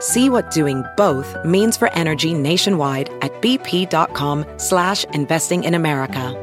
See 0.00 0.28
what 0.28 0.50
doing 0.50 0.84
both 0.96 1.36
means 1.44 1.76
for 1.76 1.92
energy 1.94 2.34
nationwide 2.34 3.08
at 3.22 3.32
bp.com 3.40 4.44
slash 4.58 5.04
investing 5.14 5.64
in 5.64 5.74
America. 5.74 6.42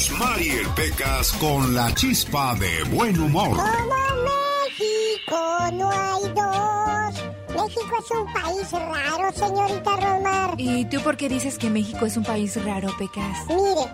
Rosmarie 0.00 0.64
Pecas 0.76 1.32
con 1.32 1.74
la 1.74 1.92
chispa 1.94 2.54
de 2.54 2.84
buen 2.90 3.14
humor. 3.16 3.56
Como 3.56 4.00
México 4.24 5.70
no 5.72 5.90
hay 5.90 6.22
dos. 6.34 7.14
México 7.54 7.96
es 7.98 8.10
un 8.12 8.32
país 8.32 8.72
raro, 8.72 9.32
señorita 9.32 9.96
Rosmar. 9.96 10.54
¿Y 10.58 10.84
tú 10.86 11.00
por 11.02 11.16
qué 11.16 11.28
dices 11.28 11.58
que 11.58 11.68
México 11.70 12.06
es 12.06 12.16
un 12.16 12.24
país 12.24 12.62
raro, 12.64 12.88
Pecas? 12.98 13.46
Mire, 13.48 13.90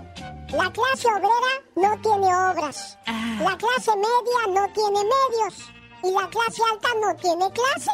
la 0.53 0.71
clase 0.73 1.09
obrera 1.09 1.53
no 1.77 1.99
tiene 2.01 2.27
obras. 2.35 2.99
Ah. 3.07 3.39
La 3.43 3.57
clase 3.57 3.93
media 3.97 4.47
no 4.49 4.73
tiene 4.73 5.01
medios. 5.01 5.55
Y 6.03 6.11
la 6.13 6.29
clase 6.29 6.63
alta 6.73 6.89
no 7.01 7.15
tiene 7.17 7.51
clase. 7.53 7.91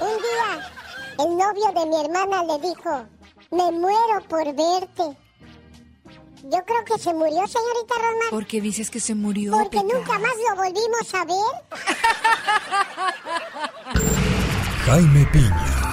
Un 0.00 0.16
día, 0.18 0.72
el 1.20 1.36
novio 1.36 1.72
de 1.80 1.86
mi 1.86 1.96
hermana 2.04 2.42
le 2.44 2.58
dijo, 2.68 3.06
me 3.50 3.70
muero 3.70 4.20
por 4.28 4.44
verte. 4.54 5.16
Yo 6.44 6.58
creo 6.64 6.84
que 6.84 6.98
se 6.98 7.14
murió, 7.14 7.46
señorita 7.46 7.94
Rosmar. 7.94 8.30
¿Por 8.30 8.46
qué 8.46 8.60
dices 8.60 8.90
que 8.90 8.98
se 8.98 9.14
murió, 9.14 9.52
Porque 9.52 9.78
Pecas? 9.80 9.94
nunca 9.94 10.18
más 10.18 10.32
lo 10.50 10.56
volvimos 10.56 11.14
a 11.14 11.24
ver. 11.24 11.36
Jaime 14.86 15.24
Piña, 15.26 15.92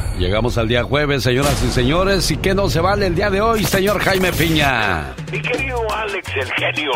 Llegamos 0.21 0.55
al 0.59 0.67
día 0.67 0.83
jueves, 0.83 1.23
señoras 1.23 1.63
y 1.63 1.71
señores, 1.71 2.29
y 2.29 2.37
que 2.37 2.53
no 2.53 2.69
se 2.69 2.79
vale 2.79 3.07
el 3.07 3.15
día 3.15 3.31
de 3.31 3.41
hoy, 3.41 3.63
señor 3.63 3.99
Jaime 3.99 4.31
Piña. 4.31 5.15
Mi 5.31 5.41
querido 5.41 5.79
Alex, 5.95 6.29
el 6.35 6.51
genio 6.53 6.91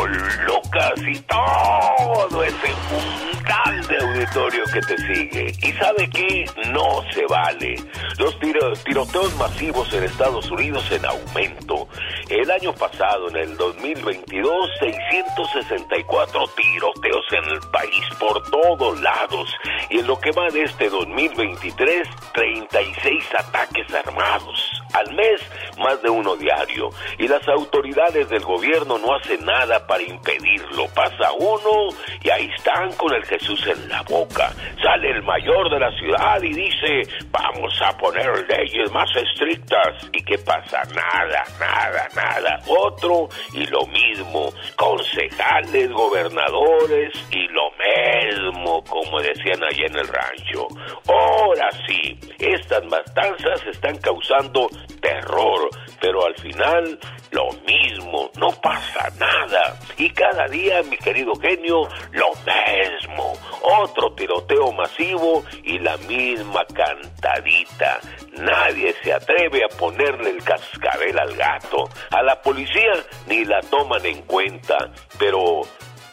Lucas 0.46 0.94
y 1.12 1.20
todo 1.22 2.44
ese 2.44 2.74
puntal 2.88 3.88
de 3.88 3.98
auditorio 3.98 4.64
que 4.72 4.80
te 4.82 4.98
sigue. 4.98 5.52
¿Y 5.60 5.72
sabe 5.74 6.08
qué? 6.12 6.46
No 6.72 7.02
se 7.14 7.26
vale. 7.28 7.76
Los 8.20 8.40
tiro- 8.40 8.74
tiroteos 8.86 9.36
masivos 9.38 9.92
en 9.94 10.04
Estados 10.04 10.52
Unidos 10.52 10.86
en 10.92 11.04
aumento. 11.06 11.88
El 12.30 12.50
año 12.52 12.74
pasado, 12.74 13.30
en 13.30 13.38
el 13.38 13.58
2022, 13.58 14.70
664 14.80 16.42
tiroteos 16.56 17.26
en 17.32 17.44
el 17.54 17.60
país 17.72 18.04
por 18.20 18.42
todos 18.52 19.02
lados. 19.02 19.50
Y 19.90 20.00
en 20.00 20.08
lo 20.08 20.20
que 20.20 20.32
va 20.32 20.48
de 20.50 20.64
este 20.64 20.90
2023, 20.90 22.08
36 22.34 23.15
ataques 23.34 23.94
armados. 23.94 24.85
Al 24.96 25.14
mes, 25.14 25.42
más 25.78 26.02
de 26.02 26.10
uno 26.10 26.36
diario. 26.38 26.90
Y 27.18 27.28
las 27.28 27.46
autoridades 27.50 28.30
del 28.30 28.44
gobierno 28.44 28.98
no 28.98 29.16
hacen 29.16 29.44
nada 29.46 29.86
para 29.86 30.04
impedirlo. 30.04 30.88
Pasa 30.96 31.32
uno 31.38 31.90
y 32.24 32.30
ahí 32.30 32.50
están 32.56 32.94
con 32.94 33.14
el 33.14 33.26
Jesús 33.26 33.62
en 33.68 33.90
la 33.90 34.02
boca. 34.04 34.54
Sale 34.82 35.12
el 35.12 35.24
mayor 35.24 35.70
de 35.70 35.80
la 35.80 35.92
ciudad 35.98 36.42
y 36.42 36.54
dice, 36.54 37.02
vamos 37.30 37.78
a 37.82 37.98
poner 37.98 38.48
leyes 38.48 38.90
más 38.92 39.10
estrictas. 39.16 40.10
¿Y 40.14 40.24
qué 40.24 40.38
pasa? 40.38 40.82
Nada, 40.94 41.44
nada, 41.60 42.08
nada. 42.16 42.60
Otro 42.68 43.28
y 43.54 43.66
lo 43.66 43.86
mismo. 43.88 44.50
Concejales, 44.78 45.92
gobernadores 45.92 47.12
y 47.32 47.48
lo 47.50 47.70
mismo, 47.72 48.84
como 48.86 49.22
decían 49.22 49.64
allá 49.64 49.86
en 49.88 49.98
el 49.98 50.08
rancho. 50.08 50.68
Ahora 51.08 51.70
sí, 51.86 52.18
estas 52.40 52.84
matanzas 52.86 53.66
están 53.68 53.98
causando 53.98 54.70
terror, 55.02 55.70
pero 56.00 56.26
al 56.26 56.36
final 56.36 57.00
lo 57.32 57.50
mismo, 57.68 58.32
no 58.38 58.50
pasa 58.62 59.10
nada. 59.20 59.78
Y 59.98 60.10
cada 60.12 60.48
día, 60.48 60.82
mi 60.84 60.98
querido 60.98 61.34
genio, 61.36 61.88
lo 62.12 62.32
mismo. 62.46 63.34
Otro 63.62 64.14
tiroteo 64.14 64.72
masivo 64.72 65.44
y 65.64 65.80
la 65.80 65.98
misma 65.98 66.64
cantadita. 66.66 68.00
Nadie 68.38 68.96
se 69.04 69.14
atreve 69.14 69.64
a 69.66 69.78
ponerle 69.78 70.30
el 70.30 70.44
cascabel 70.44 71.18
al 71.20 71.36
gato. 71.36 71.90
A 72.12 72.22
la 72.24 72.42
policía 72.42 72.94
ni 73.28 73.44
la 73.44 73.62
toman 73.62 74.06
en 74.06 74.22
cuenta, 74.24 74.92
pero 75.20 75.64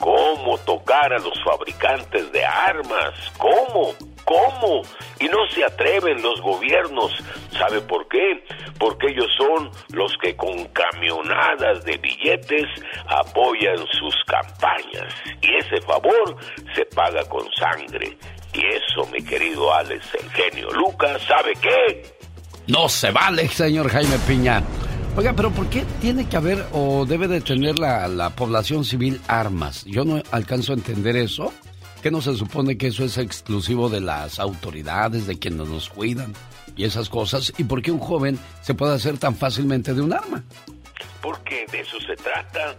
¿Cómo 0.02 0.58
tocar 0.58 1.12
a 1.12 1.18
los 1.20 1.40
fabricantes 1.44 2.32
de 2.32 2.44
armas? 2.44 3.14
¿Cómo? 3.38 3.94
¿Cómo? 4.24 4.82
Y 5.20 5.26
no 5.26 5.38
se 5.54 5.64
atreven 5.64 6.22
los 6.22 6.40
gobiernos. 6.40 7.12
¿Sabe 7.58 7.80
por 7.80 8.06
qué? 8.08 8.44
Porque 8.78 9.08
ellos 9.08 9.28
son 9.36 9.70
los 9.92 10.12
que 10.20 10.34
con 10.36 10.64
camionadas 10.68 11.84
de 11.84 11.96
billetes 11.98 12.66
apoyan 13.06 13.78
sus 13.98 14.14
campañas. 14.26 15.14
Y 15.40 15.54
ese 15.56 15.80
favor 15.82 16.36
se 16.74 16.84
paga 16.86 17.24
con 17.28 17.46
sangre. 17.52 18.16
Y 18.52 18.60
eso, 18.66 19.06
mi 19.10 19.22
querido 19.24 19.72
Alex, 19.74 20.06
el 20.20 20.30
genio 20.30 20.70
Lucas, 20.72 21.22
¿sabe 21.26 21.52
qué? 21.60 22.02
No 22.66 22.88
se 22.88 23.10
vale, 23.10 23.48
señor 23.48 23.88
Jaime 23.88 24.18
Piña. 24.26 24.62
Oiga, 25.16 25.34
pero 25.34 25.50
¿por 25.50 25.68
qué 25.68 25.84
tiene 26.00 26.26
que 26.26 26.36
haber 26.36 26.64
o 26.72 27.04
debe 27.04 27.28
de 27.28 27.40
tener 27.40 27.78
la, 27.78 28.08
la 28.08 28.30
población 28.30 28.84
civil 28.84 29.20
armas? 29.28 29.84
Yo 29.84 30.04
no 30.04 30.22
alcanzo 30.30 30.72
a 30.72 30.76
entender 30.76 31.16
eso. 31.16 31.52
¿Que 32.02 32.10
no 32.10 32.20
se 32.20 32.34
supone 32.34 32.76
que 32.76 32.88
eso 32.88 33.04
es 33.04 33.16
exclusivo 33.16 33.88
de 33.88 34.00
las 34.00 34.40
autoridades, 34.40 35.26
de 35.28 35.38
quienes 35.38 35.68
nos 35.68 35.88
cuidan 35.88 36.34
y 36.76 36.82
esas 36.82 37.08
cosas? 37.08 37.52
¿Y 37.58 37.64
por 37.64 37.80
qué 37.80 37.92
un 37.92 38.00
joven 38.00 38.38
se 38.60 38.74
puede 38.74 38.94
hacer 38.94 39.18
tan 39.18 39.36
fácilmente 39.36 39.94
de 39.94 40.00
un 40.00 40.12
arma? 40.12 40.42
Porque 41.20 41.64
de 41.70 41.80
eso 41.80 42.00
se 42.00 42.16
trata. 42.16 42.76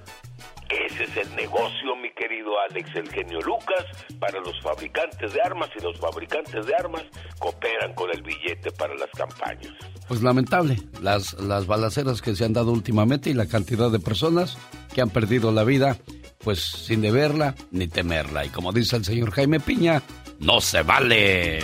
Ese 0.74 1.04
es 1.04 1.18
el 1.18 1.36
negocio, 1.36 1.96
mi 2.02 2.12
querido 2.14 2.52
Alex, 2.70 2.90
el 2.96 3.10
genio 3.10 3.40
Lucas, 3.42 3.86
para 4.20 4.40
los 4.40 4.60
fabricantes 4.62 5.34
de 5.34 5.42
armas 5.42 5.70
y 5.78 5.84
los 5.84 6.00
fabricantes 6.00 6.66
de 6.66 6.76
armas 6.76 7.04
cooperan 7.38 7.94
con 7.94 8.10
el 8.12 8.24
billete 8.24 8.72
para 8.72 8.96
las 8.96 9.10
campañas. 9.12 9.74
Pues 10.08 10.24
lamentable, 10.24 10.78
las, 11.02 11.34
las 11.34 11.68
balaceras 11.68 12.22
que 12.22 12.36
se 12.36 12.46
han 12.46 12.54
dado 12.54 12.72
últimamente 12.72 13.30
y 13.30 13.34
la 13.34 13.46
cantidad 13.46 13.92
de 13.92 14.00
personas 14.00 14.58
que 14.94 15.02
han 15.02 15.12
perdido 15.12 15.52
la 15.52 15.64
vida, 15.64 15.98
pues 16.40 16.60
sin 16.60 17.02
deberla 17.02 17.54
ni 17.72 17.88
temerla. 17.88 18.46
Y 18.46 18.50
como 18.50 18.74
dice 18.74 18.96
el 18.96 19.06
señor 19.06 19.32
Jaime 19.32 19.60
Piña, 19.60 20.02
no 20.40 20.60
se 20.60 20.82
vale. 20.82 21.60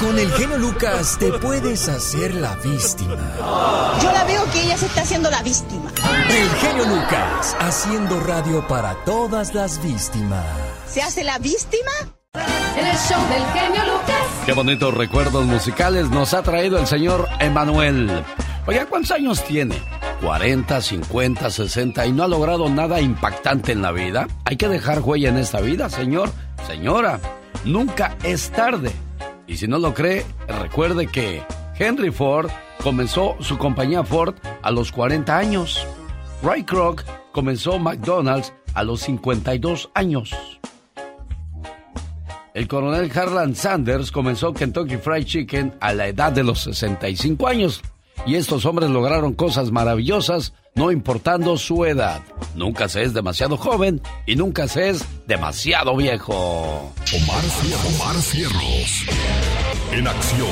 Con 0.00 0.18
el 0.18 0.30
genio 0.32 0.58
Lucas 0.58 1.16
te 1.18 1.32
puedes 1.32 1.88
hacer 1.88 2.34
la 2.34 2.54
víctima. 2.56 3.16
Yo 4.02 4.12
la 4.12 4.24
veo 4.24 4.44
que 4.52 4.62
ella 4.62 4.76
se 4.76 4.86
está 4.86 5.02
haciendo 5.02 5.30
la 5.30 5.42
víctima. 5.42 5.90
El 6.28 6.48
genio 6.56 6.84
Lucas, 6.84 7.56
haciendo 7.60 8.20
radio 8.20 8.66
para 8.68 8.94
todas 9.04 9.54
las 9.54 9.82
víctimas. 9.82 10.44
¿Se 10.86 11.00
hace 11.00 11.24
la 11.24 11.38
víctima? 11.38 11.90
En 12.76 12.86
el 12.86 12.96
show 12.96 13.20
del 13.28 13.44
genio 13.54 13.84
Lucas. 13.84 14.16
Qué 14.44 14.52
bonitos 14.52 14.92
recuerdos 14.92 15.46
musicales 15.46 16.10
nos 16.10 16.34
ha 16.34 16.42
traído 16.42 16.78
el 16.78 16.86
señor 16.86 17.26
Emanuel. 17.40 18.22
Oiga, 18.66 18.84
¿cuántos 18.86 19.12
años 19.12 19.42
tiene? 19.44 19.80
40, 20.20 20.80
50, 20.80 21.50
60 21.50 22.06
y 22.06 22.12
no 22.12 22.22
ha 22.24 22.28
logrado 22.28 22.68
nada 22.68 23.00
impactante 23.00 23.72
en 23.72 23.80
la 23.80 23.92
vida. 23.92 24.28
Hay 24.44 24.56
que 24.56 24.68
dejar 24.68 25.00
huella 25.00 25.30
en 25.30 25.38
esta 25.38 25.60
vida, 25.60 25.88
señor, 25.88 26.30
señora. 26.66 27.18
Nunca 27.64 28.16
es 28.22 28.50
tarde. 28.50 28.92
Y 29.46 29.56
si 29.56 29.68
no 29.68 29.78
lo 29.78 29.94
cree, 29.94 30.24
recuerde 30.48 31.06
que 31.06 31.42
Henry 31.78 32.10
Ford 32.10 32.50
comenzó 32.82 33.36
su 33.40 33.58
compañía 33.58 34.02
Ford 34.02 34.34
a 34.62 34.70
los 34.70 34.90
40 34.92 35.36
años. 35.36 35.86
Ray 36.42 36.64
Kroc 36.64 37.04
comenzó 37.32 37.78
McDonald's 37.78 38.52
a 38.74 38.82
los 38.82 39.00
52 39.02 39.90
años. 39.94 40.34
El 42.54 42.68
coronel 42.68 43.12
Harlan 43.14 43.54
Sanders 43.54 44.10
comenzó 44.10 44.54
Kentucky 44.54 44.96
Fried 44.96 45.26
Chicken 45.26 45.74
a 45.80 45.92
la 45.92 46.08
edad 46.08 46.32
de 46.32 46.42
los 46.42 46.62
65 46.62 47.46
años. 47.46 47.82
Y 48.24 48.36
estos 48.36 48.64
hombres 48.64 48.90
lograron 48.90 49.34
cosas 49.34 49.70
maravillosas 49.70 50.52
no 50.74 50.92
importando 50.92 51.56
su 51.56 51.84
edad. 51.84 52.20
Nunca 52.54 52.88
se 52.88 53.02
es 53.02 53.14
demasiado 53.14 53.56
joven 53.56 54.00
y 54.26 54.36
nunca 54.36 54.68
se 54.68 54.90
es 54.90 55.04
demasiado 55.26 55.96
viejo. 55.96 56.92
Omar, 57.14 57.44
Omar 57.94 58.16
Cierros. 58.16 59.06
En 59.92 60.06
acción. 60.06 60.48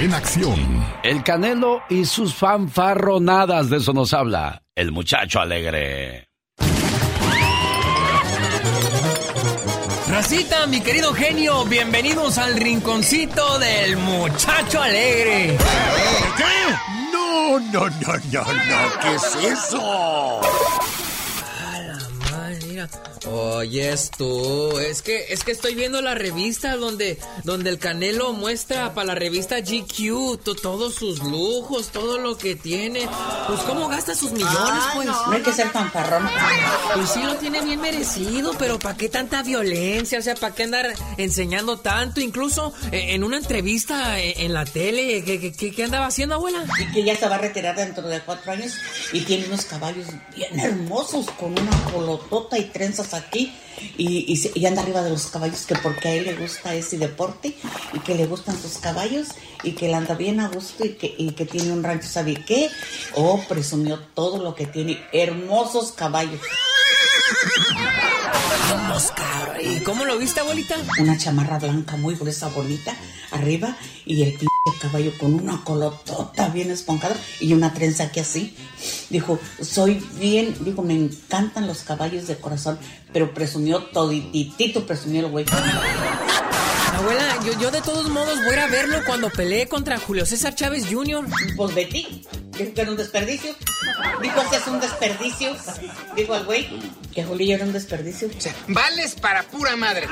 En 0.00 0.14
acción. 0.14 0.84
El 1.02 1.22
Canelo 1.22 1.80
y 1.90 2.04
sus 2.04 2.34
fanfarronadas, 2.34 3.68
de 3.70 3.78
eso 3.78 3.92
nos 3.92 4.14
habla 4.14 4.62
el 4.78 4.92
muchacho 4.92 5.40
alegre. 5.40 6.27
Racita, 10.18 10.66
mi 10.66 10.80
querido 10.80 11.14
genio, 11.14 11.64
bienvenidos 11.64 12.38
al 12.38 12.56
rinconcito 12.56 13.56
del 13.60 13.96
muchacho 13.98 14.82
alegre. 14.82 15.56
No, 17.12 17.60
no, 17.60 17.88
no, 17.88 17.88
no, 17.88 18.42
no, 18.42 19.00
¿qué 19.00 19.14
es 19.14 19.36
eso? 19.36 20.40
Mira. 22.78 22.88
Oyes 23.30 24.10
tú, 24.16 24.78
es 24.78 25.02
que 25.02 25.32
es 25.32 25.42
que 25.42 25.50
estoy 25.52 25.74
viendo 25.74 26.00
la 26.00 26.14
revista 26.14 26.76
donde 26.76 27.18
donde 27.44 27.70
el 27.70 27.78
Canelo 27.78 28.32
muestra 28.32 28.94
para 28.94 29.08
la 29.08 29.14
revista 29.16 29.56
GQ 29.60 30.38
to- 30.44 30.54
todos 30.54 30.94
sus 30.94 31.18
lujos, 31.20 31.88
todo 31.88 32.18
lo 32.18 32.38
que 32.38 32.54
tiene. 32.54 33.08
Pues 33.48 33.60
cómo 33.62 33.88
gasta 33.88 34.14
sus 34.14 34.30
millones, 34.32 34.82
pues. 34.94 35.06
No 35.08 35.32
hay 35.32 35.42
que 35.42 35.52
ser 35.52 35.68
fanfarrón. 35.70 36.28
Pues 36.94 37.10
sí 37.10 37.20
lo 37.22 37.34
tiene 37.36 37.60
bien 37.62 37.80
merecido, 37.80 38.52
pero 38.58 38.78
¿para 38.78 38.96
qué 38.96 39.08
tanta 39.08 39.42
violencia? 39.42 40.18
O 40.20 40.22
sea, 40.22 40.34
¿para 40.36 40.54
qué 40.54 40.62
andar 40.64 40.94
enseñando 41.16 41.78
tanto? 41.78 42.20
Incluso 42.20 42.72
eh, 42.92 43.14
en 43.14 43.24
una 43.24 43.38
entrevista 43.38 44.20
eh, 44.20 44.34
en 44.44 44.52
la 44.54 44.64
tele, 44.64 45.24
¿qué, 45.24 45.40
qué- 45.40 45.52
qué- 45.52 45.72
qué 45.72 45.84
andaba 45.84 46.06
haciendo, 46.06 46.36
abuela? 46.36 46.64
Y 46.80 46.92
que 46.92 47.02
ya 47.04 47.16
se 47.16 47.28
va 47.28 47.34
a 47.34 47.38
retirar 47.38 47.74
dentro 47.76 48.06
de 48.08 48.20
cuatro 48.20 48.52
años 48.52 48.72
y 49.12 49.20
tiene 49.22 49.46
unos 49.46 49.64
caballos 49.64 50.06
bien 50.36 50.58
hermosos 50.60 51.26
con 51.32 51.52
una 51.52 51.84
colotota 51.92 52.58
y 52.58 52.64
trenzas 52.72 53.14
aquí 53.14 53.52
y, 53.96 54.50
y, 54.54 54.66
anda 54.66 54.82
arriba 54.82 55.02
de 55.02 55.10
los 55.10 55.26
caballos 55.26 55.66
que 55.66 55.76
porque 55.76 56.08
a 56.08 56.14
él 56.14 56.24
le 56.24 56.34
gusta 56.34 56.74
ese 56.74 56.98
deporte 56.98 57.54
y 57.92 58.00
que 58.00 58.14
le 58.14 58.26
gustan 58.26 58.60
sus 58.60 58.78
caballos 58.78 59.28
y 59.62 59.72
que 59.72 59.86
él 59.86 59.94
anda 59.94 60.14
bien 60.14 60.40
a 60.40 60.48
gusto 60.48 60.84
y 60.84 60.94
que, 60.94 61.14
y 61.16 61.32
que 61.32 61.46
tiene 61.46 61.72
un 61.72 61.82
rancho, 61.82 62.08
¿sabe 62.08 62.34
qué? 62.46 62.70
Oh, 63.14 63.40
presumió 63.48 63.98
todo 64.14 64.42
lo 64.42 64.54
que 64.54 64.66
tiene, 64.66 65.02
hermosos 65.12 65.92
caballos. 65.92 66.40
¿Y 69.62 69.80
cómo 69.80 70.04
lo 70.04 70.18
viste, 70.18 70.40
abuelita? 70.40 70.74
Una 70.98 71.16
chamarra 71.16 71.58
blanca 71.58 71.96
muy 71.96 72.16
gruesa, 72.16 72.48
bonita, 72.48 72.96
arriba, 73.30 73.76
y 74.04 74.24
el 74.24 74.36
caballo 74.80 75.12
con 75.18 75.34
una 75.34 75.62
colotota 75.62 76.48
bien 76.48 76.70
esponjada 76.72 77.16
y 77.40 77.52
una 77.52 77.72
trenza 77.72 78.04
aquí 78.04 78.20
así. 78.20 78.56
Dijo, 79.08 79.38
soy 79.60 80.04
bien, 80.18 80.56
dijo, 80.64 80.82
me 80.82 80.94
encantan 80.94 81.68
los 81.68 81.82
caballos 81.82 82.26
de 82.26 82.38
corazón, 82.38 82.78
pero 83.12 83.32
presumió 83.32 83.84
todititito, 83.84 84.86
presumió 84.86 85.26
el 85.26 85.30
güey. 85.30 85.44
Abuela, 86.94 87.38
yo, 87.44 87.58
yo 87.60 87.70
de 87.70 87.80
todos 87.80 88.08
modos 88.08 88.42
voy 88.44 88.56
a 88.56 88.66
verlo 88.66 88.98
cuando 89.06 89.30
peleé 89.30 89.68
contra 89.68 89.98
Julio 89.98 90.26
César 90.26 90.54
Chávez 90.54 90.86
Jr. 90.90 91.26
Pues 91.56 91.74
Betty, 91.74 92.24
dijo 92.58 92.74
que 92.74 92.80
era 92.80 92.90
un 92.90 92.96
desperdicio. 92.96 93.54
Dijo 94.20 94.50
que 94.50 94.56
es 94.56 94.66
un 94.66 94.80
desperdicio. 94.80 95.56
Dijo 96.16 96.34
el 96.34 96.44
güey 96.44 96.68
que 97.14 97.22
Julio 97.22 97.54
era 97.54 97.64
un 97.64 97.72
desperdicio. 97.72 98.28
Vales 98.66 99.14
para 99.14 99.44
pura 99.44 99.76
madre. 99.76 100.08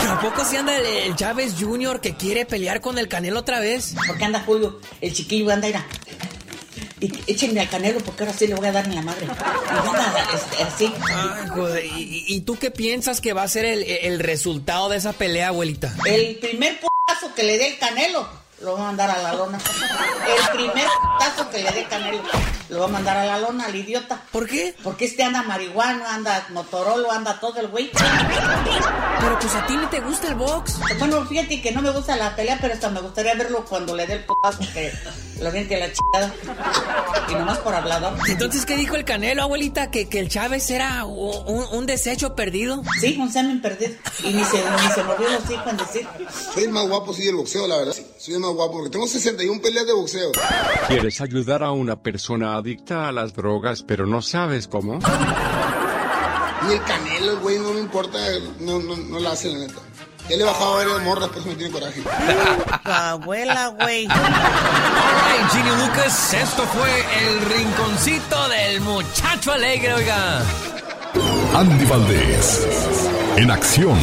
¿Pero 0.00 0.12
a 0.12 0.20
poco 0.20 0.44
si 0.46 0.56
anda 0.56 0.76
el, 0.76 0.86
el 0.86 1.14
Chávez 1.16 1.54
Jr. 1.60 2.00
que 2.00 2.14
quiere 2.16 2.46
pelear 2.46 2.80
con 2.80 2.96
el 2.96 3.08
Canelo 3.08 3.40
otra 3.40 3.60
vez? 3.60 3.94
Porque 4.06 4.24
anda 4.24 4.40
Julio, 4.40 4.80
el 5.02 5.12
chiquillo 5.12 5.50
anda, 5.52 5.66
mira. 5.66 5.86
Y 7.00 7.12
échenme 7.26 7.60
al 7.60 7.68
canelo 7.68 8.00
porque 8.00 8.24
ahora 8.24 8.36
sí 8.36 8.46
le 8.46 8.54
voy 8.54 8.66
a 8.66 8.72
dar 8.72 8.84
en 8.84 8.94
la 8.94 9.02
madre. 9.02 9.26
Este, 10.34 10.62
así. 10.62 10.92
Ay, 11.08 11.48
joder, 11.48 11.84
¿y, 11.84 12.24
y 12.28 12.40
tú 12.42 12.58
qué 12.58 12.70
piensas 12.70 13.20
que 13.20 13.32
va 13.32 13.42
a 13.42 13.48
ser 13.48 13.64
el, 13.64 13.82
el 13.84 14.18
resultado 14.18 14.88
de 14.90 14.98
esa 14.98 15.12
pelea, 15.12 15.48
abuelita? 15.48 15.94
El 16.04 16.36
primer 16.36 16.78
putazo 16.78 17.34
que 17.34 17.42
le 17.42 17.58
dé 17.58 17.68
el 17.68 17.78
canelo, 17.78 18.28
lo 18.60 18.74
va 18.74 18.80
a 18.80 18.84
mandar 18.84 19.10
a 19.10 19.22
la 19.22 19.34
lona. 19.34 19.58
El 19.58 20.56
primer 20.56 20.86
putazo 21.02 21.50
que 21.50 21.62
le 21.62 21.70
dé 21.72 21.84
canelo, 21.84 22.22
lo 22.68 22.80
va 22.80 22.84
a 22.84 22.88
mandar 22.88 23.16
a 23.16 23.24
la 23.24 23.38
lona, 23.38 23.66
al 23.66 23.74
idiota. 23.74 24.22
¿Por 24.30 24.46
qué? 24.46 24.74
Porque 24.82 25.06
este 25.06 25.22
anda 25.22 25.42
marihuana, 25.42 26.14
anda 26.14 26.46
motorolo, 26.50 27.10
anda 27.10 27.40
todo 27.40 27.58
el 27.60 27.68
güey. 27.68 27.90
Pero 27.92 29.38
pues 29.38 29.54
a 29.54 29.66
ti 29.66 29.76
ni 29.76 29.86
te 29.86 30.00
gusta 30.00 30.28
el 30.28 30.34
box. 30.34 30.78
Bueno, 30.98 31.24
fíjate 31.26 31.62
que 31.62 31.72
no 31.72 31.82
me 31.82 31.90
gusta 31.90 32.16
la 32.16 32.36
pelea, 32.36 32.58
pero 32.60 32.74
hasta 32.74 32.90
me 32.90 33.00
gustaría 33.00 33.34
verlo 33.34 33.64
cuando 33.64 33.96
le 33.96 34.06
dé 34.06 34.14
el 34.14 34.24
putazo 34.24 34.60
que 34.72 34.92
lo 35.40 35.50
viente 35.50 35.78
la 35.78 35.90
chingada. 35.92 36.32
Y 37.30 37.34
nomás 37.34 37.58
por 37.58 37.74
hablador. 37.74 38.12
Entonces, 38.28 38.66
¿qué 38.66 38.76
dijo 38.76 38.94
el 38.94 39.04
Canelo, 39.04 39.42
abuelita? 39.42 39.90
¿Que, 39.90 40.08
que 40.08 40.20
el 40.20 40.28
Chávez 40.28 40.70
era 40.70 41.04
un, 41.06 41.64
un 41.72 41.86
desecho 41.86 42.34
perdido? 42.34 42.82
Sí, 43.00 43.16
un 43.18 43.32
semen 43.32 43.62
perdido. 43.62 43.92
Y 44.22 44.34
ni 44.34 44.44
se, 44.44 44.58
ni 44.58 44.92
se 44.94 45.02
movió 45.02 45.28
los 45.30 45.50
hijos 45.50 45.66
en 45.66 45.76
decir. 45.78 46.06
Soy 46.54 46.64
el 46.64 46.70
más 46.70 46.86
guapo, 46.86 47.14
sí, 47.14 47.24
del 47.24 47.36
boxeo, 47.36 47.66
la 47.66 47.78
verdad. 47.78 47.94
Soy 48.20 48.34
el 48.34 48.40
más 48.40 48.50
guapo, 48.50 48.72
porque 48.74 48.90
tengo 48.90 49.06
61 49.06 49.62
peleas 49.62 49.86
de 49.86 49.94
boxeo. 49.94 50.32
¿Quieres 50.88 51.22
ayudar 51.22 51.62
a 51.62 51.72
una 51.72 52.02
persona 52.02 52.54
adicta 52.54 53.08
a 53.08 53.12
las 53.12 53.32
drogas, 53.32 53.82
pero 53.82 54.04
no 54.04 54.20
sabes 54.20 54.68
cómo? 54.68 54.98
Y 56.68 56.72
el 56.74 56.82
canelo, 56.82 57.32
el 57.32 57.38
güey, 57.38 57.58
no 57.58 57.72
me 57.72 57.80
importa, 57.80 58.18
no, 58.58 58.78
no, 58.78 58.94
no 58.94 59.18
la 59.20 59.32
hace, 59.32 59.48
la 59.48 59.60
neta. 59.60 59.80
Ya 60.28 60.36
le 60.36 60.42
he 60.42 60.44
bajado 60.44 60.74
a 60.74 60.76
varias 60.76 61.02
morras, 61.02 61.28
por 61.30 61.38
eso 61.38 61.48
me 61.48 61.54
tiene 61.54 61.72
coraje. 61.72 62.02
abuela, 62.84 63.68
güey. 63.68 64.06
Ay, 64.10 65.38
Ginny 65.52 65.70
Lucas, 65.82 66.34
esto 66.34 66.62
fue 66.64 67.04
el 67.26 67.40
rinconcito 67.40 68.48
del 68.50 68.82
muchacho 68.82 69.52
alegre, 69.52 69.94
oiga. 69.94 70.42
Andy 71.54 71.86
Valdés. 71.86 72.68
En 73.36 73.50
acción. 73.50 73.98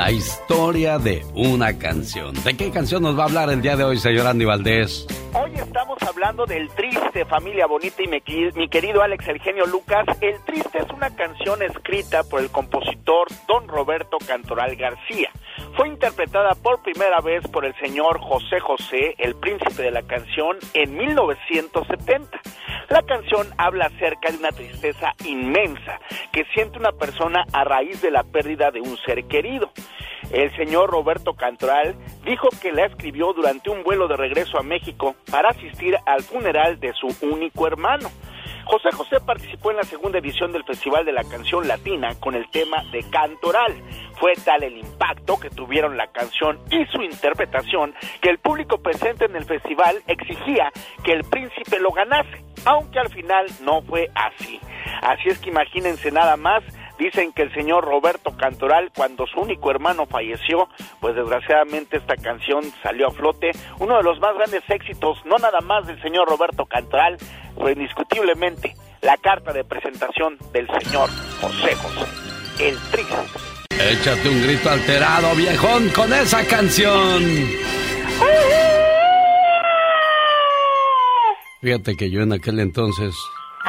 La 0.00 0.10
historia 0.10 0.96
de 0.98 1.26
una 1.34 1.78
canción. 1.78 2.32
¿De 2.42 2.56
qué 2.56 2.70
canción 2.70 3.02
nos 3.02 3.18
va 3.18 3.24
a 3.24 3.26
hablar 3.26 3.50
el 3.50 3.60
día 3.60 3.76
de 3.76 3.84
hoy, 3.84 3.98
señor 3.98 4.26
Andy 4.26 4.46
Valdés? 4.46 5.06
Hoy 5.34 5.52
estamos 5.54 5.98
hablando 6.00 6.46
del 6.46 6.70
triste, 6.70 7.26
familia 7.26 7.66
bonita 7.66 8.02
y 8.02 8.06
mi, 8.08 8.22
mi 8.54 8.68
querido 8.70 9.02
Alex 9.02 9.28
Eugenio 9.28 9.66
Lucas. 9.66 10.06
El 10.22 10.42
triste 10.46 10.78
es 10.78 10.90
una 10.96 11.14
canción 11.14 11.62
escrita 11.62 12.22
por 12.24 12.40
el 12.40 12.48
compositor 12.48 13.28
Don 13.46 13.68
Roberto 13.68 14.16
Cantoral 14.26 14.74
García. 14.74 15.28
Fue 15.76 15.88
interpretada 15.88 16.54
por 16.54 16.82
primera 16.82 17.20
vez 17.20 17.46
por 17.48 17.64
el 17.64 17.74
señor 17.76 18.20
José 18.20 18.60
José, 18.60 19.14
el 19.18 19.34
príncipe 19.36 19.82
de 19.82 19.90
la 19.90 20.02
canción, 20.02 20.56
en 20.74 20.96
1970. 20.96 22.40
La 22.88 23.02
canción 23.02 23.46
habla 23.56 23.86
acerca 23.86 24.30
de 24.30 24.38
una 24.38 24.52
tristeza 24.52 25.14
inmensa 25.24 26.00
que 26.32 26.44
siente 26.54 26.78
una 26.78 26.92
persona 26.92 27.44
a 27.52 27.64
raíz 27.64 28.02
de 28.02 28.10
la 28.10 28.24
pérdida 28.24 28.70
de 28.70 28.80
un 28.80 28.96
ser 28.98 29.24
querido. 29.24 29.70
El 30.32 30.54
señor 30.56 30.90
Roberto 30.90 31.34
Cantoral 31.34 31.96
dijo 32.24 32.48
que 32.62 32.72
la 32.72 32.86
escribió 32.86 33.32
durante 33.32 33.70
un 33.70 33.82
vuelo 33.82 34.06
de 34.06 34.16
regreso 34.16 34.58
a 34.58 34.62
México 34.62 35.16
para 35.30 35.50
asistir 35.50 35.96
al 36.06 36.22
funeral 36.22 36.78
de 36.78 36.92
su 36.92 37.08
único 37.26 37.66
hermano. 37.66 38.10
José 38.64 38.90
José 38.92 39.20
participó 39.20 39.70
en 39.70 39.78
la 39.78 39.82
segunda 39.84 40.18
edición 40.18 40.52
del 40.52 40.64
Festival 40.64 41.04
de 41.04 41.12
la 41.12 41.24
Canción 41.24 41.66
Latina 41.66 42.14
con 42.20 42.34
el 42.34 42.48
tema 42.50 42.84
de 42.92 43.02
Cantoral. 43.10 43.74
Fue 44.18 44.34
tal 44.44 44.62
el 44.62 44.78
impacto 44.78 45.38
que 45.40 45.50
tuvieron 45.50 45.96
la 45.96 46.06
canción 46.08 46.58
y 46.70 46.84
su 46.86 47.02
interpretación 47.02 47.94
que 48.20 48.30
el 48.30 48.38
público 48.38 48.78
presente 48.78 49.24
en 49.24 49.36
el 49.36 49.44
festival 49.44 50.02
exigía 50.06 50.70
que 51.02 51.12
el 51.12 51.24
príncipe 51.24 51.80
lo 51.80 51.90
ganase, 51.90 52.44
aunque 52.64 52.98
al 52.98 53.08
final 53.08 53.46
no 53.62 53.82
fue 53.82 54.10
así. 54.14 54.60
Así 55.02 55.28
es 55.28 55.38
que 55.38 55.50
imagínense 55.50 56.10
nada 56.10 56.36
más 56.36 56.62
Dicen 57.00 57.32
que 57.32 57.40
el 57.40 57.54
señor 57.54 57.86
Roberto 57.86 58.36
Cantoral, 58.36 58.92
cuando 58.94 59.26
su 59.26 59.40
único 59.40 59.70
hermano 59.70 60.04
falleció, 60.04 60.68
pues 61.00 61.16
desgraciadamente 61.16 61.96
esta 61.96 62.14
canción 62.14 62.62
salió 62.82 63.08
a 63.08 63.10
flote. 63.10 63.52
Uno 63.78 63.96
de 63.96 64.02
los 64.02 64.20
más 64.20 64.34
grandes 64.34 64.62
éxitos, 64.68 65.16
no 65.24 65.38
nada 65.38 65.62
más 65.62 65.86
del 65.86 66.00
señor 66.02 66.28
Roberto 66.28 66.66
Cantoral, 66.66 67.16
fue 67.56 67.72
indiscutiblemente 67.72 68.76
la 69.00 69.16
carta 69.16 69.54
de 69.54 69.64
presentación 69.64 70.36
del 70.52 70.66
señor 70.78 71.08
José 71.40 71.74
José, 71.74 72.68
el 72.68 72.78
triste. 72.90 73.14
Échate 73.70 74.28
un 74.28 74.42
grito 74.42 74.68
alterado, 74.68 75.34
viejón, 75.36 75.88
con 75.96 76.12
esa 76.12 76.46
canción. 76.46 77.24
Fíjate 81.62 81.96
que 81.96 82.10
yo 82.10 82.20
en 82.20 82.34
aquel 82.34 82.60
entonces, 82.60 83.14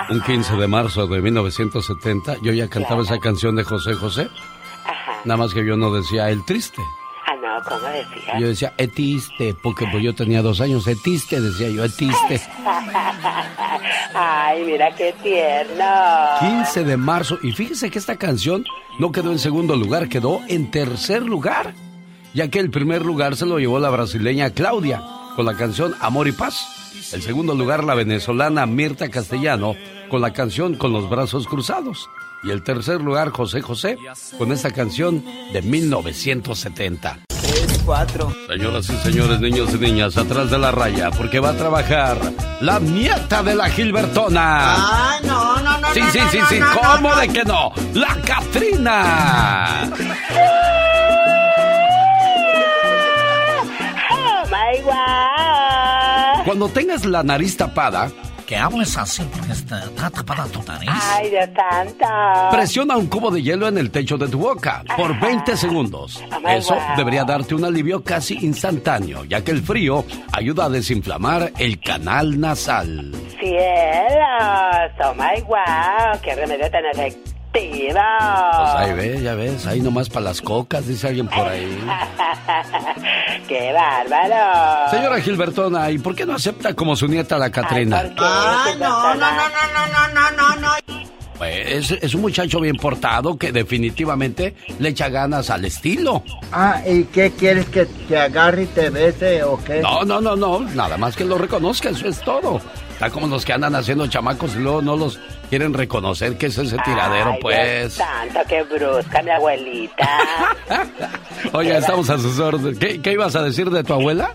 un 0.09 0.21
15 0.21 0.55
de 0.55 0.67
marzo 0.67 1.07
de 1.07 1.21
1970, 1.21 2.37
yo 2.41 2.53
ya 2.53 2.67
cantaba 2.69 3.03
esa 3.03 3.19
canción 3.19 3.55
de 3.55 3.63
José 3.63 3.93
José. 3.93 4.29
Nada 5.25 5.37
más 5.37 5.53
que 5.53 5.65
yo 5.65 5.77
no 5.77 5.93
decía 5.93 6.29
el 6.29 6.43
triste. 6.45 6.81
Ah, 7.27 7.35
no, 7.35 7.63
¿cómo 7.63 7.87
decía? 7.87 8.39
Yo 8.39 8.47
decía, 8.47 8.73
etiste, 8.77 9.53
porque 9.61 9.85
pues 9.91 10.03
yo 10.03 10.15
tenía 10.15 10.41
dos 10.41 10.61
años, 10.61 10.87
etiste, 10.87 11.39
decía 11.39 11.69
yo, 11.69 11.83
etiste. 11.83 12.41
Ay, 14.13 14.63
mira 14.65 14.95
qué 14.95 15.13
tierno. 15.21 15.85
15 16.39 16.83
de 16.83 16.97
marzo, 16.97 17.37
y 17.43 17.51
fíjese 17.51 17.91
que 17.91 17.99
esta 17.99 18.17
canción 18.17 18.65
no 18.97 19.11
quedó 19.11 19.31
en 19.31 19.39
segundo 19.39 19.75
lugar, 19.75 20.09
quedó 20.09 20.41
en 20.47 20.71
tercer 20.71 21.21
lugar, 21.23 21.73
ya 22.33 22.49
que 22.49 22.59
el 22.59 22.71
primer 22.71 23.05
lugar 23.05 23.35
se 23.35 23.45
lo 23.45 23.59
llevó 23.59 23.79
la 23.79 23.89
brasileña 23.89 24.49
Claudia, 24.49 25.03
con 25.35 25.45
la 25.45 25.55
canción 25.55 25.93
Amor 26.01 26.27
y 26.27 26.31
Paz. 26.31 26.80
El 27.13 27.21
segundo 27.21 27.53
lugar, 27.55 27.83
la 27.83 27.95
venezolana 27.95 28.65
Mirta 28.65 29.09
Castellano, 29.09 29.75
con 30.09 30.21
la 30.21 30.31
canción 30.33 30.75
Con 30.75 30.93
los 30.93 31.09
brazos 31.09 31.47
cruzados. 31.47 32.09
Y 32.43 32.49
el 32.49 32.63
tercer 32.63 33.01
lugar, 33.01 33.29
José 33.29 33.61
José, 33.61 33.97
con 34.37 34.51
esta 34.51 34.71
canción 34.71 35.23
de 35.53 35.61
1970. 35.61 37.19
cuatro. 37.85 38.33
Señoras 38.47 38.89
y 38.89 38.95
señores, 38.97 39.39
niños 39.39 39.69
y 39.73 39.77
niñas, 39.77 40.17
atrás 40.17 40.49
de 40.49 40.57
la 40.57 40.71
raya, 40.71 41.11
porque 41.11 41.39
va 41.39 41.49
a 41.51 41.55
trabajar 41.57 42.17
la 42.61 42.79
nieta 42.79 43.43
de 43.43 43.53
la 43.55 43.69
Gilbertona. 43.69 44.75
Ay, 45.13 45.19
no, 45.23 45.59
no, 45.61 45.77
no. 45.77 45.93
Sí, 45.93 45.99
no, 45.99 46.11
sí, 46.11 46.19
no, 46.19 46.29
sí, 46.31 46.37
no, 46.39 46.47
sí, 46.49 46.59
no, 46.59 46.67
¿cómo 46.79 47.09
no, 47.09 47.15
de 47.19 47.27
que 47.27 47.43
no? 47.43 47.71
¡La 47.93 48.15
Catrina! 48.25 49.91
Oh 54.11 54.43
my 54.49 54.81
God. 54.83 55.50
Cuando 56.45 56.69
tengas 56.69 57.05
la 57.05 57.23
nariz 57.23 57.57
tapada, 57.57 58.09
Que 58.45 58.57
hables 58.57 58.97
así 58.97 59.23
porque 59.33 59.53
está, 59.53 59.85
está 59.85 60.09
tapada 60.09 60.45
tu 60.47 60.61
nariz. 60.63 60.89
Ay, 61.13 61.29
Dios 61.29 61.47
santo. 61.55 62.05
presiona 62.51 62.97
un 62.97 63.07
cubo 63.07 63.31
de 63.31 63.41
hielo 63.41 63.65
en 63.67 63.77
el 63.77 63.91
techo 63.91 64.17
de 64.17 64.27
tu 64.27 64.39
boca 64.39 64.83
por 64.97 65.17
20 65.17 65.55
segundos. 65.55 66.21
Oh 66.35 66.39
my 66.41 66.55
Eso 66.55 66.75
debería 66.97 67.23
darte 67.23 67.55
un 67.55 67.63
alivio 67.63 68.03
casi 68.03 68.33
instantáneo, 68.45 69.23
ya 69.23 69.41
que 69.41 69.51
el 69.51 69.61
frío 69.61 70.03
ayuda 70.33 70.65
a 70.65 70.69
desinflamar 70.69 71.53
el 71.59 71.79
canal 71.79 72.37
nasal. 72.41 73.13
Cielos. 73.39 74.91
Oh 75.05 75.13
my 75.13 75.39
God. 75.47 76.19
Qué 76.21 76.35
remedio 76.35 76.69
tan 76.69 76.85
efectivo. 76.87 77.30
Pues 77.51 78.75
ahí 78.77 78.93
ves, 78.93 79.21
ya 79.21 79.35
ves, 79.35 79.67
ahí 79.67 79.81
nomás 79.81 80.07
para 80.09 80.25
las 80.25 80.41
cocas, 80.41 80.87
dice 80.87 81.07
alguien 81.07 81.27
por 81.27 81.47
ahí. 81.47 81.67
qué 83.47 83.73
bárbaro. 83.73 84.89
Señora 84.89 85.19
Gilbertona, 85.19 85.91
¿y 85.91 85.99
por 85.99 86.15
qué 86.15 86.25
no 86.25 86.33
acepta 86.33 86.73
como 86.73 86.95
su 86.95 87.07
nieta 87.07 87.37
la 87.37 87.51
Catrina? 87.51 87.99
Ay, 88.17 88.75
no, 88.79 89.15
no, 89.15 89.15
no, 89.15 89.15
no, 89.15 89.27
no, 89.27 89.87
no, 89.87 90.31
no, 90.31 90.55
no, 90.55 90.61
no. 90.61 91.01
Pues 91.37 91.91
es, 91.91 92.03
es 92.03 92.13
un 92.13 92.21
muchacho 92.21 92.59
bien 92.61 92.77
portado 92.77 93.35
que 93.35 93.51
definitivamente 93.51 94.55
le 94.79 94.89
echa 94.89 95.09
ganas 95.09 95.49
al 95.49 95.65
estilo. 95.65 96.23
Ah, 96.51 96.81
¿y 96.87 97.05
qué 97.05 97.31
quieres 97.31 97.65
que 97.65 97.85
te 97.85 98.17
agarre 98.17 98.63
y 98.63 98.67
te 98.67 98.89
bese 98.91 99.43
o 99.43 99.61
qué? 99.61 99.81
No, 99.81 100.05
no, 100.05 100.21
no, 100.21 100.35
no, 100.35 100.59
nada 100.59 100.97
más 100.97 101.15
que 101.15 101.25
lo 101.25 101.37
reconozca, 101.37 101.89
eso 101.89 102.07
es 102.07 102.21
todo. 102.21 102.61
Está 102.93 103.09
como 103.09 103.27
los 103.27 103.43
que 103.43 103.53
andan 103.53 103.75
haciendo 103.75 104.05
chamacos 104.07 104.55
y 104.55 104.59
luego 104.59 104.83
no 104.83 104.95
los 104.95 105.19
quieren 105.51 105.73
reconocer 105.73 106.37
que 106.37 106.45
es 106.45 106.57
ese 106.57 106.77
tiradero, 106.77 107.33
Ay, 107.33 107.39
pues. 107.41 107.79
Dios 107.81 107.93
santo, 107.93 108.39
qué 108.47 108.63
brusca, 108.63 109.21
mi 109.21 109.31
abuelita. 109.31 110.07
Oye, 111.51 111.77
estamos 111.77 112.09
a 112.09 112.17
sus 112.17 112.39
órdenes. 112.39 112.79
¿Qué, 112.79 113.01
qué 113.01 113.11
ibas 113.11 113.35
a 113.35 113.43
decir 113.43 113.69
de 113.69 113.83
tu 113.83 113.93
abuela? 113.93 114.33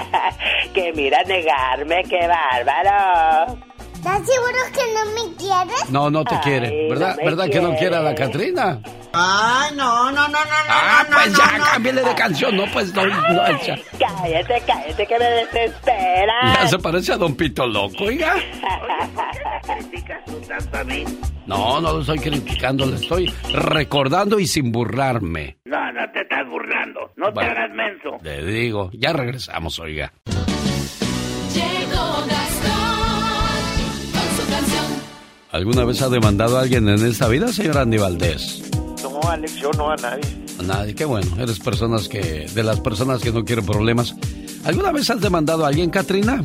que 0.72 0.92
mira 0.92 1.18
negarme, 1.24 2.04
qué 2.04 2.28
bárbaro. 2.28 3.58
¿Estás 3.98 4.22
seguro 4.26 4.58
que 4.72 4.94
no 4.94 5.04
me 5.28 5.34
quieres? 5.36 5.90
No, 5.90 6.08
no 6.10 6.24
te 6.24 6.36
Ay, 6.36 6.40
quiere. 6.44 6.88
¿Verdad, 6.88 7.16
no 7.18 7.24
¿verdad 7.24 7.48
que 7.50 7.60
no 7.60 7.74
quiere 7.76 7.96
a 7.96 8.00
la. 8.00 8.14
Catrina? 8.14 8.80
Ay, 9.12 9.74
no, 9.74 10.12
no, 10.12 10.28
no, 10.28 10.28
no, 10.28 10.38
Ah, 10.68 11.04
no, 11.10 11.16
pues 11.16 11.32
no, 11.32 11.38
ya, 11.38 11.58
no. 11.58 11.64
cámbiale 11.64 12.02
de 12.02 12.14
canción, 12.14 12.56
no, 12.56 12.64
pues 12.72 12.94
no, 12.94 13.04
no, 13.06 13.46
echa. 13.48 13.74
Cállate, 13.98 14.62
cállate, 14.66 15.06
que 15.06 15.18
me 15.18 15.24
desespera. 15.24 16.54
Ya 16.54 16.68
se 16.68 16.78
parece 16.78 17.12
a 17.14 17.16
Don 17.16 17.34
Pito 17.34 17.66
Loco, 17.66 18.04
oiga. 18.04 18.34
No, 21.46 21.80
no 21.80 21.92
lo 21.94 22.00
estoy 22.02 22.18
criticando, 22.18 22.84
le 22.86 22.96
estoy 22.96 23.32
recordando 23.54 24.38
y 24.38 24.46
sin 24.46 24.70
burlarme. 24.70 25.56
No, 25.64 25.92
no 25.92 26.10
te 26.12 26.20
estás 26.20 26.46
burlando. 26.46 27.10
No 27.16 27.32
Bueno. 27.32 27.40
te 27.52 27.58
hagas 27.58 27.70
menso. 27.74 28.18
Le 28.22 28.44
digo, 28.44 28.90
ya 28.92 29.12
regresamos, 29.14 29.78
oiga. 29.78 30.12
Llegó 31.54 32.26
¿Alguna 35.50 35.84
vez 35.84 36.02
ha 36.02 36.10
demandado 36.10 36.58
a 36.58 36.62
alguien 36.62 36.88
en 36.88 37.06
esta 37.06 37.26
vida, 37.26 37.48
señor 37.48 37.78
Andy 37.78 37.96
Valdés? 37.96 38.62
No, 39.02 39.20
Alex, 39.30 39.56
yo 39.56 39.70
no 39.72 39.90
a 39.90 39.96
nadie. 39.96 40.24
A 40.60 40.62
nadie, 40.62 40.94
qué 40.94 41.06
bueno. 41.06 41.36
Eres 41.40 41.58
personas 41.58 42.06
que, 42.06 42.46
de 42.52 42.62
las 42.62 42.80
personas 42.80 43.22
que 43.22 43.32
no 43.32 43.44
quieren 43.44 43.64
problemas. 43.64 44.14
¿Alguna 44.64 44.92
vez 44.92 45.08
has 45.08 45.20
demandado 45.20 45.64
a 45.64 45.68
alguien, 45.68 45.88
Katrina? 45.88 46.44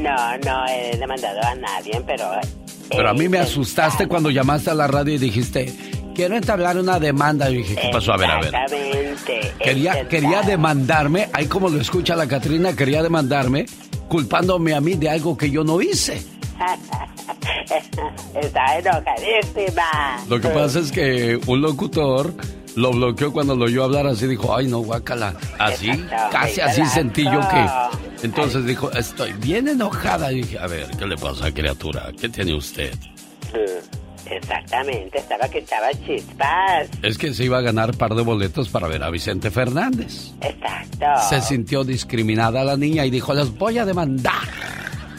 No, 0.00 0.38
no 0.44 0.66
he 0.68 0.96
demandado 0.96 1.40
a 1.42 1.54
nadie, 1.56 2.02
pero... 2.06 2.30
Pero 2.88 3.10
a 3.10 3.12
mí 3.12 3.28
me 3.28 3.36
eh, 3.36 3.42
asustaste 3.42 4.06
cuando 4.06 4.30
llamaste 4.30 4.70
a 4.70 4.74
la 4.74 4.86
radio 4.86 5.14
y 5.14 5.18
dijiste, 5.18 5.74
quiero 6.14 6.36
entablar 6.36 6.78
una 6.78 6.98
demanda. 6.98 7.50
Y 7.50 7.56
dije, 7.56 7.74
¿qué 7.74 7.90
pasó? 7.92 8.14
A 8.14 8.16
ver, 8.16 8.30
a 8.30 8.40
ver. 8.40 8.46
Exactamente. 8.46 9.52
Quería, 9.62 9.92
es 9.92 10.08
quería 10.08 10.30
verdad. 10.30 10.46
demandarme, 10.46 11.28
ahí 11.34 11.46
como 11.46 11.68
lo 11.68 11.78
escucha 11.78 12.16
la 12.16 12.26
Catrina, 12.26 12.74
quería 12.74 13.02
demandarme 13.02 13.66
culpándome 14.08 14.72
a 14.72 14.80
mí 14.80 14.94
de 14.94 15.10
algo 15.10 15.36
que 15.36 15.50
yo 15.50 15.64
no 15.64 15.82
hice. 15.82 16.37
Está 18.40 18.78
enojadísima. 18.78 20.24
Lo 20.28 20.40
que 20.40 20.48
pasa 20.48 20.80
es 20.80 20.92
que 20.92 21.38
un 21.46 21.60
locutor 21.60 22.34
lo 22.76 22.92
bloqueó 22.92 23.32
cuando 23.32 23.56
lo 23.56 23.64
oyó 23.66 23.84
hablar 23.84 24.06
así, 24.06 24.26
dijo, 24.26 24.54
ay 24.54 24.68
no, 24.68 24.78
guácala. 24.80 25.34
Así, 25.58 25.90
Exacto, 25.90 26.28
casi 26.30 26.60
así 26.60 26.84
sentí 26.86 27.24
yo 27.24 27.40
que... 27.40 28.26
Entonces 28.26 28.64
dijo, 28.66 28.90
estoy 28.92 29.32
bien 29.34 29.68
enojada. 29.68 30.32
Y 30.32 30.42
dije, 30.42 30.58
a 30.58 30.66
ver, 30.66 30.88
¿qué 30.98 31.06
le 31.06 31.16
pasa, 31.16 31.52
criatura? 31.52 32.10
¿Qué 32.20 32.28
tiene 32.28 32.54
usted? 32.54 32.92
Mm, 33.52 34.08
Exactamente, 34.30 35.18
estaba 35.18 35.48
que 35.48 35.58
echaba 35.60 35.88
chispas. 36.06 36.88
Es 37.02 37.16
que 37.16 37.32
se 37.32 37.44
iba 37.44 37.58
a 37.58 37.62
ganar 37.62 37.96
par 37.96 38.14
de 38.14 38.22
boletos 38.22 38.68
para 38.68 38.86
ver 38.86 39.02
a 39.02 39.10
Vicente 39.10 39.50
Fernández. 39.50 40.32
Exacto. 40.42 41.06
Se 41.28 41.40
sintió 41.40 41.82
discriminada 41.82 42.62
la 42.62 42.76
niña 42.76 43.06
y 43.06 43.10
dijo, 43.10 43.32
los 43.32 43.56
voy 43.56 43.78
a 43.78 43.86
demandar. 43.86 44.48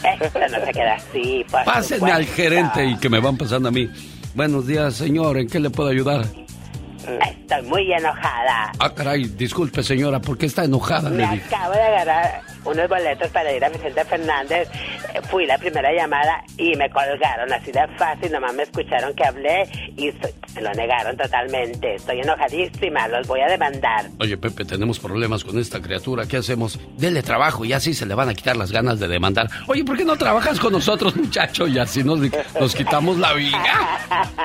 Esto 0.04 0.40
no 0.40 0.66
se 0.66 0.72
queda 0.72 0.94
así, 0.94 1.46
por 1.50 1.64
Pásenme 1.64 2.12
al 2.12 2.26
gerente 2.26 2.86
y 2.86 2.98
que 2.98 3.10
me 3.10 3.20
van 3.20 3.38
pasando 3.38 3.70
a 3.70 3.72
mí. 3.72 3.90
Buenos 4.34 4.68
días, 4.68 4.96
señor, 4.96 5.38
¿en 5.38 5.48
qué 5.48 5.60
le 5.60 5.70
puedo 5.70 5.90
ayudar? 5.90 6.26
Estoy 7.28 7.62
muy 7.64 7.92
enojada. 7.92 8.72
Ah, 8.80 8.94
caray, 8.94 9.24
disculpe, 9.24 9.82
señora, 9.82 10.20
¿por 10.20 10.38
qué 10.38 10.46
está 10.46 10.64
enojada? 10.64 11.10
Me 11.10 11.24
acabo 11.24 11.74
de 11.74 11.82
agarrar 11.82 12.42
unos 12.66 12.88
boletos 12.88 13.28
para 13.30 13.52
ir 13.52 13.64
a 13.64 13.70
Vicente 13.70 14.04
Fernández. 14.06 14.70
Fui 15.30 15.46
la 15.46 15.58
primera 15.58 15.92
llamada 15.92 16.44
y 16.58 16.76
me 16.76 16.90
colgaron 16.90 17.52
así 17.52 17.72
de 17.72 17.88
fácil. 17.98 18.32
Nomás 18.32 18.54
me 18.54 18.64
escucharon 18.64 19.14
que 19.16 19.26
hablé 19.26 19.64
y 19.98 20.12
me 20.56 20.62
lo 20.62 20.74
negaron 20.74 21.16
totalmente. 21.18 21.96
Estoy 21.96 22.20
enojadísima. 22.22 23.08
Los 23.08 23.28
voy 23.28 23.42
a 23.42 23.48
demandar. 23.48 24.10
Oye, 24.20 24.38
Pepe, 24.38 24.66
tenemos 24.66 25.00
problemas 25.00 25.44
con 25.44 25.58
esta 25.60 25.82
criatura. 25.82 26.26
¿Qué 26.28 26.38
hacemos? 26.38 26.80
Dele 26.98 27.22
trabajo 27.24 27.66
y 27.66 27.74
así 27.74 27.94
se 27.94 28.06
le 28.06 28.16
van 28.16 28.30
a 28.30 28.34
quitar 28.34 28.58
las 28.58 28.72
ganas 28.72 29.00
de 29.00 29.08
demandar. 29.08 29.50
Oye, 29.68 29.84
¿por 29.84 29.98
qué 29.98 30.06
no 30.06 30.16
trabajas 30.18 30.60
con 30.60 30.74
nosotros, 30.74 31.16
muchacho? 31.16 31.68
Y 31.68 31.78
así 31.78 32.04
nos, 32.04 32.20
nos 32.60 32.76
quitamos 32.76 33.18
la 33.18 33.34
viga. 33.34 34.00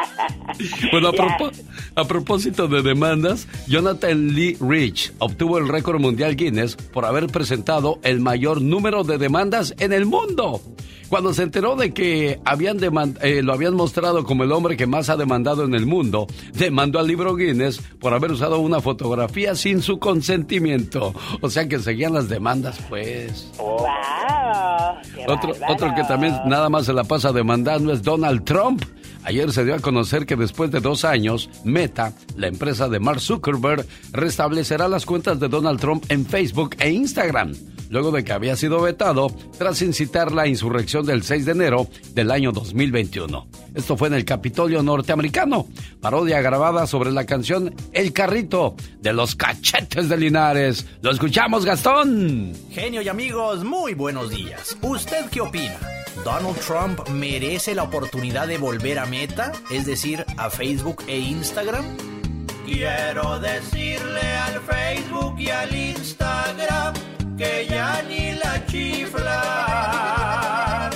Bueno, 0.93 1.09
a, 1.09 1.13
propo- 1.13 1.51
a 1.97 2.05
propósito 2.05 2.69
de 2.69 2.83
demandas, 2.83 3.49
Jonathan 3.67 4.35
Lee 4.35 4.57
Rich 4.61 5.13
obtuvo 5.19 5.59
el 5.59 5.69
récord 5.69 6.01
mundial 6.01 6.37
Guinness 6.37 6.77
por 6.77 7.05
haber 7.05 7.27
presentado 7.27 7.99
el 8.05 8.21
mayor 8.21 8.61
número 8.63 9.03
de 9.03 9.19
demandas 9.19 9.75
en 9.79 9.93
el 9.93 10.07
mundo. 10.07 10.61
Cuando 11.09 11.35
se 11.35 11.43
enteró 11.43 11.77
de 11.77 11.93
que 11.93 12.41
habían 12.45 12.79
eh, 13.21 13.43
lo 13.43 13.53
habían 13.53 13.75
mostrado 13.75 14.25
como 14.25 14.43
el 14.45 14.53
hombre 14.53 14.77
que 14.77 14.87
más 14.87 15.09
ha 15.11 15.17
demandado 15.17 15.65
en 15.65 15.75
el 15.75 15.87
mundo, 15.87 15.94
demandó 16.53 16.99
al 16.99 17.07
libro 17.07 17.35
Guinness 17.35 17.81
por 18.01 18.15
haber 18.15 18.33
usado 18.33 18.59
una 18.59 18.81
fotografía 18.81 19.55
sin 19.55 19.83
su 19.83 19.99
consentimiento. 19.99 21.15
O 21.41 21.51
sea 21.51 21.69
que 21.69 21.79
seguían 21.79 22.15
las 22.15 22.29
demandas, 22.29 22.79
pues. 22.89 23.51
¡Wow! 23.59 23.79
¡Qué 25.15 25.25
Otro, 25.29 25.51
bárbaro! 25.53 25.73
otro 25.75 25.95
que 25.95 26.05
también 26.05 26.35
nada 26.47 26.69
más 26.69 26.87
se 26.87 26.93
la 26.93 27.05
pasa 27.05 27.33
demandando 27.33 27.93
es 27.93 28.03
Donald 28.03 28.45
Trump. 28.45 28.85
Ayer 29.25 29.50
se 29.52 29.64
dio 29.64 29.75
a 29.75 29.81
conocer 29.81 30.26
que 30.26 30.37
después 30.37 30.71
de 30.71 30.81
dos 30.81 31.04
años, 31.04 31.49
Meta, 31.64 32.12
la 32.37 32.47
empresa 32.47 32.90
de 32.90 33.00
Mark 33.00 33.21
Zuckerberg, 33.21 33.87
restablecerá 34.12 34.87
las 34.87 35.07
cuentas 35.07 35.40
de 35.40 35.49
Donald 35.49 35.81
Trump 35.81 36.04
en 36.11 36.26
Facebook 36.26 36.76
e 36.78 36.90
Instagram, 36.90 37.54
luego 37.88 38.11
de 38.11 38.23
que 38.23 38.35
había 38.35 38.54
sido 38.54 38.83
vetado 38.83 39.28
tras 39.59 39.81
incitar 39.81 40.31
la 40.31 40.47
insurrección 40.47 41.07
del 41.07 41.23
6 41.23 41.47
de 41.47 41.52
enero 41.52 41.88
del 42.12 42.31
año 42.31 42.52
2021. 42.52 43.47
Esto 43.75 43.97
fue 43.97 44.09
en 44.09 44.14
el 44.14 44.26
Capitolio 44.26 44.83
norteamericano, 44.83 45.69
parodia 46.02 46.43
grabada 46.43 46.87
sobre 46.87 47.11
la 47.11 47.25
canción 47.25 47.75
El 47.93 48.12
Carrito 48.12 48.76
de 49.00 49.14
los 49.14 49.35
Cachetes 49.37 50.11
de 50.11 50.19
Linares. 50.19 50.87
Lo 51.00 51.11
escuchamos, 51.11 51.64
Gastón. 51.64 52.52
Genio 52.71 53.00
y 53.00 53.09
amigos, 53.09 53.64
muy 53.64 53.95
buenos 53.95 54.28
días. 54.28 54.76
¿Usted 54.83 55.31
qué 55.31 55.40
opina? 55.40 55.78
¿Donald 56.23 56.59
Trump 56.61 57.09
merece 57.09 57.75
la 57.75 57.83
oportunidad 57.83 58.47
de 58.47 58.59
volver 58.59 58.99
a 58.99 59.07
Meta, 59.14 59.52
es 59.71 59.87
decir, 59.87 60.26
a 60.37 60.50
Facebook 60.50 61.04
e 61.06 61.16
Instagram? 61.16 61.85
Quiero 62.66 63.38
decirle 63.38 64.37
al 64.38 64.61
Facebook 64.61 65.38
y 65.38 65.50
al 65.50 65.73
Instagram 65.73 66.94
que 67.38 67.68
ya 67.71 68.02
ni 68.09 68.33
la 68.33 68.66
chiflan. 68.66 69.28
A 69.28 70.90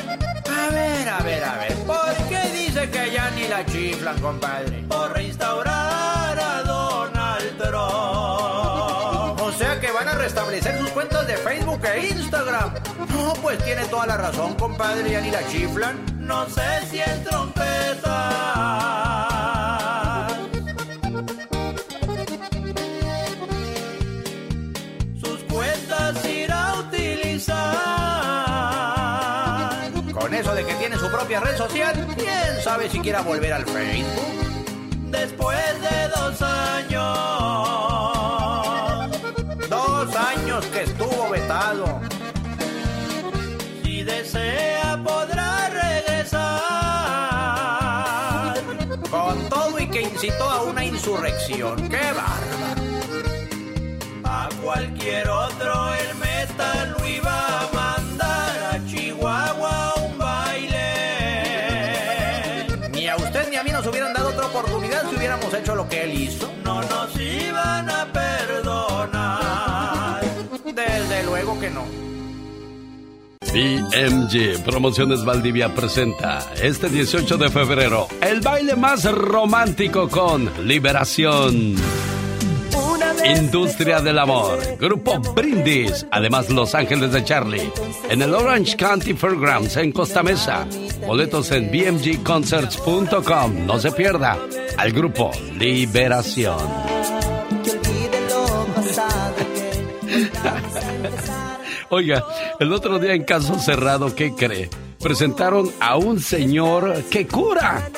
ver, 0.73 1.09
a 1.09 1.21
ver, 1.21 1.45
a 1.45 1.59
ver, 1.59 1.75
¿por 1.87 2.13
qué 2.29 2.41
dice 2.59 2.91
que 2.91 3.13
ya 3.13 3.31
ni 3.37 3.47
la 3.47 3.65
chiflan, 3.65 4.21
compadre? 4.21 4.83
Por 4.89 5.13
restaurar 5.13 6.28
de 11.29 11.37
Facebook 11.37 11.81
e 11.85 12.09
Instagram. 12.09 12.73
No, 13.11 13.35
pues 13.43 13.63
tiene 13.63 13.85
toda 13.85 14.07
la 14.07 14.17
razón, 14.17 14.55
compadre, 14.55 15.11
ya 15.11 15.21
ni 15.21 15.31
la 15.31 15.47
chiflan. 15.49 15.99
No 16.19 16.49
sé 16.49 16.63
si 16.91 17.01
el 17.01 17.23
trompeta. 17.23 18.25
sus 25.21 25.41
cuentas 25.53 26.25
irá 26.25 26.71
a 26.71 26.81
utilizar. 26.81 27.69
Con 30.13 30.33
eso 30.33 30.55
de 30.55 30.65
que 30.65 30.75
tiene 30.77 30.97
su 30.97 31.11
propia 31.11 31.41
red 31.41 31.59
social, 31.59 32.07
quién 32.17 32.63
sabe 32.65 32.89
si 32.89 33.01
quiera 33.01 33.21
volver 33.21 33.53
al 33.53 33.67
Facebook. 33.67 34.25
Después 35.11 35.81
de 35.83 36.09
dos 36.09 36.41
años, 36.41 38.18
Si 43.83 44.05
desea 44.05 44.97
podrá 45.03 45.69
regresar. 45.69 46.39
Con 49.11 49.49
todo 49.49 49.81
y 49.81 49.89
que 49.89 50.03
incitó 50.03 50.45
a 50.45 50.63
una 50.63 50.85
insurrección. 50.85 51.89
¡Qué 51.89 52.13
bárbaro! 52.13 52.83
A 54.23 54.49
cualquier 54.63 55.29
otro 55.29 55.95
el 55.95 56.15
meta 56.19 56.87
lo 56.97 57.05
iba 57.09 57.63
a 57.63 57.69
mandar 57.75 58.75
a 58.75 58.87
Chihuahua 58.87 59.95
un 59.97 60.17
baile. 60.17 60.77
Ni 62.93 63.09
a 63.09 63.17
usted 63.17 63.51
ni 63.51 63.57
a 63.57 63.65
mí 63.65 63.73
nos 63.73 63.85
hubieran 63.85 64.13
dado 64.13 64.29
otra 64.29 64.47
oportunidad 64.47 65.11
si 65.11 65.17
hubiéramos 65.17 65.53
hecho 65.53 65.75
lo 65.75 65.89
que 65.89 66.05
él 66.05 66.15
hizo. 66.21 66.58
Que 71.69 71.75
no. 71.75 71.85
BMG 73.53 74.63
Promociones 74.65 75.25
Valdivia 75.25 75.75
presenta 75.75 76.53
este 76.63 76.89
18 76.89 77.39
de 77.39 77.49
febrero 77.49 78.09
el 78.21 78.41
baile 78.41 78.77
más 78.77 79.05
romántico 79.11 80.09
con 80.09 80.51
Liberación. 80.67 81.77
Industria 83.25 84.01
del 84.01 84.19
Amor, 84.19 84.59
Grupo 84.79 85.19
Brindis, 85.35 86.07
además 86.11 86.49
Los 86.51 86.75
Ángeles 86.75 87.13
de 87.13 87.25
Charlie, 87.25 87.71
en 88.09 88.23
el 88.23 88.33
Orange 88.33 88.77
County 88.77 89.15
Fairgrounds 89.15 89.77
en 89.77 89.93
Costa 89.93 90.23
Mesa. 90.23 90.67
Boletos 91.07 91.51
en 91.51 91.71
bmgconcerts.com. 91.71 93.67
No 93.67 93.79
se 93.79 93.91
pierda 93.93 94.39
al 94.77 94.93
grupo 94.93 95.31
Liberación. 95.59 96.59
Oiga, 101.91 102.25
el 102.61 102.73
otro 102.73 102.99
día 102.99 103.15
en 103.15 103.25
caso 103.25 103.59
cerrado, 103.59 104.15
¿qué 104.15 104.35
cree? 104.35 104.69
Presentaron 105.01 105.71
a 105.81 105.97
un 105.97 106.21
señor 106.21 107.05
que 107.11 107.27
cura. 107.27 107.89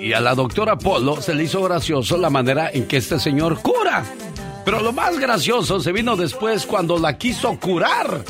Y 0.00 0.12
a 0.12 0.20
la 0.20 0.34
doctora 0.34 0.76
Polo 0.76 1.20
se 1.20 1.34
le 1.34 1.44
hizo 1.44 1.62
gracioso 1.62 2.16
la 2.16 2.30
manera 2.30 2.70
en 2.72 2.86
que 2.86 2.96
este 2.96 3.20
señor 3.20 3.60
cura. 3.60 4.04
Pero 4.64 4.80
lo 4.80 4.92
más 4.92 5.18
gracioso 5.18 5.80
se 5.80 5.92
vino 5.92 6.16
después 6.16 6.66
cuando 6.66 6.98
la 6.98 7.18
quiso 7.18 7.58
curar. 7.60 8.24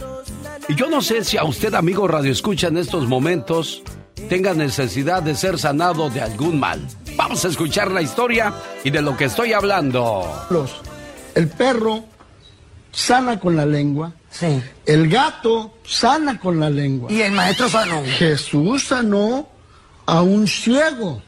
Y 0.69 0.75
yo 0.75 0.89
no 0.89 1.01
sé 1.01 1.25
si 1.25 1.37
a 1.37 1.45
usted, 1.45 1.73
amigo 1.75 2.07
Radio 2.07 2.33
Escucha, 2.33 2.69
en 2.69 2.77
estos 2.77 3.07
momentos 3.09 3.83
tenga 4.29 4.53
necesidad 4.53 5.23
de 5.23 5.35
ser 5.35 5.59
sanado 5.59 6.11
de 6.11 6.21
algún 6.21 6.61
mal. 6.61 6.87
Vamos 7.17 7.45
a 7.45 7.49
escuchar 7.49 7.91
la 7.91 8.03
historia 8.03 8.53
y 8.85 8.91
de 8.91 9.03
lo 9.03 9.17
que 9.17 9.25
estoy 9.25 9.53
hablando. 9.53 10.25
El 11.35 11.49
perro 11.49 12.05
sana 12.93 13.39
con 13.39 13.57
la 13.57 13.67
lengua. 13.67 14.13
Sí. 14.31 14.63
El 14.87 15.09
gato 15.09 15.75
sana 15.85 16.39
con 16.39 16.61
la 16.61 16.71
lengua. 16.71 17.11
Y 17.11 17.23
el 17.23 17.33
maestro 17.33 17.69
sanó. 17.69 18.03
Jesús 18.05 18.85
sanó 18.85 19.49
a 20.07 20.23
un 20.23 20.47
ciego. 20.47 21.23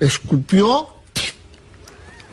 Escupió, 0.00 0.88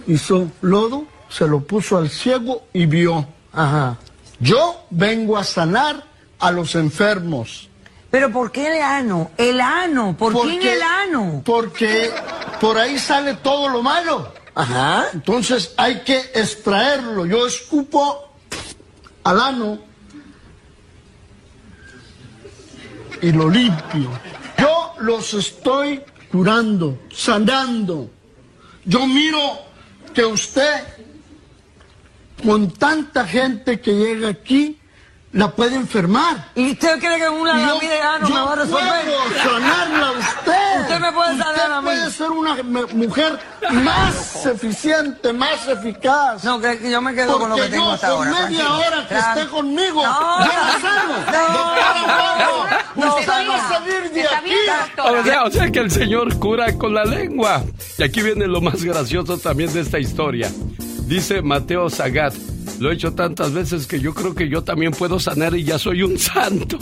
hizo 0.08 0.50
lodo, 0.62 1.06
se 1.30 1.48
lo 1.48 1.62
puso 1.62 1.98
al 1.98 2.10
ciego 2.10 2.68
y 2.74 2.86
vio. 2.86 3.28
Ajá. 3.54 3.98
Yo 4.40 4.86
vengo 4.90 5.38
a 5.38 5.44
sanar 5.44 6.04
a 6.40 6.52
los 6.52 6.76
enfermos. 6.76 7.70
Pero 8.10 8.32
¿por 8.32 8.52
qué 8.52 8.76
el 8.76 8.82
ano? 8.82 9.32
El 9.38 9.62
ano. 9.62 10.16
¿Por 10.18 10.34
qué 10.42 10.56
en 10.56 10.62
el 10.64 10.82
ano? 10.82 11.42
Porque 11.46 12.12
por 12.60 12.78
ahí 12.78 13.00
sale 13.00 13.36
todo 13.36 13.70
lo 13.70 13.82
malo. 13.82 14.34
Ajá. 14.54 15.06
Entonces 15.14 15.74
hay 15.78 16.02
que 16.02 16.18
extraerlo. 16.34 17.26
Yo 17.26 17.48
escupo 17.48 18.31
al 19.24 19.40
ano 19.40 19.80
y 23.22 23.32
lo 23.32 23.50
limpio. 23.50 24.10
Yo 24.58 24.94
los 25.00 25.34
estoy 25.34 26.02
curando, 26.32 27.00
sanando. 27.14 28.10
Yo 28.86 29.06
miro 29.06 29.60
que 30.14 30.26
usted, 30.26 30.84
con 32.44 32.72
tanta 32.72 33.26
gente 33.28 33.80
que 33.80 33.94
llega 33.94 34.30
aquí, 34.30 34.81
la 35.34 35.50
puede 35.52 35.76
enfermar. 35.76 36.50
¿Y 36.56 36.72
usted 36.72 37.00
cree 37.00 37.18
que 37.18 37.30
una 37.30 37.54
Yo- 37.60 37.74
lamida 37.76 38.16
ano 38.16 38.28
me 38.30 38.36
yo 38.36 38.46
va 38.46 38.52
a 38.52 38.56
resolver? 38.56 39.06
puedo 39.06 39.44
sanarla 39.44 40.08
a 40.08 40.12
usted. 40.12 40.82
Usted 40.82 41.00
me 41.00 41.12
puede 41.14 41.30
sanar 41.38 41.50
Usted 41.56 41.72
a 41.72 41.82
mí. 41.82 41.86
puede 41.88 42.12
ser 42.12 42.32
una 42.32 42.56
mujer 42.94 43.40
más 43.72 44.46
eficiente, 44.46 45.32
más 45.34 45.68
eficaz. 45.68 46.44
No, 46.44 46.60
que 46.60 46.78
que 46.80 46.92
yo 46.92 47.02
me 47.02 47.14
quedo 47.16 47.40
con 47.40 47.50
lo 47.50 47.56
que 47.56 47.62
Porque 47.62 47.76
tengo 47.76 47.86
yo, 47.88 47.92
hasta 47.94 48.08
ahora. 48.08 48.32
media 48.32 48.46
tranquilo. 48.66 48.78
hora 48.78 49.02
que 49.02 49.08
Claro. 49.16 49.40
esté 49.42 49.52
conmigo, 49.52 50.04
No, 50.04 50.40
yo 50.40 50.52
la 50.52 50.80
sano. 50.82 51.14
no, 52.96 53.06
no, 53.06 53.16
usted 53.18 53.46
no, 53.46 53.52
va 53.54 53.56
a 53.66 53.70
salir 53.70 54.12
de 54.12 54.22
aquí. 54.28 54.54
O 55.00 55.24
sea, 55.24 55.44
o 55.44 55.52
sea 55.52 55.72
que 55.72 55.80
el 55.80 55.92
señor 55.92 56.38
cura 56.40 56.78
con 56.78 56.94
la 56.94 57.06
lengua. 57.06 57.64
Y 57.98 58.04
aquí 58.04 58.22
viene 58.22 58.48
lo 58.48 58.60
más 58.62 58.84
gracioso 58.84 59.38
también 59.38 59.72
de 59.74 59.82
esta 59.82 60.00
historia. 60.00 60.50
Dice 61.12 61.42
Mateo 61.42 61.90
Zagat, 61.90 62.34
lo 62.80 62.90
he 62.90 62.94
hecho 62.94 63.12
tantas 63.12 63.52
veces 63.52 63.86
que 63.86 64.00
yo 64.00 64.14
creo 64.14 64.34
que 64.34 64.48
yo 64.48 64.64
también 64.64 64.94
puedo 64.94 65.20
sanar 65.20 65.54
y 65.54 65.66
ya 65.66 65.78
soy 65.78 66.04
un 66.04 66.18
santo. 66.32 66.80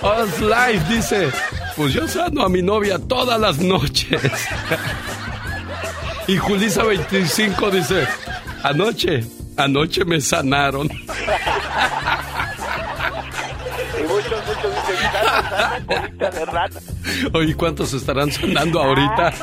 Oz 0.00 0.40
Life 0.40 0.82
dice, 0.88 1.28
pues 1.76 1.92
yo 1.92 2.08
sano 2.08 2.40
a 2.40 2.48
mi 2.48 2.62
novia 2.62 2.98
todas 2.98 3.38
las 3.38 3.58
noches. 3.58 4.22
Y 6.26 6.38
Julisa 6.38 6.84
25 6.84 7.70
dice, 7.70 8.08
anoche, 8.62 9.22
anoche 9.58 10.06
me 10.06 10.22
sanaron. 10.22 10.88
colita 15.86 16.30
de 16.30 16.44
rana. 16.44 16.80
Oye, 17.32 17.54
¿cuántos 17.54 17.92
estarán 17.92 18.30
sonando 18.30 18.80
ahorita? 18.80 19.32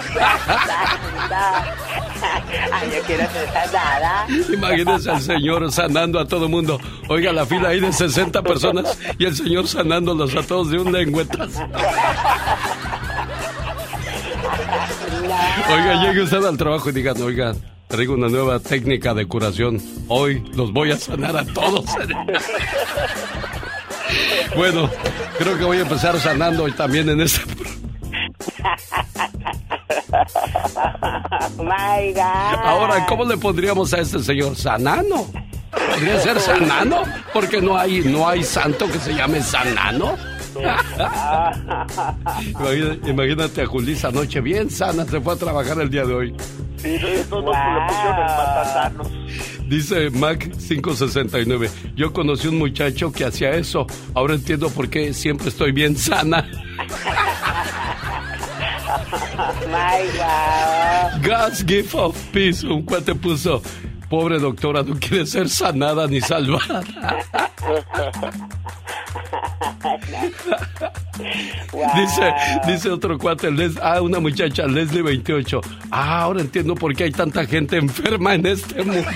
Ay, 2.72 2.92
yo 2.96 3.02
quiero 3.04 3.24
ser 3.32 3.50
sanada. 3.54 4.28
Imagínense 4.54 5.10
al 5.10 5.22
señor 5.22 5.72
sanando 5.72 6.20
a 6.20 6.28
todo 6.28 6.50
mundo. 6.50 6.80
Oiga, 7.08 7.32
la 7.32 7.46
fila 7.46 7.70
ahí 7.70 7.80
de 7.80 7.94
60 7.94 8.42
personas 8.42 8.98
y 9.18 9.26
el 9.26 9.36
señor 9.36 9.68
sanándolos 9.68 10.36
a 10.36 10.44
todos 10.44 10.72
de 10.72 10.80
un 10.80 10.92
lengüetazo. 10.92 11.62
Oiga, 15.72 16.04
llegue 16.04 16.24
usted 16.24 16.44
al 16.44 16.58
trabajo 16.58 16.90
y 16.90 16.94
digan, 16.94 17.22
oiga, 17.22 17.54
traigo 17.88 18.14
una 18.14 18.28
nueva 18.28 18.60
técnica 18.60 19.14
de 19.14 19.28
curación. 19.28 19.82
Hoy 20.08 20.44
los 20.54 20.74
voy 20.74 20.92
a 20.92 20.98
sanar 20.98 21.38
a 21.38 21.46
todos. 21.46 21.86
Bueno, 24.56 24.90
creo 25.38 25.58
que 25.58 25.64
voy 25.64 25.78
a 25.78 25.82
empezar 25.82 26.20
sanando 26.20 26.64
hoy 26.64 26.72
también 26.72 27.10
en 27.10 27.22
este... 27.22 27.42
My 31.58 32.14
God. 32.14 32.60
Ahora, 32.64 33.06
¿cómo 33.06 33.26
le 33.26 33.38
pondríamos 33.38 33.94
a 33.94 34.00
este 34.00 34.20
señor? 34.20 34.56
¿Sanano? 34.56 35.28
¿Podría 35.72 36.20
ser 36.20 36.40
Sanano? 36.40 37.04
Porque 37.34 37.62
no 37.62 37.78
hay, 37.78 38.02
no 38.02 38.28
hay 38.28 38.44
santo 38.44 38.88
que 38.88 39.00
se 39.00 39.14
llame 39.14 39.42
Sanano. 39.42 40.18
Imagina- 42.60 42.98
Imagínate 43.08 43.62
a 43.62 43.66
Julisa 43.66 44.08
anoche 44.10 44.42
bien 44.42 44.70
sana, 44.70 45.06
se 45.06 45.20
fue 45.22 45.34
a 45.34 45.38
trabajar 45.38 45.80
el 45.82 45.90
día 45.90 46.06
de 46.06 46.14
hoy. 46.14 46.36
Sí. 46.78 46.98
Dice 49.68 50.10
Mac 50.12 50.50
569, 50.68 51.70
yo 51.96 52.12
conocí 52.14 52.48
un 52.48 52.58
muchacho 52.58 53.12
que 53.12 53.26
hacía 53.26 53.52
eso, 53.52 53.86
ahora 54.16 54.34
entiendo 54.36 54.70
por 54.70 54.90
qué 54.90 55.14
siempre 55.14 55.50
estoy 55.50 55.72
bien 55.72 55.96
sana. 55.96 56.48
My 59.68 60.08
God. 60.18 61.22
God's 61.24 61.64
gift 61.66 61.94
of 61.94 62.16
peace. 62.32 62.64
Un 62.66 62.82
cuate 62.84 63.14
puso, 63.14 63.62
pobre 64.10 64.40
doctora, 64.40 64.84
no 64.84 64.96
quiere 65.00 65.26
ser 65.26 65.50
sanada 65.50 66.08
ni 66.08 66.22
salvada. 66.22 66.82
Dice, 71.96 72.34
dice 72.66 72.90
otro 72.90 73.18
cuate, 73.18 73.52
Les- 73.52 73.78
ah, 73.82 74.02
una 74.02 74.20
muchacha, 74.20 74.66
Leslie 74.66 75.02
28. 75.02 75.62
Ah, 75.92 76.22
ahora 76.22 76.42
entiendo 76.42 76.76
por 76.76 76.96
qué 76.96 77.06
hay 77.06 77.12
tanta 77.12 77.46
gente 77.46 77.78
enferma 77.78 78.36
en 78.36 78.46
este 78.46 78.84
mundo. 78.84 79.04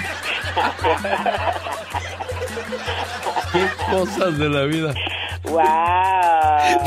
Qué 3.54 3.68
cosas 3.92 4.38
de 4.38 4.50
la 4.50 4.64
vida. 4.64 4.94
Wow. 5.44 5.64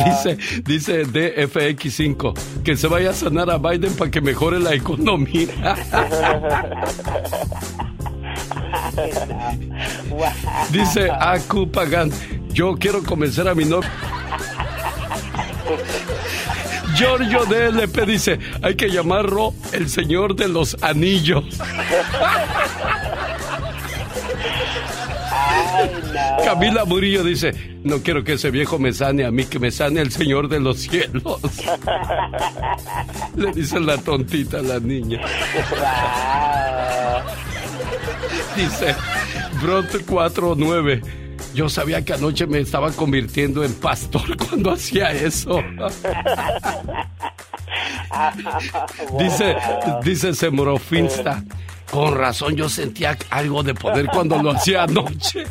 Dice, 0.04 0.38
dice 0.64 1.06
DFX5, 1.06 2.62
que 2.62 2.76
se 2.76 2.86
vaya 2.88 3.10
a 3.10 3.12
sanar 3.12 3.50
a 3.50 3.58
Biden 3.58 3.94
para 3.94 4.10
que 4.10 4.20
mejore 4.20 4.58
la 4.58 4.74
economía. 4.74 5.76
Dice 10.70 11.10
Aku 11.10 11.70
Pagan, 11.70 12.10
yo 12.48 12.74
quiero 12.76 13.02
convencer 13.02 13.46
a 13.48 13.54
mi 13.54 13.64
novio. 13.64 13.90
Giorgio 16.94 17.44
DLP 17.44 18.06
dice, 18.06 18.38
hay 18.62 18.74
que 18.74 18.90
llamarlo 18.90 19.52
el 19.72 19.88
señor 19.90 20.34
de 20.34 20.48
los 20.48 20.82
anillos. 20.82 21.44
Camila 26.44 26.84
Murillo 26.84 27.24
dice, 27.24 27.52
no 27.82 28.02
quiero 28.02 28.24
que 28.24 28.34
ese 28.34 28.50
viejo 28.50 28.78
me 28.78 28.92
sane 28.92 29.24
a 29.24 29.30
mí, 29.30 29.44
que 29.46 29.58
me 29.58 29.70
sane 29.70 30.00
el 30.00 30.10
señor 30.12 30.48
de 30.48 30.60
los 30.60 30.78
cielos. 30.78 31.40
Le 33.36 33.52
dice 33.52 33.80
la 33.80 33.98
tontita 33.98 34.58
a 34.58 34.62
la 34.62 34.78
niña. 34.80 35.20
Dice, 38.56 38.94
Brot 39.60 40.04
49. 40.04 41.02
Yo 41.54 41.68
sabía 41.70 42.04
que 42.04 42.12
anoche 42.12 42.46
me 42.46 42.60
estaba 42.60 42.92
convirtiendo 42.92 43.64
en 43.64 43.72
pastor 43.74 44.36
cuando 44.48 44.72
hacía 44.72 45.12
eso. 45.12 45.62
Dice, 49.18 49.56
dice 50.02 50.34
Semorofinsta. 50.34 51.44
Con 51.90 52.14
razón 52.14 52.56
yo 52.56 52.68
sentía 52.68 53.16
algo 53.30 53.62
de 53.62 53.74
poder 53.74 54.06
cuando 54.06 54.42
lo 54.42 54.50
hacía 54.50 54.82
anoche. 54.84 55.44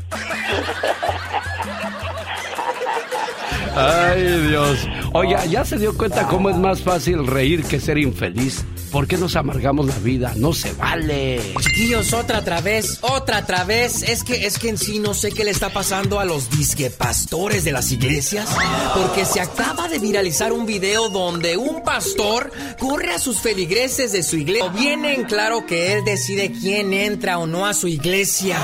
Ay, 3.75 4.47
Dios. 4.47 4.87
Oye, 5.13 5.35
¿ya 5.49 5.65
se 5.65 5.77
dio 5.77 5.95
cuenta 5.97 6.27
cómo 6.27 6.49
es 6.49 6.55
más 6.55 6.81
fácil 6.81 7.27
reír 7.27 7.63
que 7.63 7.79
ser 7.79 7.97
infeliz? 7.97 8.65
¿Por 8.95 9.07
qué 9.07 9.17
nos 9.17 9.35
amargamos 9.35 9.87
la 9.87 9.99
vida? 9.99 10.31
No 10.37 10.53
se 10.53 10.71
vale. 10.71 11.41
Chiquillos, 11.59 12.13
otra 12.13 12.39
otra 12.39 12.61
vez, 12.61 12.99
otra 13.01 13.39
otra 13.39 13.65
vez. 13.65 14.03
Es 14.03 14.23
que, 14.23 14.45
es 14.45 14.57
que 14.57 14.69
en 14.69 14.77
sí 14.77 14.99
no 14.99 15.13
sé 15.13 15.33
qué 15.33 15.43
le 15.43 15.51
está 15.51 15.67
pasando 15.67 16.17
a 16.17 16.23
los 16.23 16.49
disque 16.49 16.89
pastores 16.89 17.65
de 17.65 17.73
las 17.73 17.91
iglesias. 17.91 18.55
Porque 18.95 19.25
se 19.25 19.41
acaba 19.41 19.89
de 19.89 19.99
viralizar 19.99 20.53
un 20.53 20.65
video 20.65 21.09
donde 21.09 21.57
un 21.57 21.83
pastor 21.83 22.53
corre 22.79 23.11
a 23.11 23.19
sus 23.19 23.41
feligreses 23.41 24.13
de 24.13 24.23
su 24.23 24.37
iglesia. 24.37 24.69
Viene 24.69 25.15
en 25.15 25.25
claro 25.25 25.65
que 25.65 25.91
él 25.91 26.05
decide 26.05 26.53
quién 26.53 26.93
entra 26.93 27.37
o 27.37 27.47
no 27.47 27.65
a 27.65 27.73
su 27.73 27.89
iglesia. 27.89 28.57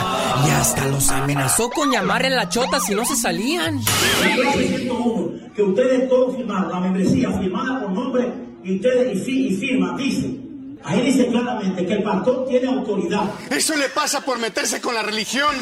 Y 0.47 0.49
hasta 0.51 0.85
los 0.85 1.09
amenazó 1.09 1.69
con 1.69 1.91
llamarle 1.91 2.29
la 2.29 2.47
chota 2.47 2.79
si 2.79 2.95
no 2.95 3.03
se 3.03 3.17
salían. 3.17 3.81
que 5.53 5.61
ustedes 5.61 6.07
todos 6.07 6.37
firmaron, 6.37 6.71
la 6.71 6.79
membresía 6.79 7.29
firmada 7.33 7.81
por 7.81 7.91
nombre 7.91 8.50
y 8.63 8.75
ustedes 8.75 9.17
y, 9.17 9.21
fi- 9.23 9.47
y 9.47 9.55
firma, 9.57 9.95
dice. 9.97 10.29
Ahí 10.83 10.99
dice 11.01 11.27
claramente 11.27 11.85
que 11.85 11.93
el 11.93 12.01
pastor 12.01 12.47
tiene 12.49 12.67
autoridad. 12.67 13.29
Eso 13.51 13.75
le 13.75 13.87
pasa 13.89 14.21
por 14.21 14.39
meterse 14.39 14.81
con 14.81 14.95
la 14.95 15.03
religión. 15.03 15.55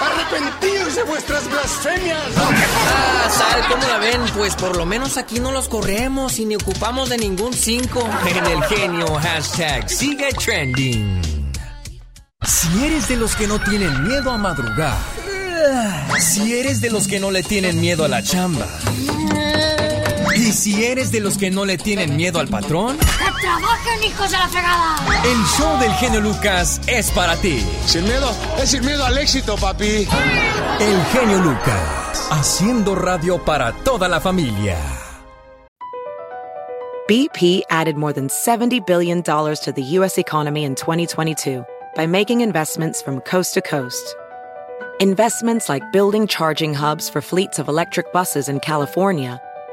Arrepentidos 0.00 0.96
de 0.96 1.02
vuestras 1.04 1.48
blasfemias. 1.48 2.18
Ah, 2.36 3.30
Sal, 3.30 3.62
¿cómo 3.70 3.86
la 3.86 3.98
ven? 3.98 4.20
Pues 4.36 4.56
por 4.56 4.76
lo 4.76 4.84
menos 4.84 5.16
aquí 5.16 5.38
no 5.38 5.52
los 5.52 5.68
corremos 5.68 6.40
y 6.40 6.44
ni 6.44 6.56
ocupamos 6.56 7.08
de 7.08 7.18
ningún 7.18 7.52
5 7.52 8.08
en 8.36 8.46
el 8.46 8.62
genio 8.64 9.06
hashtag 9.14 9.88
sigue 9.88 10.28
trending. 10.32 11.22
Si 12.44 12.84
eres 12.84 13.08
de 13.08 13.16
los 13.16 13.36
que 13.36 13.46
no 13.46 13.60
tienen 13.60 14.08
miedo 14.08 14.32
a 14.32 14.38
madrugar, 14.38 14.96
si 16.20 16.58
eres 16.58 16.80
de 16.80 16.90
los 16.90 17.06
que 17.06 17.20
no 17.20 17.30
le 17.30 17.42
tienen 17.44 17.80
miedo 17.80 18.04
a 18.04 18.08
la 18.08 18.22
chamba, 18.24 18.66
y 20.38 20.52
si 20.52 20.84
eres 20.84 21.10
de 21.10 21.20
los 21.20 21.36
que 21.36 21.50
no 21.50 21.64
le 21.64 21.76
tienen 21.78 22.16
miedo 22.16 22.38
al 22.38 22.48
patrón, 22.48 22.96
¡Que 22.98 23.40
trabajen, 23.40 24.04
hijos 24.04 24.30
de 24.30 24.36
la 24.38 24.48
fregada! 24.48 24.96
el 25.24 25.44
show 25.56 25.78
del 25.80 25.92
genio 25.94 26.20
Lucas 26.20 26.80
es 26.86 27.10
para 27.10 27.36
ti. 27.36 27.60
Sin 27.86 28.04
miedo, 28.04 28.30
es 28.62 28.70
sin 28.70 28.84
miedo 28.84 29.04
al 29.04 29.18
éxito, 29.18 29.56
papi. 29.56 30.06
El 30.80 31.04
genio 31.12 31.38
Lucas, 31.42 32.28
haciendo 32.30 32.94
radio 32.94 33.44
para 33.44 33.72
toda 33.84 34.08
la 34.08 34.20
familia. 34.20 34.76
BP 37.08 37.62
added 37.70 37.96
more 37.96 38.12
than 38.12 38.28
$70 38.28 38.86
billion 38.86 39.22
to 39.22 39.72
the 39.74 39.82
U.S. 39.82 40.18
economy 40.18 40.64
in 40.64 40.74
2022 40.74 41.64
by 41.96 42.06
making 42.06 42.42
investments 42.42 43.00
from 43.00 43.20
coast 43.22 43.54
to 43.54 43.62
coast. 43.62 44.14
Investments 45.00 45.68
like 45.68 45.90
building 45.90 46.26
charging 46.26 46.74
hubs 46.74 47.08
for 47.08 47.22
fleets 47.22 47.58
of 47.58 47.68
electric 47.68 48.12
buses 48.12 48.48
in 48.48 48.60
California 48.60 49.40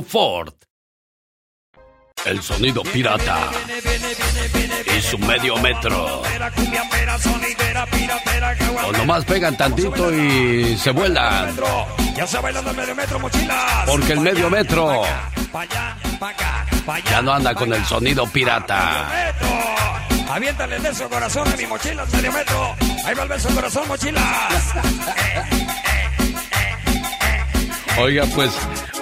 Ford. 0.00 0.54
El 2.24 2.40
sonido 2.40 2.82
pirata 2.84 3.50
y 4.96 5.02
su 5.02 5.18
medio 5.18 5.56
metro. 5.56 6.22
O 8.86 8.92
nomás 8.92 9.24
pegan 9.24 9.56
tantito 9.56 10.12
y 10.12 10.76
se 10.78 10.90
vuelan. 10.92 11.56
Porque 13.86 14.12
el 14.12 14.20
medio 14.20 14.48
metro 14.50 15.02
ya 17.10 17.22
no 17.22 17.32
anda 17.32 17.54
con 17.54 17.72
el 17.72 17.84
sonido 17.84 18.26
pirata. 18.26 19.32
Aviéntale 20.28 20.76
el 20.76 20.82
beso 20.82 21.08
corazón 21.10 21.46
a 21.52 21.56
mi 21.56 21.66
mochilas, 21.66 22.10
medio 22.12 22.32
metro. 22.32 22.74
Ahí 23.04 23.14
va 23.14 23.22
el 23.24 23.28
beso 23.28 23.48
corazón, 23.54 23.86
mochilas. 23.88 24.74
Oiga, 27.98 28.24
pues, 28.34 28.50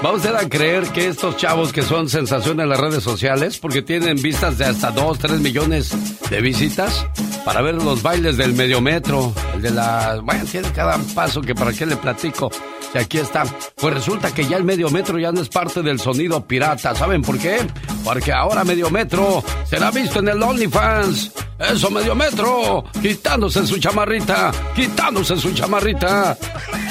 vamos 0.02 0.26
a 0.26 0.48
creer 0.48 0.84
que 0.88 1.06
estos 1.06 1.36
chavos 1.36 1.72
que 1.72 1.82
son 1.82 2.08
sensación 2.08 2.60
en 2.60 2.68
las 2.68 2.80
redes 2.80 3.04
sociales, 3.04 3.58
porque 3.58 3.82
tienen 3.82 4.20
vistas 4.20 4.58
de 4.58 4.64
hasta 4.64 4.90
2, 4.90 5.18
3 5.18 5.40
millones 5.40 5.94
de 6.28 6.40
visitas, 6.40 7.06
para 7.44 7.62
ver 7.62 7.76
los 7.76 8.02
bailes 8.02 8.36
del 8.36 8.52
mediometro, 8.52 9.32
el 9.54 9.62
de 9.62 9.70
la... 9.70 10.20
Bueno, 10.22 10.44
tiene 10.44 10.70
cada 10.72 10.98
paso 11.14 11.40
que 11.40 11.54
para 11.54 11.72
qué 11.72 11.86
le 11.86 11.96
platico. 11.96 12.50
Y 12.92 12.98
aquí 12.98 13.18
está. 13.18 13.44
Pues 13.76 13.94
resulta 13.94 14.34
que 14.34 14.46
ya 14.46 14.56
el 14.56 14.64
mediometro 14.64 15.18
ya 15.18 15.30
no 15.30 15.40
es 15.40 15.48
parte 15.48 15.80
del 15.82 16.00
sonido 16.00 16.44
pirata. 16.44 16.94
¿Saben 16.94 17.22
por 17.22 17.38
qué? 17.38 17.58
Porque 18.04 18.32
ahora 18.32 18.64
mediometro 18.64 19.44
será 19.64 19.92
visto 19.92 20.18
en 20.18 20.28
el 20.28 20.42
OnlyFans. 20.42 21.30
Eso, 21.58 21.90
mediometro, 21.90 22.84
quitándose 23.00 23.64
su 23.66 23.78
chamarrita, 23.78 24.50
quitándose 24.74 25.36
su 25.36 25.52
chamarrita. 25.52 26.36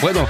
Bueno, 0.02 0.26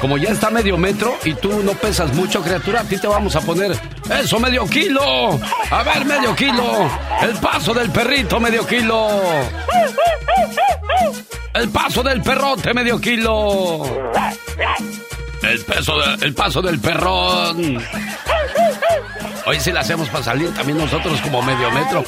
como 0.00 0.18
ya 0.18 0.30
está 0.30 0.50
medio 0.50 0.76
metro 0.76 1.16
y 1.24 1.34
tú 1.34 1.62
no 1.62 1.72
pesas 1.72 2.12
mucho, 2.14 2.42
criatura, 2.42 2.80
a 2.80 2.84
ti 2.84 2.98
te 2.98 3.06
vamos 3.06 3.34
a 3.36 3.40
poner 3.40 3.76
eso, 4.20 4.38
medio 4.38 4.66
kilo. 4.66 5.38
A 5.70 5.82
ver, 5.82 6.04
medio 6.04 6.34
kilo. 6.36 6.88
El 7.22 7.32
paso 7.36 7.72
del 7.74 7.90
perrito, 7.90 8.38
medio 8.40 8.66
kilo. 8.66 9.08
El 11.54 11.68
paso 11.70 12.02
del 12.02 12.22
perrote, 12.22 12.74
medio 12.74 13.00
kilo. 13.00 13.84
El 15.42 15.60
peso 15.64 15.98
de- 15.98 16.26
el 16.26 16.34
paso 16.34 16.60
del 16.60 16.78
perrón. 16.80 17.78
Hoy 19.46 19.60
sí 19.60 19.70
la 19.70 19.80
hacemos 19.80 20.08
para 20.08 20.24
salir 20.24 20.52
también 20.54 20.76
nosotros 20.76 21.20
como 21.20 21.40
medio 21.40 21.70
metro. 21.70 22.04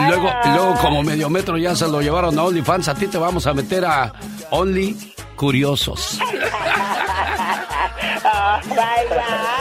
Y 0.00 0.06
luego, 0.08 0.30
luego 0.44 0.74
como 0.80 1.02
medio 1.02 1.30
metro 1.30 1.56
ya 1.56 1.74
se 1.76 1.86
lo 1.86 2.00
llevaron 2.02 2.36
a 2.38 2.42
OnlyFans. 2.42 2.88
A 2.88 2.94
ti 2.94 3.06
te 3.06 3.16
vamos 3.16 3.46
a 3.46 3.54
meter 3.54 3.84
a 3.84 4.12
Only 4.50 4.96
Curiosos. 5.40 6.20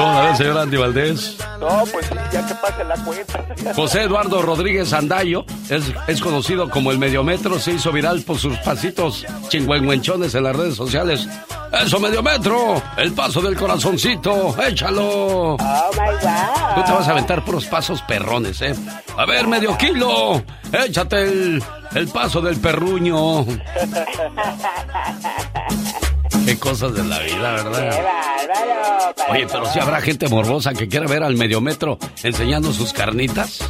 ¿Cómo 0.00 0.22
la 0.22 0.34
señor 0.34 0.58
Andy 0.58 0.76
Valdés? 0.76 1.36
No, 1.60 1.84
pues 1.92 2.06
sí, 2.06 2.14
ya 2.32 2.46
que 2.46 2.54
pase 2.54 2.84
la 2.84 2.96
cuenta. 3.04 3.44
José 3.74 4.04
Eduardo 4.04 4.40
Rodríguez 4.40 4.92
Andayo 4.92 5.44
es, 5.68 5.84
es 6.06 6.20
conocido 6.20 6.70
como 6.70 6.90
el 6.90 6.98
Mediometro, 6.98 7.58
se 7.58 7.72
hizo 7.72 7.92
viral 7.92 8.22
por 8.22 8.38
sus 8.38 8.56
pasitos 8.58 9.26
chingüengüenchones 9.48 10.34
en 10.34 10.44
las 10.44 10.56
redes 10.56 10.76
sociales. 10.76 11.28
¡Eso, 11.72 12.00
Mediometro! 12.00 12.82
¡El 12.96 13.12
paso 13.12 13.40
del 13.40 13.56
corazoncito! 13.56 14.56
¡Échalo! 14.66 15.54
Oh 15.54 15.90
my 15.92 16.12
God. 16.20 16.74
Tú 16.74 16.82
te 16.84 16.92
vas 16.92 17.06
a 17.06 17.10
aventar 17.12 17.44
puros 17.44 17.66
pasos 17.66 18.02
perrones, 18.02 18.60
¿eh? 18.62 18.74
A 19.16 19.24
ver, 19.26 19.46
medio 19.46 19.76
kilo, 19.76 20.42
échate 20.72 21.22
el, 21.22 21.62
el 21.94 22.08
paso 22.08 22.40
del 22.40 22.58
perruño. 22.58 23.46
Qué 26.44 26.58
cosas 26.58 26.94
de 26.94 27.04
la 27.04 27.18
vida, 27.20 27.52
¿verdad? 27.52 27.90
Bárbaro. 28.02 29.14
Oye, 29.30 29.46
pero 29.46 29.66
si 29.66 29.78
habrá 29.78 30.00
gente 30.00 30.28
morbosa 30.28 30.72
que 30.72 30.88
quiera 30.88 31.06
ver 31.06 31.22
al 31.22 31.36
mediometro 31.36 31.98
enseñando 32.22 32.72
sus 32.72 32.92
carnitas. 32.92 33.60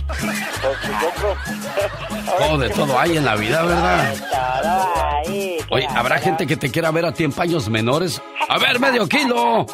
Oh, 2.40 2.56
de 2.56 2.70
todo 2.70 2.98
hay 2.98 3.16
en 3.16 3.24
la 3.24 3.36
vida, 3.36 3.62
¿verdad? 3.62 4.14
Oye, 5.70 5.86
¿habrá 5.94 6.18
gente 6.18 6.46
que 6.46 6.56
te 6.56 6.70
quiera 6.70 6.90
ver 6.90 7.04
a 7.04 7.12
ti 7.12 7.24
en 7.24 7.32
paños 7.32 7.68
menores? 7.68 8.20
A 8.48 8.58
ver, 8.58 8.80
medio 8.80 9.06
kilo. 9.06 9.66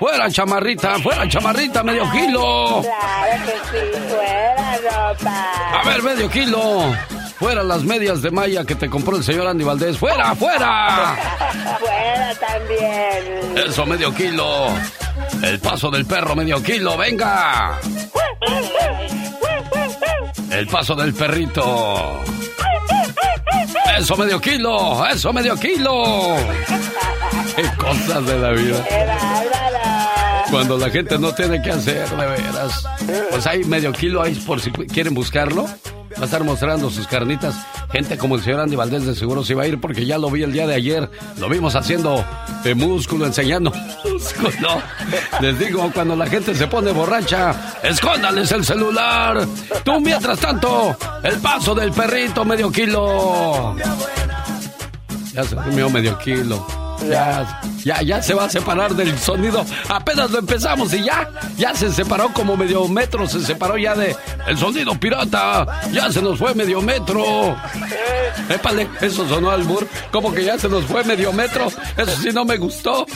Fuera, 0.00 0.30
chamarrita, 0.30 0.98
fuera, 0.98 1.28
chamarrita, 1.28 1.82
medio 1.82 2.10
kilo. 2.10 2.82
Claro 2.82 3.44
que 3.44 3.52
sí, 3.70 4.00
fuera 4.08 4.76
ropa. 4.76 5.80
A 5.80 5.84
ver, 5.84 6.02
medio 6.02 6.30
kilo. 6.30 6.94
Fuera 7.44 7.62
las 7.62 7.84
medias 7.84 8.22
de 8.22 8.30
malla 8.30 8.64
que 8.64 8.74
te 8.74 8.88
compró 8.88 9.18
el 9.18 9.22
señor 9.22 9.46
Andy 9.46 9.64
Valdés. 9.64 9.98
¡Fuera, 9.98 10.34
fuera! 10.34 11.14
Fuera 11.78 12.34
también. 12.36 13.68
Eso, 13.68 13.84
medio 13.84 14.14
kilo. 14.14 14.68
El 15.42 15.60
paso 15.60 15.90
del 15.90 16.06
perro, 16.06 16.34
medio 16.34 16.62
kilo, 16.62 16.96
venga. 16.96 17.78
El 20.50 20.66
paso 20.68 20.94
del 20.94 21.12
perrito. 21.12 22.18
Eso, 23.98 24.16
medio 24.16 24.40
kilo. 24.40 25.06
Eso, 25.06 25.30
medio 25.30 25.54
kilo. 25.56 26.36
Qué 27.56 27.62
cosas 27.76 28.24
de 28.24 28.38
la 28.38 28.50
vida. 28.52 29.93
Cuando 30.54 30.78
la 30.78 30.88
gente 30.88 31.18
no 31.18 31.34
tiene 31.34 31.60
que 31.60 31.72
hacer, 31.72 32.08
de 32.08 32.26
veras. 32.26 32.86
Pues 33.30 33.44
hay 33.44 33.64
medio 33.64 33.90
kilo 33.92 34.22
ahí 34.22 34.36
por 34.46 34.60
si 34.60 34.70
quieren 34.70 35.12
buscarlo. 35.12 35.64
Va 36.16 36.22
a 36.22 36.24
estar 36.26 36.44
mostrando 36.44 36.90
sus 36.90 37.08
carnitas. 37.08 37.56
Gente 37.90 38.16
como 38.16 38.36
el 38.36 38.42
señor 38.42 38.60
Andy 38.60 38.76
Valdés 38.76 39.04
de 39.04 39.16
seguro 39.16 39.44
se 39.44 39.54
va 39.54 39.64
a 39.64 39.66
ir 39.66 39.80
porque 39.80 40.06
ya 40.06 40.16
lo 40.16 40.30
vi 40.30 40.44
el 40.44 40.52
día 40.52 40.64
de 40.68 40.74
ayer. 40.74 41.10
Lo 41.38 41.48
vimos 41.48 41.74
haciendo 41.74 42.24
de 42.62 42.72
músculo, 42.76 43.26
enseñando 43.26 43.72
músculo. 44.04 44.80
Les 45.40 45.58
digo, 45.58 45.90
cuando 45.92 46.14
la 46.14 46.26
gente 46.28 46.54
se 46.54 46.68
pone 46.68 46.92
borracha, 46.92 47.80
escóndales 47.82 48.52
el 48.52 48.64
celular. 48.64 49.44
Tú, 49.84 50.00
mientras 50.00 50.38
tanto, 50.38 50.96
el 51.24 51.36
paso 51.38 51.74
del 51.74 51.90
perrito, 51.90 52.44
medio 52.44 52.70
kilo. 52.70 53.74
Ya 55.32 55.42
se 55.42 55.56
durmió 55.56 55.90
medio 55.90 56.16
kilo. 56.20 56.83
Ya, 57.02 57.60
ya, 57.84 58.02
ya 58.02 58.22
se 58.22 58.34
va 58.34 58.44
a 58.44 58.50
separar 58.50 58.94
del 58.94 59.18
sonido. 59.18 59.64
Apenas 59.88 60.30
lo 60.30 60.38
empezamos 60.38 60.92
y 60.94 61.04
ya, 61.04 61.28
ya 61.56 61.74
se 61.74 61.92
separó 61.92 62.32
como 62.32 62.56
medio 62.56 62.88
metro, 62.88 63.26
se 63.28 63.40
separó 63.40 63.76
ya 63.76 63.94
de 63.94 64.16
el 64.46 64.56
sonido 64.58 64.98
pirata. 64.98 65.66
Ya 65.92 66.10
se 66.10 66.22
nos 66.22 66.38
fue 66.38 66.54
medio 66.54 66.80
metro. 66.80 67.56
Épale, 68.48 68.88
eso 69.00 69.28
sonó 69.28 69.50
al 69.50 69.64
bur. 69.64 69.86
Como 70.10 70.32
que 70.32 70.44
ya 70.44 70.58
se 70.58 70.68
nos 70.68 70.84
fue 70.84 71.04
medio 71.04 71.32
metro. 71.32 71.66
Eso 71.96 72.16
sí 72.22 72.30
no 72.32 72.44
me 72.44 72.56
gustó. 72.56 73.06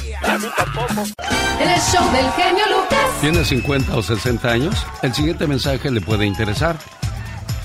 El 1.60 1.80
show 1.80 2.12
del 2.12 2.30
genio 2.32 2.64
Lucas. 2.66 3.20
¿Tiene 3.20 3.44
50 3.44 3.96
o 3.96 4.02
60 4.02 4.48
años? 4.48 4.86
El 5.02 5.14
siguiente 5.14 5.46
mensaje 5.46 5.90
le 5.90 6.00
puede 6.00 6.26
interesar. 6.26 6.76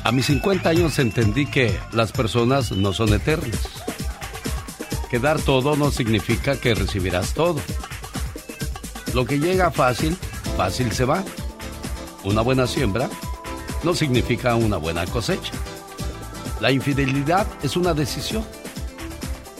A 0.03 0.11
mis 0.11 0.25
50 0.25 0.69
años 0.69 0.99
entendí 0.99 1.45
que 1.45 1.79
las 1.91 2.11
personas 2.11 2.71
no 2.71 2.91
son 2.91 3.13
eternas. 3.13 3.59
Que 5.13 5.19
dar 5.19 5.39
todo 5.39 5.75
no 5.75 5.91
significa 5.91 6.59
que 6.59 6.73
recibirás 6.73 7.35
todo. 7.35 7.59
Lo 9.13 9.27
que 9.27 9.39
llega 9.39 9.69
fácil, 9.69 10.17
fácil 10.57 10.91
se 10.91 11.05
va. 11.05 11.23
Una 12.23 12.41
buena 12.41 12.65
siembra 12.65 13.11
no 13.83 13.93
significa 13.93 14.55
una 14.55 14.77
buena 14.77 15.05
cosecha. 15.05 15.51
La 16.59 16.71
infidelidad 16.71 17.45
es 17.61 17.77
una 17.77 17.93
decisión. 17.93 18.43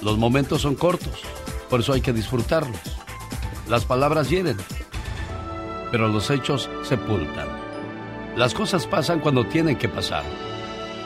Los 0.02 0.18
momentos 0.18 0.64
son 0.64 0.74
cortos, 0.74 1.22
por 1.70 1.82
eso 1.82 1.94
hay 1.94 2.02
que 2.02 2.14
disfrutarlos. 2.14 2.82
Las 3.70 3.86
palabras 3.86 4.32
hieren, 4.32 4.58
pero 5.92 6.08
los 6.08 6.32
hechos 6.32 6.68
sepultan. 6.82 7.48
Las 8.36 8.56
cosas 8.56 8.88
pasan 8.88 9.20
cuando 9.20 9.46
tienen 9.46 9.78
que 9.78 9.88
pasar. 9.88 10.24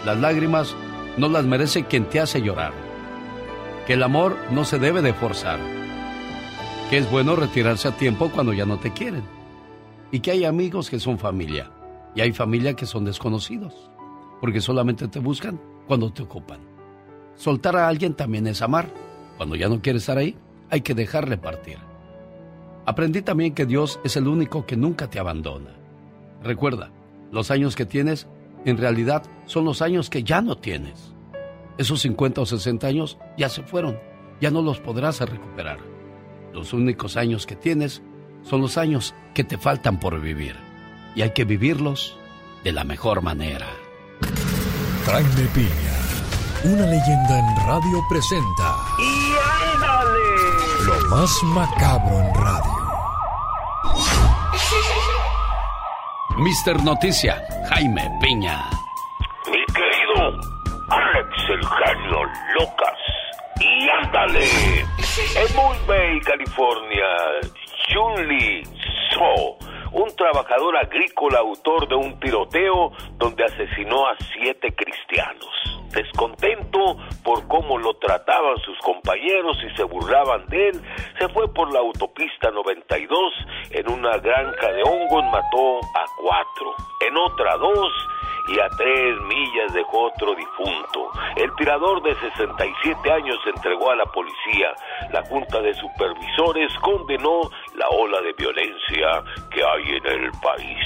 Las 0.05 0.17
lágrimas 0.17 0.73
no 1.17 1.27
las 1.27 1.43
merece 1.43 1.83
quien 1.83 2.07
te 2.07 2.21
hace 2.21 2.41
llorar. 2.41 2.86
Que 3.87 3.93
el 3.93 4.03
amor 4.03 4.37
no 4.51 4.65
se 4.65 4.79
debe 4.79 5.01
de 5.01 5.13
forzar. 5.13 5.59
Que 6.89 6.97
es 6.97 7.09
bueno 7.09 7.37
retirarse 7.37 7.87
a 7.87 7.95
tiempo 7.95 8.29
cuando 8.29 8.51
ya 8.51 8.65
no 8.65 8.77
te 8.77 8.91
quieren. 8.91 9.23
Y 10.11 10.19
que 10.19 10.31
hay 10.31 10.43
amigos 10.43 10.89
que 10.89 10.99
son 10.99 11.17
familia. 11.17 11.71
Y 12.13 12.19
hay 12.19 12.33
familia 12.33 12.73
que 12.73 12.85
son 12.85 13.05
desconocidos. 13.05 13.89
Porque 14.41 14.59
solamente 14.59 15.07
te 15.07 15.19
buscan 15.19 15.57
cuando 15.87 16.11
te 16.11 16.23
ocupan. 16.23 16.59
Soltar 17.35 17.77
a 17.77 17.87
alguien 17.87 18.13
también 18.13 18.45
es 18.47 18.61
amar. 18.61 18.89
Cuando 19.37 19.55
ya 19.55 19.69
no 19.69 19.81
quiere 19.81 19.99
estar 19.99 20.17
ahí, 20.17 20.35
hay 20.69 20.81
que 20.81 20.93
dejarle 20.93 21.37
partir. 21.37 21.77
Aprendí 22.85 23.21
también 23.21 23.53
que 23.53 23.65
Dios 23.65 24.01
es 24.03 24.17
el 24.17 24.27
único 24.27 24.65
que 24.65 24.75
nunca 24.75 25.09
te 25.09 25.17
abandona. 25.17 25.71
Recuerda, 26.43 26.91
los 27.31 27.51
años 27.51 27.77
que 27.77 27.85
tienes 27.85 28.27
en 28.65 28.77
realidad 28.77 29.23
son 29.45 29.63
los 29.63 29.81
años 29.81 30.09
que 30.09 30.23
ya 30.23 30.41
no 30.41 30.57
tienes. 30.57 31.13
Esos 31.77 32.01
50 32.01 32.41
o 32.41 32.45
60 32.45 32.87
años 32.87 33.17
ya 33.37 33.49
se 33.49 33.61
fueron, 33.63 33.99
ya 34.41 34.49
no 34.49 34.61
los 34.61 34.79
podrás 34.79 35.19
recuperar. 35.21 35.79
Los 36.53 36.73
únicos 36.73 37.17
años 37.17 37.45
que 37.45 37.55
tienes 37.55 38.01
son 38.41 38.61
los 38.61 38.77
años 38.77 39.13
que 39.33 39.43
te 39.43 39.57
faltan 39.57 39.99
por 39.99 40.19
vivir. 40.19 40.55
Y 41.15 41.21
hay 41.21 41.31
que 41.31 41.45
vivirlos 41.45 42.17
de 42.63 42.71
la 42.71 42.83
mejor 42.83 43.21
manera. 43.21 43.67
Jaime 45.05 45.47
Piña, 45.53 46.73
una 46.73 46.85
leyenda 46.87 47.39
en 47.39 47.67
radio 47.67 48.03
presenta 48.09 48.75
¡Y 48.99 49.73
ándale! 49.73 50.19
lo 50.85 51.15
más 51.15 51.43
macabro 51.43 52.19
en 52.19 52.33
radio. 52.33 52.77
Mister 56.37 56.83
Noticia, 56.83 57.41
Jaime 57.69 58.09
Piña. 58.21 58.69
Mi 59.51 59.65
querido 59.73 60.56
Alex 60.89 61.29
el 61.49 61.65
genio 61.65 62.23
Lucas. 62.59 62.99
¡Y 63.59 63.89
ándale! 63.89 64.45
En 65.35 66.19
California, 66.21 67.05
Chun-Li 67.87 68.63
So, 69.11 69.57
un 69.91 70.15
trabajador 70.15 70.77
agrícola 70.77 71.39
autor 71.39 71.87
de 71.87 71.95
un 71.95 72.19
tiroteo 72.19 72.91
donde 73.17 73.43
asesinó 73.43 74.07
a 74.07 74.15
siete 74.33 74.73
cristianos. 74.75 75.49
Descontento 75.91 76.97
por 77.23 77.47
cómo 77.47 77.77
lo 77.77 77.93
trataban 77.95 78.57
sus 78.59 78.77
compañeros 78.79 79.57
y 79.63 79.75
se 79.75 79.83
burlaban 79.83 80.45
de 80.47 80.69
él, 80.69 80.81
se 81.17 81.27
fue 81.29 81.51
por 81.53 81.73
la 81.73 81.79
autopista 81.79 82.51
92. 82.51 83.33
En 83.71 83.91
una 83.91 84.17
granja 84.17 84.71
de 84.71 84.83
hongos 84.83 85.23
mató 85.31 85.79
a 85.79 86.05
cuatro, 86.21 86.75
en 87.07 87.17
otra 87.17 87.57
dos 87.57 87.91
y 88.47 88.59
a 88.59 88.69
tres 88.69 89.21
millas 89.21 89.73
dejó 89.73 90.07
otro 90.07 90.33
difunto. 90.35 91.11
El 91.35 91.53
tirador 91.55 92.01
de 92.01 92.15
67 92.15 93.11
años 93.11 93.37
se 93.43 93.49
entregó 93.49 93.91
a 93.91 93.95
la 93.95 94.05
policía. 94.05 94.73
La 95.11 95.21
Junta 95.23 95.61
de 95.61 95.73
Supervisores 95.73 96.73
condenó 96.81 97.41
la 97.75 97.87
ola 97.89 98.21
de 98.21 98.33
violencia 98.33 99.23
que 99.51 99.63
hay 99.63 99.97
en 99.97 100.07
el 100.07 100.31
país. 100.41 100.85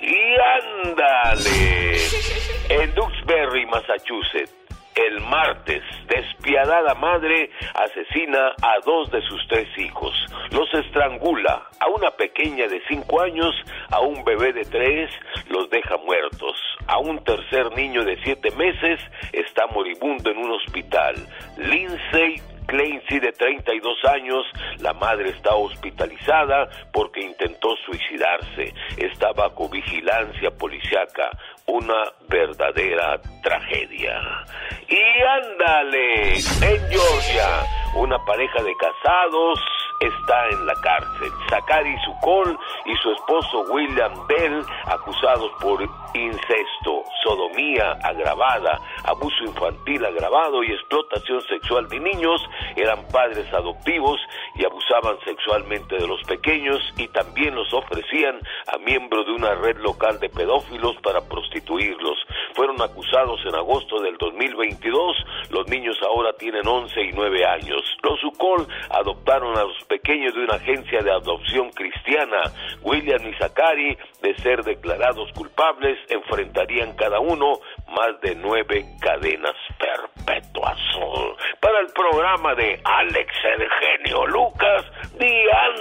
Y 0.00 0.84
ándale. 0.84 1.96
En 2.70 2.94
Duxbury, 2.94 3.66
Massachusetts. 3.66 4.63
El 4.94 5.20
martes, 5.22 5.82
despiadada 6.06 6.94
madre 6.94 7.50
asesina 7.74 8.52
a 8.62 8.78
dos 8.84 9.10
de 9.10 9.20
sus 9.22 9.44
tres 9.48 9.66
hijos. 9.76 10.14
Los 10.52 10.72
estrangula. 10.72 11.66
A 11.80 11.88
una 11.88 12.12
pequeña 12.12 12.68
de 12.68 12.80
cinco 12.86 13.20
años, 13.20 13.52
a 13.90 14.00
un 14.00 14.24
bebé 14.24 14.52
de 14.52 14.64
tres, 14.64 15.10
los 15.48 15.68
deja 15.70 15.96
muertos. 15.96 16.56
A 16.86 16.98
un 16.98 17.24
tercer 17.24 17.76
niño 17.76 18.04
de 18.04 18.16
siete 18.22 18.52
meses 18.52 19.00
está 19.32 19.66
moribundo 19.66 20.30
en 20.30 20.38
un 20.38 20.52
hospital. 20.52 21.16
Lindsay 21.56 22.40
Clancy, 22.66 23.20
de 23.20 23.32
32 23.32 24.04
años, 24.04 24.44
la 24.78 24.92
madre 24.94 25.30
está 25.30 25.54
hospitalizada 25.54 26.68
porque 26.92 27.20
intentó 27.20 27.76
suicidarse. 27.84 28.72
Está 28.96 29.32
bajo 29.32 29.68
vigilancia 29.68 30.50
policiaca. 30.50 31.30
Una 31.66 32.04
verdadera 32.28 33.20
tragedia. 33.42 34.20
Y 34.88 35.22
ándale, 35.22 36.34
en 36.34 36.90
Georgia, 36.90 37.48
una 37.96 38.18
pareja 38.24 38.62
de 38.62 38.72
casados 38.76 39.60
está 40.06 40.48
en 40.50 40.66
la 40.66 40.74
cárcel. 40.76 41.32
Zachary 41.48 41.96
Sukol 42.04 42.58
y 42.86 42.96
su 42.96 43.10
esposo 43.12 43.64
William 43.70 44.26
Bell, 44.26 44.64
acusados 44.86 45.50
por 45.60 45.82
incesto, 46.14 47.04
sodomía 47.22 47.92
agravada, 48.02 48.80
abuso 49.04 49.44
infantil 49.44 50.04
agravado 50.04 50.62
y 50.62 50.72
explotación 50.72 51.40
sexual 51.42 51.88
de 51.88 52.00
niños, 52.00 52.40
eran 52.76 53.06
padres 53.08 53.52
adoptivos 53.52 54.20
y 54.54 54.64
abusaban 54.64 55.16
sexualmente 55.24 55.96
de 55.96 56.06
los 56.06 56.22
pequeños 56.24 56.80
y 56.96 57.08
también 57.08 57.54
los 57.54 57.72
ofrecían 57.72 58.40
a 58.72 58.78
miembros 58.78 59.26
de 59.26 59.32
una 59.32 59.54
red 59.54 59.76
local 59.78 60.18
de 60.20 60.28
pedófilos 60.28 60.96
para 61.02 61.20
prostituirlos. 61.28 62.18
Fueron 62.54 62.80
acusados 62.80 63.40
en 63.46 63.54
agosto 63.54 64.00
del 64.00 64.16
2022, 64.18 65.16
los 65.50 65.66
niños 65.68 65.96
ahora 66.02 66.32
tienen 66.34 66.66
11 66.66 67.02
y 67.02 67.12
9 67.12 67.44
años. 67.44 67.82
Los 68.02 68.20
Sukol 68.20 68.66
adoptaron 68.90 69.56
a 69.56 69.64
los 69.64 69.84
pequeños 69.94 70.34
de 70.34 70.44
una 70.44 70.54
agencia 70.54 71.00
de 71.02 71.10
adopción 71.12 71.70
cristiana. 71.70 72.50
William 72.82 73.20
y 73.26 73.32
Zachary, 73.34 73.96
de 74.22 74.34
ser 74.42 74.62
declarados 74.64 75.30
culpables, 75.34 75.96
enfrentarían 76.08 76.94
cada 76.96 77.20
uno 77.20 77.60
más 77.88 78.20
de 78.22 78.34
nueve 78.34 78.84
cadenas 79.00 79.54
perpetuas. 79.78 80.78
Para 81.60 81.80
el 81.80 81.86
programa 81.92 82.54
de 82.54 82.80
Alex 82.84 83.30
Eugenio 83.58 84.26
Lucas, 84.26 84.84
di 85.18 85.32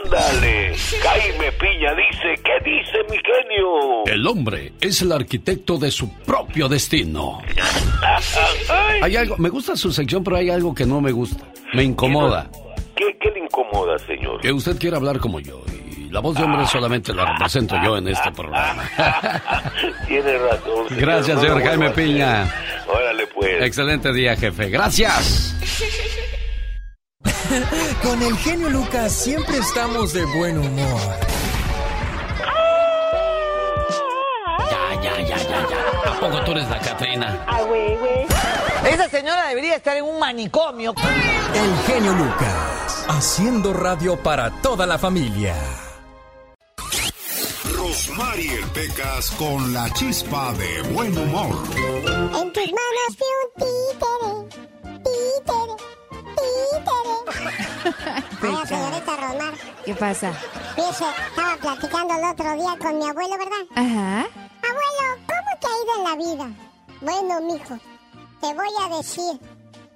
ándale. 0.06 0.76
Jaime 1.02 1.52
Piña 1.54 1.96
dice, 1.96 2.42
¿qué 2.44 2.60
dice 2.64 3.00
mi 3.10 3.18
genio? 3.18 4.06
El 4.06 4.28
hombre 4.28 4.74
es 4.80 5.02
el 5.02 5.12
arquitecto 5.12 5.78
de 5.78 5.90
su 5.90 6.14
propio 6.24 6.68
destino. 6.68 7.42
hay 9.02 9.16
algo, 9.16 9.38
me 9.38 9.50
gusta 9.50 9.76
su 9.76 9.92
sección, 9.92 10.24
pero 10.24 10.38
hay 10.38 10.50
algo 10.52 10.76
que 10.76 10.86
no 10.86 11.02
me 11.02 11.12
gusta. 11.12 11.46
Me 11.74 11.84
incomoda. 11.84 12.50
¿Qué, 12.96 13.18
qué 13.20 13.32
le 13.32 13.40
incomoda, 13.40 13.98
señor? 14.00 14.40
Que 14.42 14.52
usted 14.52 14.78
quiera 14.78 14.98
hablar 14.98 15.20
como 15.20 15.40
yo. 15.40 15.62
Y 15.98 16.10
la 16.10 16.20
voz 16.20 16.36
de 16.36 16.44
hombre 16.44 16.66
solamente 16.68 17.14
la 17.14 17.26
represento 17.34 17.76
yo 17.84 17.98
en 17.98 18.08
este 18.08 18.32
programa. 18.32 18.84
Tiene 20.08 20.38
razón. 20.38 20.88
señor. 20.90 21.02
Gracias, 21.02 21.36
No 21.38 21.42
señor 21.42 21.64
Jaime 21.64 21.90
Piña. 21.92 22.54
Órale, 22.88 23.28
pues. 23.28 23.64
Excelente 23.64 24.14
día, 24.14 24.36
jefe. 24.36 24.70
Gracias. 24.70 25.56
Con 28.04 28.22
el 28.22 28.36
genio 28.38 28.70
Lucas 28.70 29.12
siempre 29.12 29.58
estamos 29.58 30.14
de 30.14 30.26
buen 30.26 30.58
humor. 30.58 31.02
Ya, 34.72 35.02
ya, 35.04 35.22
ya, 35.22 35.38
ya, 35.38 35.68
ya. 35.70 36.12
¿A 36.12 36.20
poco 36.20 36.44
tú 36.44 36.52
eres 36.52 36.70
la 36.70 36.80
Catrina? 36.80 37.46
Esa 38.90 39.08
señora 39.10 39.48
debería 39.48 39.76
estar 39.76 39.96
en 39.98 40.04
un 40.04 40.20
manicomio. 40.20 40.94
El 41.54 41.76
genio 41.94 42.12
Lucas, 42.14 42.73
haciendo 43.08 43.74
radio 43.74 44.18
para 44.22 44.52
toda 44.62 44.86
la 44.86 44.98
familia. 44.98 45.56
Rosmarie 47.76 48.62
Pecas 48.74 49.32
con 49.32 49.74
la 49.74 49.92
chispa 49.94 50.54
de 50.54 50.82
buen 50.94 51.18
humor. 51.18 51.56
En 51.76 52.54
tus 52.54 52.64
manos 52.72 53.18
un 53.20 53.46
títere, 53.60 54.32
títere, 55.04 55.76
títere. 56.36 57.14
Oiga, 58.42 58.66
señorita 58.66 59.16
Rosmar, 59.18 59.54
¿Qué 59.86 59.94
pasa? 59.96 60.32
fíjese, 60.76 61.06
estaba 61.30 61.56
platicando 61.58 62.14
el 62.16 62.24
otro 62.26 62.54
día 62.54 62.78
con 62.80 62.98
mi 62.98 63.06
abuelo, 63.10 63.38
¿verdad? 63.38 63.66
Ajá. 63.76 64.20
Abuelo, 64.64 65.06
¿cómo 65.28 65.52
te 65.60 65.68
ha 65.68 65.76
ido 65.84 65.94
en 65.98 66.04
la 66.04 66.16
vida? 66.16 66.48
Bueno, 67.02 67.42
mijo, 67.42 67.78
te 68.42 68.54
voy 68.54 68.70
a 68.82 68.98
decir. 68.98 69.40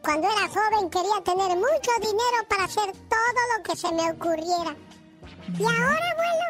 Cuando 0.07 0.25
era 0.29 0.47
joven 0.47 0.89
quería 0.89 1.19
tener 1.21 1.49
mucho 1.57 1.91
dinero 1.99 2.37
para 2.47 2.63
hacer 2.63 2.89
todo 2.93 3.41
lo 3.57 3.63
que 3.63 3.75
se 3.75 3.91
me 3.91 4.09
ocurriera. 4.09 4.73
¿Y 5.59 5.63
ahora, 5.65 5.99
abuelo? 6.13 6.47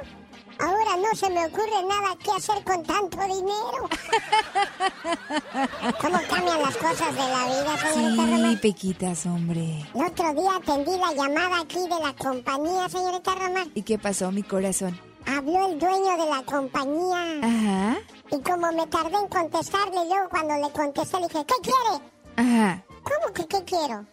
Ahora 0.60 0.96
no 0.98 1.16
se 1.18 1.28
me 1.32 1.44
ocurre 1.48 1.82
nada 1.90 2.16
que 2.24 2.30
hacer 2.38 2.64
con 2.64 2.84
tanto 2.84 3.18
dinero. 3.18 3.90
¿Cómo 6.02 6.20
cambian 6.30 6.62
las 6.62 6.78
cosas 6.78 7.16
de 7.16 7.20
la 7.20 7.46
vida, 7.48 7.78
señorita 7.78 8.24
Sí, 8.26 8.32
Romar? 8.32 8.62
pequitas, 8.62 9.26
hombre. 9.26 9.88
El 9.96 10.06
otro 10.06 10.34
día 10.36 10.56
atendí 10.58 10.92
la 10.92 11.14
llamada 11.14 11.62
aquí 11.62 11.80
de 11.80 12.00
la 12.00 12.14
compañía, 12.16 12.88
señorita 12.90 13.34
Romar. 13.34 13.66
¿Y 13.74 13.82
qué 13.82 13.98
pasó, 13.98 14.32
mi 14.32 14.44
corazón? 14.44 15.02
Habló 15.26 15.66
el 15.68 15.80
dueño 15.80 16.16
de 16.16 16.30
la 16.30 16.44
compañía. 16.44 17.40
Ajá. 17.42 17.98
Y 18.32 18.40
como 18.42 18.72
me 18.72 18.86
tardé 18.86 19.18
en 19.18 19.28
contestarle, 19.28 20.06
luego 20.06 20.30
cuando 20.30 20.54
le 20.58 20.72
contesté 20.74 21.20
le 21.20 21.28
dije, 21.28 21.44
¿qué 21.44 21.56
quiere? 21.64 22.04
Ajá. 22.36 22.84
¿Cómo 23.08 23.34
que 23.34 23.48
qué 23.48 23.64
quiero? 23.64 24.06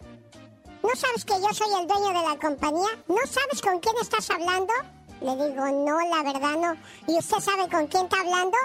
¿No 0.83 0.95
sabes 0.95 1.25
que 1.25 1.33
yo 1.33 1.53
soy 1.53 1.67
el 1.81 1.87
dueño 1.87 2.07
de 2.09 2.27
la 2.27 2.37
compañía? 2.39 2.89
¿No 3.07 3.17
sabes 3.27 3.61
con 3.61 3.79
quién 3.79 3.95
estás 4.01 4.29
hablando? 4.29 4.73
Le 5.21 5.31
digo, 5.31 5.65
no, 5.65 5.99
la 6.09 6.23
verdad 6.31 6.55
no. 6.61 6.75
¿Y 7.13 7.17
usted 7.17 7.39
sabe 7.39 7.67
con 7.69 7.87
quién 7.87 8.03
está 8.03 8.19
hablando? 8.19 8.57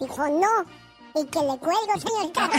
Dijo, 0.00 0.28
no. 0.28 0.64
Y 1.16 1.24
que 1.26 1.40
le 1.40 1.58
cuelgo, 1.58 1.92
señorita. 1.98 2.50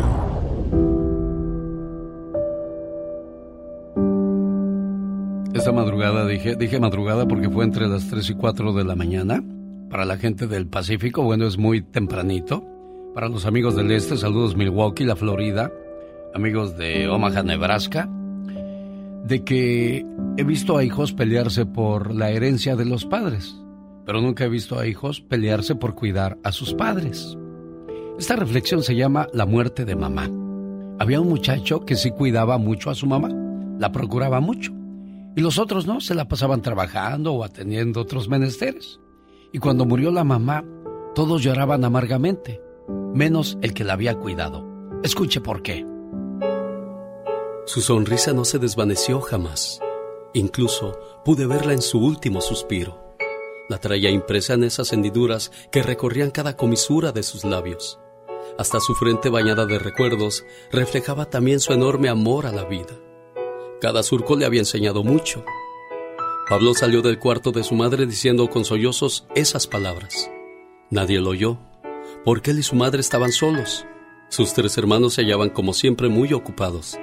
Esta 5.65 5.73
madrugada 5.73 6.28
dije, 6.28 6.56
dije 6.56 6.80
madrugada 6.80 7.28
porque 7.28 7.49
fue 7.49 7.65
entre 7.65 7.88
las 7.88 8.08
3 8.08 8.30
y 8.30 8.34
4 8.36 8.73
de 8.73 8.84
la 8.84 8.95
mañana. 8.95 9.43
Para 9.89 10.06
la 10.06 10.17
gente 10.17 10.45
del 10.45 10.67
Pacífico, 10.67 11.23
bueno, 11.23 11.47
es 11.47 11.58
muy 11.58 11.82
tempranito. 11.82 12.63
Para 13.15 13.30
los 13.30 13.47
amigos 13.47 13.75
del 13.75 13.89
Este, 13.89 14.15
saludos 14.15 14.56
Milwaukee, 14.56 15.06
la 15.06 15.15
Florida. 15.15 15.71
Amigos 16.36 16.78
de 16.78 17.08
Omaha, 17.08 17.41
Nebraska. 17.41 18.08
De 19.23 19.43
que 19.43 20.06
he 20.38 20.43
visto 20.43 20.78
a 20.78 20.84
hijos 20.84 21.13
pelearse 21.13 21.65
por 21.65 22.13
la 22.13 22.30
herencia 22.30 22.75
de 22.75 22.86
los 22.86 23.04
padres. 23.04 23.60
Pero 24.06 24.21
nunca 24.21 24.45
he 24.45 24.49
visto 24.49 24.78
a 24.78 24.86
hijos 24.86 25.19
pelearse 25.19 25.73
por 25.73 25.95
cuidar 25.95 26.38
a 26.43 26.51
sus 26.51 26.75
padres. 26.75 27.36
Esta 28.19 28.36
reflexión 28.36 28.84
se 28.84 28.95
llama 28.95 29.30
La 29.34 29.47
muerte 29.47 29.84
de 29.84 29.95
mamá. 29.95 30.30
Había 30.99 31.21
un 31.21 31.28
muchacho 31.28 31.80
que 31.88 31.95
sí 31.95 32.12
cuidaba 32.12 32.60
mucho 32.60 32.91
a 32.91 32.93
su 32.93 33.08
mamá. 33.08 33.30
La 33.80 33.91
procuraba 33.91 34.39
mucho. 34.41 34.85
Y 35.36 35.41
los 35.41 35.60
otros 35.60 35.86
no, 35.86 36.00
se 36.00 36.15
la 36.15 36.28
pasaban 36.28 36.62
trabajando 36.62 37.34
o 37.34 37.43
atendiendo 37.43 38.02
otros 38.02 38.30
menesteres. 38.30 39.00
Y 39.52 39.60
cuando 39.60 39.86
murió 39.86 40.12
la 40.12 40.24
mamá, 40.24 40.63
todos 41.13 41.43
lloraban 41.43 41.84
amargamente, 41.84 42.62
menos 43.13 43.58
el 43.62 43.74
que 43.74 43.84
la 43.84 43.93
había 43.93 44.15
cuidado. 44.15 44.65
Escuche 45.04 45.41
por 45.41 45.62
qué. 45.62 45.86
Su 47.65 47.82
sonrisa 47.82 48.32
no 48.32 48.45
se 48.45 48.60
desvaneció 48.60 49.19
jamás. 49.21 49.82
Incluso 50.34 50.98
pude 51.26 51.48
verla 51.48 51.74
en 51.74 51.82
su 51.82 52.00
último 52.00 52.39
suspiro. 52.39 53.15
La 53.67 53.80
traía 53.80 54.12
impresa 54.12 54.54
en 54.54 54.64
esas 54.64 54.93
hendiduras 54.93 55.51
que 55.72 55.82
recorrían 55.84 56.32
cada 56.32 56.55
comisura 56.55 57.12
de 57.12 57.24
sus 57.24 57.43
labios. 57.43 57.99
Hasta 58.57 58.80
su 58.80 58.93
frente 58.95 59.30
bañada 59.30 59.66
de 59.66 59.80
recuerdos 59.80 60.45
reflejaba 60.72 61.30
también 61.30 61.60
su 61.60 61.74
enorme 61.74 62.10
amor 62.10 62.45
a 62.45 62.51
la 62.51 62.64
vida. 62.66 62.93
Cada 63.82 64.03
surco 64.03 64.36
le 64.36 64.45
había 64.45 64.61
enseñado 64.61 65.03
mucho. 65.03 65.43
Pablo 66.47 66.73
salió 66.73 67.01
del 67.01 67.19
cuarto 67.19 67.51
de 67.51 67.63
su 67.63 67.76
madre 67.76 68.05
diciendo 68.05 68.49
con 68.49 68.65
sollozos 68.65 69.26
esas 69.36 69.67
palabras. 69.67 70.30
Nadie 70.89 71.19
lo 71.19 71.32
oyó, 71.32 71.57
porque 72.23 72.51
él 72.51 72.59
y 72.59 72.63
su 72.63 72.76
madre 72.76 73.01
estaban 73.01 73.32
solos. 73.32 73.86
Sus 74.30 74.53
tres 74.53 74.78
hermanos 74.78 75.15
se 75.15 75.23
hallaban 75.23 75.49
como 75.49 75.73
siempre 75.73 76.07
muy 76.07 76.34
ocupados. 76.34 76.97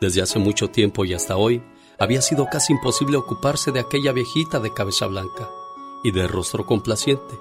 Desde 0.00 0.20
hace 0.20 0.38
mucho 0.38 0.68
tiempo 0.68 1.04
y 1.04 1.14
hasta 1.14 1.36
hoy, 1.36 1.62
había 1.98 2.20
sido 2.20 2.46
casi 2.46 2.72
imposible 2.72 3.16
ocuparse 3.16 3.72
de 3.72 3.80
aquella 3.80 4.12
viejita 4.12 4.60
de 4.60 4.72
cabeza 4.72 5.06
blanca 5.06 5.48
y 6.04 6.12
de 6.12 6.28
rostro 6.28 6.66
complaciente, 6.66 7.34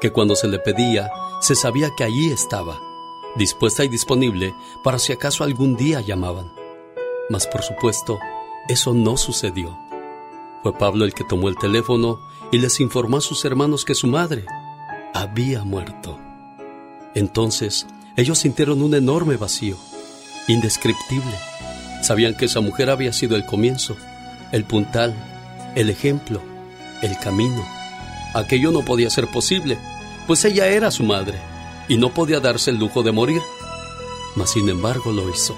que 0.00 0.10
cuando 0.10 0.34
se 0.34 0.48
le 0.48 0.58
pedía, 0.58 1.10
se 1.40 1.54
sabía 1.54 1.90
que 1.96 2.04
allí 2.04 2.32
estaba, 2.32 2.80
dispuesta 3.36 3.84
y 3.84 3.88
disponible 3.88 4.54
para 4.82 4.98
si 4.98 5.12
acaso 5.12 5.44
algún 5.44 5.76
día 5.76 6.00
llamaban. 6.00 6.61
Mas 7.28 7.46
por 7.46 7.62
supuesto, 7.62 8.18
Eso 8.68 8.94
no 8.94 9.16
sucedió. 9.16 9.76
Fue 10.62 10.72
Pablo 10.78 11.04
el 11.04 11.14
que 11.14 11.24
tomó 11.24 11.48
el 11.48 11.58
teléfono 11.58 12.20
y 12.52 12.58
les 12.58 12.78
informó 12.78 13.16
a 13.16 13.20
sus 13.20 13.44
hermanos 13.44 13.84
que 13.84 13.96
su 13.96 14.06
madre 14.06 14.44
había 15.12 15.64
muerto. 15.64 16.20
Entonces, 17.14 17.86
ellos 18.16 18.38
sintieron 18.38 18.82
un 18.82 18.94
enorme 18.94 19.36
vacío, 19.36 19.76
indescriptible. 20.46 21.34
Sabían 22.02 22.36
que 22.36 22.44
esa 22.44 22.60
mujer 22.60 22.88
había 22.88 23.12
sido 23.12 23.34
el 23.34 23.44
comienzo, 23.44 23.96
el 24.52 24.64
puntal, 24.64 25.14
el 25.74 25.90
ejemplo, 25.90 26.40
el 27.02 27.18
camino. 27.18 27.66
Aquello 28.34 28.70
no 28.70 28.84
podía 28.84 29.10
ser 29.10 29.28
posible, 29.28 29.78
pues 30.28 30.44
ella 30.44 30.68
era 30.68 30.90
su 30.92 31.02
madre 31.02 31.40
y 31.88 31.96
no 31.96 32.14
podía 32.14 32.38
darse 32.38 32.70
el 32.70 32.78
lujo 32.78 33.02
de 33.02 33.12
morir. 33.12 33.42
Mas 34.36 34.50
sin 34.52 34.68
embargo 34.68 35.10
lo 35.10 35.28
hizo. 35.28 35.56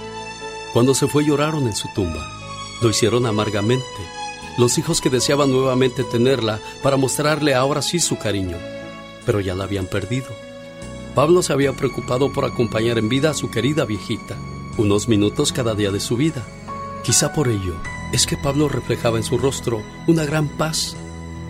Cuando 0.75 0.93
se 0.93 1.07
fue 1.07 1.25
lloraron 1.25 1.69
en 1.69 1.77
su 1.77 1.87
tumba. 1.95 2.29
Lo 2.83 2.91
hicieron 2.91 3.27
amargamente. 3.27 3.85
Los 4.59 4.77
hijos 4.77 5.01
que 5.01 5.09
deseaban 5.09 5.53
nuevamente 5.53 6.03
tenerla 6.03 6.61
para 6.83 6.97
mostrarle 6.97 7.55
ahora 7.55 7.81
sí 7.81 8.01
su 8.01 8.19
cariño. 8.19 8.57
Pero 9.25 9.39
ya 9.39 9.55
la 9.55 9.65
habían 9.65 9.87
perdido. 9.87 10.27
Pablo 11.15 11.45
se 11.45 11.53
había 11.53 11.75
preocupado 11.75 12.33
por 12.33 12.45
acompañar 12.45 12.99
en 12.99 13.09
vida 13.09 13.31
a 13.31 13.35
su 13.35 13.53
querida 13.53 13.85
viejita, 13.85 14.37
unos 14.77 15.07
minutos 15.07 15.53
cada 15.53 15.77
día 15.77 15.93
de 15.93 16.01
su 16.01 16.17
vida. 16.17 16.45
Quizá 17.05 17.33
por 17.33 17.47
ello 17.47 17.77
es 18.13 18.27
que 18.27 18.37
Pablo 18.37 18.69
reflejaba 18.69 19.17
en 19.17 19.23
su 19.23 19.39
rostro 19.39 19.81
una 20.09 20.25
gran 20.25 20.49
paz, 20.49 20.97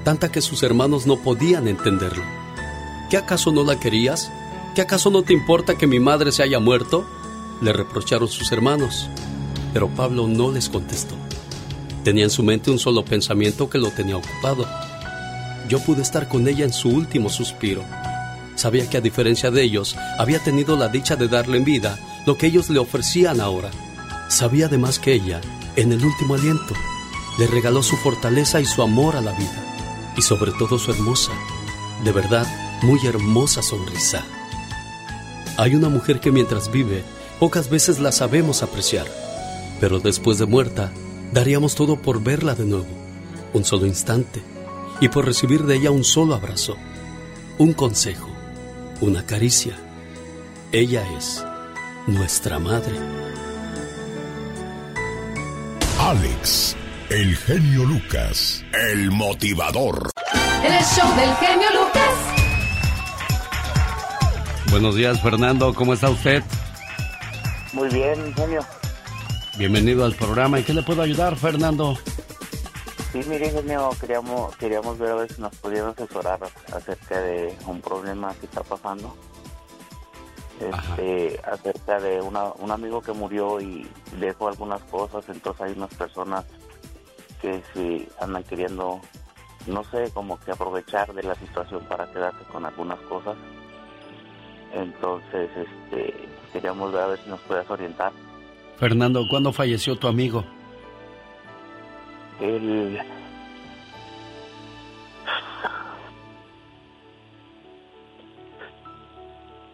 tanta 0.04 0.30
que 0.30 0.42
sus 0.42 0.62
hermanos 0.62 1.06
no 1.06 1.16
podían 1.16 1.66
entenderlo. 1.66 2.24
¿Qué 3.08 3.16
acaso 3.16 3.52
no 3.52 3.64
la 3.64 3.80
querías? 3.80 4.30
¿Qué 4.74 4.82
acaso 4.82 5.08
no 5.08 5.22
te 5.22 5.32
importa 5.32 5.78
que 5.78 5.86
mi 5.86 5.98
madre 5.98 6.30
se 6.30 6.42
haya 6.42 6.60
muerto? 6.60 7.06
Le 7.64 7.72
reprocharon 7.72 8.28
sus 8.28 8.52
hermanos, 8.52 9.08
pero 9.72 9.88
Pablo 9.88 10.28
no 10.28 10.52
les 10.52 10.68
contestó. 10.68 11.14
Tenía 12.04 12.24
en 12.24 12.30
su 12.30 12.42
mente 12.42 12.70
un 12.70 12.78
solo 12.78 13.06
pensamiento 13.06 13.70
que 13.70 13.78
lo 13.78 13.90
tenía 13.90 14.18
ocupado. 14.18 14.68
Yo 15.66 15.80
pude 15.80 16.02
estar 16.02 16.28
con 16.28 16.46
ella 16.46 16.66
en 16.66 16.74
su 16.74 16.90
último 16.90 17.30
suspiro. 17.30 17.82
Sabía 18.54 18.90
que 18.90 18.98
a 18.98 19.00
diferencia 19.00 19.50
de 19.50 19.62
ellos, 19.62 19.96
había 20.18 20.40
tenido 20.40 20.76
la 20.76 20.88
dicha 20.88 21.16
de 21.16 21.26
darle 21.26 21.56
en 21.56 21.64
vida 21.64 21.98
lo 22.26 22.36
que 22.36 22.48
ellos 22.48 22.68
le 22.68 22.80
ofrecían 22.80 23.40
ahora. 23.40 23.70
Sabía 24.28 24.66
además 24.66 24.98
que 24.98 25.14
ella, 25.14 25.40
en 25.74 25.90
el 25.90 26.04
último 26.04 26.34
aliento, 26.34 26.74
le 27.38 27.46
regaló 27.46 27.82
su 27.82 27.96
fortaleza 27.96 28.60
y 28.60 28.66
su 28.66 28.82
amor 28.82 29.16
a 29.16 29.22
la 29.22 29.32
vida, 29.32 30.12
y 30.18 30.20
sobre 30.20 30.52
todo 30.52 30.78
su 30.78 30.90
hermosa, 30.90 31.32
de 32.04 32.12
verdad, 32.12 32.46
muy 32.82 33.00
hermosa 33.06 33.62
sonrisa. 33.62 34.22
Hay 35.56 35.74
una 35.74 35.88
mujer 35.88 36.20
que 36.20 36.30
mientras 36.30 36.70
vive, 36.70 37.04
pocas 37.38 37.68
veces 37.68 37.98
la 37.98 38.12
sabemos 38.12 38.62
apreciar, 38.62 39.06
pero 39.80 40.00
después 40.00 40.38
de 40.38 40.46
muerta, 40.46 40.92
daríamos 41.32 41.74
todo 41.74 42.00
por 42.00 42.22
verla 42.22 42.54
de 42.54 42.64
nuevo, 42.64 42.86
un 43.52 43.64
solo 43.64 43.86
instante, 43.86 44.42
y 45.00 45.08
por 45.08 45.26
recibir 45.26 45.64
de 45.64 45.76
ella 45.76 45.90
un 45.90 46.04
solo 46.04 46.34
abrazo, 46.34 46.76
un 47.58 47.72
consejo, 47.72 48.30
una 49.00 49.26
caricia. 49.26 49.76
Ella 50.72 51.04
es 51.16 51.44
nuestra 52.06 52.58
madre. 52.58 52.96
Alex, 55.98 56.76
el 57.10 57.36
genio 57.36 57.84
Lucas, 57.84 58.64
el 58.90 59.10
motivador. 59.10 60.10
El 60.64 60.84
show 60.84 61.16
del 61.16 61.34
genio 61.36 61.68
Lucas. 61.70 62.34
Buenos 64.70 64.96
días, 64.96 65.20
Fernando. 65.22 65.72
¿Cómo 65.72 65.94
está 65.94 66.10
usted? 66.10 66.42
Muy 67.74 67.88
bien, 67.88 68.32
genio. 68.34 68.60
Bienvenido 69.58 70.04
al 70.04 70.14
programa. 70.14 70.60
¿Y 70.60 70.62
qué 70.62 70.72
le 70.72 70.82
puedo 70.82 71.02
ayudar, 71.02 71.34
Fernando? 71.34 71.96
Sí, 73.10 73.20
mire, 73.26 73.50
genio, 73.50 73.90
queríamos, 74.00 74.56
queríamos 74.56 74.96
ver 74.96 75.10
a 75.10 75.14
ver 75.16 75.32
si 75.32 75.42
nos 75.42 75.54
pudieron 75.56 75.90
asesorar 75.90 76.38
acerca 76.72 77.20
de 77.20 77.56
un 77.66 77.80
problema 77.80 78.32
que 78.34 78.46
está 78.46 78.62
pasando. 78.62 79.16
Este, 80.60 81.40
acerca 81.44 81.98
de 81.98 82.20
una, 82.20 82.52
un 82.52 82.70
amigo 82.70 83.02
que 83.02 83.12
murió 83.12 83.60
y 83.60 83.88
dejó 84.20 84.46
algunas 84.46 84.80
cosas, 84.84 85.24
entonces 85.28 85.60
hay 85.62 85.72
unas 85.72 85.92
personas 85.94 86.44
que 87.42 87.60
sí 87.74 88.08
andan 88.20 88.44
queriendo, 88.44 89.00
no 89.66 89.82
sé, 89.90 90.12
como 90.14 90.38
que 90.38 90.52
aprovechar 90.52 91.12
de 91.12 91.24
la 91.24 91.34
situación 91.34 91.84
para 91.88 92.06
quedarse 92.12 92.44
con 92.52 92.64
algunas 92.64 93.00
cosas. 93.00 93.36
Entonces, 94.72 95.50
este, 95.56 96.33
queríamos 96.54 96.92
ver 96.92 97.02
a 97.02 97.06
ver 97.08 97.18
si 97.18 97.28
nos 97.28 97.40
puedes 97.40 97.68
orientar. 97.68 98.12
Fernando, 98.76 99.26
¿cuándo 99.28 99.52
falleció 99.52 99.96
tu 99.96 100.06
amigo? 100.06 100.44
Él... 102.40 103.00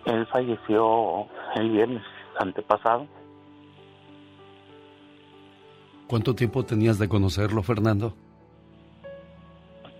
Él 0.07 0.27
falleció 0.33 1.27
el 1.55 1.71
viernes 1.71 2.03
antepasado. 2.39 3.07
¿Cuánto 6.09 6.35
tiempo 6.35 6.65
tenías 6.65 6.99
de 6.99 7.09
conocerlo, 7.09 7.63
Fernando? 7.63 8.15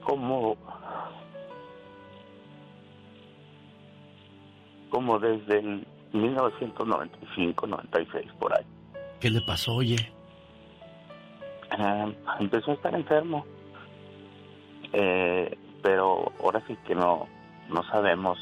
Como... 0.03 0.57
Como 4.89 5.19
desde 5.21 5.59
el 5.61 5.87
1995, 6.13 7.67
96, 7.67 8.27
por 8.39 8.57
ahí. 8.57 8.65
¿Qué 9.21 9.31
le 9.31 9.41
pasó, 9.43 9.75
oye? 9.75 9.97
Eh, 11.79 12.17
empezó 12.41 12.73
a 12.73 12.75
estar 12.75 12.95
enfermo. 12.95 13.47
Eh, 14.93 15.57
pero 15.83 16.33
ahora 16.43 16.63
sí 16.67 16.77
que 16.87 16.95
no, 16.95 17.29
no 17.69 17.83
sabemos. 17.85 18.39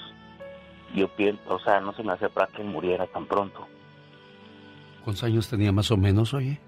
Yo 0.94 1.08
pienso, 1.08 1.42
o 1.48 1.58
sea, 1.60 1.80
no 1.80 1.92
se 1.92 2.02
me 2.02 2.12
hace 2.12 2.28
para 2.30 2.46
que 2.46 2.62
muriera 2.62 3.06
tan 3.06 3.26
pronto. 3.26 3.66
¿Cuántos 5.04 5.24
años 5.24 5.48
tenía 5.48 5.70
más 5.72 5.90
o 5.90 5.96
menos, 5.96 6.32
oye? 6.32 6.58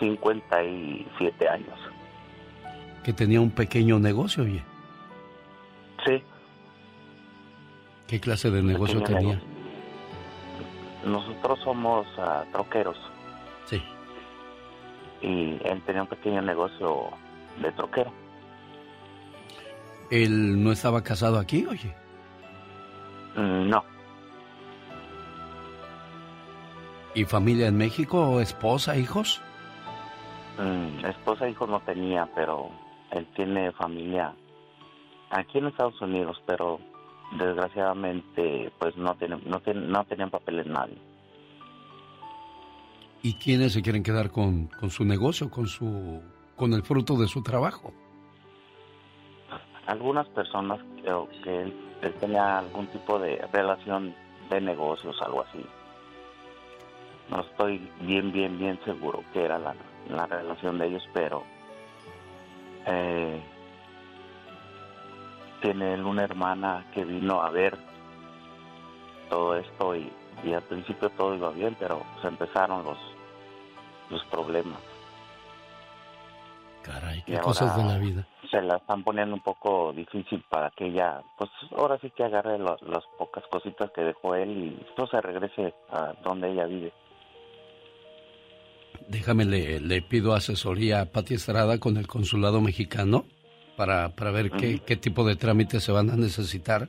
57 0.00 1.48
años. 1.48 1.78
Que 3.04 3.12
tenía 3.12 3.40
un 3.40 3.50
pequeño 3.50 3.98
negocio, 3.98 4.44
oye. 4.44 4.62
Sí. 6.04 6.22
¿Qué 8.08 8.20
clase 8.20 8.50
de 8.50 8.62
negocio 8.62 8.98
Pequeño 9.00 9.18
tenía? 9.18 9.34
negocio. 9.34 9.51
Nosotros 11.04 11.58
somos 11.60 12.06
ah, 12.18 12.44
troqueros. 12.52 12.96
Sí. 13.66 13.82
Y 15.20 15.58
él 15.64 15.82
tenía 15.86 16.02
un 16.02 16.08
pequeño 16.08 16.42
negocio 16.42 17.10
de 17.60 17.72
troquero. 17.72 18.12
¿Él 20.10 20.62
no 20.62 20.72
estaba 20.72 21.02
casado 21.02 21.38
aquí, 21.38 21.66
oye? 21.66 21.94
Mm, 23.36 23.68
No, 23.68 23.84
¿Y 27.14 27.24
familia 27.24 27.68
en 27.68 27.76
México? 27.76 28.40
¿Esposa, 28.40 28.96
hijos? 28.96 29.42
Mm, 30.58 31.04
esposa 31.04 31.46
e 31.46 31.50
hijos 31.50 31.68
no 31.68 31.80
tenía, 31.80 32.26
pero 32.34 32.70
él 33.10 33.26
tiene 33.36 33.70
familia 33.72 34.34
aquí 35.30 35.58
en 35.58 35.66
Estados 35.66 36.00
Unidos, 36.00 36.42
pero 36.46 36.80
desgraciadamente 37.38 38.72
pues 38.78 38.96
no 38.96 39.14
tiene, 39.16 39.38
no, 39.46 39.60
tiene- 39.60 39.86
no 39.86 40.04
tenían 40.04 40.30
papeles 40.30 40.66
nadie. 40.66 40.98
¿Y 43.22 43.34
quiénes 43.34 43.72
se 43.72 43.82
quieren 43.82 44.02
quedar 44.02 44.30
con, 44.30 44.66
con 44.66 44.90
su 44.90 45.04
negocio, 45.04 45.48
con 45.50 45.66
su 45.66 46.20
con 46.56 46.72
el 46.74 46.82
fruto 46.82 47.16
de 47.16 47.28
su 47.28 47.42
trabajo? 47.42 47.92
Algunas 49.86 50.26
personas 50.28 50.80
creo 51.02 51.28
que 51.42 51.62
él, 51.62 51.74
él 52.02 52.14
tenía 52.14 52.58
algún 52.58 52.86
tipo 52.88 53.18
de 53.18 53.36
relación 53.52 54.14
de 54.50 54.60
negocios, 54.60 55.16
algo 55.22 55.42
así. 55.42 55.64
No 57.30 57.40
estoy 57.40 57.88
bien, 58.00 58.30
bien, 58.32 58.58
bien 58.58 58.78
seguro 58.84 59.24
que 59.32 59.44
era 59.44 59.58
la, 59.58 59.74
la 60.08 60.26
relación 60.26 60.78
de 60.78 60.86
ellos, 60.88 61.02
pero 61.14 61.42
eh, 62.86 63.40
tiene 65.62 65.94
él 65.94 66.02
una 66.04 66.24
hermana 66.24 66.84
que 66.92 67.04
vino 67.04 67.40
a 67.42 67.50
ver 67.50 67.78
todo 69.30 69.56
esto 69.56 69.96
y, 69.96 70.12
y 70.44 70.52
al 70.52 70.62
principio 70.62 71.08
todo 71.10 71.34
iba 71.34 71.50
bien, 71.50 71.74
pero 71.78 72.02
se 72.20 72.28
empezaron 72.28 72.84
los, 72.84 72.98
los 74.10 74.22
problemas. 74.26 74.78
Caray, 76.82 77.22
qué 77.24 77.34
Y 77.34 77.38
cosas 77.38 77.76
de 77.76 77.84
la 77.84 77.96
vida. 77.98 78.26
Se 78.50 78.60
la 78.60 78.76
están 78.76 79.02
poniendo 79.04 79.34
un 79.34 79.40
poco 79.40 79.92
difícil 79.94 80.44
para 80.50 80.70
que 80.70 80.86
ella, 80.88 81.22
pues 81.38 81.48
ahora 81.78 81.96
sí 82.02 82.10
que 82.10 82.24
agarre 82.24 82.58
lo- 82.58 82.76
las 82.86 83.04
pocas 83.16 83.44
cositas 83.50 83.90
que 83.92 84.02
dejó 84.02 84.34
él 84.34 84.50
y 84.50 84.86
pues 84.96 85.08
se 85.10 85.20
regrese 85.20 85.72
a 85.90 86.12
donde 86.24 86.50
ella 86.50 86.66
vive. 86.66 86.92
Déjame, 89.08 89.44
le, 89.44 89.80
le 89.80 90.02
pido 90.02 90.34
asesoría 90.34 91.00
a 91.00 91.06
Pati 91.06 91.34
Estrada 91.34 91.78
con 91.78 91.96
el 91.96 92.06
consulado 92.06 92.60
mexicano 92.60 93.24
para, 93.82 94.14
para 94.14 94.30
ver 94.30 94.52
qué, 94.52 94.78
qué 94.78 94.94
tipo 94.94 95.26
de 95.26 95.34
trámites 95.34 95.82
se 95.82 95.90
van 95.90 96.08
a 96.08 96.14
necesitar 96.14 96.88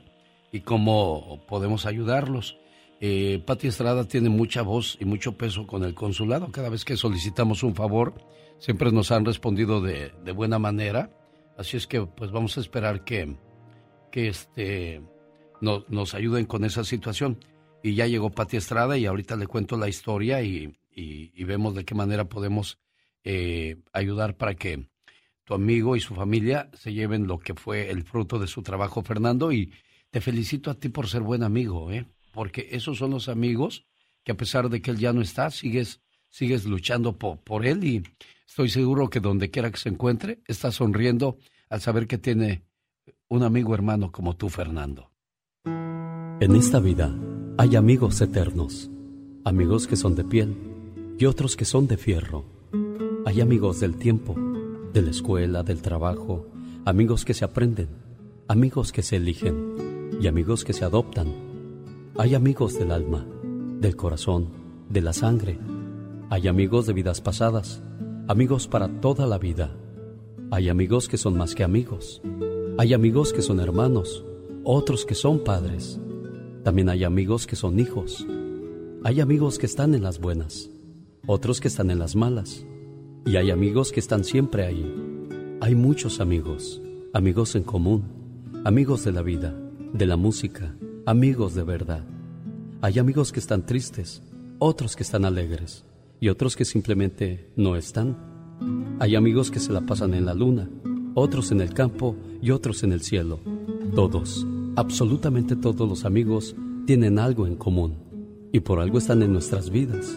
y 0.52 0.60
cómo 0.60 1.44
podemos 1.48 1.86
ayudarlos. 1.86 2.56
eh, 3.00 3.42
Pati 3.44 3.66
Estrada 3.66 4.04
tiene 4.04 4.28
mucha 4.28 4.62
voz 4.62 4.96
y 5.00 5.04
mucho 5.04 5.36
peso 5.36 5.66
con 5.66 5.82
el 5.82 5.94
consulado. 5.94 6.52
Cada 6.52 6.68
vez 6.68 6.84
que 6.84 6.96
solicitamos 6.96 7.64
un 7.64 7.74
favor, 7.74 8.14
siempre 8.60 8.92
nos 8.92 9.10
han 9.10 9.24
respondido 9.24 9.80
de, 9.80 10.12
buena 10.36 10.60
manera. 10.60 11.10
Así 11.58 11.76
es 11.76 11.88
que 11.88 12.00
pues 12.02 12.30
vamos 12.30 12.56
a 12.58 12.60
esperar 12.60 13.02
que, 13.02 13.34
que 14.12 14.28
este, 14.28 15.02
nos 15.60 16.14
ayuden 16.14 16.46
con 16.46 16.64
esa 16.64 16.84
situación. 16.84 17.44
Y 17.82 17.96
ya 17.96 18.06
llegó 18.06 18.30
Pati 18.30 18.56
Estrada 18.56 18.96
y 18.96 19.06
ahorita 19.06 19.34
le 19.34 19.48
cuento 19.48 19.76
la 19.76 19.88
historia 19.88 20.42
y, 20.42 20.72
vemos 21.34 21.74
de 21.74 21.84
qué 21.84 21.96
manera 21.96 22.28
podemos 22.28 22.78
eh, 23.24 23.78
ayudar 23.92 24.36
para 24.36 24.54
que 24.54 24.93
tu 25.44 25.54
amigo 25.54 25.96
y 25.96 26.00
su 26.00 26.14
familia 26.14 26.70
se 26.74 26.92
lleven 26.92 27.26
lo 27.26 27.38
que 27.38 27.54
fue 27.54 27.90
el 27.90 28.02
fruto 28.02 28.38
de 28.38 28.46
su 28.46 28.62
trabajo, 28.62 29.02
Fernando. 29.02 29.52
Y 29.52 29.72
te 30.10 30.20
felicito 30.20 30.70
a 30.70 30.74
ti 30.74 30.88
por 30.88 31.08
ser 31.08 31.22
buen 31.22 31.42
amigo, 31.42 31.90
¿eh? 31.90 32.06
porque 32.32 32.68
esos 32.72 32.98
son 32.98 33.10
los 33.10 33.28
amigos 33.28 33.86
que 34.24 34.32
a 34.32 34.36
pesar 34.36 34.68
de 34.68 34.80
que 34.80 34.90
él 34.90 34.98
ya 34.98 35.12
no 35.12 35.20
está, 35.20 35.50
sigues, 35.50 36.00
sigues 36.28 36.64
luchando 36.64 37.18
por, 37.18 37.38
por 37.38 37.66
él 37.66 37.84
y 37.84 38.02
estoy 38.46 38.70
seguro 38.70 39.10
que 39.10 39.20
donde 39.20 39.50
quiera 39.50 39.70
que 39.70 39.78
se 39.78 39.90
encuentre, 39.90 40.40
está 40.46 40.72
sonriendo 40.72 41.38
al 41.68 41.80
saber 41.80 42.06
que 42.06 42.18
tiene 42.18 42.62
un 43.28 43.42
amigo 43.42 43.74
hermano 43.74 44.10
como 44.10 44.36
tú, 44.36 44.48
Fernando. 44.48 45.10
En 46.40 46.56
esta 46.56 46.80
vida 46.80 47.14
hay 47.58 47.76
amigos 47.76 48.20
eternos, 48.20 48.90
amigos 49.44 49.86
que 49.86 49.96
son 49.96 50.14
de 50.14 50.24
piel 50.24 50.56
y 51.18 51.26
otros 51.26 51.56
que 51.56 51.64
son 51.64 51.86
de 51.86 51.96
fierro. 51.96 52.44
Hay 53.26 53.40
amigos 53.40 53.80
del 53.80 53.96
tiempo, 53.96 54.36
de 54.94 55.02
la 55.02 55.10
escuela, 55.10 55.62
del 55.62 55.82
trabajo, 55.82 56.46
amigos 56.86 57.26
que 57.26 57.34
se 57.34 57.44
aprenden, 57.44 57.88
amigos 58.48 58.92
que 58.92 59.02
se 59.02 59.16
eligen 59.16 60.16
y 60.18 60.26
amigos 60.26 60.64
que 60.64 60.72
se 60.72 60.86
adoptan 60.86 61.44
hay 62.16 62.36
amigos 62.36 62.78
del 62.78 62.92
alma, 62.92 63.26
del 63.80 63.96
corazón, 63.96 64.46
de 64.88 65.00
la 65.00 65.12
sangre. 65.12 65.58
Hay 66.30 66.46
amigos 66.46 66.86
de 66.86 66.92
vidas 66.92 67.20
pasadas, 67.20 67.82
amigos 68.28 68.68
para 68.68 69.00
toda 69.00 69.26
la 69.26 69.36
vida. 69.36 69.76
Hay 70.52 70.68
amigos 70.68 71.08
que 71.08 71.16
son 71.16 71.36
más 71.36 71.56
que 71.56 71.64
amigos. 71.64 72.22
Hay 72.78 72.94
amigos 72.94 73.32
que 73.32 73.42
son 73.42 73.58
hermanos, 73.58 74.24
otros 74.62 75.04
que 75.04 75.16
son 75.16 75.42
padres. 75.42 75.98
También 76.62 76.88
hay 76.88 77.02
amigos 77.02 77.48
que 77.48 77.56
son 77.56 77.80
hijos. 77.80 78.24
Hay 79.02 79.20
amigos 79.20 79.58
que 79.58 79.66
están 79.66 79.92
en 79.96 80.04
las 80.04 80.20
buenas, 80.20 80.70
otros 81.26 81.60
que 81.60 81.66
están 81.66 81.90
en 81.90 81.98
las 81.98 82.14
malas. 82.14 82.64
Y 83.26 83.36
hay 83.36 83.50
amigos 83.50 83.90
que 83.90 84.00
están 84.00 84.22
siempre 84.22 84.66
ahí. 84.66 84.84
Hay 85.62 85.74
muchos 85.74 86.20
amigos, 86.20 86.82
amigos 87.14 87.54
en 87.54 87.62
común, 87.62 88.04
amigos 88.64 89.02
de 89.04 89.12
la 89.12 89.22
vida, 89.22 89.58
de 89.94 90.06
la 90.06 90.16
música, 90.16 90.74
amigos 91.06 91.54
de 91.54 91.62
verdad. 91.62 92.04
Hay 92.82 92.98
amigos 92.98 93.32
que 93.32 93.40
están 93.40 93.64
tristes, 93.64 94.22
otros 94.58 94.94
que 94.94 95.04
están 95.04 95.24
alegres 95.24 95.86
y 96.20 96.28
otros 96.28 96.54
que 96.54 96.66
simplemente 96.66 97.48
no 97.56 97.76
están. 97.76 98.14
Hay 99.00 99.16
amigos 99.16 99.50
que 99.50 99.58
se 99.58 99.72
la 99.72 99.80
pasan 99.80 100.12
en 100.12 100.26
la 100.26 100.34
luna, 100.34 100.68
otros 101.14 101.50
en 101.50 101.62
el 101.62 101.72
campo 101.72 102.16
y 102.42 102.50
otros 102.50 102.82
en 102.82 102.92
el 102.92 103.00
cielo. 103.00 103.40
Todos, 103.94 104.46
absolutamente 104.76 105.56
todos 105.56 105.88
los 105.88 106.04
amigos 106.04 106.54
tienen 106.84 107.18
algo 107.18 107.46
en 107.46 107.56
común 107.56 107.94
y 108.52 108.60
por 108.60 108.80
algo 108.80 108.98
están 108.98 109.22
en 109.22 109.32
nuestras 109.32 109.70
vidas. 109.70 110.14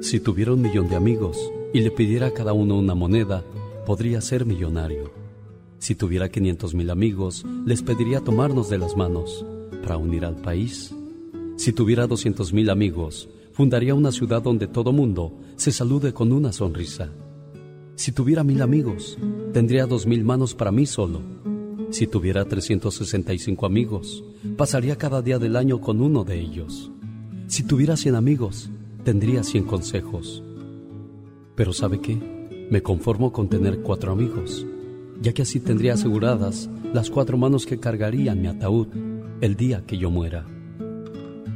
Si 0.00 0.18
tuviera 0.18 0.52
un 0.52 0.62
millón 0.62 0.88
de 0.88 0.96
amigos 0.96 1.38
y 1.72 1.80
le 1.80 1.90
pidiera 1.90 2.28
a 2.28 2.30
cada 2.32 2.52
uno 2.52 2.78
una 2.78 2.94
moneda, 2.94 3.44
podría 3.86 4.20
ser 4.20 4.46
millonario. 4.46 5.12
Si 5.78 5.94
tuviera 5.94 6.28
500 6.28 6.74
mil 6.74 6.90
amigos, 6.90 7.44
les 7.64 7.82
pediría 7.82 8.20
tomarnos 8.20 8.68
de 8.68 8.78
las 8.78 8.96
manos 8.96 9.44
para 9.82 9.96
unir 9.96 10.24
al 10.24 10.36
país. 10.36 10.94
Si 11.56 11.72
tuviera 11.72 12.06
200 12.06 12.52
mil 12.52 12.70
amigos, 12.70 13.28
fundaría 13.52 13.94
una 13.94 14.12
ciudad 14.12 14.42
donde 14.42 14.66
todo 14.66 14.92
mundo 14.92 15.32
se 15.56 15.72
salude 15.72 16.12
con 16.12 16.32
una 16.32 16.52
sonrisa. 16.52 17.10
Si 17.96 18.12
tuviera 18.12 18.44
mil 18.44 18.62
amigos, 18.62 19.18
tendría 19.52 19.86
dos 19.86 20.06
mil 20.06 20.24
manos 20.24 20.54
para 20.54 20.72
mí 20.72 20.86
solo. 20.86 21.20
Si 21.90 22.06
tuviera 22.06 22.44
365 22.44 23.66
amigos, 23.66 24.22
pasaría 24.56 24.96
cada 24.96 25.22
día 25.22 25.38
del 25.38 25.56
año 25.56 25.80
con 25.80 26.00
uno 26.00 26.24
de 26.24 26.40
ellos. 26.40 26.90
Si 27.48 27.64
tuviera 27.64 27.96
100 27.96 28.14
amigos, 28.14 28.70
tendría 29.02 29.42
100 29.42 29.64
consejos. 29.64 30.42
Pero 31.60 31.74
¿sabe 31.74 32.00
qué? 32.00 32.16
Me 32.70 32.80
conformo 32.80 33.32
con 33.32 33.50
tener 33.50 33.82
cuatro 33.82 34.12
amigos, 34.12 34.66
ya 35.20 35.34
que 35.34 35.42
así 35.42 35.60
tendría 35.60 35.92
aseguradas 35.92 36.70
las 36.94 37.10
cuatro 37.10 37.36
manos 37.36 37.66
que 37.66 37.78
cargarían 37.78 38.40
mi 38.40 38.48
ataúd 38.48 38.88
el 39.42 39.56
día 39.56 39.84
que 39.86 39.98
yo 39.98 40.10
muera. 40.10 40.46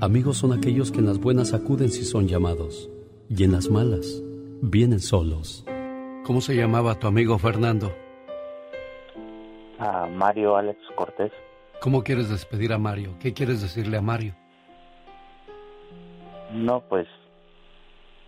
Amigos 0.03 0.37
son 0.37 0.53
aquellos 0.53 0.93
que 0.93 0.99
en 0.99 1.07
las 1.07 1.19
buenas 1.19 1.55
acuden 1.55 1.89
si 1.89 2.05
son 2.05 2.29
llamados, 2.29 2.91
y 3.31 3.45
en 3.45 3.53
las 3.53 3.71
malas 3.71 4.23
vienen 4.61 5.01
solos. 5.01 5.65
¿Cómo 6.27 6.43
se 6.43 6.55
llamaba 6.55 6.99
tu 6.99 7.07
amigo 7.07 7.39
Fernando? 7.39 7.91
A 9.79 10.05
Mario 10.05 10.55
Alex 10.55 10.81
Cortés. 10.97 11.33
¿Cómo 11.81 12.05
quieres 12.05 12.29
despedir 12.29 12.75
a 12.75 12.79
Mario? 12.79 13.17
¿Qué 13.21 13.33
quieres 13.33 13.63
decirle 13.63 13.97
a 13.97 14.03
Mario? 14.03 14.35
No, 16.53 16.83
pues 16.91 17.09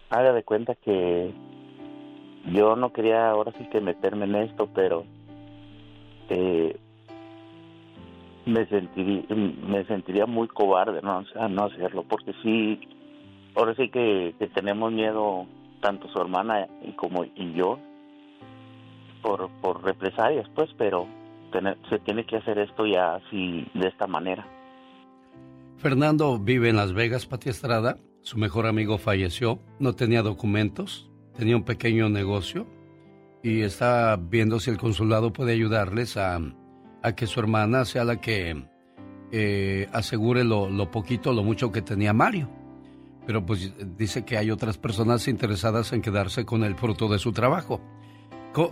haga 0.08 0.32
de 0.32 0.42
cuenta 0.42 0.74
que 0.76 1.34
yo 2.46 2.76
no 2.76 2.92
quería 2.92 3.30
ahora 3.30 3.52
sí 3.58 3.68
que 3.70 3.80
meterme 3.80 4.24
en 4.24 4.36
esto, 4.36 4.68
pero 4.74 5.04
eh, 6.28 6.78
me 8.46 9.84
sentiría 9.86 10.26
muy 10.26 10.46
cobarde 10.46 11.02
no 11.02 11.24
no 11.48 11.64
hacerlo 11.64 12.04
porque 12.08 12.32
sí 12.44 12.80
ahora 13.56 13.74
sí 13.74 13.88
que, 13.88 14.34
tenemos 14.54 14.92
miedo 14.92 15.46
tanto 15.80 16.08
su 16.08 16.20
hermana 16.20 16.68
y 16.82 16.92
como 16.92 17.24
y 17.24 17.52
yo 17.54 17.78
por 19.20 19.50
por 19.60 19.82
represalias 19.82 20.48
pues 20.54 20.70
pero 20.78 21.08
se 21.90 21.98
tiene 22.00 22.24
que 22.24 22.36
hacer 22.36 22.58
esto 22.58 22.86
ya 22.86 23.14
así 23.16 23.66
de 23.74 23.88
esta 23.88 24.06
manera. 24.06 24.46
Fernando 25.78 26.38
vive 26.38 26.68
en 26.68 26.76
Las 26.76 26.92
Vegas 26.92 27.24
Pati 27.24 27.48
Estrada. 27.48 27.96
Su 28.20 28.38
mejor 28.38 28.66
amigo 28.66 28.98
falleció. 28.98 29.58
No 29.78 29.94
tenía 29.94 30.22
documentos 30.22 31.05
tenía 31.36 31.56
un 31.56 31.64
pequeño 31.64 32.08
negocio 32.08 32.66
y 33.42 33.62
está 33.62 34.16
viendo 34.16 34.60
si 34.60 34.70
el 34.70 34.78
consulado 34.78 35.32
puede 35.32 35.52
ayudarles 35.52 36.16
a 36.16 36.40
a 37.06 37.14
que 37.14 37.28
su 37.28 37.38
hermana 37.38 37.84
sea 37.84 38.04
la 38.04 38.20
que 38.20 38.66
eh, 39.30 39.88
asegure 39.92 40.42
lo, 40.42 40.68
lo 40.68 40.90
poquito, 40.90 41.32
lo 41.32 41.44
mucho 41.44 41.70
que 41.70 41.80
tenía 41.80 42.12
Mario. 42.12 42.48
Pero 43.24 43.46
pues 43.46 43.72
dice 43.96 44.24
que 44.24 44.36
hay 44.36 44.50
otras 44.50 44.76
personas 44.76 45.28
interesadas 45.28 45.92
en 45.92 46.02
quedarse 46.02 46.44
con 46.44 46.64
el 46.64 46.74
fruto 46.74 47.08
de 47.08 47.20
su 47.20 47.32
trabajo. 47.32 47.80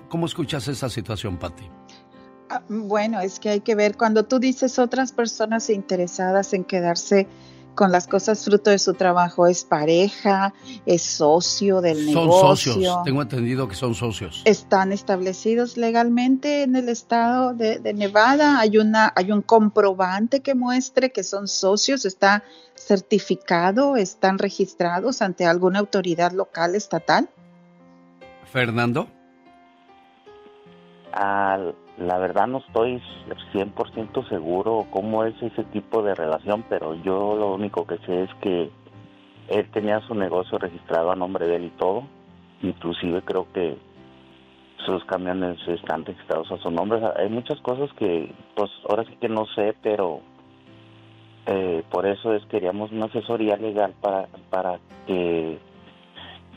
¿Cómo, 0.08 0.26
escuchas 0.26 0.66
esa 0.66 0.88
situación, 0.88 1.36
Patti? 1.36 1.64
Ah, 2.50 2.62
bueno, 2.68 3.20
es 3.20 3.38
que 3.38 3.50
hay 3.50 3.60
que 3.60 3.76
ver, 3.76 3.96
cuando 3.96 4.24
tú 4.24 4.40
dices 4.40 4.80
otras 4.80 5.12
personas 5.12 5.70
interesadas 5.70 6.54
en 6.54 6.64
quedarse 6.64 7.28
con 7.74 7.92
las 7.92 8.06
cosas 8.06 8.44
fruto 8.44 8.70
de 8.70 8.78
su 8.78 8.94
trabajo. 8.94 9.46
Es 9.46 9.64
pareja, 9.64 10.54
es 10.86 11.02
socio 11.02 11.80
del 11.80 12.06
negocio. 12.06 12.32
Son 12.32 12.56
socios, 12.56 13.04
tengo 13.04 13.22
entendido 13.22 13.68
que 13.68 13.74
son 13.74 13.94
socios. 13.94 14.42
Están 14.44 14.92
establecidos 14.92 15.76
legalmente 15.76 16.62
en 16.62 16.76
el 16.76 16.88
estado 16.88 17.54
de, 17.54 17.80
Nevada. 17.94 18.58
Hay, 18.58 18.78
una, 18.78 19.12
hay 19.14 19.32
un 19.32 19.42
comprobante 19.42 20.40
que 20.40 20.54
muestre 20.54 21.12
que 21.12 21.22
son 21.22 21.48
socios, 21.48 22.04
está 22.04 22.44
certificado, 22.74 23.96
están 23.96 24.38
registrados 24.38 25.22
ante 25.22 25.46
alguna 25.46 25.80
autoridad 25.80 26.32
local, 26.32 26.74
estatal. 26.74 27.28
Fernando. 28.52 29.08
Al 31.12 31.74
la 31.98 32.18
verdad 32.18 32.46
no 32.46 32.58
estoy 32.58 33.00
100% 33.52 34.28
seguro 34.28 34.86
cómo 34.90 35.24
es 35.24 35.40
ese 35.40 35.64
tipo 35.64 36.02
de 36.02 36.14
relación, 36.14 36.64
pero 36.68 36.94
yo 37.02 37.36
lo 37.36 37.54
único 37.54 37.86
que 37.86 37.98
sé 37.98 38.24
es 38.24 38.34
que 38.40 38.70
él 39.48 39.70
tenía 39.70 40.00
su 40.00 40.14
negocio 40.14 40.58
registrado 40.58 41.12
a 41.12 41.16
nombre 41.16 41.46
de 41.46 41.56
él 41.56 41.64
y 41.64 41.70
todo. 41.70 42.04
Inclusive 42.62 43.22
creo 43.22 43.46
que 43.52 43.76
sus 44.84 45.04
camiones 45.04 45.56
están 45.68 46.04
registrados 46.04 46.50
a 46.50 46.58
su 46.58 46.70
nombre. 46.70 47.00
hay 47.16 47.28
muchas 47.28 47.60
cosas 47.60 47.90
que, 47.94 48.32
pues 48.56 48.70
ahora 48.88 49.04
sí 49.04 49.16
que 49.20 49.28
no 49.28 49.46
sé, 49.54 49.74
pero 49.82 50.20
eh, 51.46 51.82
por 51.90 52.06
eso 52.06 52.34
es 52.34 52.44
queríamos 52.46 52.90
una 52.90 53.06
asesoría 53.06 53.56
legal 53.56 53.94
para, 54.00 54.26
para 54.50 54.78
que, 55.06 55.58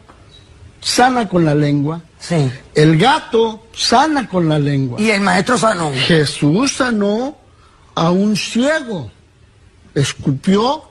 sana 0.81 1.29
con 1.29 1.45
la 1.45 1.55
lengua. 1.55 2.01
Sí. 2.19 2.51
El 2.75 2.97
gato 2.97 3.67
sana 3.75 4.27
con 4.27 4.49
la 4.49 4.59
lengua. 4.59 4.99
Y 4.99 5.11
el 5.11 5.21
maestro 5.21 5.59
sanó. 5.59 5.93
Jesús 5.93 6.73
sanó 6.73 7.37
a 7.95 8.11
un 8.11 8.35
ciego. 8.37 9.13
Escupió, 9.95 10.83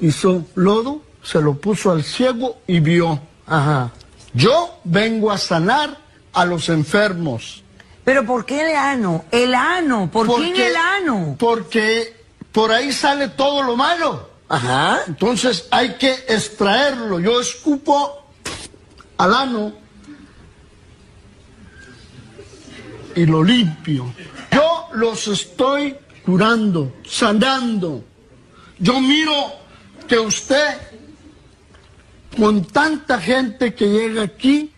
hizo 0.00 0.46
lodo, 0.54 1.02
se 1.26 1.40
lo 1.40 1.54
puso 1.54 1.90
al 1.90 2.04
ciego 2.04 2.60
y 2.66 2.78
vio. 2.80 3.20
Ajá. 3.46 3.90
Yo 4.32 4.78
vengo 4.84 5.32
a 5.32 5.38
sanar 5.38 5.98
a 6.32 6.44
los 6.44 6.68
enfermos. 6.68 7.64
¿Pero 8.04 8.24
por 8.24 8.44
qué 8.44 8.70
el 8.70 8.76
ano? 8.76 9.24
El 9.32 9.54
ano, 9.54 10.08
¿por 10.12 10.26
porque, 10.28 10.52
qué 10.52 10.68
el 10.68 10.76
ano? 10.76 11.36
Porque 11.38 12.16
por 12.52 12.70
ahí 12.70 12.92
sale 12.92 13.28
todo 13.28 13.62
lo 13.64 13.76
malo. 13.76 14.30
Ajá. 14.48 15.00
Entonces 15.08 15.66
hay 15.70 15.94
que 15.94 16.12
extraerlo. 16.28 17.18
Yo 17.18 17.40
escupo 17.40 18.24
al 19.16 19.34
ano 19.34 19.72
y 23.16 23.26
lo 23.26 23.42
limpio. 23.42 24.14
Yo 24.52 24.88
los 24.92 25.26
estoy 25.26 25.96
curando, 26.24 26.92
sanando. 27.04 28.04
Yo 28.78 29.00
miro 29.00 29.66
que 30.06 30.18
usted, 30.18 30.76
con 32.36 32.64
tanta 32.64 33.20
gente 33.20 33.74
que 33.74 33.88
llega 33.88 34.22
aquí, 34.22 34.72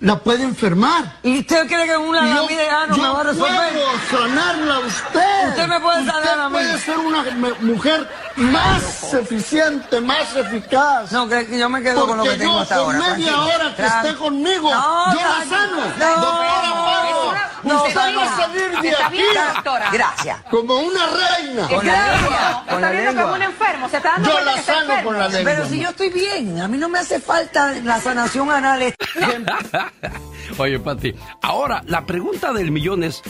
la 0.00 0.18
puede 0.18 0.44
enfermar. 0.44 1.18
¿Y 1.22 1.40
usted 1.40 1.66
cree 1.66 1.86
que 1.86 1.96
una 1.96 2.34
yo, 2.34 2.46
de 2.46 2.68
ano 2.68 2.96
me 2.96 3.08
va 3.08 3.20
a 3.20 3.24
resolver? 3.24 3.72
puedo 3.72 3.88
sanarla 4.22 4.74
a 4.76 4.78
usted. 4.80 5.48
Usted 5.48 5.66
me 5.68 5.80
puede 5.80 6.06
sanar 6.06 6.40
a 6.40 6.48
mí. 6.48 6.52
puede 6.54 6.78
ser 6.78 6.98
una 6.98 7.22
mujer 7.60 8.08
más 8.36 9.12
eficiente, 9.14 10.00
más 10.00 10.34
eficaz. 10.36 11.12
No, 11.12 11.28
que 11.28 11.58
yo 11.58 11.68
me 11.68 11.82
quedo 11.82 12.06
con 12.06 12.16
lo 12.18 12.24
que 12.24 12.30
tengo 12.30 12.54
yo, 12.54 12.60
hasta 12.60 12.76
ahora. 12.76 12.98
media 12.98 13.10
tranquilo. 13.32 13.44
hora 13.46 13.68
que 13.76 13.82
Claro. 13.82 14.08
esté 14.08 14.18
conmigo, 14.18 14.70
No, 14.70 15.12
yo 15.12 15.20
la 15.20 15.44
sano. 15.44 15.76
No, 15.76 16.06
doctora 16.16 17.50
no, 17.62 17.84
usted 17.84 17.96
va 18.16 18.22
a 18.24 18.36
salir 18.36 18.80
de 18.80 18.88
Está 18.88 19.06
aquí 19.06 19.16
bien, 19.18 19.28
doctora. 19.54 19.90
Gracias. 19.92 20.38
como 20.50 20.78
una 20.78 21.06
reina. 21.06 21.68
Con 21.68 21.86
la 21.86 22.16
lengua. 22.16 22.64
Con 22.70 22.80
la 22.80 22.86
Está 22.88 22.90
viendo 22.90 23.10
lengua. 23.10 23.22
como 23.22 23.34
un 23.34 23.42
enfermo, 23.42 23.88
se 23.90 23.96
está 23.98 24.12
dando 24.12 24.30
Yo 24.30 24.40
la 24.40 24.62
sano 24.62 24.94
con 25.04 25.18
la 25.18 25.28
lengua. 25.28 25.52
Pero 25.52 25.68
si 25.68 25.78
yo 25.80 25.90
estoy 25.90 26.08
bien, 26.08 26.58
a 26.60 26.68
mí 26.68 26.78
no 26.78 26.88
me 26.88 26.98
hace 27.00 27.20
falta 27.20 27.72
la 27.84 28.00
sanación 28.00 28.50
anal. 28.50 28.94
Oye, 30.58 30.78
Pati, 30.78 31.14
ahora 31.42 31.82
la 31.86 32.04
pregunta 32.06 32.52
del 32.52 32.70
millón 32.70 33.04
es, 33.04 33.22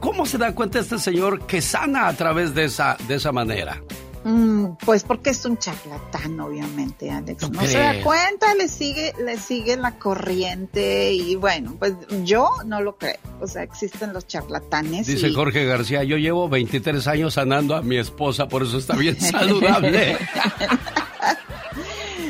¿cómo 0.00 0.26
se 0.26 0.38
da 0.38 0.54
cuenta 0.54 0.78
este 0.78 0.98
señor 0.98 1.46
que 1.46 1.60
sana 1.62 2.08
a 2.08 2.12
través 2.14 2.54
de 2.54 2.64
esa, 2.64 2.96
de 3.06 3.14
esa 3.16 3.32
manera? 3.32 3.80
Mm, 4.24 4.72
pues 4.84 5.04
porque 5.04 5.30
es 5.30 5.44
un 5.44 5.56
charlatán, 5.58 6.38
obviamente, 6.40 7.08
Alex. 7.10 7.38
¿Tú 7.40 7.50
No 7.52 7.62
se 7.64 7.78
da 7.78 8.02
cuenta, 8.02 8.52
le 8.56 8.68
sigue, 8.68 9.14
le 9.24 9.38
sigue 9.38 9.76
la 9.76 9.92
corriente 9.98 11.12
y 11.12 11.36
bueno, 11.36 11.76
pues 11.78 11.94
yo 12.24 12.50
no 12.66 12.80
lo 12.82 12.96
creo. 12.98 13.16
O 13.40 13.46
sea, 13.46 13.62
existen 13.62 14.12
los 14.12 14.26
charlatanes. 14.26 15.06
Dice 15.06 15.28
y- 15.28 15.34
Jorge 15.34 15.64
García, 15.64 16.02
yo 16.02 16.16
llevo 16.16 16.48
23 16.48 17.06
años 17.06 17.34
sanando 17.34 17.76
a 17.76 17.82
mi 17.82 17.96
esposa, 17.96 18.48
por 18.48 18.64
eso 18.64 18.76
está 18.78 18.96
bien 18.96 19.18
saludable. 19.20 20.18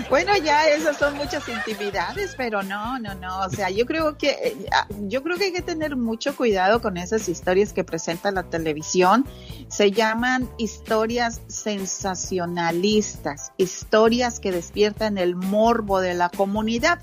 Bueno, 0.09 0.34
ya 0.38 0.66
esas 0.68 0.96
son 0.96 1.18
muchas 1.18 1.46
intimidades, 1.50 2.32
pero 2.34 2.62
no, 2.62 2.98
no, 2.98 3.14
no. 3.14 3.40
O 3.40 3.50
sea, 3.50 3.68
yo 3.68 3.84
creo 3.84 4.16
que 4.16 4.30
eh, 4.30 4.56
ah, 4.72 4.86
yo 5.02 5.22
creo 5.22 5.36
que 5.36 5.44
hay 5.44 5.52
que 5.52 5.61
tener 5.61 5.96
mucho 5.96 6.34
cuidado 6.34 6.80
con 6.80 6.96
esas 6.96 7.28
historias 7.28 7.74
que 7.74 7.84
presenta 7.84 8.30
la 8.30 8.44
televisión. 8.44 9.26
Se 9.68 9.90
llaman 9.90 10.48
historias 10.56 11.42
sensacionalistas, 11.48 13.52
historias 13.59 14.40
que 14.40 14.50
despiertan 14.50 15.18
el 15.18 15.36
morbo 15.36 16.00
de 16.00 16.14
la 16.14 16.30
comunidad. 16.30 17.00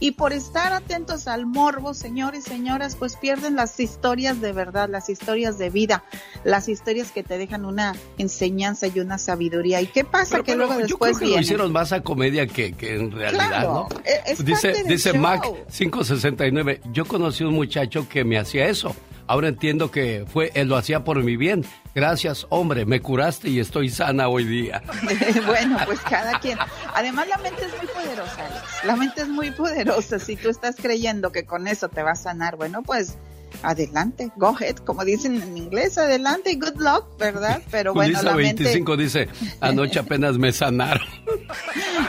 Y 0.00 0.12
por 0.12 0.32
estar 0.32 0.72
atentos 0.72 1.26
al 1.26 1.44
morbo, 1.46 1.92
señores, 1.92 2.44
señoras, 2.44 2.94
pues 2.94 3.16
pierden 3.16 3.56
las 3.56 3.80
historias 3.80 4.40
de 4.40 4.52
verdad, 4.52 4.88
las 4.88 5.08
historias 5.08 5.58
de 5.58 5.70
vida, 5.70 6.04
las 6.44 6.68
historias 6.68 7.10
que 7.10 7.24
te 7.24 7.36
dejan 7.36 7.64
una 7.64 7.94
enseñanza 8.16 8.86
y 8.86 9.00
una 9.00 9.18
sabiduría. 9.18 9.80
¿Y 9.80 9.86
qué 9.88 10.04
pasa? 10.04 10.30
Pero, 10.36 10.44
que 10.44 10.52
pero 10.52 10.66
luego 10.66 10.80
yo 10.80 10.86
después 10.86 11.18
creo 11.18 11.30
que 11.30 11.34
lo 11.36 11.40
hicieron 11.42 11.72
más 11.72 11.92
a 11.92 12.00
comedia 12.02 12.46
que, 12.46 12.72
que 12.74 12.94
en 12.94 13.10
realidad, 13.10 13.48
Claro, 13.48 13.88
¿no? 13.90 14.00
e- 14.04 14.32
es 14.32 14.44
dice 14.44 14.68
parte 14.68 14.82
del 14.84 14.86
dice 14.96 15.12
show. 15.12 15.20
Mac 15.20 15.44
569, 15.70 16.80
yo 16.92 17.04
conocí 17.04 17.42
un 17.44 17.54
muchacho 17.54 18.08
que 18.08 18.24
me 18.24 18.38
hacía 18.38 18.68
eso. 18.68 18.94
Ahora 19.28 19.48
entiendo 19.48 19.90
que 19.90 20.24
fue 20.26 20.50
él 20.54 20.68
lo 20.68 20.76
hacía 20.76 21.04
por 21.04 21.22
mi 21.22 21.36
bien. 21.36 21.64
Gracias, 21.94 22.46
hombre, 22.48 22.86
me 22.86 23.00
curaste 23.00 23.50
y 23.50 23.60
estoy 23.60 23.90
sana 23.90 24.28
hoy 24.28 24.44
día. 24.44 24.82
bueno, 25.46 25.78
pues 25.84 26.00
cada 26.00 26.40
quien. 26.40 26.58
Además, 26.94 27.28
la 27.28 27.36
mente 27.38 27.66
es 27.66 27.76
muy 27.76 27.86
poderosa, 27.86 28.46
Alex. 28.46 28.84
La 28.84 28.96
mente 28.96 29.20
es 29.22 29.28
muy 29.28 29.50
poderosa. 29.50 30.18
Si 30.18 30.36
tú 30.36 30.48
estás 30.48 30.76
creyendo 30.76 31.30
que 31.30 31.44
con 31.44 31.68
eso 31.68 31.88
te 31.88 32.02
va 32.02 32.12
a 32.12 32.16
sanar, 32.16 32.56
bueno, 32.56 32.82
pues 32.82 33.18
adelante, 33.62 34.30
go 34.36 34.48
ahead, 34.56 34.76
como 34.76 35.04
dicen 35.04 35.40
en 35.42 35.56
inglés, 35.56 35.98
adelante 35.98 36.54
good 36.56 36.78
luck, 36.80 37.04
¿verdad? 37.18 37.60
Pero 37.70 37.94
bueno, 37.94 38.16
Julissa 38.18 38.30
la 38.30 38.36
mente. 38.36 38.62
25 38.64 38.96
dice, 38.96 39.28
anoche 39.60 39.98
apenas 39.98 40.38
me 40.38 40.52
sanaron. 40.52 41.06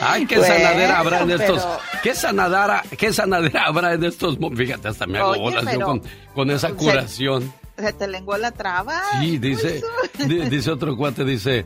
Ay, 0.00 0.26
qué 0.26 0.38
Bueno, 0.38 0.54
sanadera 0.54 0.98
habrá 0.98 1.20
en 1.22 1.30
estos. 1.30 1.62
pero- 1.62 1.78
¿Qué 2.02 2.14
sanadera, 2.14 2.82
qué 2.98 3.12
sanadera 3.12 3.64
habrá 3.66 3.92
en 3.94 4.04
estos 4.04 4.36
Fíjate, 4.56 4.88
hasta 4.88 5.06
me 5.06 5.18
hago 5.18 5.30
Oye, 5.30 5.40
bolas 5.40 5.64
yo 5.64 5.70
pero- 5.70 5.86
con, 5.86 6.02
con 6.34 6.50
esa 6.50 6.68
se- 6.68 6.74
curación. 6.74 7.52
Se 7.78 7.92
te 7.92 8.06
lenguó 8.06 8.36
la 8.36 8.50
traba. 8.52 9.00
Sí, 9.20 9.38
dice, 9.38 9.82
di- 10.26 10.48
dice 10.50 10.70
otro 10.70 10.96
cuate, 10.96 11.24
dice, 11.24 11.64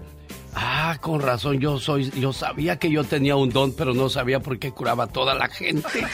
ah, 0.57 0.97
con 1.01 1.21
razón, 1.21 1.61
yo 1.61 1.79
soy, 1.79 2.11
yo 2.11 2.33
sabía 2.33 2.79
que 2.79 2.91
yo 2.91 3.05
tenía 3.05 3.37
un 3.37 3.51
don, 3.51 3.73
pero 3.73 3.95
no 3.95 4.09
sabía 4.09 4.41
por 4.41 4.59
qué 4.59 4.73
curaba 4.73 5.05
a 5.05 5.07
toda 5.07 5.35
la 5.35 5.49
gente. 5.49 5.89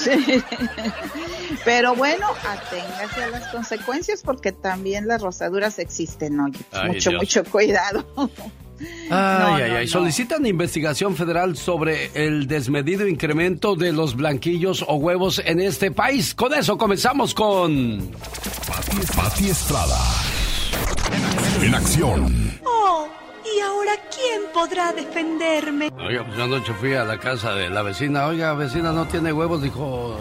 Sí. 0.00 0.42
Pero 1.62 1.94
bueno, 1.94 2.26
aténgase 2.48 3.22
a 3.24 3.28
las 3.28 3.48
consecuencias 3.48 4.22
porque 4.24 4.50
también 4.50 5.06
las 5.06 5.20
rosaduras 5.20 5.78
existen, 5.78 6.40
oye. 6.40 6.58
Ay, 6.72 6.92
mucho, 6.92 7.10
Dios. 7.10 7.22
mucho 7.22 7.44
cuidado. 7.44 8.06
Ay, 8.16 8.28
No, 9.10 9.16
ay, 9.56 9.70
no, 9.70 9.76
ay. 9.76 9.84
no. 9.84 9.90
Solicitan 9.90 10.46
investigación 10.46 11.16
federal 11.16 11.54
sobre 11.58 12.10
el 12.14 12.46
desmedido 12.46 13.06
incremento 13.06 13.76
de 13.76 13.92
los 13.92 14.16
blanquillos 14.16 14.82
o 14.88 14.94
huevos 14.94 15.42
en 15.44 15.60
este 15.60 15.90
país. 15.90 16.34
Con 16.34 16.54
eso 16.54 16.78
comenzamos 16.78 17.34
con... 17.34 18.10
Pati, 18.66 18.96
Pati 19.14 19.50
Estrada. 19.50 19.98
En 21.62 21.74
acción. 21.74 22.58
Oh, 22.64 22.69
¿y 22.69 22.69
ahora 23.90 24.02
quién 24.14 24.40
podrá 24.52 24.92
defenderme? 24.92 25.90
Oiga, 25.98 26.24
pues 26.24 26.36
yo 26.36 26.44
anoche 26.44 26.72
fui 26.74 26.94
a 26.94 27.04
la 27.04 27.18
casa 27.18 27.54
de 27.54 27.68
la 27.70 27.82
vecina. 27.82 28.26
Oiga, 28.26 28.54
vecina, 28.54 28.92
no 28.92 29.06
tiene 29.06 29.32
huevos. 29.32 29.62
Dijo, 29.62 30.16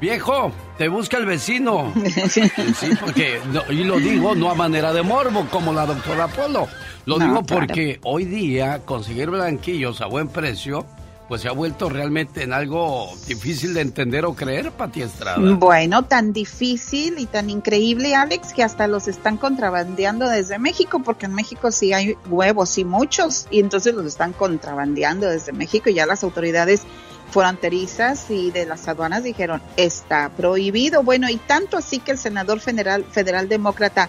viejo, 0.00 0.52
te 0.76 0.88
busca 0.88 1.16
el 1.18 1.26
vecino. 1.26 1.92
Sí, 2.28 2.90
porque, 3.00 3.40
no, 3.52 3.62
y 3.72 3.84
lo 3.84 3.98
digo 3.98 4.34
no 4.34 4.50
a 4.50 4.54
manera 4.54 4.92
de 4.92 5.02
morbo, 5.02 5.46
como 5.50 5.72
la 5.72 5.86
doctora 5.86 6.28
Polo. 6.28 6.68
Lo 7.06 7.18
No, 7.18 7.24
digo 7.26 7.42
claro. 7.42 7.66
porque 7.66 7.98
hoy 8.04 8.24
día 8.26 8.80
conseguir 8.84 9.30
blanquillos 9.30 10.00
a 10.00 10.06
buen 10.06 10.28
precio, 10.28 10.84
pues 11.28 11.42
se 11.42 11.48
ha 11.48 11.52
vuelto 11.52 11.90
realmente 11.90 12.42
en 12.42 12.54
algo 12.54 13.14
difícil 13.26 13.74
de 13.74 13.82
entender 13.82 14.24
o 14.24 14.34
creer, 14.34 14.72
Pati 14.72 15.02
Estrada. 15.02 15.38
Bueno, 15.38 16.04
tan 16.04 16.32
difícil 16.32 17.18
y 17.18 17.26
tan 17.26 17.50
increíble, 17.50 18.14
Alex, 18.14 18.54
que 18.54 18.62
hasta 18.62 18.86
los 18.86 19.08
están 19.08 19.36
contrabandeando 19.36 20.26
desde 20.26 20.58
México, 20.58 21.02
porque 21.04 21.26
en 21.26 21.34
México 21.34 21.70
sí 21.70 21.92
hay 21.92 22.16
huevos 22.30 22.78
y 22.78 22.84
muchos, 22.84 23.46
y 23.50 23.60
entonces 23.60 23.94
los 23.94 24.06
están 24.06 24.32
contrabandeando 24.32 25.28
desde 25.28 25.52
México 25.52 25.90
y 25.90 25.94
ya 25.94 26.06
las 26.06 26.24
autoridades 26.24 26.82
fronterizas 27.30 28.30
y 28.30 28.50
de 28.50 28.64
las 28.64 28.88
aduanas 28.88 29.22
dijeron 29.22 29.60
está 29.76 30.30
prohibido. 30.34 31.02
Bueno, 31.02 31.28
y 31.28 31.36
tanto 31.36 31.76
así 31.76 31.98
que 31.98 32.12
el 32.12 32.18
senador 32.18 32.60
federal, 32.60 33.04
federal 33.04 33.50
demócrata 33.50 34.08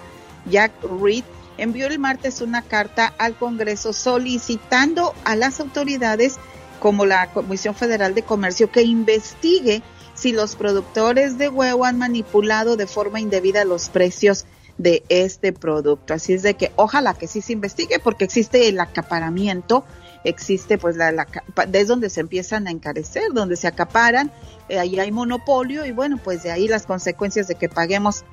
Jack 0.49 0.71
Reed 1.01 1.25
envió 1.57 1.87
el 1.87 1.99
martes 1.99 2.39
una 2.39 2.61
carta 2.61 3.13
al 3.17 3.35
Congreso 3.35 3.91
solicitando 3.91 5.13
a 5.25 5.35
las 5.35 5.59
autoridades 5.59 6.37
como 6.79 7.05
la 7.05 7.31
Comisión 7.31 7.75
Federal 7.75 8.15
de 8.15 8.23
Comercio 8.23 8.71
que 8.71 8.83
investigue 8.83 9.81
si 10.13 10.31
los 10.31 10.55
productores 10.55 11.37
de 11.37 11.49
huevo 11.49 11.85
han 11.85 11.97
manipulado 11.97 12.75
de 12.75 12.87
forma 12.87 13.19
indebida 13.19 13.63
los 13.63 13.89
precios 13.89 14.45
de 14.77 15.03
este 15.09 15.53
producto. 15.53 16.13
Así 16.13 16.33
es 16.33 16.41
de 16.41 16.55
que 16.55 16.71
ojalá 16.75 17.13
que 17.13 17.27
sí 17.27 17.41
se 17.41 17.53
investigue 17.53 17.99
porque 17.99 18.25
existe 18.25 18.67
el 18.67 18.79
acaparamiento, 18.79 19.85
existe 20.23 20.77
pues 20.77 20.95
la, 20.95 21.11
la 21.11 21.27
es 21.73 21.87
donde 21.87 22.09
se 22.09 22.21
empiezan 22.21 22.67
a 22.67 22.71
encarecer, 22.71 23.31
donde 23.33 23.55
se 23.55 23.67
acaparan, 23.67 24.31
eh, 24.67 24.79
ahí 24.79 24.99
hay 24.99 25.11
monopolio 25.11 25.85
y 25.85 25.91
bueno, 25.91 26.17
pues 26.23 26.43
de 26.43 26.51
ahí 26.51 26.67
las 26.67 26.85
consecuencias 26.85 27.47
de 27.47 27.55
que 27.55 27.69
paguemos 27.69 28.23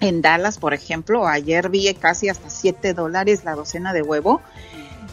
en 0.00 0.22
Dallas, 0.22 0.58
por 0.58 0.74
ejemplo, 0.74 1.26
ayer 1.26 1.70
vi 1.70 1.92
casi 1.94 2.28
hasta 2.28 2.50
7 2.50 2.94
dólares 2.94 3.44
la 3.44 3.54
docena 3.54 3.92
de 3.92 4.02
huevo 4.02 4.40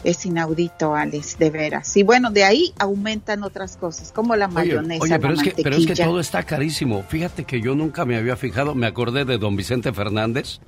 es 0.04 0.24
inaudito, 0.26 0.94
Alex, 0.94 1.38
de 1.38 1.50
veras. 1.50 1.96
Y 1.96 2.02
bueno, 2.02 2.30
de 2.30 2.44
ahí 2.44 2.72
aumentan 2.78 3.42
otras 3.42 3.76
cosas, 3.76 4.12
como 4.12 4.36
la 4.36 4.48
mayonesa. 4.48 5.02
Oye, 5.02 5.18
pero, 5.18 5.34
es 5.34 5.42
que, 5.42 5.54
pero 5.62 5.76
es 5.76 5.86
que 5.86 5.94
todo 5.94 6.20
está 6.20 6.42
carísimo. 6.42 7.02
Fíjate 7.02 7.44
que 7.44 7.60
yo 7.60 7.74
nunca 7.74 8.04
me 8.04 8.16
había 8.16 8.36
fijado, 8.36 8.74
me 8.74 8.86
acordé 8.86 9.24
de 9.24 9.38
don 9.38 9.56
Vicente 9.56 9.92
Fernández, 9.92 10.60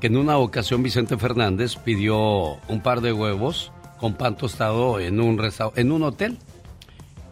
que 0.00 0.06
en 0.06 0.16
una 0.16 0.38
ocasión 0.38 0.82
Vicente 0.82 1.16
Fernández 1.16 1.76
pidió 1.76 2.56
un 2.68 2.80
par 2.82 3.00
de 3.00 3.12
huevos 3.12 3.72
con 3.98 4.14
pan 4.14 4.36
tostado 4.36 5.00
en 5.00 5.20
un, 5.20 5.40
en 5.76 5.92
un 5.92 6.02
hotel. 6.02 6.38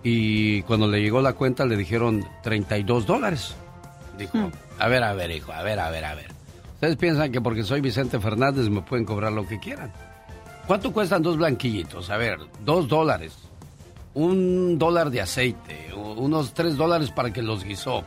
Y 0.03 0.63
cuando 0.63 0.87
le 0.87 1.01
llegó 1.01 1.23
la 1.23 1.33
cuenta 1.33 1.65
le 1.65 1.77
dijeron 1.77 2.27
32 2.43 3.07
dólares. 3.07 3.55
Dijo, 4.19 4.37
hmm. 4.37 4.53
a 4.79 4.89
ver, 4.89 5.03
a 5.03 5.15
ver, 5.15 5.31
hijo, 5.31 5.53
a 5.53 5.63
ver, 5.63 5.81
a 5.81 5.91
ver, 5.91 6.05
a 6.05 6.15
ver. 6.15 6.31
Ustedes 6.75 6.97
piensan 6.97 7.33
que 7.33 7.41
porque 7.41 7.63
soy 7.63 7.81
Vicente 7.81 8.21
Fernández 8.21 8.69
me 8.69 8.83
pueden 8.83 9.07
cobrar 9.07 9.33
lo 9.33 9.47
que 9.47 9.59
quieran. 9.59 9.91
¿Cuánto 10.67 10.93
cuestan 10.93 11.23
dos 11.23 11.37
blanquillitos? 11.37 12.11
A 12.11 12.17
ver, 12.17 12.39
dos 12.65 12.89
dólares. 12.89 13.33
Un 14.15 14.79
dólar 14.79 15.11
de 15.11 15.21
aceite. 15.21 15.91
Unos 15.95 16.55
tres 16.55 16.77
dólares 16.77 17.11
para 17.11 17.33
que 17.33 17.43
los 17.43 17.65
guisó. 17.65 18.05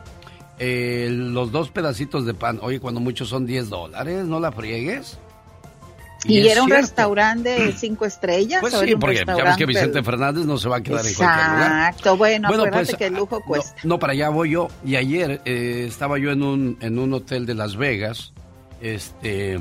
Eh, 0.60 1.10
los 1.12 1.51
dos 1.51 1.70
pedacitos 1.70 2.26
de 2.26 2.34
pan. 2.34 2.60
Oye, 2.62 2.80
cuando 2.80 2.99
muchos 2.99 3.30
son 3.30 3.45
diez 3.45 3.70
dólares, 3.70 4.26
no 4.26 4.39
la 4.39 4.51
friegues. 4.51 5.20
¿Y, 6.26 6.47
era 6.47 6.64
un 6.64 6.70
restaurante 6.72 7.49
de 7.49 7.72
cinco 7.74 8.05
estrellas? 8.05 8.60
Pues 8.60 8.74
sí, 8.74 8.95
porque 8.95 9.24
ya 9.26 9.43
ves 9.43 9.55
que 9.55 9.68
Vicente 9.68 10.01
Fernández 10.01 10.45
no 10.45 10.58
se 10.58 10.68
va 10.68 10.78
a 10.78 10.82
quedar 10.82 11.05
en 11.05 11.14
cualquier 11.14 11.47
lugar. 11.47 11.89
Exacto, 11.91 12.18
bueno, 12.18 12.47
bueno 12.47 12.64
acuérdate 12.64 12.86
pues, 12.88 12.97
que 12.97 13.05
el 13.05 13.14
lujo 13.14 13.39
cuesta. 13.41 13.80
No, 13.84 13.99
para 13.99 14.14
allá 14.14 14.30
voy 14.30 14.51
yo. 14.51 14.68
Y 14.84 14.95
ayer 14.95 15.41
eh, 15.45 15.86
estaba 15.88 16.18
yo 16.18 16.32
en 16.32 16.41
un, 16.41 16.78
en 16.82 16.97
un 16.97 17.14
hotel 17.14 17.45
de 17.45 17.53
Las 17.53 17.76
Vegas. 17.76 18.34
Este 18.82 19.60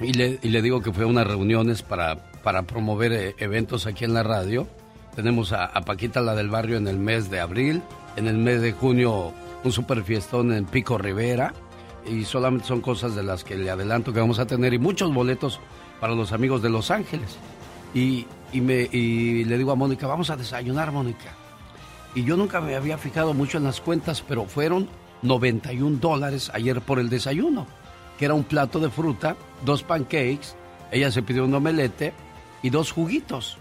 y 0.00 0.12
le, 0.12 0.62
digo 0.62 0.82
que 0.82 0.92
fue 0.92 1.04
a 1.04 1.06
unas 1.06 1.26
reuniones 1.26 1.82
para, 1.82 2.18
promover 2.66 3.12
eh, 3.12 3.34
eventos 3.38 3.86
aquí 3.86 4.04
en 4.04 4.12
la 4.12 4.22
radio. 4.22 4.68
Tenemos 5.14 5.52
a, 5.52 5.72
Paquita, 5.80 6.20
la 6.20 6.34
del 6.34 6.50
barrio, 6.50 6.76
en 6.76 6.86
el 6.86 6.98
mes 6.98 7.30
de 7.30 7.40
abril. 7.40 7.82
En 8.16 8.26
el 8.26 8.36
mes 8.36 8.60
de 8.60 8.72
junio, 8.72 9.32
un 9.64 9.72
super 9.72 10.02
fiestón 10.02 10.52
en 10.52 10.66
Pico 10.66 10.98
Rivera. 10.98 11.54
Y 12.06 12.24
solamente 12.24 12.66
son 12.66 12.82
cosas 12.82 13.16
de 13.16 13.22
las 13.22 13.42
que 13.42 13.56
le 13.56 13.70
adelanto 13.70 14.12
que 14.12 14.20
vamos 14.20 14.38
a 14.38 14.46
tener. 14.46 14.74
Y 14.74 14.78
muchos 14.78 15.12
boletos 15.14 15.60
para 15.98 16.14
los 16.14 16.32
amigos 16.32 16.60
de 16.60 16.68
Los 16.68 16.90
Ángeles. 16.90 17.38
Y, 17.94 18.26
y, 18.52 18.60
me, 18.60 18.88
y 18.92 19.44
le 19.44 19.56
digo 19.56 19.72
a 19.72 19.76
Mónica, 19.76 20.06
vamos 20.06 20.28
a 20.28 20.36
desayunar, 20.36 20.92
Mónica. 20.92 21.34
Y 22.14 22.24
yo 22.24 22.36
nunca 22.36 22.60
me 22.60 22.76
había 22.76 22.98
fijado 22.98 23.32
mucho 23.32 23.56
en 23.56 23.64
las 23.64 23.80
cuentas, 23.80 24.22
pero 24.26 24.44
fueron 24.44 24.88
91 25.22 25.98
dólares 26.00 26.50
ayer 26.52 26.82
por 26.82 26.98
el 26.98 27.08
desayuno 27.08 27.66
que 28.18 28.24
era 28.24 28.34
un 28.34 28.44
plato 28.44 28.78
de 28.78 28.90
fruta, 28.90 29.36
dos 29.64 29.82
pancakes, 29.82 30.54
ella 30.90 31.10
se 31.10 31.22
pidió 31.22 31.44
un 31.44 31.54
omelete 31.54 32.12
y 32.62 32.70
dos 32.70 32.92
juguitos. 32.92 33.58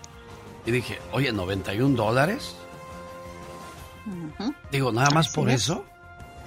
Y 0.66 0.72
dije, 0.72 1.00
oye, 1.12 1.32
91 1.32 1.96
dólares. 1.96 2.56
Digo, 4.72 4.92
nada 4.92 5.10
más 5.12 5.30
por 5.30 5.50
eso. 5.50 5.86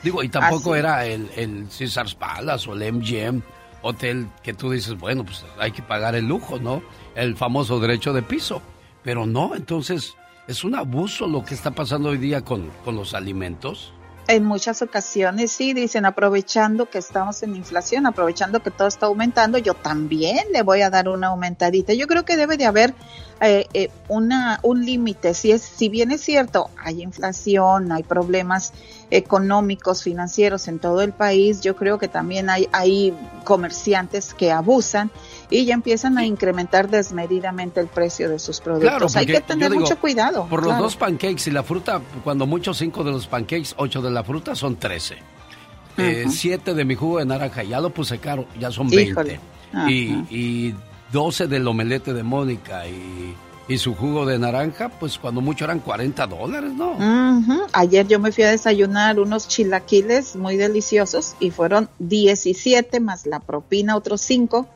Digo, 0.02 0.22
y 0.22 0.28
tampoco 0.28 0.76
era 0.76 1.06
el, 1.06 1.28
el 1.36 1.66
Caesar's 1.76 2.14
Palace 2.14 2.70
o 2.70 2.74
el 2.74 2.92
MGM 2.92 3.42
Hotel 3.82 4.28
que 4.42 4.54
tú 4.54 4.70
dices, 4.70 4.98
bueno, 4.98 5.24
pues 5.24 5.44
hay 5.58 5.72
que 5.72 5.82
pagar 5.82 6.14
el 6.14 6.26
lujo, 6.26 6.58
¿no? 6.58 6.82
El 7.14 7.36
famoso 7.36 7.80
derecho 7.80 8.12
de 8.12 8.22
piso. 8.22 8.62
Pero 9.02 9.26
no, 9.26 9.54
entonces 9.54 10.14
es 10.46 10.64
un 10.64 10.74
abuso 10.74 11.26
lo 11.26 11.44
que 11.44 11.54
está 11.54 11.70
pasando 11.70 12.10
hoy 12.10 12.18
día 12.18 12.44
con, 12.44 12.70
con 12.84 12.96
los 12.96 13.14
alimentos. 13.14 13.92
En 14.28 14.44
muchas 14.44 14.82
ocasiones 14.82 15.52
sí 15.52 15.72
dicen, 15.72 16.04
aprovechando 16.04 16.90
que 16.90 16.98
estamos 16.98 17.42
en 17.42 17.56
inflación, 17.56 18.04
aprovechando 18.04 18.62
que 18.62 18.70
todo 18.70 18.86
está 18.86 19.06
aumentando, 19.06 19.56
yo 19.56 19.72
también 19.72 20.40
le 20.52 20.60
voy 20.60 20.82
a 20.82 20.90
dar 20.90 21.08
una 21.08 21.28
aumentadita. 21.28 21.94
Yo 21.94 22.06
creo 22.06 22.26
que 22.26 22.36
debe 22.36 22.58
de 22.58 22.66
haber 22.66 22.92
eh, 23.40 23.66
eh, 23.72 23.88
una, 24.06 24.60
un 24.62 24.84
límite. 24.84 25.32
Si, 25.32 25.50
es, 25.50 25.62
si 25.62 25.88
bien 25.88 26.10
es 26.10 26.20
cierto, 26.20 26.68
hay 26.76 27.02
inflación, 27.02 27.90
hay 27.90 28.02
problemas 28.02 28.74
económicos, 29.10 30.02
financieros 30.02 30.68
en 30.68 30.78
todo 30.78 31.00
el 31.00 31.12
país, 31.12 31.62
yo 31.62 31.74
creo 31.74 31.98
que 31.98 32.08
también 32.08 32.50
hay, 32.50 32.68
hay 32.70 33.16
comerciantes 33.44 34.34
que 34.34 34.52
abusan 34.52 35.10
y 35.50 35.64
ya 35.64 35.74
empiezan 35.74 36.18
a 36.18 36.26
incrementar 36.26 36.90
desmedidamente 36.90 37.80
el 37.80 37.88
precio 37.88 38.28
de 38.28 38.38
sus 38.38 38.60
productos. 38.60 39.16
Hay 39.16 39.26
que 39.26 39.40
tener 39.40 39.70
mucho 39.70 39.98
cuidado. 39.98 40.46
Por 40.46 40.64
los 40.64 40.78
dos 40.78 40.96
pancakes 40.96 41.48
y 41.48 41.50
la 41.50 41.62
fruta, 41.62 42.00
cuando 42.24 42.46
mucho 42.46 42.74
cinco 42.74 43.04
de 43.04 43.12
los 43.12 43.26
pancakes, 43.26 43.74
ocho 43.76 44.02
de 44.02 44.10
la 44.10 44.24
fruta 44.24 44.54
son 44.54 44.76
trece. 44.76 45.16
Eh, 45.96 46.26
siete 46.30 46.74
de 46.74 46.84
mi 46.84 46.94
jugo 46.94 47.18
de 47.18 47.26
naranja, 47.26 47.64
ya 47.64 47.80
lo 47.80 47.90
puse 47.90 48.18
caro, 48.18 48.46
ya 48.58 48.70
son 48.70 48.88
veinte. 48.88 49.40
Y, 49.88 50.12
y 50.30 50.74
12 51.12 51.48
del 51.48 51.66
omelete 51.66 52.14
de 52.14 52.22
Mónica 52.22 52.86
y, 52.86 53.34
y, 53.66 53.78
su 53.78 53.94
jugo 53.94 54.24
de 54.24 54.38
naranja, 54.38 54.88
pues 54.88 55.18
cuando 55.18 55.40
mucho 55.40 55.64
eran 55.64 55.80
40 55.80 56.26
dólares, 56.28 56.72
¿no? 56.72 56.96
Ayer 57.72 58.06
yo 58.06 58.20
me 58.20 58.30
fui 58.30 58.44
a 58.44 58.50
desayunar 58.50 59.18
unos 59.18 59.48
chilaquiles 59.48 60.36
muy 60.36 60.56
deliciosos 60.56 61.34
y 61.40 61.50
fueron 61.50 61.88
17 61.98 63.00
más 63.00 63.26
la 63.26 63.40
propina, 63.40 63.96
otros 63.96 64.20
5 64.20 64.68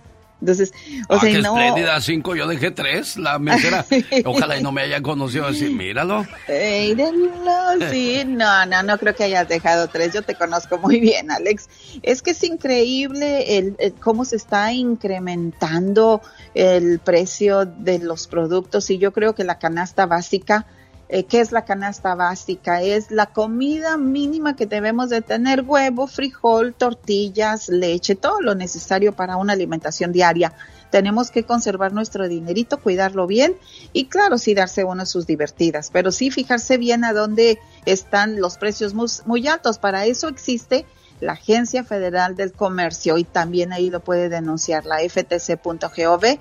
entonces, 0.43 0.75
o 1.09 1.15
ah, 1.15 1.21
sea, 1.21 1.31
qué 1.31 1.41
no. 1.41 1.57
espléndida, 1.57 2.01
cinco, 2.01 2.35
yo 2.35 2.49
dejé 2.49 2.73
tres. 2.73 3.17
La 3.17 3.39
mesera, 3.39 3.87
ojalá 4.25 4.59
y 4.59 4.63
no 4.63 4.73
me 4.73 4.83
haya 4.83 5.01
conocido 5.01 5.47
así, 5.47 5.71
míralo. 5.71 6.27
sí, 6.49 8.25
no, 8.27 8.67
no, 8.67 8.83
no 8.83 8.99
creo 8.99 9.15
que 9.15 9.23
hayas 9.23 9.49
dejado 9.49 9.87
tres. 9.87 10.13
Yo 10.13 10.23
te 10.23 10.35
conozco 10.35 10.79
muy 10.79 10.99
bien, 10.99 11.31
Alex. 11.31 11.69
Es 12.03 12.23
que 12.23 12.33
es 12.33 12.43
increíble 12.43 13.59
el, 13.59 13.95
cómo 14.01 14.25
se 14.25 14.35
está 14.35 14.73
incrementando 14.73 16.21
el 16.55 16.99
precio 16.99 17.65
de 17.65 18.01
los 18.01 18.27
productos 18.27 18.91
y 18.91 18.99
yo 18.99 19.13
creo 19.13 19.37
que 19.37 19.45
la 19.45 19.61
canasta 19.61 20.07
básica 20.07 20.67
eh, 21.13 21.25
¿Qué 21.25 21.41
es 21.41 21.53
la 21.53 21.67
canasta 21.67 22.15
básica? 22.15 22.81
Es 22.81 23.11
la 23.11 23.27
comida 23.27 23.99
mínima 23.99 24.57
que 24.57 24.65
debemos 24.65 25.11
de 25.11 25.21
tener, 25.21 25.61
huevo, 25.61 26.07
frijol, 26.07 26.73
tortillas, 26.73 27.69
leche, 27.69 28.15
todo 28.15 28.41
lo 28.41 28.55
necesario 28.55 29.13
para 29.13 29.37
una 29.37 29.53
alimentación 29.53 30.11
diaria. 30.11 30.55
Tenemos 30.91 31.31
que 31.31 31.45
conservar 31.45 31.93
nuestro 31.93 32.29
dinerito, 32.29 32.81
cuidarlo 32.81 33.27
bien 33.27 33.55
y 33.93 34.07
claro, 34.07 34.39
sí 34.39 34.55
darse 34.55 34.85
uno 34.85 35.05
sus 35.05 35.27
divertidas, 35.27 35.91
pero 35.93 36.13
sí 36.13 36.31
fijarse 36.31 36.79
bien 36.79 37.05
a 37.05 37.13
dónde 37.13 37.59
están 37.85 38.41
los 38.41 38.57
precios 38.57 38.95
muy, 38.95 39.09
muy 39.27 39.47
altos. 39.47 39.79
Para 39.79 40.07
eso 40.07 40.29
existe 40.29 40.87
la 41.21 41.33
Agencia 41.33 41.85
Federal 41.85 42.37
del 42.37 42.53
Comercio 42.53 43.19
y 43.19 43.25
también 43.25 43.75
ahí 43.75 43.91
lo 43.91 44.01
puede 44.01 44.31
denunciar 44.31 44.87
la 44.87 45.01
ftc.gov 45.01 46.39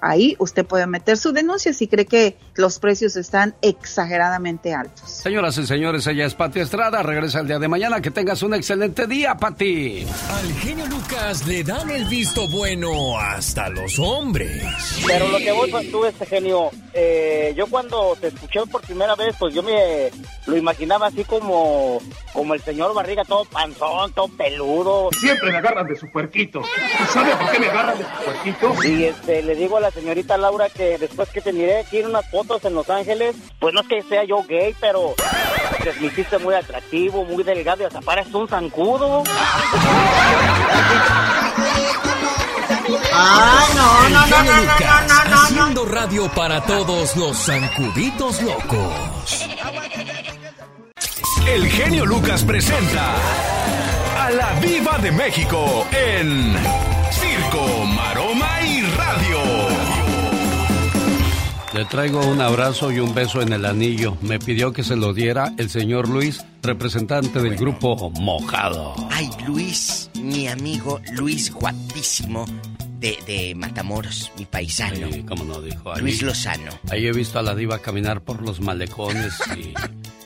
ahí 0.00 0.36
usted 0.38 0.64
puede 0.64 0.86
meter 0.86 1.16
su 1.16 1.32
denuncia 1.32 1.72
si 1.72 1.88
cree 1.88 2.06
que 2.06 2.36
los 2.54 2.78
precios 2.78 3.16
están 3.16 3.54
exageradamente 3.62 4.74
altos. 4.74 5.10
Señoras 5.10 5.56
y 5.58 5.66
señores, 5.66 6.06
ella 6.06 6.26
es 6.26 6.34
Pati 6.34 6.60
Estrada. 6.60 7.02
Regresa 7.02 7.40
el 7.40 7.46
día 7.46 7.58
de 7.58 7.68
mañana. 7.68 8.00
Que 8.00 8.10
tengas 8.10 8.42
un 8.42 8.54
excelente 8.54 9.06
día, 9.06 9.36
Pati. 9.36 10.06
Al 10.30 10.52
genio 10.54 10.86
Lucas 10.86 11.46
le 11.46 11.64
dan 11.64 11.90
el 11.90 12.04
visto 12.06 12.48
bueno 12.48 13.18
hasta 13.18 13.68
los 13.68 13.98
hombres. 13.98 14.62
Pero 15.06 15.28
lo 15.28 15.38
que 15.38 15.52
voy 15.52 15.70
con 15.70 15.86
tú, 15.90 16.04
este 16.04 16.26
genio, 16.26 16.70
eh, 16.92 17.54
yo 17.56 17.66
cuando 17.66 18.16
te 18.20 18.28
escuché 18.28 18.60
por 18.70 18.82
primera 18.82 19.14
vez, 19.14 19.34
pues 19.38 19.54
yo 19.54 19.62
me 19.62 20.10
lo 20.46 20.56
imaginaba 20.56 21.06
así 21.06 21.24
como, 21.24 22.00
como 22.32 22.54
el 22.54 22.60
señor 22.60 22.94
Barriga, 22.94 23.24
todo 23.24 23.44
panzón, 23.44 24.12
todo 24.12 24.28
peludo. 24.28 25.08
Siempre 25.18 25.50
me 25.50 25.58
agarran 25.58 25.86
de 25.86 25.96
su 25.96 26.10
puerquito. 26.10 26.62
¿Sabe 27.12 27.34
por 27.36 27.50
qué 27.50 27.60
me 27.60 27.66
agarran 27.66 27.98
de 27.98 28.04
su 28.04 28.24
puerquito? 28.24 28.84
Y 28.84 29.04
este, 29.04 29.42
le 29.42 29.54
digo 29.54 29.76
a 29.76 29.80
la 29.80 29.89
la 29.90 30.00
señorita 30.00 30.36
Laura 30.36 30.68
que 30.68 30.98
después 30.98 31.28
que 31.30 31.40
te 31.40 31.52
miré 31.52 31.84
tiene 31.90 32.08
unas 32.08 32.28
fotos 32.30 32.64
en 32.64 32.74
Los 32.74 32.88
Ángeles, 32.90 33.34
pues 33.58 33.74
no 33.74 33.80
es 33.80 33.88
que 33.88 34.02
sea 34.02 34.24
yo 34.24 34.44
gay, 34.48 34.74
pero 34.80 35.14
te 35.82 35.92
me 36.00 36.06
hiciste 36.06 36.38
muy 36.38 36.54
atractivo, 36.54 37.24
muy 37.24 37.42
delgado 37.42 37.82
y 37.82 37.86
hasta 37.86 38.00
pareces 38.00 38.34
un 38.34 38.48
zancudo. 38.48 39.24
Ay, 43.12 43.74
no, 43.74 44.08
no, 44.08 44.26
no, 44.26 44.42
no, 44.44 44.60
Lucas, 44.60 45.08
no, 45.08 45.24
no, 45.24 45.42
haciendo 45.42 45.84
radio 45.86 46.28
para 46.34 46.60
todos 46.62 47.16
los 47.16 47.36
zancuditos 47.36 48.42
locos. 48.42 49.46
El 51.46 51.68
genio 51.68 52.06
Lucas 52.06 52.44
presenta 52.44 53.14
a 54.18 54.30
la 54.30 54.52
Viva 54.60 54.98
de 54.98 55.10
México 55.10 55.86
en 55.90 56.56
Circo, 57.10 57.84
Maroma 57.86 58.39
Le 61.72 61.84
traigo 61.84 62.26
un 62.26 62.40
abrazo 62.40 62.90
y 62.90 62.98
un 62.98 63.14
beso 63.14 63.42
en 63.42 63.52
el 63.52 63.64
anillo. 63.64 64.16
Me 64.22 64.40
pidió 64.40 64.72
que 64.72 64.82
se 64.82 64.96
lo 64.96 65.14
diera 65.14 65.54
el 65.56 65.70
señor 65.70 66.08
Luis, 66.08 66.44
representante 66.62 67.40
del 67.40 67.56
grupo 67.56 68.10
Mojado. 68.10 68.94
Ay, 69.08 69.30
Luis, 69.46 70.10
mi 70.20 70.48
amigo 70.48 71.00
Luis 71.12 71.52
guapísimo 71.52 72.44
de, 72.98 73.16
de 73.24 73.54
Matamoros, 73.54 74.32
mi 74.36 74.46
paisano. 74.46 75.12
Sí, 75.12 75.22
como 75.22 75.44
no 75.44 75.60
dijo. 75.60 75.92
Ahí, 75.94 76.00
Luis 76.02 76.22
Lozano. 76.22 76.72
Ahí 76.90 77.06
he 77.06 77.12
visto 77.12 77.38
a 77.38 77.42
la 77.42 77.54
diva 77.54 77.78
caminar 77.78 78.20
por 78.22 78.42
los 78.42 78.60
malecones 78.60 79.34
y, 79.56 79.72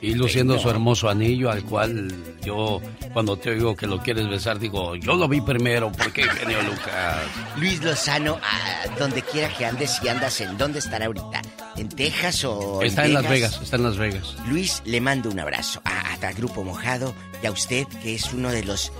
y 0.05 0.14
luciendo 0.14 0.59
su 0.59 0.68
hermoso 0.68 1.09
anillo, 1.09 1.50
al 1.50 1.64
cual 1.64 2.12
yo, 2.44 2.80
cuando 3.12 3.38
te 3.38 3.50
oigo 3.50 3.74
que 3.74 3.86
lo 3.86 4.02
quieres 4.02 4.28
besar, 4.28 4.59
digo, 4.59 4.96
yo 4.96 5.14
lo 5.14 5.26
vi 5.28 5.40
primero, 5.40 5.90
porque 5.90 6.24
genio 6.24 6.62
Lucas. 6.62 7.22
Luis 7.57 7.82
Lozano, 7.82 8.38
a 8.42 8.98
donde 8.98 9.22
quiera 9.22 9.48
que 9.48 9.64
andes, 9.64 9.92
si 9.92 10.09
andas 10.09 10.40
en 10.42 10.59
dónde 10.59 10.80
estará 10.80 11.07
ahorita, 11.07 11.40
en 11.76 11.88
Texas 11.88 12.44
o 12.44 12.82
Está 12.82 13.07
en, 13.07 13.14
Las 13.14 13.28
Vegas, 13.28 13.61
está 13.62 13.76
en 13.76 13.82
Las 13.84 13.96
Vegas. 13.96 14.36
Luis, 14.46 14.82
le 14.84 15.00
mando 15.00 15.30
un 15.30 15.40
abrazo 15.40 15.80
a, 15.84 16.12
a 16.12 16.32
Grupo 16.32 16.64
Mojado 16.64 17.14
y 17.42 17.46
a 17.46 17.50
usted, 17.50 17.86
que 18.02 18.14
es 18.14 18.32
uno 18.32 18.50
de 18.50 18.64
los 18.64 18.92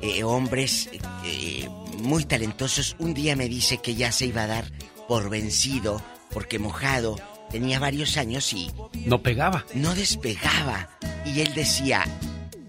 eh, 0.00 0.24
hombres 0.24 0.88
eh, 1.24 1.68
muy 1.98 2.24
talentosos. 2.24 2.96
Un 2.98 3.14
día 3.14 3.36
me 3.36 3.48
dice 3.48 3.78
que 3.78 3.94
ya 3.94 4.10
se 4.10 4.26
iba 4.26 4.42
a 4.42 4.46
dar 4.46 4.64
por 5.06 5.30
vencido 5.30 6.02
porque 6.32 6.58
Mojado 6.58 7.16
tenía 7.50 7.78
varios 7.78 8.16
años 8.16 8.52
y... 8.52 8.70
No 9.06 9.22
pegaba. 9.22 9.64
No 9.74 9.94
despegaba. 9.94 10.88
Y 11.24 11.40
él 11.40 11.52
decía, 11.54 12.04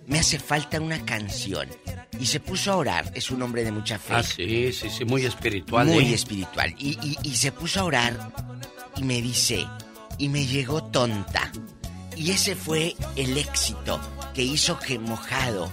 me 0.08 0.20
hace 0.20 0.40
falta 0.40 0.80
una 0.80 1.04
canción. 1.06 1.68
Y 2.20 2.26
se 2.26 2.40
puso 2.40 2.72
a 2.72 2.76
orar. 2.76 3.12
Es 3.16 3.32
un 3.32 3.42
hombre 3.42 3.64
de 3.64 3.72
mucha 3.72 3.98
fe. 3.98 4.14
Ah, 4.14 4.24
sí, 4.24 4.72
sí, 4.74 4.90
sí, 4.90 5.06
muy 5.06 5.26
espiritual. 5.26 5.88
Muy 5.88 6.06
¿eh? 6.06 6.14
espiritual. 6.14 6.76
Y, 6.78 6.98
y, 7.02 7.18
y 7.24 7.36
se 7.36 7.52
puso 7.52 7.80
a 7.80 7.84
orar 7.86 8.32
y 8.98 9.04
me 9.04 9.22
dice, 9.22 9.66
y 10.18 10.30
me 10.30 10.46
llegó 10.46 10.84
tonta. 10.84 11.52
Y 12.16 12.32
ese 12.32 12.56
fue 12.56 12.96
el 13.16 13.38
éxito 13.38 14.00
que 14.34 14.44
hizo 14.44 14.78
que 14.80 15.00
Mojado, 15.00 15.72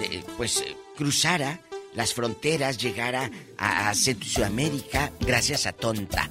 eh, 0.00 0.22
pues, 0.36 0.58
eh, 0.58 0.76
cruzara 0.96 1.60
las 1.94 2.14
fronteras, 2.14 2.78
llegara 2.78 3.30
a, 3.58 3.90
a 3.90 3.94
Centro 3.94 4.26
y 4.26 4.30
Sudamérica 4.30 5.12
gracias 5.20 5.66
a 5.66 5.72
Tonta. 5.72 6.30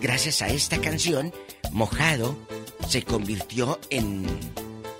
Gracias 0.00 0.42
a 0.42 0.48
esta 0.48 0.80
canción, 0.80 1.32
Mojado 1.72 2.36
se 2.88 3.02
convirtió 3.02 3.78
en, 3.90 4.24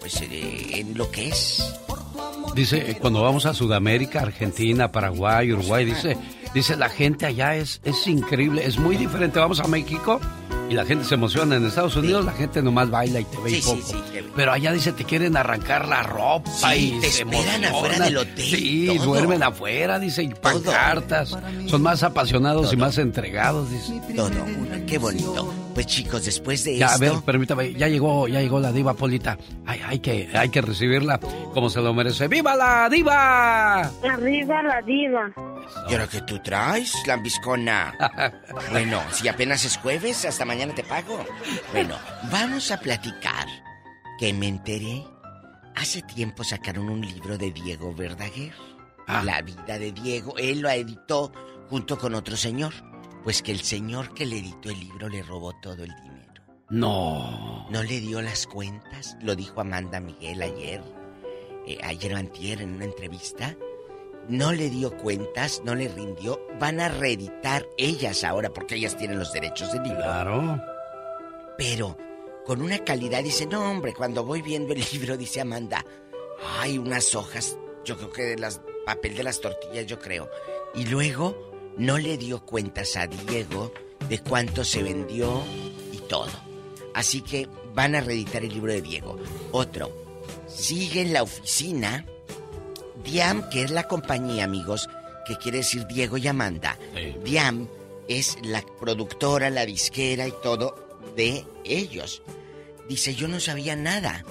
pues, 0.00 0.20
eh, 0.22 0.80
en 0.80 0.96
lo 0.96 1.10
que 1.10 1.28
es. 1.28 1.74
Dice, 2.54 2.90
eh, 2.90 2.98
cuando 3.00 3.22
vamos 3.22 3.46
a 3.46 3.54
Sudamérica, 3.54 4.20
Argentina, 4.20 4.92
Paraguay, 4.92 5.52
Uruguay, 5.52 5.84
dice, 5.84 6.16
dice 6.54 6.76
la 6.76 6.88
gente 6.88 7.26
allá 7.26 7.56
es, 7.56 7.80
es 7.84 8.06
increíble, 8.06 8.64
es 8.64 8.78
muy 8.78 8.96
diferente. 8.96 9.38
Vamos 9.40 9.58
a 9.60 9.66
México 9.66 10.20
y 10.70 10.74
la 10.74 10.84
gente 10.84 11.04
se 11.04 11.14
emociona. 11.14 11.56
En 11.56 11.66
Estados 11.66 11.96
Unidos 11.96 12.24
la 12.24 12.32
gente 12.32 12.62
nomás 12.62 12.90
baila 12.90 13.20
y 13.20 13.24
te 13.24 13.36
ve 13.38 13.50
Sí, 13.50 13.56
y 13.56 13.62
poco. 13.62 13.82
sí, 13.88 13.96
Pero 14.36 14.52
allá 14.52 14.72
dice, 14.72 14.92
te 14.92 15.04
quieren 15.04 15.36
arrancar 15.36 15.88
la 15.88 16.04
ropa 16.04 16.48
Sí, 16.52 16.94
y 16.96 17.00
te 17.00 17.10
se 17.10 17.22
esperan 17.22 17.64
emocionan. 17.64 17.64
afuera 17.74 18.04
del 18.04 18.16
hotel 18.18 18.44
Sí, 18.44 18.86
todo. 18.96 19.04
duermen 19.06 19.42
afuera, 19.42 19.98
dice, 19.98 20.22
y 20.22 20.28
pancartas. 20.28 21.36
Son 21.66 21.82
más 21.82 22.02
apasionados 22.04 22.72
y 22.72 22.76
más 22.76 22.98
entregados, 22.98 23.68
dice. 23.70 24.00
Todo, 24.14 24.30
qué 24.86 24.98
bonito. 24.98 25.52
Pues 25.74 25.86
chicos, 25.86 26.24
después 26.24 26.62
de 26.62 26.78
Ya, 26.78 26.86
a 26.86 26.94
esto... 26.94 27.00
ver, 27.00 27.24
permítame, 27.24 27.74
ya 27.74 27.88
llegó, 27.88 28.28
ya 28.28 28.40
llegó 28.40 28.60
la 28.60 28.70
diva 28.70 28.94
Polita. 28.94 29.36
Ay, 29.66 29.80
hay 29.84 29.98
que, 29.98 30.30
hay 30.32 30.48
que 30.48 30.60
recibirla 30.62 31.18
como 31.52 31.68
se 31.68 31.80
lo 31.80 31.92
merece. 31.92 32.28
¡Viva 32.28 32.54
la 32.54 32.88
diva! 32.88 33.80
Arriba 33.80 34.62
la 34.62 34.80
diva. 34.82 35.32
¿Y 35.88 35.92
ahora 35.92 36.06
que 36.06 36.20
tú 36.22 36.38
traes, 36.38 36.94
lambiscona? 37.06 37.92
bueno, 38.70 39.02
si 39.10 39.26
apenas 39.26 39.64
es 39.64 39.76
jueves, 39.78 40.24
hasta 40.24 40.44
mañana 40.44 40.72
te 40.74 40.84
pago. 40.84 41.24
Bueno, 41.72 41.96
vamos 42.30 42.70
a 42.70 42.78
platicar. 42.78 43.46
Que 44.18 44.32
me 44.32 44.46
enteré. 44.46 45.02
Hace 45.74 46.02
tiempo 46.02 46.44
sacaron 46.44 46.88
un 46.88 47.00
libro 47.00 47.36
de 47.36 47.50
Diego 47.50 47.92
Verdaguer. 47.92 48.52
La 49.08 49.42
vida 49.42 49.76
de 49.78 49.90
Diego. 49.90 50.34
Él 50.38 50.60
lo 50.60 50.70
editó 50.70 51.32
junto 51.68 51.98
con 51.98 52.14
otro 52.14 52.36
señor. 52.36 52.72
Pues 53.24 53.42
que 53.42 53.52
el 53.52 53.60
señor 53.60 54.12
que 54.14 54.26
le 54.26 54.38
editó 54.38 54.70
el 54.70 54.78
libro 54.78 55.08
le 55.08 55.22
robó 55.22 55.52
todo 55.54 55.82
el 55.82 55.94
dinero. 55.94 56.42
No. 56.70 57.66
No 57.70 57.82
le 57.82 58.00
dio 58.00 58.20
las 58.22 58.46
cuentas. 58.46 59.16
Lo 59.22 59.34
dijo 59.34 59.60
Amanda 59.60 59.98
Miguel 60.00 60.42
ayer. 60.42 60.82
eh, 61.66 61.78
ayer 61.82 62.14
o 62.14 62.18
antier 62.18 62.60
en 62.60 62.74
una 62.74 62.84
entrevista. 62.84 63.56
No 64.28 64.52
le 64.52 64.70
dio 64.70 64.96
cuentas, 64.96 65.62
no 65.64 65.74
le 65.74 65.88
rindió. 65.88 66.40
Van 66.60 66.80
a 66.80 66.88
reeditar 66.88 67.66
ellas 67.78 68.24
ahora 68.24 68.50
porque 68.50 68.76
ellas 68.76 68.96
tienen 68.96 69.18
los 69.18 69.32
derechos 69.32 69.72
del 69.72 69.82
libro. 69.82 69.98
Claro. 70.02 70.60
Pero 71.56 71.96
con 72.44 72.60
una 72.60 72.78
calidad, 72.78 73.22
dice, 73.22 73.46
no 73.46 73.70
hombre, 73.70 73.94
cuando 73.94 74.24
voy 74.24 74.42
viendo 74.42 74.72
el 74.74 74.84
libro, 74.92 75.16
dice 75.16 75.40
Amanda, 75.40 75.84
hay 76.58 76.76
unas 76.78 77.14
hojas, 77.14 77.56
yo 77.84 77.96
creo 77.96 78.12
que 78.12 78.22
de 78.22 78.38
las 78.38 78.60
papel 78.84 79.14
de 79.16 79.22
las 79.22 79.40
tortillas, 79.40 79.86
yo 79.86 79.98
creo. 79.98 80.28
Y 80.74 80.84
luego 80.86 81.53
no 81.76 81.98
le 81.98 82.16
dio 82.16 82.44
cuentas 82.44 82.96
a 82.96 83.06
Diego 83.06 83.72
de 84.08 84.18
cuánto 84.18 84.64
se 84.64 84.82
vendió 84.82 85.42
y 85.92 85.98
todo. 86.08 86.30
Así 86.94 87.20
que 87.20 87.48
van 87.74 87.94
a 87.94 88.00
reeditar 88.00 88.44
el 88.44 88.54
libro 88.54 88.72
de 88.72 88.82
Diego. 88.82 89.18
Otro, 89.52 89.90
sigue 90.46 91.00
en 91.00 91.12
la 91.12 91.22
oficina 91.22 92.06
Diam, 93.04 93.48
que 93.50 93.62
es 93.62 93.70
la 93.70 93.86
compañía, 93.86 94.44
amigos, 94.44 94.88
que 95.26 95.36
quiere 95.36 95.58
decir 95.58 95.86
Diego 95.86 96.16
y 96.16 96.26
Amanda. 96.26 96.78
Diam 97.22 97.68
es 98.08 98.38
la 98.42 98.62
productora, 98.80 99.50
la 99.50 99.66
disquera 99.66 100.26
y 100.26 100.32
todo 100.42 100.74
de 101.16 101.44
ellos. 101.64 102.22
Dice, 102.88 103.14
yo 103.14 103.28
no 103.28 103.40
sabía 103.40 103.76
nada. 103.76 104.24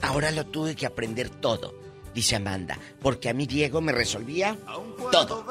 Ahora 0.00 0.30
lo 0.30 0.46
tuve 0.46 0.74
que 0.74 0.86
aprender 0.86 1.28
todo, 1.28 1.74
dice 2.14 2.36
Amanda, 2.36 2.78
porque 3.00 3.28
a 3.28 3.34
mí 3.34 3.46
Diego 3.46 3.80
me 3.80 3.92
resolvía 3.92 4.56
todo. 5.12 5.44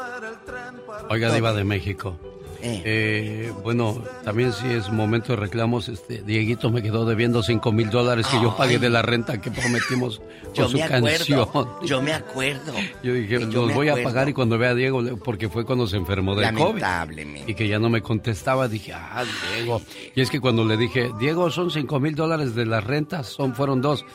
Oiga, 1.10 1.34
diva 1.34 1.54
de 1.54 1.64
México. 1.64 2.18
Eh, 2.64 3.52
bueno, 3.64 4.04
también 4.24 4.54
si 4.54 4.68
es 4.68 4.92
momento 4.92 5.34
de 5.34 5.38
reclamos, 5.38 5.90
este 5.90 6.22
Dieguito 6.22 6.70
me 6.70 6.84
quedó 6.84 7.06
debiendo 7.06 7.42
5 7.42 7.72
mil 7.72 7.90
dólares 7.90 8.28
que 8.28 8.40
yo 8.40 8.56
pagué 8.56 8.78
de 8.78 8.92
la 8.92 9.02
renta 9.02 9.42
que 9.42 9.50
prometimos 9.50 10.20
por 10.44 10.54
Yo 10.54 10.70
su 10.70 10.78
me 10.78 10.84
acuerdo, 10.84 11.08
canción. 11.52 11.68
yo 11.84 12.02
me 12.04 12.14
acuerdo. 12.14 12.74
Yo 13.02 13.14
dije, 13.16 13.40
Yo 13.50 13.66
los 13.66 13.74
voy 13.74 13.90
a 13.90 14.04
pagar 14.04 14.30
y 14.30 14.34
cuando 14.34 14.60
vea 14.60 14.70
a 14.72 14.76
Diego, 14.76 15.02
porque 15.24 15.50
fue 15.50 15.66
cuando 15.66 15.88
se 15.88 15.98
enfermó 15.98 16.36
de 16.36 16.54
COVID. 16.54 16.60
Lamentablemente. 16.82 17.52
Y 17.52 17.56
que 17.56 17.68
ya 17.68 17.80
no 17.80 17.90
me 17.90 18.04
contestaba, 18.04 18.68
dije, 18.68 18.94
ah, 18.94 19.24
Diego. 19.56 19.82
Y 20.14 20.22
es 20.22 20.30
que 20.30 20.40
cuando 20.40 20.64
le 20.64 20.78
dije, 20.78 21.10
Diego, 21.20 21.50
son 21.50 21.72
5 21.72 22.00
mil 22.00 22.14
dólares 22.14 22.54
de 22.54 22.68
las 22.68 22.84
rentas, 22.84 23.26
son, 23.26 23.56
fueron 23.56 23.82
dos. 23.82 24.06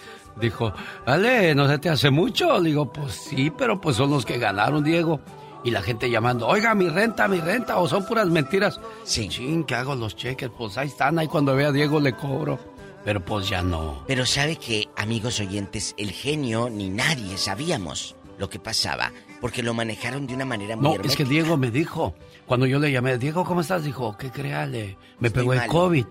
Dijo, 0.40 0.72
vale, 1.04 1.52
¿no 1.56 1.66
se 1.66 1.78
te 1.78 1.88
hace 1.88 2.10
mucho? 2.10 2.60
Le 2.60 2.68
digo, 2.68 2.92
pues 2.92 3.12
sí, 3.14 3.50
pero 3.50 3.80
pues 3.80 3.96
son 3.96 4.10
los 4.10 4.24
que 4.24 4.38
ganaron, 4.38 4.84
Diego. 4.84 5.20
Y 5.66 5.72
la 5.72 5.82
gente 5.82 6.08
llamando, 6.08 6.46
oiga, 6.46 6.76
mi 6.76 6.88
renta, 6.88 7.26
mi 7.26 7.40
renta, 7.40 7.78
o 7.78 7.88
son 7.88 8.06
puras 8.06 8.28
mentiras. 8.28 8.80
Sí. 9.02 9.28
Chin, 9.28 9.64
que 9.64 9.74
hago 9.74 9.96
los 9.96 10.14
cheques, 10.14 10.48
pues 10.56 10.78
ahí 10.78 10.86
están, 10.86 11.18
ahí 11.18 11.26
cuando 11.26 11.56
vea 11.56 11.68
a 11.68 11.72
Diego 11.72 11.98
le 11.98 12.12
cobro. 12.12 12.56
Pero 13.04 13.24
pues 13.24 13.48
ya 13.48 13.62
no. 13.62 14.04
Pero 14.06 14.24
sabe 14.26 14.54
que, 14.54 14.88
amigos 14.96 15.40
oyentes, 15.40 15.92
el 15.98 16.12
genio 16.12 16.70
ni 16.70 16.88
nadie 16.88 17.36
sabíamos 17.36 18.14
lo 18.38 18.48
que 18.48 18.60
pasaba, 18.60 19.10
porque 19.40 19.64
lo 19.64 19.74
manejaron 19.74 20.28
de 20.28 20.34
una 20.34 20.44
manera 20.44 20.76
muy 20.76 20.98
No, 20.98 21.02
es 21.02 21.16
que. 21.16 21.24
Diego 21.24 21.56
me 21.56 21.72
dijo, 21.72 22.14
cuando 22.46 22.66
yo 22.66 22.78
le 22.78 22.92
llamé, 22.92 23.18
Diego, 23.18 23.44
¿cómo 23.44 23.60
estás? 23.60 23.82
Dijo, 23.82 24.16
¿qué 24.16 24.30
créale? 24.30 24.96
Me 25.18 25.26
Estoy 25.26 25.42
pegó 25.42 25.52
el 25.54 25.58
malo. 25.58 25.72
COVID. 25.72 26.06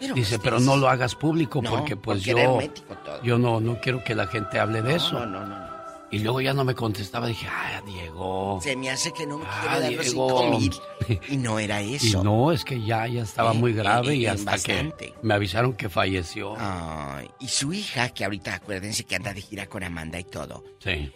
Pero 0.00 0.14
Dice, 0.14 0.38
pero 0.38 0.60
no 0.60 0.76
lo 0.76 0.90
hagas 0.90 1.14
público 1.14 1.62
No, 1.62 1.70
porque 1.70 1.96
pues 1.96 2.18
porque 2.18 2.30
yo, 2.30 2.60
yo 3.24 3.38
no, 3.38 3.58
no 3.58 3.80
quiero 3.80 4.04
que 4.04 4.14
la 4.14 4.26
gente 4.26 4.58
hable 4.58 4.82
de 4.82 4.96
eso. 4.96 5.18
No, 5.18 5.24
no, 5.24 5.46
no. 5.46 5.67
Y 6.10 6.20
luego 6.20 6.40
ya 6.40 6.54
no 6.54 6.64
me 6.64 6.74
contestaba, 6.74 7.26
dije, 7.26 7.46
ah, 7.50 7.82
Diego. 7.84 8.60
Se 8.62 8.74
me 8.76 8.88
hace 8.88 9.12
que 9.12 9.26
no 9.26 9.38
me 9.38 9.44
Ah, 9.46 9.60
quiere 9.60 9.80
dar 9.80 9.92
los 9.92 10.06
cinco 10.06 10.48
mil. 10.58 10.74
Y 11.28 11.36
no 11.36 11.58
era 11.58 11.82
Y 11.82 11.94
eso. 11.96 12.22
no, 12.24 12.50
es 12.52 12.64
que 12.64 12.82
ya, 12.82 13.06
ya 13.06 13.22
estaba 13.22 13.52
Eh, 13.52 13.54
muy 13.54 13.72
grave 13.74 14.12
eh, 14.12 14.16
y 14.16 14.24
eh, 14.26 14.30
hasta 14.30 14.52
bastante. 14.52 15.06
que 15.12 15.14
me 15.22 15.34
avisaron 15.34 15.74
que 15.74 15.88
falleció. 15.90 16.54
Ay, 16.58 17.30
y 17.40 17.48
su 17.48 17.72
hija, 17.72 18.08
que 18.10 18.24
ahorita 18.24 18.54
acuérdense 18.54 19.04
que 19.04 19.16
anda 19.16 19.34
de 19.34 19.42
gira 19.42 19.66
con 19.66 19.82
Amanda 19.84 20.18
y 20.18 20.24
todo, 20.24 20.64
Sí. 20.82 21.12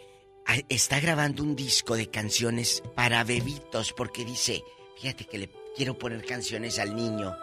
a- 0.46 0.56
está 0.68 1.00
grabando 1.00 1.42
un 1.42 1.56
disco 1.56 1.96
de 1.96 2.08
canciones 2.10 2.82
para 2.94 3.24
bebitos 3.24 3.92
porque 3.94 4.24
dice, 4.26 4.62
fíjate 5.00 5.24
que 5.24 5.38
le 5.38 5.50
quiero 5.76 5.98
poner 5.98 6.24
canciones 6.26 6.78
al 6.78 6.94
niño 6.94 7.34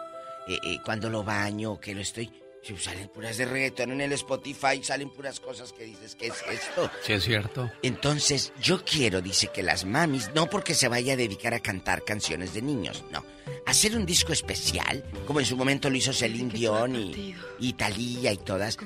eh, 0.48 0.58
eh, 0.64 0.78
cuando 0.84 1.10
lo 1.10 1.24
baño, 1.24 1.78
que 1.80 1.94
lo 1.94 2.00
estoy... 2.00 2.30
Si 2.62 2.76
salen 2.76 3.08
puras 3.08 3.38
de 3.38 3.46
reggaetón 3.46 3.92
en 3.92 4.02
el 4.02 4.12
Spotify, 4.12 4.82
salen 4.82 5.10
puras 5.10 5.40
cosas 5.40 5.72
que 5.72 5.84
dices, 5.84 6.14
¿qué 6.14 6.26
es 6.26 6.44
esto? 6.50 6.90
Sí, 7.02 7.14
es 7.14 7.24
cierto. 7.24 7.70
Entonces, 7.82 8.52
yo 8.60 8.84
quiero, 8.84 9.22
dice 9.22 9.48
que 9.52 9.62
las 9.62 9.86
mamis, 9.86 10.30
no 10.34 10.50
porque 10.50 10.74
se 10.74 10.88
vaya 10.88 11.14
a 11.14 11.16
dedicar 11.16 11.54
a 11.54 11.60
cantar 11.60 12.04
canciones 12.04 12.52
de 12.52 12.60
niños, 12.60 13.02
no. 13.10 13.24
Hacer 13.66 13.96
un 13.96 14.04
disco 14.04 14.32
especial, 14.32 15.04
como 15.26 15.40
en 15.40 15.46
su 15.46 15.56
momento 15.56 15.88
lo 15.88 15.96
hizo 15.96 16.12
Celine 16.12 16.52
Dion 16.52 16.96
y, 16.96 17.34
y 17.58 17.72
Thalía 17.72 18.32
y 18.32 18.36
todas, 18.36 18.76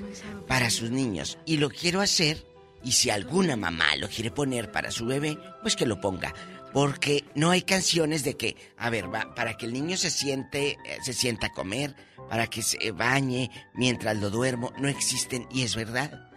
para 0.47 0.71
sus 0.71 0.91
niños. 0.91 1.39
Y 1.45 1.57
lo 1.57 1.69
quiero 1.69 2.01
hacer, 2.01 2.45
y 2.85 2.93
si 2.93 3.11
alguna 3.11 3.57
mamá 3.57 3.97
lo 3.97 4.09
quiere 4.09 4.31
poner 4.31 4.71
para 4.71 4.91
su 4.91 5.07
bebé, 5.07 5.39
pues 5.63 5.75
que 5.75 5.87
lo 5.87 6.01
ponga. 6.01 6.33
Porque 6.73 7.25
no 7.35 7.51
hay 7.51 7.63
canciones 7.63 8.25
de 8.25 8.37
que, 8.37 8.57
a 8.77 8.91
ver, 8.91 9.13
va, 9.13 9.35
para 9.35 9.57
que 9.57 9.67
el 9.67 9.73
niño 9.73 9.97
se 9.97 10.11
siente, 10.11 10.77
eh, 10.85 10.99
se 11.03 11.13
sienta 11.13 11.47
a 11.47 11.53
comer, 11.53 11.95
para 12.29 12.47
que 12.47 12.63
se 12.63 12.91
bañe 12.93 13.51
mientras 13.75 14.17
lo 14.17 14.31
duermo, 14.31 14.73
no 14.79 14.89
existen 14.89 15.47
y 15.51 15.63
es 15.63 15.77
verdad. 15.77 16.29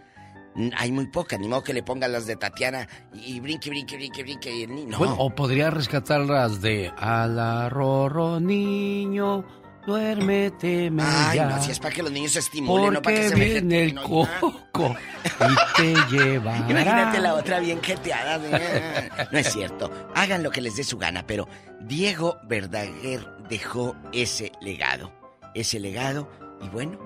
Hay 0.76 0.90
muy 0.90 1.06
pocas, 1.06 1.38
ni 1.38 1.46
modo 1.46 1.62
que 1.62 1.72
le 1.72 1.84
pongan 1.84 2.10
las 2.10 2.26
de 2.26 2.34
Tatiana 2.34 2.88
y 3.14 3.38
brinque, 3.38 3.70
brinque, 3.70 3.96
brinque, 3.96 4.22
brinque 4.24 4.52
y 4.56 4.62
el. 4.64 4.88
No. 4.88 4.98
Bueno, 4.98 5.14
o 5.18 5.30
podría 5.30 5.70
rescatar 5.70 6.20
las 6.22 6.60
de 6.60 6.90
Ala 6.96 7.68
Rorro 7.68 8.40
niño, 8.40 9.44
duérmete 9.86 10.90
Ay, 11.00 11.36
ya. 11.36 11.46
no, 11.48 11.62
si 11.62 11.70
es 11.70 11.78
para 11.78 11.94
que 11.94 12.02
los 12.02 12.10
niños 12.10 12.32
se 12.32 12.40
estimulen, 12.40 12.94
no 12.94 13.02
para 13.02 13.16
que 13.16 13.28
se 13.28 13.34
el 13.34 13.40
vegeten, 13.40 13.98
oiga. 13.98 14.40
coco 14.40 14.96
y 15.24 15.80
te 15.80 16.16
llevará. 16.16 16.70
Imagínate 16.70 17.20
la 17.20 17.34
otra 17.34 17.60
bien 17.60 17.80
jeteada. 17.80 19.28
No 19.30 19.38
es 19.38 19.52
cierto. 19.52 19.92
Hagan 20.16 20.42
lo 20.42 20.50
que 20.50 20.60
les 20.60 20.74
dé 20.74 20.82
su 20.82 20.98
gana, 20.98 21.24
pero 21.24 21.48
Diego 21.82 22.38
Verdaguer 22.48 23.24
dejó 23.48 23.94
ese 24.12 24.50
legado. 24.60 25.12
Ese 25.60 25.80
legado, 25.80 26.30
y 26.62 26.68
bueno, 26.68 26.98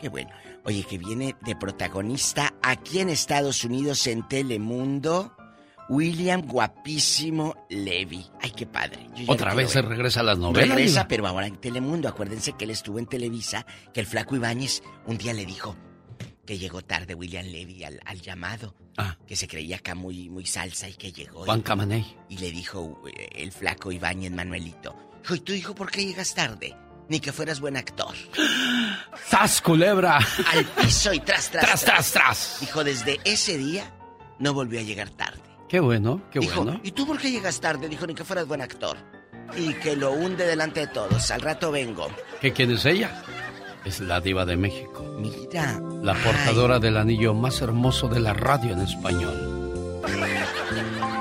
qué 0.00 0.08
bueno. 0.08 0.30
Oye, 0.64 0.84
que 0.84 0.98
viene 0.98 1.36
de 1.44 1.56
protagonista 1.56 2.54
aquí 2.62 3.00
en 3.00 3.08
Estados 3.10 3.64
Unidos 3.64 4.06
en 4.06 4.26
Telemundo, 4.28 5.36
William 5.88 6.42
Guapísimo 6.42 7.54
Levy. 7.68 8.26
Ay, 8.40 8.50
qué 8.52 8.66
padre. 8.66 9.06
Otra 9.26 9.52
vez 9.54 9.70
se 9.70 9.82
regresa 9.82 10.20
a 10.20 10.22
las 10.22 10.38
novelas. 10.38 10.70
Regresa, 10.76 11.06
pero 11.06 11.26
ahora 11.26 11.46
en 11.46 11.56
Telemundo. 11.56 12.08
Acuérdense 12.08 12.52
que 12.54 12.64
él 12.64 12.70
estuvo 12.70 12.98
en 12.98 13.06
Televisa, 13.06 13.66
que 13.92 14.00
el 14.00 14.06
flaco 14.06 14.34
Ibáñez 14.36 14.82
un 15.06 15.18
día 15.18 15.34
le 15.34 15.44
dijo 15.44 15.76
que 16.46 16.58
llegó 16.58 16.82
tarde 16.82 17.14
William 17.14 17.44
Levy 17.46 17.84
al, 17.84 18.00
al 18.06 18.20
llamado. 18.20 18.74
Ah. 18.96 19.16
Que 19.26 19.34
se 19.36 19.48
creía 19.48 19.76
acá 19.76 19.94
muy, 19.94 20.30
muy 20.30 20.46
salsa 20.46 20.88
y 20.88 20.94
que 20.94 21.12
llegó. 21.12 21.44
Juan 21.44 21.60
y- 21.60 21.62
Camaney. 21.62 22.16
Y 22.30 22.38
le 22.38 22.50
dijo 22.50 23.02
eh, 23.06 23.28
el 23.34 23.50
flaco 23.52 23.90
Ibáñez 23.92 24.30
Manuelito. 24.32 24.94
Dijo, 25.22 25.34
¿y 25.34 25.40
tú, 25.40 25.52
hijo, 25.52 25.74
por 25.74 25.90
qué 25.90 26.04
llegas 26.06 26.34
tarde? 26.34 26.76
Ni 27.08 27.20
que 27.20 27.32
fueras 27.32 27.60
buen 27.60 27.76
actor. 27.76 28.14
¡Sas, 29.28 29.60
culebra! 29.60 30.18
Al 30.52 30.64
piso 30.64 31.12
y 31.12 31.20
tras, 31.20 31.50
tras, 31.50 31.64
Tras, 31.64 31.84
tras, 31.84 32.12
tras. 32.12 32.56
Dijo, 32.60 32.82
desde 32.82 33.20
ese 33.24 33.58
día 33.58 33.92
no 34.38 34.54
volvió 34.54 34.80
a 34.80 34.82
llegar 34.82 35.10
tarde. 35.10 35.40
Qué 35.68 35.80
bueno, 35.80 36.22
qué 36.30 36.38
Dijo, 36.40 36.62
bueno. 36.62 36.80
¿y 36.82 36.92
tú 36.92 37.06
por 37.06 37.18
qué 37.18 37.30
llegas 37.30 37.60
tarde? 37.60 37.88
Dijo, 37.88 38.06
ni 38.06 38.14
que 38.14 38.24
fueras 38.24 38.46
buen 38.46 38.62
actor. 38.62 38.96
Y 39.56 39.74
que 39.74 39.96
lo 39.96 40.12
hunde 40.12 40.46
delante 40.46 40.80
de 40.80 40.86
todos. 40.86 41.30
Al 41.30 41.40
rato 41.42 41.70
vengo. 41.70 42.08
¿Qué 42.40 42.52
quién 42.52 42.70
es 42.70 42.84
ella? 42.86 43.22
Es 43.84 44.00
la 44.00 44.20
diva 44.20 44.46
de 44.46 44.56
México. 44.56 45.04
Mira. 45.18 45.78
La 46.02 46.14
portadora 46.14 46.78
del 46.78 46.96
anillo 46.96 47.34
más 47.34 47.60
hermoso 47.60 48.08
de 48.08 48.20
la 48.20 48.32
radio 48.32 48.72
en 48.72 48.80
español. 48.80 50.02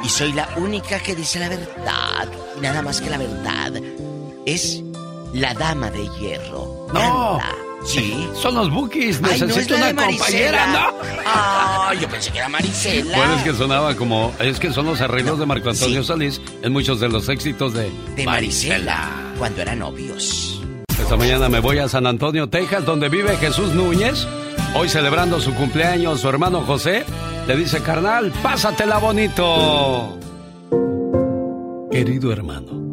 Y 0.04 0.10
soy 0.10 0.34
la 0.34 0.48
única 0.58 1.00
que 1.00 1.16
dice 1.16 1.40
la 1.40 1.50
verdad. 1.50 2.30
Y 2.58 2.62
nada 2.62 2.82
más 2.82 3.02
que 3.02 3.10
la 3.10 3.18
verdad. 3.18 3.74
Es 4.46 4.82
la 5.34 5.54
dama 5.54 5.90
de 5.92 6.08
hierro. 6.20 6.88
¡No! 6.94 7.34
Anda. 7.34 7.56
Sí. 7.86 8.28
Son 8.42 8.56
los 8.56 8.72
bookies. 8.72 9.20
Ay, 9.24 9.42
no, 9.42 9.48
Necesito 9.48 9.76
es 9.76 9.82
la 9.82 9.90
una 9.92 10.06
compañera, 10.06 10.68
¿no? 10.68 10.98
Ah, 11.26 11.94
yo 12.00 12.08
pensé 12.08 12.32
que 12.32 12.38
era 12.38 12.48
Marisela. 12.48 13.18
Bueno, 13.18 13.36
es 13.36 13.44
que 13.44 13.54
sonaba 13.54 13.96
como. 13.96 14.34
Es 14.40 14.60
que 14.60 14.72
son 14.72 14.86
los 14.86 15.02
arreglos 15.02 15.38
de 15.38 15.46
Marco 15.46 15.70
Antonio 15.70 16.02
Solís 16.04 16.40
en 16.62 16.72
muchos 16.72 17.00
de 17.02 17.10
los 17.10 17.28
éxitos 17.28 17.74
de, 17.74 17.92
De 18.16 18.26
Marisela. 18.26 19.10
Cuando 19.38 19.62
eran 19.62 19.80
novios. 19.80 20.62
Esta 20.98 21.18
mañana 21.18 21.50
me 21.50 21.60
voy 21.60 21.80
a 21.80 21.90
San 21.90 22.08
Antonio, 22.08 22.48
Texas, 22.48 22.86
donde 22.86 23.10
vive 23.10 23.36
Jesús 23.38 23.74
Núñez. 23.74 24.26
Hoy 24.76 24.88
celebrando 24.88 25.42
su 25.42 25.54
cumpleaños, 25.54 26.22
su 26.22 26.30
hermano 26.30 26.62
José 26.62 27.04
le 27.48 27.58
dice, 27.58 27.82
carnal, 27.82 28.32
pásatela 28.42 28.98
bonito. 29.00 30.18
Querido 31.92 32.32
hermano, 32.32 32.93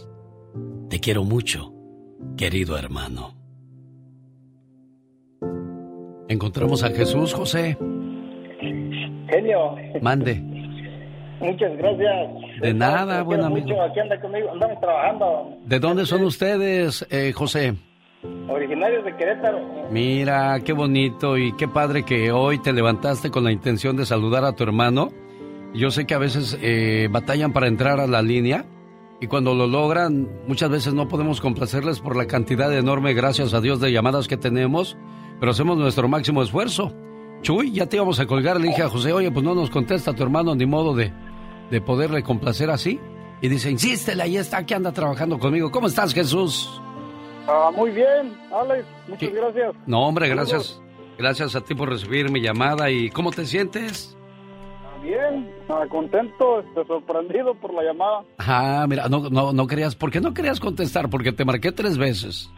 Te 0.91 0.99
quiero 0.99 1.23
mucho, 1.23 1.71
querido 2.35 2.77
hermano. 2.77 3.33
Encontramos 6.27 6.83
a 6.83 6.89
Jesús, 6.89 7.33
José. 7.33 7.77
Genio, 8.59 9.75
Mande. 10.01 10.35
muchas 11.39 11.77
gracias. 11.77 12.61
De 12.61 12.73
nada, 12.73 13.19
Te 13.19 13.23
buen 13.23 13.39
amigo. 13.41 13.67
mucho, 13.67 13.81
Aquí 13.83 14.01
anda 14.01 14.19
conmigo, 14.19 14.51
andamos 14.51 14.81
trabajando. 14.81 15.57
¿De 15.63 15.79
dónde 15.79 16.05
son 16.05 16.23
ustedes, 16.25 17.07
eh, 17.09 17.31
José? 17.31 17.73
Originarios 18.49 19.05
de 19.05 19.15
Querétaro. 19.15 19.59
Mira, 19.91 20.59
qué 20.65 20.73
bonito 20.73 21.37
y 21.37 21.55
qué 21.55 21.69
padre 21.69 22.03
que 22.03 22.33
hoy 22.33 22.61
te 22.61 22.73
levantaste 22.73 23.31
con 23.31 23.45
la 23.45 23.53
intención 23.53 23.95
de 23.95 24.05
saludar 24.05 24.43
a 24.43 24.57
tu 24.57 24.63
hermano. 24.65 25.07
Yo 25.73 25.89
sé 25.89 26.05
que 26.05 26.15
a 26.15 26.19
veces 26.19 26.59
eh, 26.61 27.07
batallan 27.09 27.53
para 27.53 27.67
entrar 27.67 28.01
a 28.01 28.07
la 28.07 28.21
línea 28.21 28.65
y 29.21 29.27
cuando 29.27 29.53
lo 29.53 29.67
logran 29.67 30.27
muchas 30.47 30.71
veces 30.71 30.95
no 30.95 31.07
podemos 31.07 31.39
complacerles 31.39 31.99
por 31.99 32.15
la 32.15 32.25
cantidad 32.25 32.75
enorme, 32.75 33.13
gracias 33.13 33.53
a 33.53 33.61
Dios, 33.61 33.79
de 33.79 33.91
llamadas 33.91 34.27
que 34.27 34.35
tenemos, 34.35 34.97
pero 35.39 35.51
hacemos 35.51 35.77
nuestro 35.77 36.07
máximo 36.07 36.41
esfuerzo. 36.41 36.91
Chuy, 37.43 37.71
ya 37.71 37.85
te 37.85 37.97
íbamos 37.97 38.19
a 38.19 38.25
colgar, 38.25 38.59
le 38.59 38.69
dije 38.69 38.81
a 38.81 38.89
José, 38.89 39.13
oye, 39.13 39.31
pues 39.31 39.45
no 39.45 39.53
nos 39.53 39.69
contesta 39.69 40.13
tu 40.13 40.23
hermano 40.23 40.55
ni 40.55 40.65
modo 40.65 40.95
de, 40.95 41.13
de 41.69 41.81
poderle 41.81 42.23
complacer 42.23 42.71
así. 42.71 42.99
Y 43.41 43.47
dice, 43.47 43.69
insístele, 43.69 44.23
ahí 44.23 44.37
está, 44.37 44.65
que 44.65 44.73
anda 44.73 44.91
trabajando 44.91 45.37
conmigo. 45.37 45.71
¿Cómo 45.71 45.87
estás, 45.87 46.13
Jesús? 46.13 46.81
Ah, 47.47 47.71
muy 47.75 47.91
bien, 47.91 48.35
Alex, 48.51 48.85
muchas 49.07 49.33
gracias. 49.33 49.75
No, 49.85 50.07
hombre, 50.07 50.29
gracias. 50.29 50.81
Gracias 51.17 51.55
a 51.55 51.61
ti 51.61 51.75
por 51.75 51.89
recibir 51.89 52.31
mi 52.31 52.41
llamada. 52.41 52.89
¿Y 52.89 53.11
cómo 53.11 53.31
te 53.31 53.45
sientes? 53.45 54.17
Bien, 55.01 55.49
contento, 55.89 56.59
este, 56.59 56.85
sorprendido 56.85 57.55
por 57.55 57.73
la 57.73 57.83
llamada. 57.83 58.21
Ah, 58.37 58.85
mira, 58.87 59.07
no, 59.09 59.29
no, 59.29 59.51
no 59.51 59.67
querías. 59.67 59.95
¿Por 59.95 60.11
qué 60.11 60.21
no 60.21 60.33
querías 60.33 60.59
contestar? 60.59 61.09
Porque 61.09 61.31
te 61.31 61.43
marqué 61.45 61.71
tres 61.71 61.97
veces. 61.97 62.49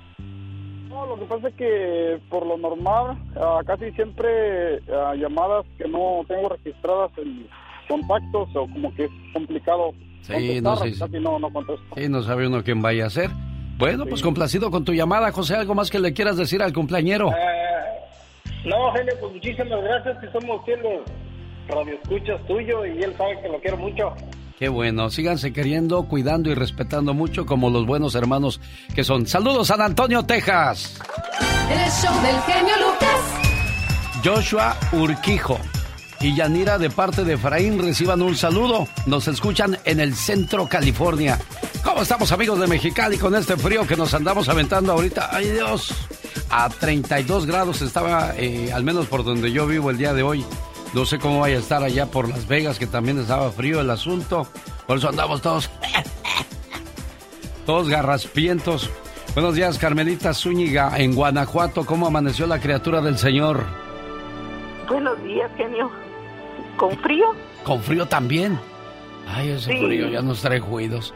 No, 0.89 1.05
lo 1.07 1.17
que 1.17 1.25
pasa 1.25 1.47
es 1.47 1.55
que 1.55 2.19
por 2.29 2.45
lo 2.45 2.57
normal, 2.57 3.17
ah, 3.37 3.61
casi 3.65 3.91
siempre 3.93 4.79
ah, 4.93 5.13
llamadas 5.15 5.65
que 5.77 5.87
no 5.87 6.23
tengo 6.27 6.49
registradas 6.49 7.11
en 7.17 7.47
contactos 7.87 8.49
o 8.55 8.67
como 8.67 8.93
que 8.95 9.05
es 9.05 9.11
complicado 9.33 9.91
Sí, 10.21 10.61
no 10.61 10.75
contestar, 10.75 10.77
sé. 10.93 10.99
casi 11.13 11.23
no, 11.23 11.39
no 11.39 11.51
contesto. 11.51 11.83
Sí, 11.95 12.07
no 12.09 12.21
sabe 12.23 12.47
uno 12.47 12.63
quién 12.63 12.81
vaya 12.81 13.05
a 13.05 13.09
ser. 13.09 13.29
Bueno, 13.77 14.05
pues 14.05 14.21
complacido 14.21 14.69
con 14.69 14.85
tu 14.85 14.93
llamada, 14.93 15.31
José. 15.31 15.55
¿Algo 15.55 15.73
más 15.75 15.89
que 15.89 15.99
le 15.99 16.13
quieras 16.13 16.37
decir 16.37 16.61
al 16.61 16.73
cumpleañero? 16.73 17.29
Eh, 17.31 17.33
no, 18.65 18.91
Genio, 18.93 19.13
pues 19.19 19.33
muchísimas 19.33 19.81
gracias, 19.83 20.17
que 20.19 20.27
somos 20.39 20.63
fieles 21.65 21.67
radioescuchas 21.67 22.47
tuyo 22.47 22.85
y 22.85 23.03
él 23.03 23.13
sabe 23.17 23.41
que 23.41 23.49
lo 23.49 23.59
quiero 23.59 23.77
mucho. 23.77 24.13
Qué 24.57 24.69
bueno. 24.69 25.09
Síganse 25.09 25.51
queriendo, 25.51 26.07
cuidando 26.07 26.49
y 26.49 26.55
respetando 26.55 27.13
mucho 27.13 27.45
como 27.45 27.69
los 27.69 27.85
buenos 27.85 28.15
hermanos 28.15 28.61
que 28.95 29.03
son. 29.03 29.25
Saludos, 29.25 29.67
San 29.67 29.81
Antonio, 29.81 30.23
Texas. 30.23 30.99
El 31.69 31.91
show 31.91 32.13
del 32.21 32.39
genio 32.41 32.73
Lucas. 32.77 34.23
Joshua 34.23 34.77
Urquijo 34.93 35.59
y 36.21 36.33
Yanira 36.33 36.77
de 36.77 36.89
parte 36.89 37.25
de 37.25 37.33
Efraín 37.33 37.79
reciban 37.79 38.21
un 38.21 38.35
saludo. 38.35 38.87
Nos 39.05 39.27
escuchan 39.27 39.77
en 39.83 39.99
el 39.99 40.15
centro 40.15 40.67
California. 40.69 41.37
¿Cómo 41.83 42.03
estamos 42.03 42.31
amigos 42.31 42.59
de 42.59 42.67
Mexicali 42.67 43.17
con 43.17 43.35
este 43.35 43.57
frío 43.57 43.85
que 43.85 43.97
nos 43.97 44.13
andamos 44.13 44.47
aventando 44.47 44.93
ahorita? 44.93 45.29
¡Ay 45.31 45.49
Dios! 45.49 45.93
A 46.49 46.69
32 46.69 47.45
grados 47.45 47.81
estaba, 47.81 48.33
eh, 48.37 48.71
al 48.71 48.83
menos 48.83 49.07
por 49.07 49.25
donde 49.25 49.51
yo 49.51 49.67
vivo 49.67 49.89
el 49.89 49.97
día 49.97 50.13
de 50.13 50.23
hoy. 50.23 50.45
No 50.93 51.05
sé 51.05 51.17
cómo 51.17 51.39
vaya 51.39 51.55
a 51.57 51.59
estar 51.59 51.83
allá 51.83 52.05
por 52.05 52.29
Las 52.29 52.47
Vegas, 52.47 52.77
que 52.77 52.85
también 52.85 53.19
estaba 53.19 53.49
frío 53.51 53.81
el 53.81 53.89
asunto. 53.89 54.47
Por 54.85 54.97
eso 54.97 55.09
andamos 55.09 55.41
todos. 55.41 55.69
Todos 57.65 57.89
garraspientos. 57.89 58.91
Buenos 59.33 59.55
días, 59.55 59.79
Carmelita 59.79 60.33
Zúñiga, 60.33 60.91
en 60.97 61.15
Guanajuato. 61.15 61.85
¿Cómo 61.85 62.05
amaneció 62.05 62.45
la 62.45 62.59
criatura 62.59 63.01
del 63.01 63.17
Señor? 63.17 63.63
Buenos 64.87 65.21
días, 65.23 65.49
genio. 65.57 65.89
¿Con 66.77 66.95
frío? 66.99 67.25
Con 67.63 67.81
frío 67.81 68.05
también. 68.05 68.59
Ay, 69.27 69.49
ese 69.49 69.75
frío 69.77 70.09
ya 70.09 70.21
nos 70.21 70.41
trae 70.41 70.59
juidos. 70.59 71.13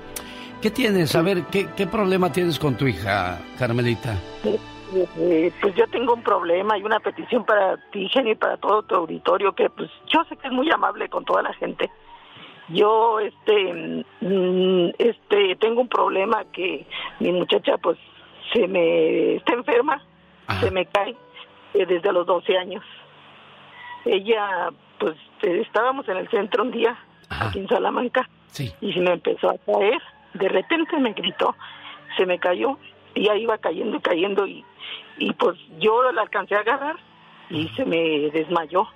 ¿Qué 0.61 0.71
tienes? 0.71 1.13
A 1.15 1.21
ver, 1.21 1.43
¿qué, 1.51 1.67
¿qué 1.75 1.85
problema 1.85 2.31
tienes 2.31 2.57
con 2.57 2.75
tu 2.75 2.87
hija, 2.87 3.39
Carmelita? 3.59 4.17
Eh, 4.95 5.51
pues 5.61 5.75
yo 5.75 5.85
tengo 5.87 6.13
un 6.13 6.23
problema 6.23 6.77
y 6.77 6.83
una 6.83 6.99
petición 6.99 7.43
para 7.43 7.77
ti, 7.91 8.07
genio, 8.09 8.33
y 8.33 8.35
para 8.35 8.57
todo 8.57 8.83
tu 8.83 8.95
auditorio, 8.95 9.53
que 9.53 9.69
pues 9.69 9.89
yo 10.07 10.23
sé 10.25 10.37
que 10.37 10.47
es 10.47 10.53
muy 10.53 10.71
amable 10.71 11.09
con 11.09 11.25
toda 11.25 11.41
la 11.41 11.53
gente. 11.53 11.91
Yo, 12.69 13.19
este, 13.19 14.03
mm, 14.21 14.89
este, 14.97 15.55
tengo 15.57 15.81
un 15.81 15.87
problema 15.87 16.43
que 16.51 16.85
mi 17.19 17.31
muchacha, 17.31 17.77
pues, 17.77 17.97
se 18.53 18.67
me 18.67 19.35
está 19.35 19.53
enferma, 19.53 20.01
se 20.59 20.71
me 20.71 20.85
cae 20.85 21.15
eh, 21.73 21.85
desde 21.85 22.11
los 22.11 22.25
12 22.25 22.57
años. 22.57 22.83
Ella, 24.05 24.69
pues, 24.99 25.15
eh, 25.43 25.61
estábamos 25.65 26.07
en 26.09 26.17
el 26.17 26.29
centro 26.29 26.63
un 26.63 26.71
día, 26.71 26.97
aquí 27.29 27.59
en 27.59 27.67
Salamanca, 27.67 28.29
y 28.81 28.93
se 28.93 28.99
me 28.99 29.13
empezó 29.13 29.49
a 29.49 29.57
caer. 29.57 30.01
De 30.33 30.49
repente 30.49 30.97
me 30.97 31.13
gritó, 31.13 31.55
se 32.17 32.25
me 32.25 32.37
cayó, 32.37 32.77
y 33.15 33.25
ya 33.25 33.35
iba 33.35 33.57
cayendo 33.57 33.97
y 33.97 34.01
cayendo, 34.01 34.45
y, 34.45 34.63
y 35.17 35.33
pues 35.33 35.57
yo 35.79 36.11
la 36.11 36.21
alcancé 36.21 36.55
a 36.55 36.59
agarrar 36.59 36.95
y 37.49 37.67
se 37.69 37.85
me 37.85 38.29
desmayó. 38.31 38.87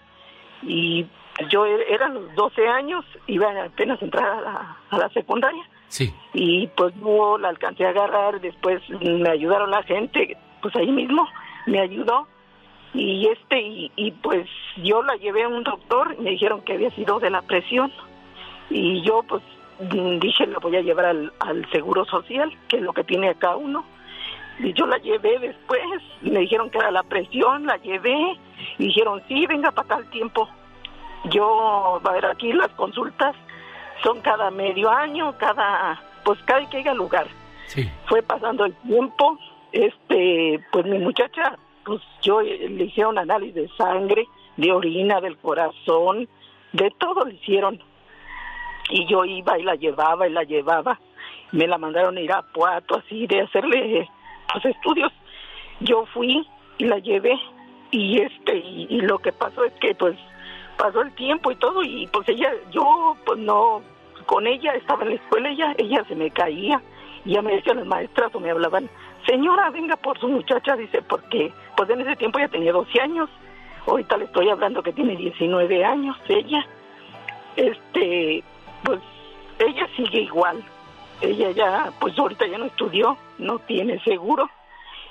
Y 0.63 1.05
yo 1.49 1.65
e-, 1.65 1.93
era 1.93 2.09
los 2.09 2.33
12 2.35 2.67
años, 2.67 3.05
iba 3.27 3.49
apenas 3.63 4.01
a 4.01 4.05
entrar 4.05 4.29
a 4.29 4.41
la, 4.41 4.77
a 4.89 4.97
la 4.97 5.09
secundaria. 5.09 5.63
Sí. 5.87 6.13
Y 6.33 6.67
pues 6.67 6.95
no 6.97 7.37
la 7.37 7.49
alcancé 7.49 7.85
a 7.85 7.89
agarrar, 7.89 8.39
después 8.39 8.81
me 9.01 9.29
ayudaron 9.29 9.71
la 9.71 9.83
gente, 9.83 10.37
pues 10.61 10.75
ahí 10.75 10.91
mismo 10.91 11.27
me 11.65 11.79
ayudó. 11.79 12.27
Y 12.93 13.27
este, 13.27 13.61
y, 13.61 13.91
y 13.95 14.11
pues 14.11 14.47
yo 14.77 15.01
la 15.03 15.15
llevé 15.15 15.43
a 15.43 15.47
un 15.47 15.63
doctor, 15.63 16.17
me 16.19 16.31
dijeron 16.31 16.61
que 16.61 16.73
había 16.73 16.91
sido 16.91 17.19
de 17.19 17.29
la 17.29 17.41
presión. 17.41 17.91
Y 18.69 19.01
yo 19.01 19.23
pues 19.27 19.43
dije, 20.19 20.47
la 20.47 20.59
voy 20.59 20.75
a 20.77 20.81
llevar 20.81 21.05
al, 21.05 21.33
al 21.39 21.69
seguro 21.71 22.05
social, 22.05 22.51
que 22.67 22.77
es 22.77 22.83
lo 22.83 22.93
que 22.93 23.03
tiene 23.03 23.29
acá 23.29 23.55
uno. 23.55 23.83
Y 24.63 24.73
yo 24.73 24.85
la 24.85 24.97
llevé 24.97 25.39
después, 25.39 25.81
me 26.21 26.41
dijeron 26.41 26.69
que 26.69 26.77
era 26.77 26.91
la 26.91 27.03
presión, 27.03 27.65
la 27.65 27.77
llevé, 27.77 28.37
y 28.77 28.85
dijeron, 28.85 29.21
sí, 29.27 29.45
venga 29.47 29.71
para 29.71 29.95
acá 29.95 29.97
el 29.97 30.09
tiempo. 30.11 30.47
Yo, 31.25 31.99
a 32.03 32.11
ver, 32.11 32.25
aquí 32.25 32.53
las 32.53 32.69
consultas 32.69 33.35
son 34.03 34.21
cada 34.21 34.51
medio 34.51 34.89
año, 34.89 35.35
cada, 35.37 35.99
pues 36.23 36.39
cada 36.45 36.69
que 36.69 36.77
haya 36.77 36.93
lugar. 36.93 37.27
Sí. 37.65 37.89
Fue 38.05 38.21
pasando 38.21 38.65
el 38.65 38.73
tiempo, 38.81 39.39
este, 39.71 40.63
pues 40.71 40.85
mi 40.85 40.99
muchacha, 40.99 41.57
pues 41.83 42.01
yo 42.21 42.41
le 42.41 42.83
hicieron 42.83 43.17
análisis 43.17 43.55
de 43.55 43.69
sangre, 43.77 44.27
de 44.57 44.71
orina, 44.71 45.21
del 45.21 45.37
corazón, 45.37 46.27
de 46.73 46.91
todo 46.99 47.25
le 47.25 47.35
hicieron. 47.35 47.81
Y 48.89 49.07
yo 49.07 49.25
iba 49.25 49.57
y 49.57 49.63
la 49.63 49.75
llevaba 49.75 50.27
y 50.27 50.31
la 50.31 50.43
llevaba. 50.43 50.99
Me 51.51 51.67
la 51.67 51.77
mandaron 51.77 52.17
a 52.17 52.21
ir 52.21 52.31
a 52.31 52.41
Puato, 52.41 52.97
así, 52.97 53.25
de 53.25 53.41
hacerle 53.41 54.09
los 54.55 54.65
estudios. 54.65 55.11
Yo 55.79 56.05
fui 56.13 56.47
y 56.77 56.85
la 56.85 56.99
llevé 56.99 57.39
y 57.91 58.19
este, 58.19 58.57
y, 58.57 59.01
lo 59.01 59.19
que 59.19 59.31
pasó 59.31 59.63
es 59.65 59.73
que 59.73 59.93
pues 59.95 60.15
pasó 60.77 61.01
el 61.01 61.11
tiempo 61.13 61.51
y 61.51 61.55
todo 61.55 61.83
y 61.83 62.07
pues 62.07 62.27
ella, 62.29 62.51
yo 62.71 63.15
pues 63.25 63.37
no, 63.39 63.81
con 64.25 64.47
ella 64.47 64.73
estaba 64.73 65.03
en 65.03 65.09
la 65.09 65.15
escuela, 65.15 65.49
ella, 65.49 65.75
ella 65.77 66.03
se 66.07 66.15
me 66.15 66.31
caía 66.31 66.81
y 67.25 67.33
ya 67.33 67.41
me 67.41 67.53
decían 67.53 67.77
las 67.77 67.85
maestras 67.85 68.33
o 68.33 68.39
me 68.39 68.49
hablaban, 68.49 68.89
señora, 69.27 69.69
venga 69.69 69.95
por 69.97 70.17
su 70.19 70.27
muchacha, 70.27 70.75
dice, 70.75 71.01
porque 71.01 71.51
pues 71.75 71.89
en 71.89 72.01
ese 72.01 72.15
tiempo 72.15 72.39
ya 72.39 72.47
tenía 72.47 72.71
12 72.71 73.01
años, 73.01 73.29
ahorita 73.85 74.17
le 74.17 74.25
estoy 74.25 74.49
hablando 74.49 74.81
que 74.81 74.93
tiene 74.93 75.15
19 75.15 75.83
años 75.85 76.17
ella, 76.29 76.65
este, 77.57 78.43
pues 78.83 78.99
ella 79.59 79.87
sigue 79.95 80.21
igual, 80.21 80.63
ella 81.21 81.51
ya, 81.51 81.93
pues 81.99 82.17
ahorita 82.17 82.47
ya 82.47 82.57
no 82.57 82.65
estudió, 82.65 83.17
no 83.37 83.59
tiene 83.59 83.99
seguro 84.03 84.49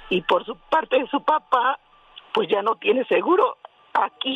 y 0.09 0.23
por 0.23 0.45
su 0.45 0.57
parte 0.57 0.99
de 0.99 1.07
su 1.07 1.23
papá, 1.23 1.79
pues 2.33 2.49
ya 2.49 2.63
no 2.63 2.77
tiene 2.77 3.05
seguro 3.05 3.57
aquí 3.93 4.35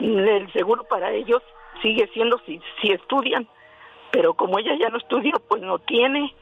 el 0.00 0.50
seguro 0.52 0.84
para 0.84 1.12
ellos 1.12 1.42
sigue 1.82 2.08
siendo 2.12 2.40
si, 2.46 2.60
si 2.80 2.90
estudian, 2.90 3.46
pero 4.10 4.34
como 4.34 4.58
ella 4.58 4.72
ya 4.78 4.88
no 4.88 4.98
estudia, 4.98 5.34
pues 5.48 5.62
no 5.62 5.78
tiene. 5.78 6.34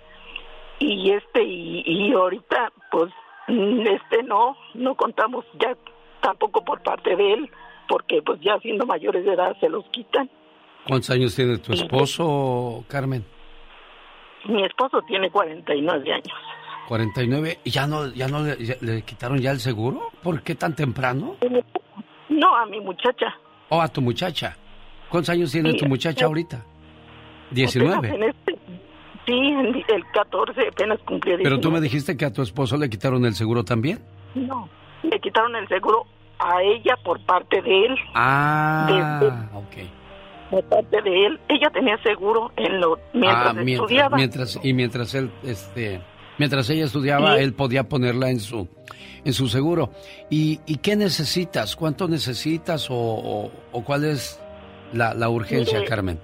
Y 0.79 1.11
este, 1.11 1.43
y, 1.43 1.83
y 1.85 2.13
ahorita, 2.13 2.73
pues, 2.91 3.13
este 3.49 4.23
no, 4.23 4.57
no 4.75 4.95
contamos 4.95 5.45
ya 5.59 5.77
tampoco 6.21 6.65
por 6.65 6.83
parte 6.83 7.17
de 7.17 7.33
él, 7.33 7.51
porque 7.89 8.23
pues 8.23 8.41
ya 8.41 8.59
siendo 8.61 8.87
mayores 8.87 9.25
de 9.25 9.33
edad 9.33 9.57
se 9.61 9.69
los 9.69 9.85
quitan. 9.87 10.31
¿Cuántos 10.87 11.11
años 11.11 11.35
tiene 11.35 11.59
tu 11.59 11.73
esposo, 11.73 12.85
Carmen? 12.89 13.25
Mi 14.49 14.65
esposo 14.65 15.01
tiene 15.03 15.31
49 15.31 16.13
años. 16.13 16.39
49, 16.89 17.59
¿y 17.65 17.71
ya 17.71 17.87
no, 17.87 18.09
ya 18.15 18.29
no 18.29 18.41
le, 18.41 18.57
le 18.81 19.03
quitaron 19.03 19.39
ya 19.39 19.51
el 19.51 19.61
seguro? 19.61 20.11
¿Por 20.23 20.43
qué 20.43 20.55
tan 20.55 20.75
temprano? 20.75 21.37
No, 22.31 22.57
a 22.57 22.65
mi 22.67 22.81
muchacha. 22.81 23.37
¿O 23.69 23.81
a 23.81 23.89
tu 23.89 24.01
muchacha? 24.01 24.57
¿Cuántos 25.11 25.31
años 25.31 25.53
tiene 25.53 25.75
tu 25.75 25.87
muchacha 25.87 26.27
ahorita? 26.27 26.65
19. 27.51 28.09
En 28.09 28.23
este, 28.23 28.59
sí, 29.27 29.33
el 29.89 30.05
14 30.13 30.69
apenas 30.69 30.99
cumplió 31.01 31.37
19. 31.37 31.43
Pero 31.45 31.61
tú 31.61 31.71
me 31.71 31.81
dijiste 31.81 32.17
que 32.17 32.25
a 32.25 32.33
tu 32.33 32.43
esposo 32.43 32.77
le 32.77 32.89
quitaron 32.89 33.25
el 33.27 33.35
seguro 33.35 33.65
también. 33.65 34.01
No, 34.35 34.69
le 35.03 35.19
quitaron 35.21 35.57
el 35.57 35.69
seguro 35.69 36.07
a 36.39 36.63
ella 36.63 36.97
por 37.05 37.21
parte 37.25 37.61
de 37.63 37.87
él. 37.87 37.97
Ah, 38.15 39.19
de, 39.21 39.27
ok. 39.57 39.89
Por 40.51 40.65
parte 40.65 41.03
de 41.03 41.27
él. 41.27 41.41
Ella 41.49 41.71
tenía 41.71 41.97
seguro 42.03 42.51
en 42.57 42.81
lo, 42.81 42.99
mientras, 43.13 43.47
ah, 43.49 43.53
mientras 43.53 43.81
estudiaba. 43.91 44.17
Mientras, 44.17 44.61
y 44.63 44.73
mientras 44.73 45.15
él, 45.15 45.31
este, 45.45 46.01
mientras 46.39 46.69
ella 46.71 46.85
estudiaba, 46.85 47.37
Sí. 47.37 47.43
él 47.43 47.53
podía 47.55 47.85
ponerla 47.89 48.31
en 48.31 48.41
su, 48.41 48.67
en 49.25 49.33
su 49.33 49.49
seguro. 49.49 49.91
¿Y, 50.31 50.61
y 50.67 50.77
qué 50.79 50.97
necesitas? 50.97 51.77
¿Cuánto 51.77 52.09
necesitas 52.09 52.91
o, 52.91 52.95
o, 52.97 53.51
o 53.73 53.85
cuál 53.85 54.05
es 54.05 54.41
la, 54.93 55.13
la 55.15 55.29
urgencia, 55.29 55.79
Mire, 55.79 55.89
Carmen? 55.91 56.19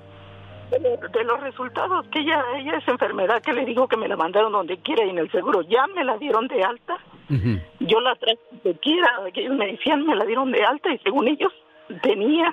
de, 0.70 0.78
de 0.80 1.24
los 1.24 1.40
resultados 1.40 2.04
que 2.10 2.18
ella 2.20 2.42
ella 2.58 2.78
es 2.78 2.88
enfermedad 2.88 3.40
que 3.42 3.52
le 3.52 3.64
dijo 3.64 3.86
que 3.86 3.96
me 3.96 4.08
la 4.08 4.16
mandaron 4.16 4.50
donde 4.50 4.76
quiera 4.78 5.04
y 5.04 5.10
en 5.10 5.18
el 5.18 5.30
seguro 5.30 5.60
ya 5.62 5.86
me 5.94 6.02
la 6.02 6.16
dieron 6.18 6.48
de 6.48 6.64
alta 6.64 6.96
yo 7.78 8.00
la 8.00 8.16
traje 8.16 8.38
donde 8.50 8.78
quiera 8.80 9.08
que 9.32 9.42
ellos 9.42 9.56
me 9.56 9.66
decían 9.68 10.04
me 10.04 10.16
la 10.16 10.24
dieron 10.24 10.50
de 10.50 10.64
alta 10.64 10.92
y 10.92 10.98
según 10.98 11.28
ellos 11.28 11.52
tenía 12.02 12.52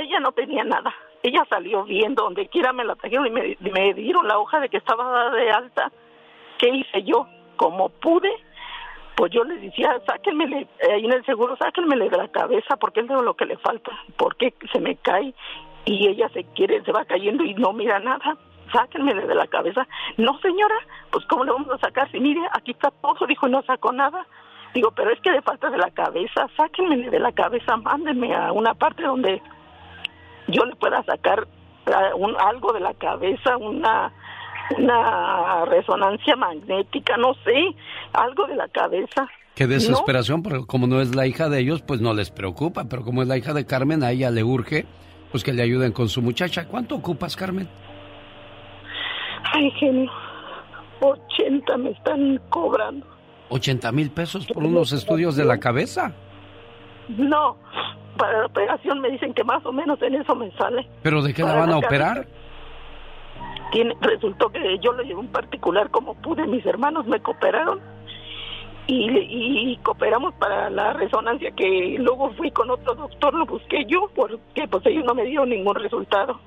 ella 0.00 0.20
no 0.20 0.32
tenía 0.32 0.64
nada 0.64 0.94
ella 1.22 1.44
salió 1.48 1.84
bien 1.84 2.14
donde 2.14 2.48
quiera 2.48 2.72
me 2.72 2.84
la 2.84 2.94
trajeron 2.94 3.26
y 3.26 3.30
me, 3.30 3.94
dieron 3.94 4.26
la 4.26 4.38
hoja 4.38 4.60
de 4.60 4.68
que 4.68 4.76
estaba 4.76 5.30
de 5.30 5.50
alta 5.50 5.90
qué 6.58 6.68
hice 6.68 7.02
yo 7.02 7.26
como 7.56 7.88
pude 7.88 8.30
pues 9.18 9.32
yo 9.32 9.42
les 9.42 9.60
decía, 9.60 10.00
sáquenmele, 10.06 10.68
ahí 10.94 11.04
en 11.04 11.12
el 11.12 11.26
seguro, 11.26 11.56
sáquenmele 11.56 12.08
de 12.08 12.16
la 12.16 12.28
cabeza, 12.28 12.76
porque 12.76 13.00
es 13.00 13.08
lo 13.08 13.34
que 13.34 13.46
le 13.46 13.56
falta, 13.56 13.90
porque 14.16 14.54
se 14.72 14.78
me 14.78 14.94
cae 14.94 15.34
y 15.84 16.06
ella 16.06 16.28
se 16.28 16.44
quiere, 16.54 16.84
se 16.84 16.92
va 16.92 17.04
cayendo 17.04 17.42
y 17.42 17.52
no 17.54 17.72
mira 17.72 17.98
nada, 17.98 18.36
sáquenmele 18.72 19.26
de 19.26 19.34
la 19.34 19.48
cabeza. 19.48 19.88
No, 20.18 20.38
señora, 20.38 20.76
pues 21.10 21.24
¿cómo 21.26 21.42
le 21.42 21.50
vamos 21.50 21.68
a 21.70 21.78
sacar? 21.78 22.08
Si 22.12 22.20
mire, 22.20 22.40
aquí 22.52 22.70
está 22.70 22.92
todo, 22.92 23.26
dijo, 23.26 23.48
y 23.48 23.50
no 23.50 23.60
sacó 23.62 23.90
nada. 23.90 24.24
Digo, 24.72 24.92
pero 24.92 25.10
es 25.10 25.20
que 25.20 25.32
le 25.32 25.42
falta 25.42 25.68
de 25.68 25.78
la 25.78 25.90
cabeza, 25.90 26.46
sáquenmele 26.56 27.10
de 27.10 27.18
la 27.18 27.32
cabeza, 27.32 27.76
mándenme 27.76 28.32
a 28.36 28.52
una 28.52 28.74
parte 28.74 29.02
donde 29.02 29.42
yo 30.48 30.64
le 30.64 30.74
pueda 30.76 31.02
sacar 31.04 31.46
un, 32.16 32.36
algo 32.38 32.72
de 32.72 32.80
la 32.80 32.94
cabeza, 32.94 33.56
una 33.56 34.12
una 34.76 35.64
resonancia 35.64 36.36
magnética, 36.36 37.16
no 37.16 37.34
sé, 37.44 37.74
algo 38.12 38.46
de 38.46 38.56
la 38.56 38.68
cabeza. 38.68 39.26
Qué 39.54 39.64
No, 39.64 39.70
desesperación, 39.70 40.42
porque 40.42 40.66
como 40.66 40.86
no 40.86 41.00
es 41.00 41.14
la 41.14 41.26
hija 41.26 41.48
de 41.48 41.60
ellos, 41.60 41.82
pues 41.82 42.00
no 42.00 42.14
les 42.14 42.30
preocupa, 42.30 42.84
pero 42.84 43.02
como 43.02 43.22
es 43.22 43.28
la 43.28 43.36
hija 43.36 43.54
de 43.54 43.66
Carmen, 43.66 44.02
a 44.02 44.10
ella 44.12 44.30
le 44.30 44.44
urge, 44.44 44.86
pues 45.30 45.42
que 45.42 45.52
le 45.52 45.62
ayuden 45.62 45.92
con 45.92 46.08
su 46.08 46.22
muchacha. 46.22 46.66
¿Cuánto 46.68 46.96
ocupas, 46.96 47.34
Carmen? 47.34 47.68
Ay, 49.52 49.70
genio, 49.72 50.10
80 51.00 51.76
me 51.78 51.90
están 51.90 52.40
cobrando. 52.50 53.06
80 53.48 53.90
mil 53.92 54.10
pesos 54.10 54.46
por 54.46 54.62
unos 54.62 54.92
estudios 54.92 55.34
de 55.34 55.44
la 55.44 55.58
cabeza. 55.58 56.12
No, 57.08 57.56
para 58.16 58.40
la 58.40 58.46
operación 58.46 59.00
me 59.00 59.10
dicen 59.10 59.32
que 59.32 59.44
más 59.44 59.64
o 59.64 59.72
menos 59.72 60.00
en 60.02 60.14
eso 60.16 60.34
me 60.34 60.50
sale. 60.52 60.86
¿Pero 61.02 61.22
de 61.22 61.32
qué 61.32 61.42
la 61.42 61.54
van 61.54 61.70
a 61.70 61.78
operar? 61.78 62.26
Tiene, 63.72 63.94
resultó 64.00 64.48
que 64.50 64.78
yo 64.82 64.92
lo 64.92 65.02
llevé 65.02 65.16
un 65.16 65.28
particular 65.28 65.90
como 65.90 66.14
pude, 66.14 66.46
mis 66.46 66.64
hermanos 66.66 67.06
me 67.06 67.20
cooperaron 67.20 67.80
y, 68.86 69.72
y 69.72 69.76
cooperamos 69.82 70.34
para 70.34 70.70
la 70.70 70.94
resonancia 70.94 71.50
que 71.52 71.96
luego 71.98 72.32
fui 72.32 72.50
con 72.50 72.70
otro 72.70 72.94
doctor, 72.94 73.34
lo 73.34 73.44
busqué 73.44 73.84
yo 73.86 74.10
porque 74.14 74.66
pues 74.68 74.84
ellos 74.86 75.04
no 75.04 75.14
me 75.14 75.24
dieron 75.24 75.50
ningún 75.50 75.74
resultado. 75.74 76.40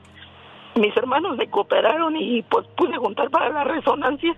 Mis 0.75 0.95
hermanos 0.97 1.37
me 1.37 1.49
cooperaron 1.49 2.15
y 2.15 2.41
pues 2.43 2.65
pude 2.75 2.97
juntar 2.97 3.29
para 3.29 3.49
la 3.49 3.63
resonancia 3.63 4.35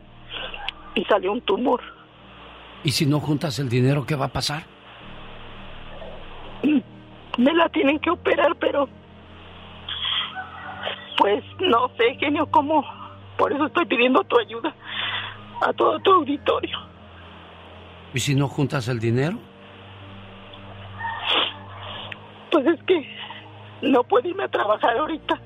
y 0.95 1.03
salió 1.05 1.31
un 1.31 1.41
tumor. 1.41 1.81
¿Y 2.83 2.91
si 2.91 3.05
no 3.05 3.19
juntas 3.19 3.59
el 3.59 3.69
dinero, 3.69 4.05
qué 4.05 4.15
va 4.15 4.25
a 4.25 4.33
pasar? 4.33 4.72
Me 7.37 7.53
la 7.53 7.67
tienen 7.69 7.99
que 7.99 8.09
operar, 8.09 8.55
pero 8.59 8.87
pues 11.17 11.43
no 11.59 11.89
sé, 11.97 12.15
genio, 12.19 12.45
cómo. 12.47 12.83
Por 13.37 13.51
eso 13.51 13.65
estoy 13.65 13.85
pidiendo 13.85 14.23
tu 14.23 14.37
ayuda 14.39 14.73
a 15.61 15.73
todo 15.73 15.99
tu 15.99 16.11
auditorio. 16.11 16.77
¿Y 18.13 18.19
si 18.19 18.35
no 18.35 18.47
juntas 18.47 18.87
el 18.87 18.99
dinero? 18.99 19.37
Pues 22.51 22.67
es 22.67 22.83
que 22.83 23.07
no 23.81 24.03
puedo 24.03 24.27
irme 24.29 24.43
a 24.43 24.47
trabajar 24.47 24.97
ahorita. 24.97 25.39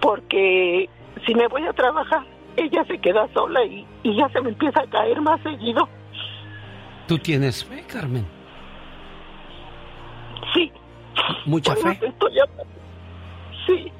Porque 0.00 0.88
si 1.24 1.34
me 1.34 1.46
voy 1.46 1.64
a 1.66 1.72
trabajar, 1.72 2.24
ella 2.56 2.84
se 2.84 2.98
queda 2.98 3.28
sola 3.32 3.64
y, 3.64 3.86
y 4.02 4.16
ya 4.16 4.28
se 4.30 4.40
me 4.40 4.50
empieza 4.50 4.80
a 4.80 4.86
caer 4.86 5.20
más 5.20 5.40
seguido. 5.42 5.88
¿Tú 7.06 7.18
tienes 7.18 7.64
fe, 7.64 7.84
Carmen? 7.86 8.41
Sí. 10.54 10.72
¿Mucha 11.46 11.74
fe? 11.76 11.98
estoy 12.02 12.32
Sí. 13.66 13.92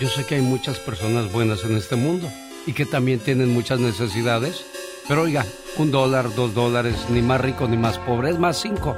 Yo 0.00 0.08
sé 0.08 0.24
que 0.26 0.36
hay 0.36 0.42
muchas 0.42 0.78
personas 0.78 1.32
buenas 1.32 1.64
en 1.64 1.76
este 1.76 1.96
mundo 1.96 2.28
y 2.66 2.72
que 2.72 2.86
también 2.86 3.18
tienen 3.20 3.52
muchas 3.52 3.80
necesidades. 3.80 4.64
Pero 5.08 5.22
oiga, 5.22 5.44
un 5.78 5.90
dólar, 5.90 6.34
dos 6.34 6.54
dólares, 6.54 7.06
ni 7.10 7.22
más 7.22 7.40
rico 7.40 7.66
ni 7.66 7.76
más 7.76 7.98
pobre, 7.98 8.30
es 8.30 8.38
más 8.38 8.60
cinco. 8.60 8.96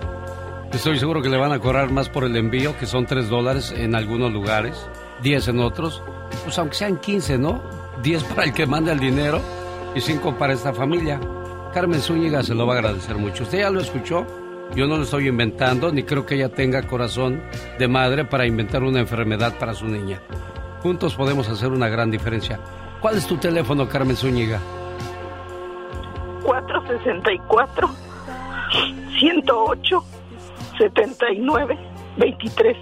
Estoy 0.73 0.99
seguro 0.99 1.23
que 1.23 1.29
le 1.29 1.37
van 1.37 1.53
a 1.53 1.59
cobrar 1.59 1.91
más 1.91 2.09
por 2.09 2.25
el 2.25 2.37
envío, 2.37 2.77
que 2.79 2.87
son 2.87 3.07
tres 3.07 3.29
dólares 3.29 3.73
en 3.77 3.95
algunos 3.95 4.33
lugares, 4.33 4.89
diez 5.23 5.49
en 5.49 5.61
otros. 5.61 6.03
Pues 6.45 6.59
aunque 6.59 6.77
sean 6.77 6.99
quince, 6.99 7.39
¿no? 7.39 7.63
Diez 8.03 8.23
para 8.25 8.45
el 8.45 8.53
que 8.53 8.67
manda 8.67 8.93
el 8.93 9.01
dinero 9.01 9.41
y 9.95 10.01
cinco 10.01 10.37
para 10.37 10.53
esta 10.53 10.73
familia. 10.73 11.21
Carmen 11.75 12.01
Zúñiga 12.01 12.43
se 12.43 12.55
lo 12.55 12.67
va 12.67 12.75
a 12.75 12.79
agradecer 12.79 13.17
mucho. 13.17 13.45
Usted 13.45 13.59
ya 13.59 13.71
lo 13.71 13.81
escuchó. 13.81 14.27
Yo 14.75 14.87
no 14.87 14.97
lo 14.97 15.03
estoy 15.03 15.29
inventando, 15.29 15.91
ni 15.93 16.05
creo 16.05 16.25
que 16.25 16.37
ella 16.37 16.49
tenga 16.49 16.83
corazón 16.87 17.43
de 17.79 17.89
madre 17.89 18.25
para 18.25 18.47
inventar 18.47 18.83
una 18.83 19.01
enfermedad 19.01 19.59
para 19.59 19.75
su 19.75 19.87
niña. 19.87 20.21
Juntos 20.83 21.15
podemos 21.15 21.49
hacer 21.49 21.71
una 21.71 21.89
gran 21.89 22.11
diferencia. 22.11 22.61
¿Cuál 23.01 23.17
es 23.17 23.27
tu 23.27 23.37
teléfono, 23.37 23.89
Carmen 23.89 24.17
Zúñiga? 24.17 24.61
464 26.45 27.91
108 29.19 30.05
79 30.79 31.79
23. 32.17 32.77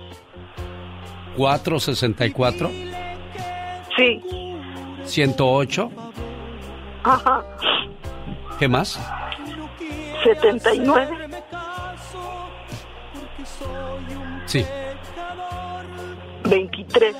464 1.36 2.70
Sí, 3.96 4.20
108. 5.04 5.90
ajá. 7.04 7.42
¿Qué 8.58 8.68
más? 8.68 9.00
79 10.22 11.27
Sí, 14.46 14.64
23. 16.48 17.14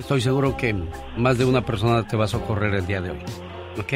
estoy 0.00 0.20
seguro 0.20 0.56
que 0.56 0.74
más 1.16 1.38
de 1.38 1.44
una 1.44 1.64
persona 1.64 2.06
te 2.06 2.16
va 2.16 2.24
a 2.24 2.28
socorrer 2.28 2.74
el 2.74 2.86
día 2.86 3.00
de 3.00 3.10
hoy. 3.10 3.18
¿Ok? 3.78 3.92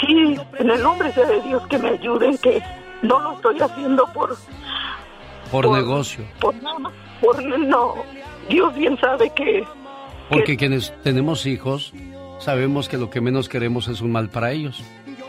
Sí, 0.00 0.36
en 0.58 0.70
el 0.70 0.82
nombre 0.82 1.12
de 1.12 1.40
Dios 1.42 1.64
que 1.68 1.78
me 1.78 1.90
ayuden, 1.90 2.36
que 2.38 2.60
no 3.02 3.20
lo 3.20 3.34
estoy 3.34 3.60
haciendo 3.60 4.04
por, 4.12 4.36
Por 5.50 5.70
negocio. 5.70 6.24
por 6.40 6.54
nada 6.62 6.90
por 7.20 7.40
no. 7.60 7.94
Dios 8.48 8.74
bien 8.74 8.98
sabe 8.98 9.30
que 9.36 9.64
Porque 10.28 10.56
quienes 10.56 10.92
tenemos 11.04 11.46
hijos 11.46 11.92
sabemos 12.40 12.88
que 12.88 12.98
lo 12.98 13.08
que 13.10 13.20
menos 13.20 13.48
queremos 13.48 13.86
es 13.86 14.00
un 14.00 14.10
mal 14.10 14.28
para 14.28 14.50
ellos. 14.50 14.82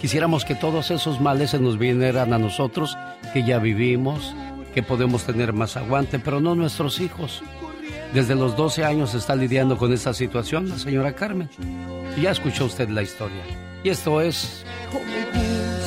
Quisiéramos 0.03 0.43
que 0.43 0.53
todos 0.53 0.91
esos 0.91 1.21
males 1.21 1.51
se 1.51 1.59
nos 1.59 1.77
vinieran 1.79 2.33
a 2.33 2.37
nosotros, 2.37 2.97
que 3.31 3.45
ya 3.45 3.57
vivimos, 3.57 4.35
que 4.73 4.83
podemos 4.83 5.23
tener 5.23 5.53
más 5.53 5.77
aguante, 5.77 6.19
pero 6.19 6.41
no 6.41 6.55
nuestros 6.55 6.99
hijos. 6.99 7.41
Desde 8.13 8.35
los 8.35 8.57
12 8.57 8.83
años 8.83 9.13
está 9.13 9.33
lidiando 9.33 9.77
con 9.77 9.93
esta 9.93 10.13
situación 10.13 10.67
la 10.67 10.77
señora 10.77 11.13
Carmen. 11.13 11.49
Ya 12.21 12.31
escuchó 12.31 12.65
usted 12.65 12.89
la 12.89 13.01
historia. 13.01 13.43
Y 13.81 13.91
esto 13.91 14.19
es 14.19 14.65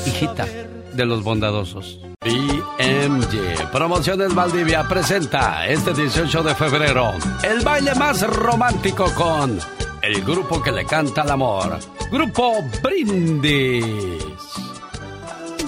Hijita 0.07 0.47
de 0.95 1.05
los 1.05 1.23
Bondadosos. 1.23 2.01
BMG 2.25 3.71
Promociones 3.71 4.35
Valdivia 4.35 4.89
presenta 4.89 5.67
este 5.67 5.93
18 5.93 6.43
de 6.43 6.55
febrero 6.55 7.13
el 7.43 7.63
baile 7.63 7.95
más 7.95 8.27
romántico 8.27 9.13
con 9.15 9.59
el 10.01 10.25
grupo 10.25 10.63
que 10.63 10.73
le 10.73 10.87
canta 10.87 11.21
al 11.21 11.33
amor. 11.33 11.79
Grupo 12.11 12.63
Brindis. 12.83 13.85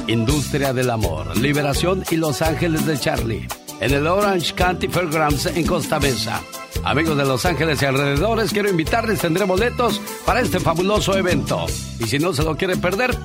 Industria 0.06 0.72
del 0.72 0.90
Amor, 0.90 1.36
Liberación 1.36 2.04
y 2.10 2.16
Los 2.16 2.42
Ángeles 2.42 2.86
de 2.86 2.98
Charlie. 2.98 3.48
En 3.80 3.92
el 3.92 4.06
Orange 4.06 4.54
County 4.54 4.88
Fairgrounds 4.88 5.46
en 5.46 5.66
Costa 5.66 6.00
Mesa. 6.00 6.40
Amigos 6.84 7.16
de 7.16 7.24
Los 7.24 7.44
Ángeles 7.44 7.82
y 7.82 7.86
alrededores, 7.86 8.52
quiero 8.52 8.70
invitarles, 8.70 9.20
tendré 9.20 9.44
boletos 9.44 10.00
para 10.24 10.40
este 10.40 10.60
fabuloso 10.60 11.16
evento. 11.16 11.66
Y 11.98 12.04
si 12.04 12.18
no 12.18 12.32
se 12.32 12.44
lo 12.44 12.56
quiere 12.56 12.76
perder, 12.76 13.16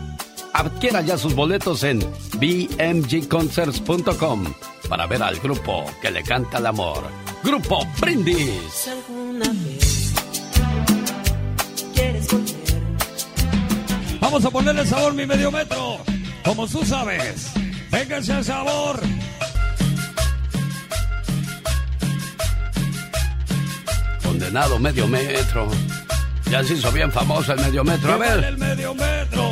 adquiera 0.53 1.01
ya 1.01 1.17
sus 1.17 1.35
boletos 1.35 1.83
en 1.83 1.99
bmgconcerts.com 2.39 4.53
para 4.89 5.07
ver 5.07 5.23
al 5.23 5.39
grupo 5.39 5.85
que 6.01 6.11
le 6.11 6.23
canta 6.23 6.57
el 6.57 6.65
amor. 6.65 7.03
Grupo 7.43 7.85
Brindis. 7.99 8.89
Vamos 14.33 14.45
a 14.47 14.49
ponerle 14.49 14.83
sabor 14.83 15.13
mi 15.13 15.27
medio 15.27 15.51
metro. 15.51 15.99
Como 16.43 16.65
tú 16.65 16.83
sabes. 16.83 17.51
Véngase 17.91 18.35
el 18.35 18.43
sabor. 18.43 18.99
Condenado 24.23 24.79
medio 24.79 25.07
metro. 25.07 25.67
Ya 26.49 26.63
se 26.63 26.73
hizo 26.73 26.91
bien 26.91 27.11
famoso 27.11 27.53
el 27.53 27.59
medio 27.59 27.83
metro. 27.83 28.11
A 28.11 28.17
ver. 28.17 28.43
el 28.43 28.57
medio 28.57 28.95
metro. 28.95 29.51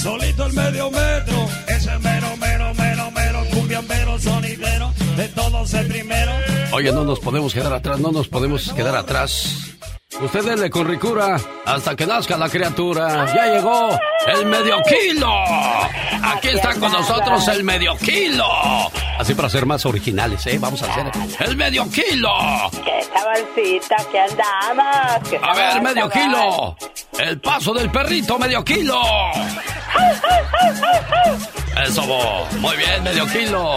Solito 0.00 0.46
el 0.46 0.52
medio 0.52 0.88
metro. 0.88 1.48
Ese 1.66 1.98
mero, 1.98 2.28
mero, 2.36 2.74
mero, 2.74 3.10
mero. 3.10 3.44
Cumbiambero, 3.52 4.20
sonidero. 4.20 4.94
De 5.16 5.26
todos 5.30 5.74
el 5.74 5.88
primero. 5.88 6.30
Oye, 6.70 6.92
no 6.92 7.02
nos 7.02 7.18
podemos 7.18 7.52
quedar 7.52 7.72
atrás, 7.72 7.98
no 7.98 8.12
nos 8.12 8.28
podemos 8.28 8.72
quedar 8.72 8.94
atrás. 8.94 9.65
Usted 10.20 10.44
denle 10.44 10.70
con 10.70 10.86
ricura 10.88 11.38
hasta 11.66 11.94
que 11.94 12.06
nazca 12.06 12.36
la 12.38 12.48
criatura. 12.48 13.26
Ya 13.34 13.46
llegó 13.54 13.90
el 14.26 14.46
medio 14.46 14.78
kilo. 14.84 15.30
Aquí 16.24 16.48
está 16.48 16.74
con 16.78 16.90
nosotros 16.90 17.46
el 17.48 17.62
medio 17.64 17.96
kilo. 17.98 18.46
Así 19.18 19.34
para 19.34 19.48
ser 19.50 19.66
más 19.66 19.84
originales, 19.84 20.46
¿eh? 20.46 20.58
Vamos 20.58 20.82
a 20.82 20.90
hacer 20.90 21.10
el 21.40 21.56
medio 21.56 21.88
kilo. 21.90 22.30
¡Qué 22.84 23.04
saborcita 23.12 23.96
que 24.10 25.30
qué 25.30 25.40
A 25.42 25.54
ver, 25.54 25.82
medio 25.82 26.08
kilo. 26.08 26.76
El 27.18 27.40
paso 27.40 27.74
del 27.74 27.90
perrito, 27.90 28.38
medio 28.38 28.64
kilo. 28.64 29.00
Eso, 31.86 32.02
bo. 32.06 32.46
muy 32.58 32.76
bien, 32.76 33.02
medio 33.04 33.26
kilo. 33.26 33.76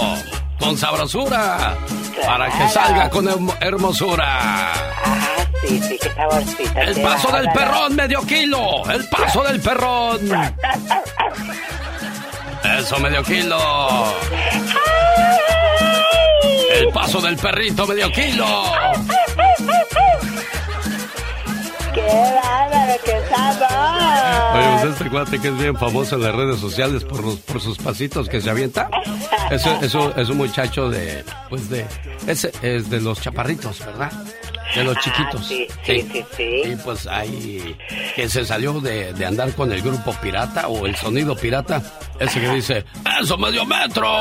Con 0.57 0.77
sabrosura. 0.77 1.75
Para 2.25 2.49
que 2.49 2.69
salga 2.69 3.09
con 3.09 3.25
hermo- 3.27 3.55
hermosura. 3.61 4.71
Sí, 5.61 5.79
sí, 5.81 5.99
qué 6.01 6.09
saborcita. 6.13 6.81
El 6.81 7.01
paso 7.01 7.31
del 7.31 7.49
perrón, 7.51 7.95
medio 7.95 8.21
kilo. 8.25 8.89
El 8.89 9.07
paso 9.09 9.43
del 9.43 9.59
perrón. 9.59 10.19
Eso, 12.79 12.99
medio 12.99 13.23
kilo. 13.23 13.57
El 16.71 16.87
paso 16.89 17.19
del 17.21 17.35
perrito, 17.37 17.85
medio 17.87 18.09
kilo. 18.11 18.45
¡Qué 21.93 22.01
bárbaro, 22.01 22.93
qué 23.03 23.19
sabor! 23.29 24.55
Oye, 24.55 24.67
pues 24.81 24.93
este 24.93 25.09
cuate 25.09 25.39
que 25.39 25.47
es 25.49 25.57
bien 25.57 25.75
famoso 25.77 26.15
en 26.15 26.23
las 26.23 26.35
redes 26.35 26.59
sociales 26.59 27.03
por, 27.03 27.23
los- 27.23 27.39
por 27.39 27.59
sus 27.59 27.77
pasitos 27.77 28.29
que 28.29 28.39
se 28.41 28.49
avienta. 28.49 28.89
Es, 29.51 29.65
es, 29.65 29.93
un- 29.95 30.13
es 30.15 30.29
un 30.29 30.37
muchacho 30.37 30.89
de, 30.89 31.23
pues 31.49 31.69
de, 31.69 31.85
es, 32.27 32.45
es 32.61 32.89
de 32.89 33.01
los 33.01 33.19
chaparritos, 33.21 33.79
¿verdad? 33.85 34.11
De 34.75 34.83
los 34.83 34.97
chiquitos. 34.99 35.47
sí, 35.47 35.67
sí, 35.83 36.07
sí, 36.11 36.25
sí. 36.37 36.61
Y 36.65 36.75
pues 36.83 37.07
ahí, 37.07 37.75
que 38.15 38.29
se 38.29 38.45
salió 38.45 38.79
de, 38.79 39.13
de 39.13 39.25
andar 39.25 39.51
con 39.53 39.71
el 39.71 39.81
grupo 39.81 40.13
pirata 40.21 40.67
o 40.67 40.85
el 40.85 40.95
sonido 40.95 41.35
pirata. 41.35 41.81
Ese 42.19 42.39
que 42.41 42.49
dice, 42.49 42.85
¡Eso, 43.21 43.37
medio 43.37 43.65
metro! 43.65 44.13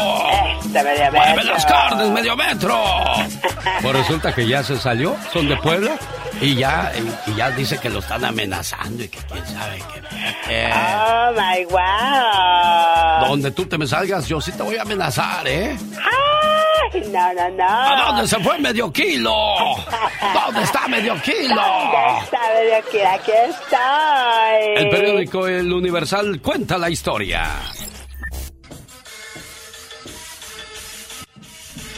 Este 0.65 0.83
medio 0.83 1.11
¡Mueve 1.13 1.35
metro. 1.37 1.53
las 1.53 1.67
carnes, 1.67 2.09
medio 2.11 2.37
metro! 2.37 2.81
Pues 3.83 3.97
resulta 3.97 4.33
que 4.35 4.47
ya 4.47 4.63
se 4.63 4.79
salió, 4.79 5.17
son 5.33 5.49
de 5.49 5.57
Puebla, 5.57 5.97
y 6.41 6.55
ya, 6.55 6.93
y, 7.27 7.31
y 7.31 7.35
ya 7.35 7.51
dice 7.51 7.79
que 7.79 7.91
lo 7.91 7.99
están 7.99 8.25
amenazando 8.25 9.03
y 9.03 9.09
que 9.09 9.19
quién 9.19 9.45
sabe 9.47 9.83
qué. 9.93 10.01
qué- 10.47 10.71
¡Oh, 10.73 11.33
my 11.33 11.65
wow! 11.65 13.29
donde 13.29 13.51
tú 13.51 13.67
te 13.67 13.77
me 13.77 13.87
salgas, 13.87 14.27
yo 14.29 14.41
sí 14.41 14.53
te 14.53 14.63
voy 14.63 14.77
a 14.77 14.83
amenazar, 14.83 15.47
¿eh? 15.49 15.77
¡Ay! 15.97 16.38
Ay, 16.93 17.03
no, 17.13 17.35
no, 17.35 17.51
no. 17.51 17.65
¿A 17.65 18.07
dónde 18.09 18.29
se 18.29 18.39
fue 18.41 18.59
medio 18.59 18.93
kilo? 18.93 19.31
¿Dónde 20.35 20.63
está 20.63 20.89
medio 20.89 21.15
kilo? 21.23 21.55
¿Dónde 21.55 22.25
está 22.25 22.41
medio 22.55 22.91
kilo? 22.91 23.09
Aquí 23.09 23.33
estoy. 23.33 24.85
El 24.85 24.91
periódico 24.91 25.47
El 25.47 25.73
Universal 25.73 26.41
cuenta 26.41 26.79
la 26.79 26.91
historia. 26.91 27.45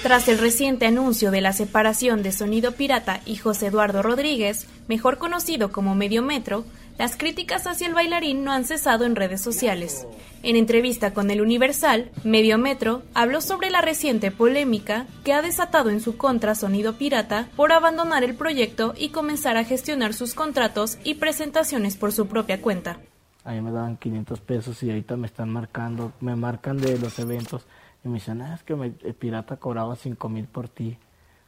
Tras 0.02 0.28
el 0.28 0.38
reciente 0.38 0.86
anuncio 0.86 1.30
de 1.30 1.42
la 1.42 1.52
separación 1.52 2.22
de 2.22 2.32
Sonido 2.32 2.72
Pirata 2.72 3.20
y 3.26 3.36
José 3.36 3.66
Eduardo 3.66 4.02
Rodríguez, 4.02 4.66
mejor 4.88 5.18
conocido 5.18 5.72
como 5.72 5.94
Medio 5.94 6.22
Metro, 6.22 6.64
las 7.00 7.16
críticas 7.16 7.66
hacia 7.66 7.86
el 7.86 7.94
bailarín 7.94 8.44
no 8.44 8.52
han 8.52 8.66
cesado 8.66 9.06
en 9.06 9.16
redes 9.16 9.40
sociales. 9.40 10.06
En 10.42 10.54
entrevista 10.54 11.14
con 11.14 11.30
el 11.30 11.40
Universal, 11.40 12.10
Medio 12.24 12.58
Metro 12.58 13.00
habló 13.14 13.40
sobre 13.40 13.70
la 13.70 13.80
reciente 13.80 14.30
polémica 14.30 15.06
que 15.24 15.32
ha 15.32 15.40
desatado 15.40 15.88
en 15.88 16.02
su 16.02 16.18
contra 16.18 16.54
Sonido 16.54 16.98
Pirata 16.98 17.48
por 17.56 17.72
abandonar 17.72 18.22
el 18.22 18.34
proyecto 18.34 18.92
y 18.98 19.08
comenzar 19.08 19.56
a 19.56 19.64
gestionar 19.64 20.12
sus 20.12 20.34
contratos 20.34 20.98
y 21.02 21.14
presentaciones 21.14 21.96
por 21.96 22.12
su 22.12 22.26
propia 22.26 22.60
cuenta. 22.60 22.98
Ahí 23.44 23.62
me 23.62 23.70
daban 23.70 23.96
500 23.96 24.38
pesos 24.42 24.82
y 24.82 24.90
ahorita 24.90 25.16
me 25.16 25.26
están 25.26 25.48
marcando, 25.48 26.12
me 26.20 26.36
marcan 26.36 26.76
de 26.76 26.98
los 26.98 27.18
eventos 27.18 27.64
y 28.04 28.08
me 28.08 28.16
dicen, 28.16 28.42
ah, 28.42 28.56
es 28.56 28.62
que 28.62 28.74
el 28.74 29.14
pirata 29.14 29.56
cobraba 29.56 29.96
5 29.96 30.28
mil 30.28 30.44
por 30.44 30.68
ti, 30.68 30.98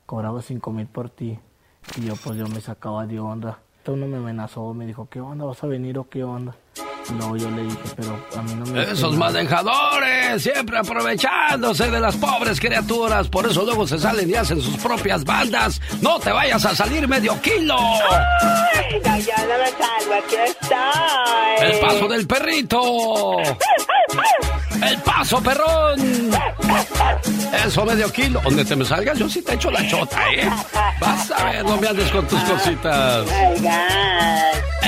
cobraba 0.07 0.41
5 0.41 0.73
mil 0.73 0.87
por 0.87 1.11
ti. 1.11 1.39
Y 1.99 2.07
yo 2.07 2.15
pues 2.17 2.39
yo 2.39 2.49
me 2.49 2.63
sacaba 2.63 3.07
de 3.07 3.21
onda. 3.21 3.59
Uno 3.91 4.07
me 4.07 4.19
amenazó, 4.19 4.73
me 4.73 4.87
dijo, 4.87 5.09
¿qué 5.11 5.21
onda? 5.21 5.45
¿Vas 5.45 5.63
a 5.65 5.67
venir 5.67 5.99
o 5.99 6.09
qué 6.09 6.23
onda? 6.23 6.55
Y 7.11 7.13
luego 7.15 7.37
yo 7.37 7.51
le 7.51 7.65
dije, 7.65 7.79
pero 7.97 8.17
a 8.37 8.43
mí 8.43 8.55
no 8.55 8.67
me... 8.67 8.83
Esos 8.85 9.17
manejadores, 9.17 10.41
siempre 10.43 10.79
aprovechándose 10.79 11.91
de 11.91 11.99
las 12.01 12.17
pobres 12.17 12.61
criaturas. 12.61 13.29
Por 13.29 13.47
eso 13.47 13.65
luego 13.65 13.87
se 13.87 13.99
salen 13.99 14.31
y 14.31 14.35
hacen 14.35 14.61
sus 14.61 14.77
propias 14.77 15.25
bandas. 15.25 15.81
No 16.01 16.21
te 16.21 16.31
vayas 16.31 16.65
a 16.65 16.77
salir 16.77 17.09
medio 17.09 17.41
kilo. 17.43 17.77
Ay, 17.77 19.01
no, 19.05 19.19
yo 19.19 19.33
no 19.39 19.59
me 19.59 19.71
salgo, 19.71 20.15
aquí 20.25 20.37
estoy. 20.47 21.73
El 21.73 21.81
paso 21.81 22.09
del 22.09 22.27
perrito. 22.27 23.37
El 24.83 24.99
paso, 25.03 25.41
perrón. 25.43 26.31
Eso, 27.65 27.85
medio 27.85 28.11
kilo. 28.13 28.41
Donde 28.43 28.65
te 28.65 28.75
me 28.77 28.85
salgas, 28.85 29.19
yo 29.19 29.29
sí 29.29 29.43
te 29.43 29.55
echo 29.55 29.71
la 29.71 29.87
chota, 29.89 30.19
¿eh? 30.33 30.49
Vas 31.01 31.31
a 31.31 31.45
ver, 31.45 31.65
no 31.65 31.77
me 31.77 31.89
andes 31.89 32.11
con 32.11 32.27
tus 32.27 32.41
cositas. 32.41 33.25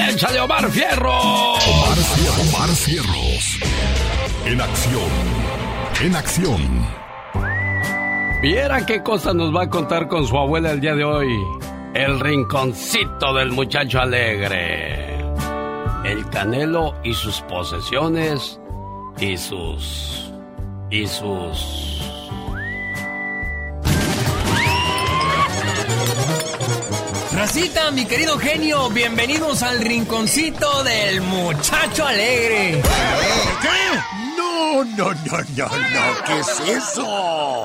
Échale, 0.08 0.40
Omar 0.40 0.68
Fierro. 0.70 1.12
Omar, 1.18 1.96
Fierro- 1.96 2.56
Omar 2.56 2.68
Fierros. 2.70 3.58
En 4.46 4.60
acción. 4.60 5.10
En 6.02 6.16
acción. 6.16 6.86
Viera 8.42 8.84
qué 8.84 9.02
cosa 9.02 9.32
nos 9.32 9.54
va 9.54 9.62
a 9.62 9.70
contar 9.70 10.08
con 10.08 10.26
su 10.26 10.36
abuela 10.36 10.72
el 10.72 10.80
día 10.80 10.94
de 10.94 11.04
hoy. 11.04 11.28
El 11.94 12.18
rinconcito 12.20 13.32
del 13.34 13.52
muchacho 13.52 14.00
alegre. 14.00 15.14
El 16.04 16.28
canelo 16.28 16.94
y 17.04 17.14
sus 17.14 17.40
posesiones 17.42 18.58
y 19.18 19.36
sus... 19.36 20.30
y 20.90 21.06
sus... 21.06 22.00
Racita, 27.32 27.90
mi 27.90 28.04
querido 28.06 28.38
genio, 28.38 28.88
bienvenidos 28.90 29.62
al 29.62 29.80
rinconcito 29.80 30.84
del 30.84 31.20
muchacho 31.20 32.06
alegre. 32.06 32.80
¿Qué? 33.60 33.98
No, 34.36 34.84
no, 34.84 35.12
no, 35.12 35.38
no, 35.56 35.66
no. 35.66 36.24
¿Qué 36.26 36.38
es 36.38 36.60
eso? 36.78 37.64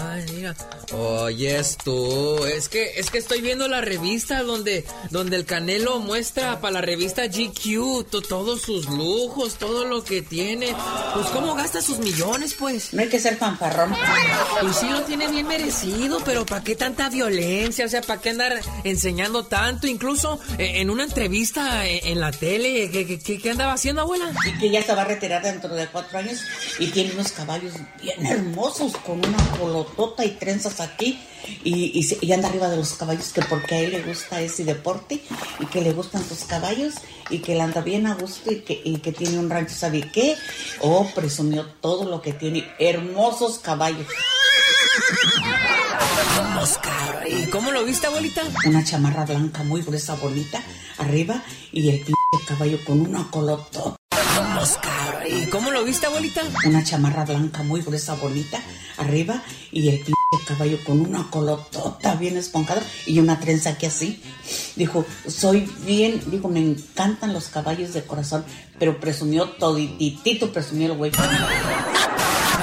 Ay, 0.00 0.24
mira. 0.32 0.54
Oyes 0.92 1.76
tú, 1.82 2.44
es 2.46 2.68
que 2.68 2.98
es 2.98 3.10
que 3.10 3.18
estoy 3.18 3.40
viendo 3.40 3.66
la 3.68 3.80
revista 3.80 4.42
donde 4.42 4.84
donde 5.10 5.36
el 5.36 5.44
Canelo 5.44 5.98
muestra 5.98 6.60
para 6.60 6.74
la 6.74 6.80
revista 6.80 7.26
GQ 7.26 8.04
to- 8.08 8.22
todos 8.22 8.62
sus 8.62 8.88
lujos, 8.88 9.54
todo 9.56 9.84
lo 9.84 10.04
que 10.04 10.22
tiene. 10.22 10.74
Pues 11.14 11.26
cómo 11.28 11.54
gasta 11.54 11.82
sus 11.82 11.98
millones, 11.98 12.54
pues. 12.58 12.92
No 12.94 13.02
hay 13.02 13.08
que 13.08 13.18
ser 13.18 13.36
fanfarrón. 13.36 13.94
Pues 14.60 14.76
sí 14.76 14.88
lo 14.88 15.02
tiene 15.02 15.26
bien 15.28 15.46
merecido, 15.48 16.20
pero 16.24 16.46
¿para 16.46 16.62
qué 16.62 16.76
tanta 16.76 17.08
violencia? 17.08 17.84
O 17.84 17.88
sea, 17.88 18.00
¿para 18.02 18.20
qué 18.20 18.30
andar 18.30 18.60
enseñando 18.84 19.44
tanto? 19.44 19.86
Incluso 19.88 20.38
eh, 20.58 20.80
en 20.80 20.90
una 20.90 21.04
entrevista 21.04 21.86
eh, 21.86 22.00
en 22.04 22.20
la 22.20 22.30
tele, 22.30 22.90
¿qué, 22.90 23.06
qué- 23.06 23.18
qué- 23.18 23.38
qué 23.40 23.50
andaba 23.50 23.72
haciendo, 23.72 24.02
abuela? 24.02 24.30
Y 24.46 24.58
que 24.58 24.70
ya 24.70 24.82
se 24.82 24.94
va 24.94 25.02
a 25.02 25.06
retirar 25.06 25.42
dentro 25.42 25.74
de 25.74 25.86
cuatro 25.88 26.18
años 26.18 26.40
y 26.78 26.86
tiene 26.88 27.12
unos 27.14 27.32
caballos 27.32 27.72
bien 28.00 28.24
hermosos 28.24 28.96
con 28.98 29.18
una 29.18 29.50
colotota 29.58 30.24
y 30.24 30.30
trenzas 30.32 30.75
aquí 30.80 31.18
y, 31.64 31.98
y, 31.98 32.18
y 32.20 32.32
anda 32.32 32.48
arriba 32.48 32.68
de 32.68 32.76
los 32.76 32.94
caballos 32.94 33.32
que 33.32 33.42
porque 33.42 33.74
a 33.74 33.80
él 33.80 33.92
le 33.92 34.02
gusta 34.02 34.40
ese 34.40 34.64
deporte 34.64 35.20
y 35.60 35.66
que 35.66 35.80
le 35.80 35.92
gustan 35.92 36.26
sus 36.26 36.44
caballos 36.44 36.94
y 37.30 37.38
que 37.38 37.52
él 37.52 37.60
anda 37.60 37.80
bien 37.80 38.06
a 38.06 38.14
gusto 38.14 38.52
y 38.52 38.60
que, 38.60 38.80
y 38.84 38.98
que 38.98 39.12
tiene 39.12 39.38
un 39.38 39.50
rancho, 39.50 39.74
¿sabe 39.74 40.10
qué? 40.12 40.36
Oh, 40.80 41.08
presumió 41.14 41.66
todo 41.80 42.08
lo 42.08 42.22
que 42.22 42.32
tiene, 42.32 42.68
hermosos 42.78 43.58
caballos. 43.58 44.06
Vamos, 46.36 46.78
caro. 46.78 47.20
¿Y 47.28 47.46
cómo 47.46 47.70
lo 47.70 47.84
viste, 47.84 48.06
abuelita? 48.06 48.42
Una 48.66 48.84
chamarra 48.84 49.24
blanca 49.24 49.62
muy 49.62 49.82
gruesa, 49.82 50.14
bonita, 50.16 50.62
arriba 50.98 51.42
y 51.72 51.88
el 51.90 51.96
pinche 51.98 52.46
caballo 52.46 52.78
con 52.84 53.00
una 53.00 53.30
colotota. 53.30 53.96
Vamos, 54.36 54.78
caro. 54.82 55.26
¿Y 55.28 55.46
cómo 55.46 55.70
lo 55.70 55.84
viste, 55.84 56.06
abuelita? 56.06 56.42
Una 56.64 56.84
chamarra 56.84 57.24
blanca 57.24 57.62
muy 57.62 57.80
gruesa, 57.82 58.14
bonita, 58.14 58.60
arriba, 58.98 59.42
y 59.70 59.88
el 59.88 59.96
pinche 59.96 60.12
caballo 60.44 60.78
con 60.84 61.00
una 61.00 61.28
colotota 61.30 62.14
bien 62.16 62.36
esponjada 62.36 62.82
y 63.06 63.18
una 63.20 63.40
trenza 63.40 63.70
aquí 63.70 63.86
así. 63.86 64.22
Dijo, 64.76 65.04
soy 65.26 65.70
bien, 65.84 66.20
dijo, 66.26 66.48
me 66.48 66.60
encantan 66.60 67.32
los 67.32 67.48
caballos 67.48 67.92
de 67.92 68.02
corazón, 68.04 68.44
pero 68.78 69.00
presumió 69.00 69.50
todititito, 69.50 70.52
presumió 70.52 70.92
el 70.92 70.98
güey. 70.98 71.12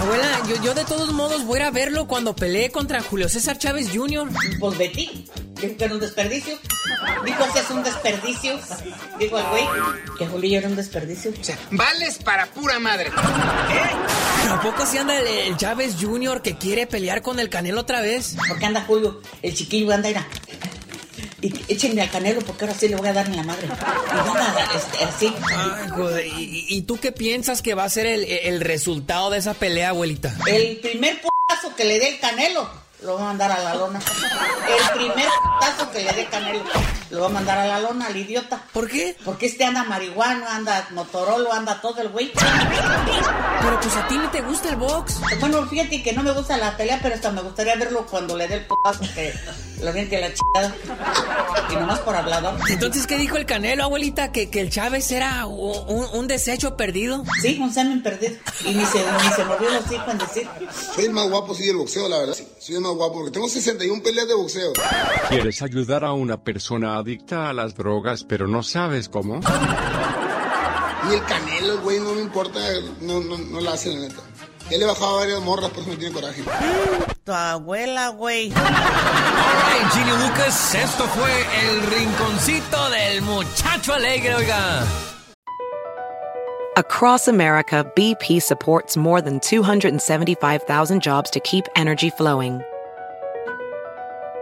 Abuela, 0.03 0.41
yo, 0.49 0.61
yo 0.61 0.73
de 0.73 0.83
todos 0.83 1.13
modos 1.13 1.45
voy 1.45 1.61
a 1.61 1.71
verlo 1.71 2.07
cuando 2.07 2.35
peleé 2.35 2.71
contra 2.71 3.01
Julio 3.01 3.29
César 3.29 3.57
Chávez 3.57 3.87
Jr. 3.93 4.27
Pues 4.59 4.77
Betty, 4.77 5.25
dijo 5.61 5.77
que 5.77 5.85
era 5.85 5.93
un 5.93 6.01
desperdicio. 6.01 6.57
Dijo 7.23 7.43
que 7.53 7.59
es 7.59 7.69
un 7.69 7.83
desperdicio. 7.83 8.59
Dijo 9.17 9.37
el 9.37 9.45
güey 9.45 9.65
que 10.17 10.27
Julio 10.27 10.57
era 10.57 10.67
un 10.67 10.75
desperdicio. 10.75 11.31
Vales 11.71 12.17
para 12.17 12.47
pura 12.47 12.79
madre. 12.79 13.11
¿A 13.15 14.59
poco 14.61 14.85
si 14.85 14.97
anda 14.97 15.17
el, 15.17 15.25
el 15.25 15.55
Chávez 15.55 15.95
Jr. 16.01 16.41
que 16.41 16.57
quiere 16.57 16.85
pelear 16.85 17.21
con 17.21 17.39
el 17.39 17.47
Canelo 17.49 17.79
otra 17.79 18.01
vez? 18.01 18.35
Porque 18.49 18.65
anda 18.65 18.81
Julio, 18.81 19.21
el 19.41 19.55
chiquillo 19.55 19.93
anda, 19.93 20.09
mira. 20.09 20.27
Y 21.43 21.53
échenme 21.67 22.01
al 22.01 22.09
canelo 22.09 22.39
porque 22.41 22.63
ahora 22.63 22.77
sí 22.77 22.87
le 22.87 22.95
voy 22.95 23.09
a 23.09 23.13
dar 23.13 23.27
en 23.27 23.35
la 23.35 23.43
madre. 23.43 23.67
Y 23.67 24.29
anda, 24.29 24.69
este, 24.75 25.03
así. 25.03 25.35
Ay, 25.45 25.89
joder, 25.89 26.25
¿y, 26.25 26.65
y 26.69 26.81
tú 26.83 26.97
qué 27.01 27.11
piensas 27.11 27.61
que 27.61 27.73
va 27.75 27.83
a 27.83 27.89
ser 27.89 28.05
el, 28.05 28.23
el 28.23 28.61
resultado 28.61 29.29
de 29.29 29.39
esa 29.39 29.53
pelea, 29.53 29.89
abuelita? 29.89 30.33
El 30.47 30.77
primer 30.77 31.21
putazo 31.21 31.75
que 31.75 31.83
le 31.83 31.99
dé 31.99 32.07
el 32.07 32.19
canelo, 32.19 32.69
lo 33.03 33.15
va 33.15 33.21
a 33.21 33.25
mandar 33.25 33.51
a 33.51 33.59
la 33.59 33.75
lona. 33.75 33.99
El 33.99 34.97
primer 34.97 35.27
putazo 35.43 35.91
que 35.91 35.99
le 36.03 36.11
dé 36.13 36.25
canelo, 36.27 36.63
lo 37.09 37.21
va 37.21 37.25
a 37.27 37.29
mandar 37.29 37.57
a 37.57 37.67
la 37.67 37.79
lona, 37.79 38.07
al 38.07 38.15
idiota. 38.15 38.63
¿Por 38.71 38.89
qué? 38.89 39.15
Porque 39.23 39.47
este 39.47 39.65
anda 39.65 39.83
marihuano, 39.83 40.47
anda 40.47 40.87
motorolo, 40.91 41.51
anda 41.51 41.81
todo 41.81 42.01
el 42.01 42.09
güey. 42.09 42.31
Pero 42.33 43.79
pues 43.79 43.95
a 43.95 44.07
ti 44.07 44.17
ni 44.17 44.27
te 44.27 44.41
gusta 44.41 44.69
el 44.69 44.77
box. 44.77 45.19
Bueno, 45.39 45.65
fíjate 45.67 46.01
que 46.01 46.13
no 46.13 46.23
me 46.23 46.31
gusta 46.31 46.57
la 46.57 46.75
pelea, 46.77 46.99
pero 47.01 47.15
hasta 47.15 47.31
me 47.31 47.41
gustaría 47.41 47.75
verlo 47.75 48.05
cuando 48.05 48.37
le 48.37 48.47
dé 48.47 48.55
el 48.55 48.65
putazo 48.65 49.03
que 49.13 49.33
lo 49.81 49.91
viente 49.91 50.17
a 50.17 50.21
la 50.21 50.33
chingada. 50.33 50.75
Y 51.69 51.75
nomás 51.75 51.99
por 51.99 52.15
hablador. 52.15 52.55
Entonces, 52.69 53.05
¿qué 53.05 53.17
dijo 53.17 53.37
el 53.37 53.45
Canelo, 53.45 53.83
abuelita? 53.83 54.31
¿Que, 54.31 54.49
que 54.49 54.61
el 54.61 54.69
Chávez 54.69 55.11
era 55.11 55.45
un, 55.45 56.27
desecho 56.27 56.77
perdido? 56.77 57.23
Sí, 57.41 57.59
un 57.61 57.73
semen 57.73 58.01
perdido. 58.01 58.35
Y 58.65 58.73
ni 58.73 58.85
se, 58.85 58.99
ni 58.99 59.29
se 59.35 59.43
movió 59.45 59.69
los 59.69 59.91
hijos 59.91 60.07
en 60.09 60.17
decir. 60.17 60.47
Soy 60.95 61.05
el 61.05 61.11
más 61.11 61.29
guapo, 61.29 61.53
sí, 61.53 61.65
del 61.65 61.77
boxeo, 61.77 62.07
la 62.07 62.19
verdad. 62.19 62.33
Sí, 62.33 62.47
soy 62.59 62.75
el 62.75 62.81
más 62.81 62.92
guapo, 62.95 63.15
porque 63.15 63.31
tengo 63.31 63.47
61 63.49 64.01
peleas 64.03 64.27
de 64.27 64.35
boxeo. 64.35 64.73
¿Quieres 65.29 65.61
ayudar 65.61 66.03
a 66.03 66.13
una 66.13 66.43
persona 66.43 66.97
adicta 66.97 67.49
a 67.49 67.53
las 67.53 67.75
drogas, 67.75 68.23
pero 68.23 68.47
no 68.47 68.63
sabes 68.63 69.09
cómo? 69.09 69.39
Y 71.09 71.13
el 71.13 71.23
canelo, 71.25 71.81
güey, 71.81 71.99
no 71.99 72.13
me 72.13 72.21
importa, 72.21 72.59
no, 73.01 73.19
no, 73.19 73.37
no 73.37 73.59
la 73.59 73.73
hace, 73.73 73.93
la 73.93 74.07
neta. 74.07 74.21
Ya 74.69 74.77
le 74.77 74.85
he 74.85 74.87
bajado 74.87 75.15
a 75.15 75.19
varias 75.19 75.41
morras, 75.41 75.69
por 75.71 75.79
eso 75.81 75.89
me 75.89 75.97
tiene 75.97 76.13
coraje. 76.13 76.41
Tu 77.23 77.31
abuela, 77.31 78.09
güey. 78.09 78.53
Alright, 78.53 79.91
Genio 79.91 80.15
Lucas, 80.17 80.75
esto 80.75 81.03
fue 81.05 81.45
el 81.67 81.81
rinconcito 81.83 82.89
del 82.89 83.21
muchacho 83.21 83.93
alegre, 83.93 84.35
oiga. 84.35 84.85
Across 86.75 87.27
America, 87.27 87.85
BP 87.95 88.41
supports 88.41 88.97
more 88.97 89.21
than 89.21 89.39
275,000 89.41 91.01
jobs 91.03 91.29
to 91.29 91.39
keep 91.39 91.65
energy 91.75 92.09
flowing. 92.09 92.63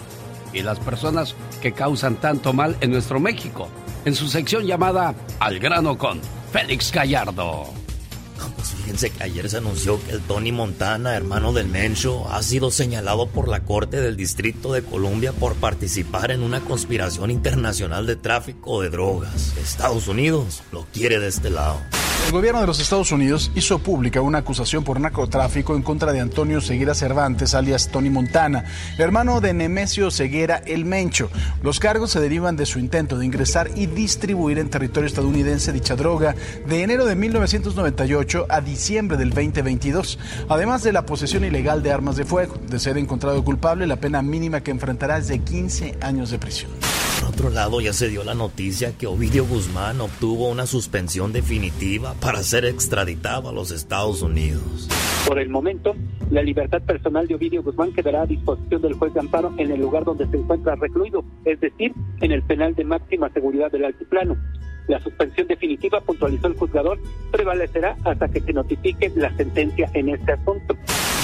y 0.53 0.63
las 0.63 0.81
personas 0.81 1.37
que 1.61 1.73
causan 1.73 2.17
tanto 2.17 2.53
mal 2.53 2.77
en 2.81 2.91
nuestro 2.91 3.21
México, 3.21 3.69
en 4.05 4.17
su 4.17 4.29
sección 4.29 4.67
llamada 4.67 5.15
Al 5.39 5.61
grano 5.61 5.97
con 5.97 6.21
Félix 6.53 6.91
Gallardo. 6.91 7.67
Pues 8.57 8.75
fíjense 8.75 9.11
que 9.11 9.23
ayer 9.23 9.49
se 9.49 9.59
anunció 9.59 10.05
que 10.05 10.13
el 10.13 10.21
Tony 10.21 10.51
Montana, 10.51 11.15
hermano 11.15 11.53
del 11.53 11.69
Mencho, 11.69 12.29
ha 12.29 12.43
sido 12.43 12.71
señalado 12.73 13.29
por 13.29 13.49
la 13.49 13.61
Corte 13.61 14.01
del 14.01 14.17
Distrito 14.17 14.73
de 14.73 14.83
Columbia 14.83 15.33
por 15.33 15.55
participar 15.55 16.33
en 16.33 16.43
una 16.43 16.61
conspiración 16.61 17.31
internacional 17.31 18.07
de 18.07 18.17
tráfico 18.17 18.83
de 18.83 18.91
drogas. 18.91 19.57
Estados 19.57 20.09
Unidos 20.09 20.63
lo 20.73 20.85
quiere 20.93 21.21
de 21.21 21.29
este 21.29 21.51
lado. 21.51 21.81
El 22.27 22.33
gobierno 22.39 22.61
de 22.61 22.67
los 22.67 22.81
Estados 22.81 23.13
Unidos 23.13 23.51
hizo 23.55 23.79
pública 23.81 24.21
una 24.23 24.39
acusación 24.39 24.85
por 24.85 24.99
narcotráfico 24.99 25.77
en 25.77 25.83
contra 25.83 26.13
de 26.13 26.21
Antonio 26.21 26.61
Ceguera 26.61 26.95
Cervantes, 26.95 27.55
alias 27.55 27.89
Tony 27.89 28.09
Montana, 28.09 28.65
hermano 28.97 29.41
de 29.41 29.53
Nemesio 29.53 30.11
Ceguera 30.11 30.63
El 30.65 30.85
Mencho. 30.85 31.31
Los 31.63 31.79
cargos 31.79 32.11
se 32.11 32.21
derivan 32.21 32.57
de 32.57 32.65
su 32.65 32.79
intento 32.79 33.19
de 33.19 33.27
ingresar 33.27 33.71
y 33.75 33.87
distribuir 33.87 34.59
en 34.59 34.71
territorio 34.71 35.07
estadounidense 35.07 35.73
dicha 35.73 35.97
droga 35.97 36.35
de 36.67 36.83
enero 36.83 37.05
de 37.05 37.17
1998 37.17 38.47
a 38.49 38.61
diciembre 38.61 39.19
del 39.19 39.31
2022, 39.31 40.19
además 40.49 40.83
de 40.83 40.93
la 40.93 41.05
posesión 41.05 41.45
ilegal 41.45 41.83
de 41.83 41.93
armas 41.93 42.17
de 42.17 42.25
fuego. 42.25 42.55
De 42.69 42.79
ser 42.79 42.97
encontrado 42.97 43.45
culpable, 43.45 43.87
la 43.87 43.97
pena 43.97 44.23
mínima 44.23 44.63
que 44.63 44.71
enfrentará 44.71 45.19
es 45.19 45.29
de 45.29 45.41
15 45.41 45.99
años 46.01 46.31
de 46.31 46.39
prisión. 46.39 46.71
Otro 47.33 47.49
lado, 47.49 47.81
ya 47.81 47.95
se 47.95 48.11
dio 48.11 48.25
la 48.25 48.35
noticia 48.35 48.93
que 48.99 49.07
Ovidio 49.07 49.47
Guzmán 49.47 50.03
obtuvo 50.03 50.51
una 50.51 50.67
suspensión 50.67 51.33
definitiva 51.33 52.13
para 52.21 52.43
ser 52.43 52.67
extraditado 52.67 53.49
a 53.49 53.53
los 53.55 53.71
Estados 53.71 54.21
Unidos. 54.21 54.87
Por 55.27 55.39
el 55.39 55.49
momento, 55.49 55.97
la 56.31 56.43
libertad 56.43 56.83
personal 56.83 57.27
de 57.27 57.35
Ovidio 57.35 57.63
Guzmán 57.63 57.95
quedará 57.95 58.23
a 58.23 58.27
disposición 58.27 58.83
del 58.83 58.93
juez 58.93 59.15
de 59.15 59.21
amparo 59.21 59.51
en 59.57 59.71
el 59.71 59.81
lugar 59.81 60.05
donde 60.05 60.29
se 60.29 60.37
encuentra 60.37 60.75
recluido, 60.75 61.25
es 61.47 61.59
decir, 61.59 61.95
en 62.21 62.33
el 62.33 62.43
penal 62.43 62.75
de 62.75 62.85
máxima 62.85 63.31
seguridad 63.31 63.73
del 63.73 63.87
altiplano. 63.87 64.37
La 64.89 65.01
suspensión 65.01 65.47
definitiva, 65.47 66.03
puntualizó 66.03 66.49
el 66.49 66.55
juzgador, 66.59 66.99
prevalecerá 67.31 67.97
hasta 68.05 68.29
que 68.29 68.43
se 68.43 68.53
notifique 68.53 69.11
la 69.17 69.35
sentencia 69.39 69.91
en 69.95 70.11
este 70.11 70.33
asunto. 70.33 70.77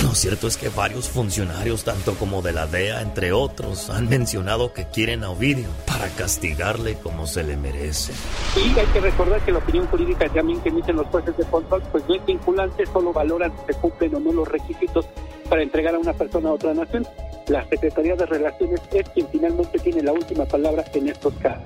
Lo 0.03 0.15
cierto 0.15 0.47
es 0.47 0.57
que 0.57 0.69
varios 0.69 1.09
funcionarios, 1.09 1.83
tanto 1.83 2.15
como 2.15 2.41
de 2.41 2.53
la 2.53 2.69
DEA, 2.69 3.03
entre 3.03 3.33
otros, 3.33 3.91
han 3.91 4.09
mencionado 4.09 4.73
que 4.73 4.87
quieren 4.87 5.25
a 5.25 5.31
Ovidio 5.31 5.69
para 5.87 6.07
castigarle 6.11 6.95
como 6.95 7.27
se 7.27 7.43
le 7.43 7.57
merece. 7.57 8.13
Y 8.57 8.79
hay 8.79 8.87
que 8.87 9.01
recordar 9.01 9.41
que 9.41 9.51
la 9.51 9.59
opinión 9.59 9.89
jurídica 9.89 10.29
también 10.29 10.61
que 10.61 10.69
emiten 10.69 10.97
los 10.97 11.07
jueces 11.09 11.37
de 11.37 11.45
control, 11.45 11.83
pues 11.91 12.05
no 12.09 12.15
es 12.15 12.25
vinculante, 12.25 12.87
solo 12.87 13.13
valoran 13.13 13.53
si 13.59 13.73
se 13.73 13.81
cumplen 13.81 14.15
o 14.15 14.21
no 14.21 14.33
los 14.33 14.47
requisitos 14.47 15.07
para 15.49 15.63
entregar 15.63 15.97
a 15.97 15.99
una 15.99 16.13
persona 16.13 16.51
a 16.51 16.53
otra 16.53 16.73
nación. 16.75 17.05
La 17.49 17.67
Secretaría 17.69 18.15
de 18.15 18.27
Relaciones 18.27 18.81
es 18.93 19.09
quien 19.09 19.27
finalmente 19.33 19.81
tiene 19.81 20.03
la 20.03 20.13
última 20.13 20.45
palabra 20.45 20.85
en 20.95 21.09
estos 21.09 21.35
casos. 21.35 21.65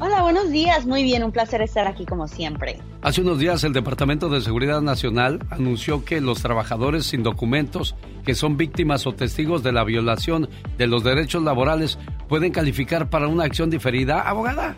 Hola, 0.00 0.22
buenos 0.22 0.50
días. 0.50 0.86
Muy 0.86 1.04
bien, 1.04 1.22
un 1.22 1.30
placer 1.30 1.62
estar 1.62 1.86
aquí 1.86 2.04
como 2.04 2.26
siempre. 2.26 2.78
Hace 3.00 3.20
unos 3.20 3.38
días 3.38 3.62
el 3.62 3.72
Departamento 3.72 4.28
de 4.28 4.40
Seguridad 4.40 4.80
Nacional 4.80 5.46
anunció 5.50 6.04
que 6.04 6.20
los 6.20 6.42
trabajadores 6.42 7.06
sin 7.06 7.22
documentos 7.22 7.94
que 8.24 8.34
son 8.34 8.56
víctimas 8.56 9.06
o 9.06 9.12
testigos 9.12 9.62
de 9.62 9.72
la 9.72 9.84
violación 9.84 10.48
de 10.78 10.88
los 10.88 11.04
derechos 11.04 11.44
laborales 11.44 11.98
pueden 12.28 12.50
calificar 12.50 13.08
para 13.08 13.28
una 13.28 13.44
acción 13.44 13.70
diferida, 13.70 14.20
abogada. 14.20 14.74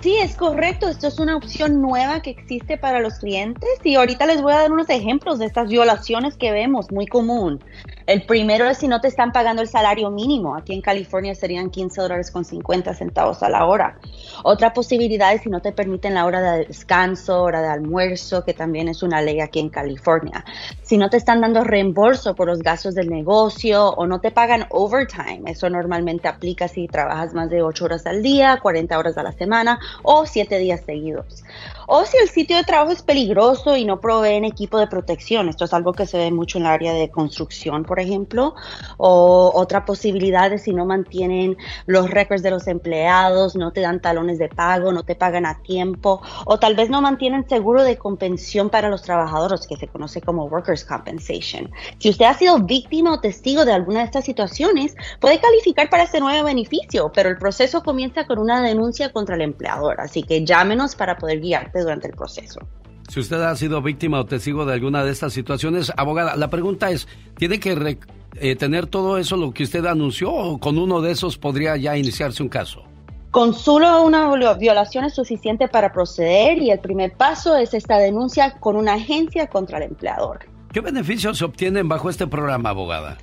Sí, 0.00 0.16
es 0.16 0.36
correcto. 0.36 0.88
Esto 0.88 1.08
es 1.08 1.18
una 1.18 1.36
opción 1.36 1.80
nueva 1.80 2.20
que 2.20 2.30
existe 2.30 2.76
para 2.76 3.00
los 3.00 3.14
clientes 3.14 3.68
y 3.82 3.94
ahorita 3.94 4.26
les 4.26 4.42
voy 4.42 4.52
a 4.52 4.58
dar 4.58 4.72
unos 4.72 4.90
ejemplos 4.90 5.38
de 5.38 5.46
estas 5.46 5.70
violaciones 5.70 6.36
que 6.36 6.52
vemos, 6.52 6.92
muy 6.92 7.06
común. 7.06 7.60
El 8.08 8.22
primero 8.22 8.66
es 8.66 8.78
si 8.78 8.88
no 8.88 9.02
te 9.02 9.08
están 9.08 9.32
pagando 9.32 9.60
el 9.60 9.68
salario 9.68 10.10
mínimo. 10.10 10.56
Aquí 10.56 10.72
en 10.72 10.80
California 10.80 11.34
serían 11.34 11.68
15 11.68 12.00
dólares 12.00 12.30
con 12.30 12.42
50 12.42 12.94
centavos 12.94 13.42
a 13.42 13.50
la 13.50 13.66
hora. 13.66 13.98
Otra 14.44 14.72
posibilidad 14.72 15.34
es 15.34 15.42
si 15.42 15.50
no 15.50 15.60
te 15.60 15.72
permiten 15.72 16.14
la 16.14 16.24
hora 16.24 16.40
de 16.40 16.64
descanso, 16.64 17.42
hora 17.42 17.60
de 17.60 17.68
almuerzo, 17.68 18.46
que 18.46 18.54
también 18.54 18.88
es 18.88 19.02
una 19.02 19.20
ley 19.20 19.40
aquí 19.40 19.60
en 19.60 19.68
California. 19.68 20.42
Si 20.80 20.96
no 20.96 21.10
te 21.10 21.18
están 21.18 21.42
dando 21.42 21.64
reembolso 21.64 22.34
por 22.34 22.48
los 22.48 22.60
gastos 22.60 22.94
del 22.94 23.10
negocio 23.10 23.90
o 23.90 24.06
no 24.06 24.22
te 24.22 24.30
pagan 24.30 24.64
overtime. 24.70 25.42
Eso 25.44 25.68
normalmente 25.68 26.28
aplica 26.28 26.66
si 26.66 26.88
trabajas 26.88 27.34
más 27.34 27.50
de 27.50 27.60
8 27.60 27.84
horas 27.84 28.06
al 28.06 28.22
día, 28.22 28.58
40 28.62 28.98
horas 28.98 29.18
a 29.18 29.22
la 29.22 29.32
semana 29.32 29.80
o 30.02 30.24
7 30.24 30.58
días 30.58 30.80
seguidos. 30.86 31.44
O 31.90 32.04
si 32.04 32.18
el 32.18 32.28
sitio 32.28 32.58
de 32.58 32.64
trabajo 32.64 32.92
es 32.92 33.00
peligroso 33.00 33.74
y 33.74 33.86
no 33.86 33.98
proveen 33.98 34.44
equipo 34.44 34.78
de 34.78 34.88
protección. 34.88 35.48
Esto 35.48 35.64
es 35.64 35.72
algo 35.72 35.94
que 35.94 36.04
se 36.04 36.18
ve 36.18 36.30
mucho 36.30 36.58
en 36.58 36.66
el 36.66 36.70
área 36.70 36.92
de 36.92 37.08
construcción, 37.08 37.84
por 37.84 37.98
ejemplo. 37.98 38.54
O 38.98 39.50
otra 39.54 39.86
posibilidad 39.86 40.52
es 40.52 40.64
si 40.64 40.74
no 40.74 40.84
mantienen 40.84 41.56
los 41.86 42.10
récords 42.10 42.42
de 42.42 42.50
los 42.50 42.66
empleados, 42.66 43.56
no 43.56 43.72
te 43.72 43.80
dan 43.80 44.02
talones 44.02 44.38
de 44.38 44.50
pago, 44.50 44.92
no 44.92 45.02
te 45.02 45.14
pagan 45.14 45.46
a 45.46 45.62
tiempo. 45.62 46.20
O 46.44 46.58
tal 46.58 46.74
vez 46.74 46.90
no 46.90 47.00
mantienen 47.00 47.48
seguro 47.48 47.82
de 47.82 47.96
compensación 47.96 48.68
para 48.68 48.90
los 48.90 49.00
trabajadores, 49.00 49.66
que 49.66 49.76
se 49.76 49.88
conoce 49.88 50.20
como 50.20 50.44
workers' 50.44 50.84
compensation. 50.84 51.70
Si 51.98 52.10
usted 52.10 52.26
ha 52.26 52.34
sido 52.34 52.58
víctima 52.58 53.14
o 53.14 53.20
testigo 53.20 53.64
de 53.64 53.72
alguna 53.72 54.00
de 54.00 54.04
estas 54.04 54.26
situaciones, 54.26 54.94
puede 55.20 55.40
calificar 55.40 55.88
para 55.88 56.02
este 56.02 56.20
nuevo 56.20 56.44
beneficio, 56.44 57.10
pero 57.14 57.30
el 57.30 57.38
proceso 57.38 57.82
comienza 57.82 58.26
con 58.26 58.38
una 58.38 58.60
denuncia 58.60 59.10
contra 59.10 59.36
el 59.36 59.40
empleador. 59.40 60.02
Así 60.02 60.22
que 60.22 60.44
llámenos 60.44 60.94
para 60.94 61.16
poder 61.16 61.40
guiarte 61.40 61.77
durante 61.80 62.08
el 62.08 62.14
proceso. 62.14 62.60
Si 63.08 63.20
usted 63.20 63.40
ha 63.40 63.56
sido 63.56 63.80
víctima 63.80 64.20
o 64.20 64.26
testigo 64.26 64.66
de 64.66 64.74
alguna 64.74 65.02
de 65.02 65.10
estas 65.12 65.32
situaciones, 65.32 65.90
abogada, 65.96 66.36
la 66.36 66.50
pregunta 66.50 66.90
es, 66.90 67.08
¿tiene 67.36 67.58
que 67.58 67.74
re- 67.74 67.98
eh, 68.34 68.54
tener 68.54 68.86
todo 68.86 69.16
eso 69.16 69.36
lo 69.36 69.52
que 69.52 69.62
usted 69.62 69.86
anunció 69.86 70.30
o 70.30 70.58
con 70.58 70.76
uno 70.76 71.00
de 71.00 71.12
esos 71.12 71.38
podría 71.38 71.76
ya 71.78 71.96
iniciarse 71.96 72.42
un 72.42 72.50
caso? 72.50 72.82
Con 73.30 73.54
solo 73.54 74.02
una 74.02 74.30
violación 74.56 75.04
es 75.04 75.14
suficiente 75.14 75.68
para 75.68 75.92
proceder 75.92 76.58
y 76.58 76.70
el 76.70 76.80
primer 76.80 77.12
paso 77.12 77.56
es 77.56 77.72
esta 77.74 77.98
denuncia 77.98 78.58
con 78.58 78.76
una 78.76 78.94
agencia 78.94 79.46
contra 79.48 79.78
el 79.78 79.84
empleador. 79.84 80.40
¿Qué 80.72 80.80
beneficios 80.80 81.38
se 81.38 81.44
obtienen 81.44 81.88
bajo 81.88 82.10
este 82.10 82.26
programa, 82.26 82.70
abogada? 82.70 83.16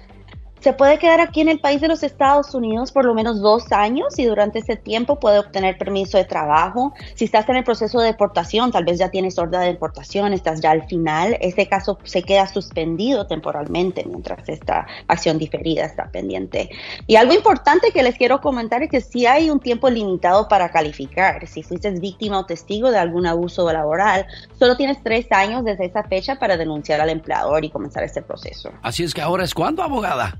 Se 0.59 0.73
puede 0.73 0.97
quedar 0.97 1.21
aquí 1.21 1.41
en 1.41 1.49
el 1.49 1.59
país 1.59 1.81
de 1.81 1.87
los 1.87 2.03
Estados 2.03 2.53
Unidos 2.53 2.91
por 2.91 3.05
lo 3.05 3.13
menos 3.13 3.41
dos 3.41 3.71
años 3.71 4.17
y 4.17 4.25
durante 4.25 4.59
ese 4.59 4.75
tiempo 4.75 5.19
puede 5.19 5.39
obtener 5.39 5.77
permiso 5.77 6.17
de 6.17 6.25
trabajo. 6.25 6.93
Si 7.13 7.25
estás 7.25 7.47
en 7.49 7.57
el 7.57 7.63
proceso 7.63 7.99
de 7.99 8.07
deportación, 8.07 8.71
tal 8.71 8.85
vez 8.85 8.97
ya 8.97 9.09
tienes 9.09 9.37
orden 9.37 9.61
de 9.61 9.67
deportación, 9.67 10.33
estás 10.33 10.61
ya 10.61 10.71
al 10.71 10.87
final, 10.87 11.37
ese 11.41 11.67
caso 11.67 11.99
se 12.03 12.23
queda 12.23 12.47
suspendido 12.47 13.27
temporalmente 13.27 14.03
mientras 14.05 14.47
esta 14.49 14.87
acción 15.07 15.37
diferida 15.37 15.85
está 15.85 16.09
pendiente. 16.09 16.69
Y 17.07 17.15
algo 17.15 17.33
importante 17.33 17.91
que 17.91 18.03
les 18.03 18.15
quiero 18.15 18.41
comentar 18.41 18.81
es 18.83 18.89
que 18.89 19.01
si 19.01 19.25
hay 19.25 19.49
un 19.49 19.59
tiempo 19.59 19.89
limitado 19.89 20.47
para 20.47 20.69
calificar. 20.69 21.47
Si 21.47 21.63
fuiste 21.63 21.89
víctima 21.91 22.39
o 22.39 22.45
testigo 22.45 22.91
de 22.91 22.97
algún 22.97 23.25
abuso 23.25 23.71
laboral, 23.71 24.25
solo 24.57 24.75
tienes 24.75 25.01
tres 25.03 25.31
años 25.31 25.63
desde 25.63 25.85
esa 25.85 26.03
fecha 26.03 26.37
para 26.37 26.57
denunciar 26.57 27.01
al 27.01 27.09
empleador 27.09 27.63
y 27.63 27.69
comenzar 27.69 28.03
este 28.03 28.21
proceso. 28.21 28.71
Así 28.81 29.03
es 29.03 29.13
que 29.13 29.21
ahora 29.21 29.43
es 29.43 29.53
cuando, 29.53 29.83
abogada. 29.83 30.39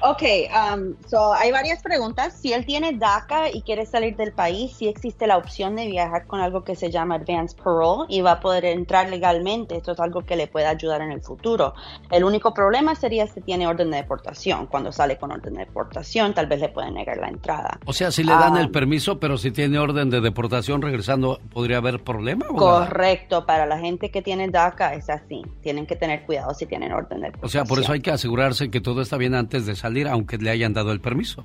Ok, 0.04 0.22
um, 0.52 0.94
so 1.08 1.32
hay 1.32 1.52
varias 1.52 1.80
preguntas. 1.82 2.34
Si 2.40 2.52
él 2.52 2.66
tiene 2.66 2.92
DACA 2.96 3.50
y 3.52 3.62
quiere 3.62 3.86
salir 3.86 4.16
del 4.16 4.32
país, 4.32 4.72
sí 4.76 4.88
existe 4.88 5.26
la 5.28 5.36
opción 5.36 5.76
de 5.76 5.86
viajar 5.86 6.26
con 6.26 6.40
algo 6.40 6.64
que 6.64 6.74
se 6.74 6.90
llama 6.90 7.14
Advance 7.16 7.56
Parole 7.56 8.06
y 8.08 8.20
va 8.20 8.32
a 8.32 8.40
poder 8.40 8.64
entrar 8.64 9.08
legalmente. 9.08 9.76
Esto 9.76 9.92
es 9.92 10.00
algo 10.00 10.22
que 10.22 10.34
le 10.34 10.48
puede 10.48 10.66
ayudar 10.66 11.02
en 11.02 11.12
el 11.12 11.22
futuro. 11.22 11.74
El 12.10 12.24
único 12.24 12.52
problema 12.52 12.94
sería 12.96 13.26
si 13.28 13.40
tiene 13.42 13.66
orden 13.68 13.90
de 13.92 13.98
deportación. 13.98 14.66
Cuando 14.66 14.90
sale 14.90 15.18
con 15.18 15.30
orden 15.30 15.54
de 15.54 15.60
deportación, 15.66 16.34
tal 16.34 16.46
vez 16.46 16.60
le 16.60 16.68
pueden 16.70 16.94
negar 16.94 17.18
la 17.18 17.28
entrada. 17.28 17.78
O 17.86 17.92
sea, 17.92 18.10
si 18.10 18.24
le 18.24 18.32
dan 18.32 18.56
Ah. 18.56 18.60
el 18.60 18.70
permiso, 18.70 19.20
pero 19.20 19.38
si 19.38 19.52
tiene 19.52 19.78
orden 19.78 20.10
de 20.10 20.20
deportación 20.20 20.82
regresando, 20.82 21.38
¿podría 21.52 21.76
haber 21.76 22.02
problema? 22.02 22.46
abogada? 22.48 22.86
Correcto, 22.88 23.46
para 23.46 23.66
la 23.66 23.78
gente 23.78 24.10
que 24.10 24.20
tiene 24.20 24.48
DACA 24.48 24.94
es 24.94 25.08
así. 25.08 25.42
Tienen 25.62 25.86
que 25.86 25.94
tener 25.94 26.24
cuidado 26.26 26.52
si 26.54 26.66
tienen 26.66 26.92
orden 26.92 27.20
de 27.20 27.26
deportación. 27.26 27.46
O 27.46 27.48
sea, 27.48 27.64
por 27.64 27.78
eso 27.78 27.92
hay 27.92 28.00
que 28.00 28.10
asegurarse 28.10 28.68
que 28.70 28.80
todo 28.80 29.00
está 29.02 29.16
bien 29.16 29.34
antes 29.34 29.64
de 29.66 29.76
salir, 29.76 29.91
aunque 30.08 30.38
le 30.38 30.50
hayan 30.50 30.72
dado 30.74 30.92
el 30.92 31.00
permiso. 31.00 31.44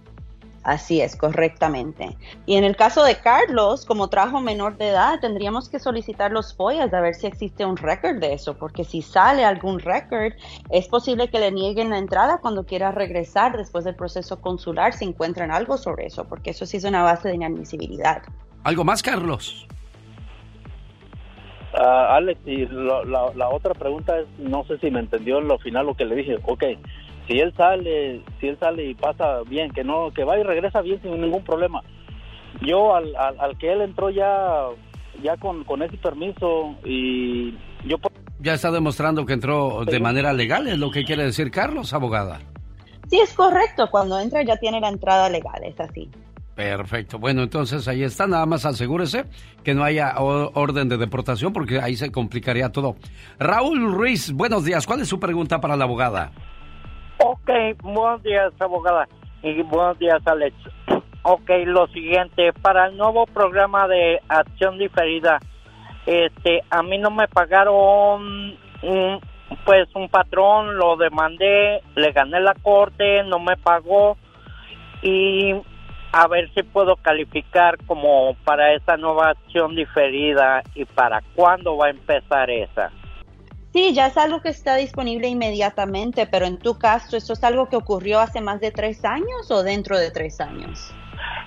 Así 0.64 0.99
es, 0.99 1.15
correctamente. 1.15 2.18
Y 2.45 2.56
en 2.56 2.65
el 2.65 2.76
caso 2.76 3.02
de 3.06 3.15
Carlos, 3.15 3.86
como 3.86 4.10
trajo 4.10 4.41
menor 4.41 4.76
de 4.78 4.90
edad, 4.90 5.18
tendríamos 5.22 5.69
que 5.69 5.80
solicitar 5.80 6.32
los 6.34 6.53
FOIAs 6.53 6.94
a 6.94 6.99
ver 6.99 7.15
si 7.15 7.26
existe 7.26 7.65
un 7.65 7.78
récord 7.78 8.18
de 8.18 8.34
eso, 8.34 8.57
porque 8.57 8.84
si 8.84 9.02
sale 9.02 9.45
algún 9.45 9.80
récord, 9.80 10.34
es 10.69 10.90
posible 10.90 11.30
que 11.30 11.40
le 11.40 11.53
nieguen 11.53 11.90
la 11.90 11.98
entrada 11.99 12.40
cuando 12.41 12.65
quiera 12.65 12.91
regresar 12.91 13.56
después 13.56 13.86
del 13.86 13.95
proceso 13.95 14.41
consular 14.41 14.91
si 14.91 15.06
encuentran 15.06 15.52
algo 15.52 15.78
sobre 15.78 16.06
eso, 16.07 16.26
porque 16.26 16.49
eso 16.49 16.65
sí 16.65 16.76
es 16.76 16.84
una 16.84 17.02
base 17.02 17.30
de 17.30 17.36
inadmisibilidad. 17.36 18.24
¿Algo 18.65 18.84
más, 18.84 19.02
Carlos? 19.02 19.65
Ah, 21.74 22.15
Alex, 22.15 22.40
y 22.45 22.65
lo- 22.65 23.06
la, 23.06 23.32
la 23.36 23.49
otra 23.49 23.74
pregunta 23.74 24.19
es, 24.19 24.26
no 24.40 24.65
sé 24.65 24.78
si 24.80 24.90
me 24.90 24.99
entendió 24.99 25.38
en 25.40 25.48
lo 25.48 25.60
final 25.60 25.86
lo 25.86 25.95
que 25.95 26.06
le 26.06 26.15
dije. 26.15 26.38
Ok, 26.44 26.64
si 27.28 27.40
él 27.40 27.54
sale, 27.56 28.22
si 28.40 28.48
él 28.48 28.58
sale 28.60 28.86
y 28.86 28.95
pasa 28.95 29.41
bien, 29.48 29.72
que 29.72 29.84
no, 29.84 30.12
que 30.14 30.24
va 30.24 30.40
y 30.40 30.44
regresa 30.44 30.82
bien 30.82 31.02
sin 31.02 31.20
ningún 31.20 31.44
problema. 31.44 31.82
Yo 32.62 32.95
al, 32.95 33.16
al, 33.16 33.40
al 33.40 33.58
que 33.58 33.72
él 33.72 33.82
entró 33.82 34.10
ya, 34.10 34.68
ya 35.22 35.38
con, 35.38 35.64
con 35.66 35.82
ese 35.84 35.98
permiso 35.98 36.76
y 36.86 37.52
yo 37.86 37.98
Ya 38.40 38.54
está 38.54 38.72
demostrando 38.72 39.26
que 39.26 39.34
entró 39.34 39.84
de 39.86 39.99
manera 39.99 40.34
legal, 40.34 40.68
es 40.68 40.78
lo 40.78 40.90
que 40.90 41.04
quiere 41.04 41.24
decir 41.24 41.52
Carlos, 41.52 41.94
abogada. 41.94 42.40
Sí, 43.10 43.20
es 43.20 43.34
correcto, 43.34 43.88
cuando 43.91 44.20
entra 44.20 44.44
ya 44.44 44.58
tiene 44.58 44.80
la 44.82 44.90
entrada 44.90 45.30
legal, 45.30 45.62
es 45.64 45.80
así. 45.80 46.10
Perfecto. 46.56 47.20
Bueno, 47.20 47.44
entonces 47.44 47.88
ahí 47.88 48.02
está. 48.02 48.26
Nada 48.26 48.48
más 48.48 48.66
asegúrese 48.66 49.26
que 49.64 49.76
no 49.76 49.84
haya 49.84 50.16
orden 50.18 50.90
de 50.90 50.98
deportación 50.98 51.54
porque 51.54 51.80
ahí 51.80 51.95
se 51.95 52.12
complicaría 52.12 52.72
todo. 52.72 52.95
Raúl 53.38 53.94
Ruiz, 53.94 54.32
buenos 54.32 54.66
días. 54.66 54.88
¿Cuál 54.88 55.02
es 55.02 55.08
su 55.08 55.20
pregunta 55.20 55.62
para 55.62 55.78
la 55.78 55.84
abogada? 55.84 56.32
Ok, 57.19 57.49
buenos 57.81 58.22
días, 58.22 58.53
abogada. 58.60 59.07
Y 59.41 59.61
buenos 59.64 59.98
días, 59.99 60.22
Alex. 60.26 60.56
Ok, 61.30 61.49
lo 61.65 61.88
siguiente, 61.88 62.53
para 62.53 62.85
el 62.85 62.95
nuevo 62.95 63.26
programa 63.26 63.85
de 63.89 64.22
acción 64.30 64.77
diferida, 64.77 65.39
este, 66.06 66.61
a 66.69 66.81
mí 66.84 66.98
no 66.99 67.11
me 67.11 67.27
pagaron, 67.27 68.56
un, 68.81 69.19
pues, 69.65 69.94
un 69.94 70.07
patrón, 70.07 70.77
lo 70.77 70.95
demandé, 70.95 71.81
le 71.95 72.14
gané 72.14 72.39
la 72.39 72.53
corte, 72.53 73.23
no 73.23 73.39
me 73.39 73.57
pagó 73.57 74.15
y 75.02 75.53
a 76.14 76.27
ver 76.30 76.49
si 76.53 76.64
puedo 76.64 76.95
calificar 76.95 77.77
como 77.85 78.34
para 78.45 78.73
esa 78.73 78.95
nueva 78.95 79.31
acción 79.31 79.76
diferida 79.76 80.64
y 80.76 80.85
para 80.85 81.22
cuándo 81.35 81.76
va 81.76 81.88
a 81.88 81.89
empezar 81.89 82.49
esa. 82.49 82.89
Sí, 83.78 83.94
ya 83.94 84.08
es 84.08 84.18
algo 84.18 84.41
que 84.41 84.49
está 84.49 84.76
disponible 84.76 85.28
inmediatamente, 85.28 86.26
pero 86.26 86.48
en 86.48 86.58
tu 86.58 86.80
caso, 86.80 87.16
¿esto 87.16 87.34
es 87.34 87.44
algo 87.44 87.70
que 87.70 87.76
ocurrió 87.76 88.20
hace 88.20 88.41
más 88.41 88.60
de 88.60 88.72
tres 88.72 89.06
años 89.06 89.52
o 89.52 89.62
dentro 89.62 89.99
de 89.99 90.10
tres 90.10 90.41
años? 90.41 90.91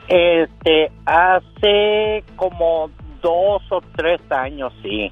Este, 0.07 0.93
hace 1.07 2.23
como 2.36 2.89
dos 3.20 3.62
o 3.73 3.81
tres 3.97 4.20
años, 4.31 4.73
sí. 4.81 5.11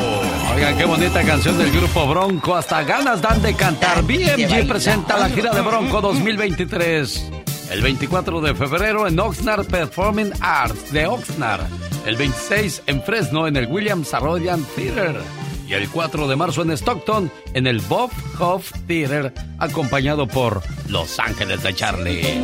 Oigan, 0.55 0.77
qué 0.77 0.85
bonita 0.85 1.23
canción 1.23 1.57
del 1.57 1.71
grupo 1.71 2.07
Bronco. 2.09 2.57
Hasta 2.57 2.83
ganas 2.83 3.23
dan 3.23 3.41
de 3.43 3.55
cantar. 3.55 4.03
BMG 4.03 4.67
presenta 4.67 5.19
la 5.19 5.29
gira 5.29 5.55
de 5.55 5.61
Bronco 5.61 6.01
2023. 6.01 7.31
El 7.71 7.83
24 7.83 8.41
de 8.41 8.55
febrero 8.55 9.07
en 9.07 9.19
Oxnard 9.21 9.67
Performing 9.67 10.33
Arts 10.41 10.93
de 10.93 11.07
Oxnard. 11.07 11.63
El 12.05 12.17
26 12.17 12.83
en 12.87 13.03
Fresno 13.03 13.47
en 13.47 13.57
el 13.57 13.69
Williams 13.69 14.13
Arroyan 14.15 14.65
Theater. 14.75 15.42
Y 15.73 15.75
el 15.75 15.89
4 15.89 16.29
de 16.29 16.37
marzo 16.37 16.61
en 16.61 16.71
Stockton 16.73 17.33
en 17.55 17.67
el 17.67 17.81
Bob 17.81 18.11
Hoff 18.39 18.73
Theater, 18.87 19.33
acompañado 19.59 20.29
por 20.29 20.61
Los 20.89 21.19
Ángeles 21.19 21.63
de 21.63 21.75
Charlie. 21.75 22.43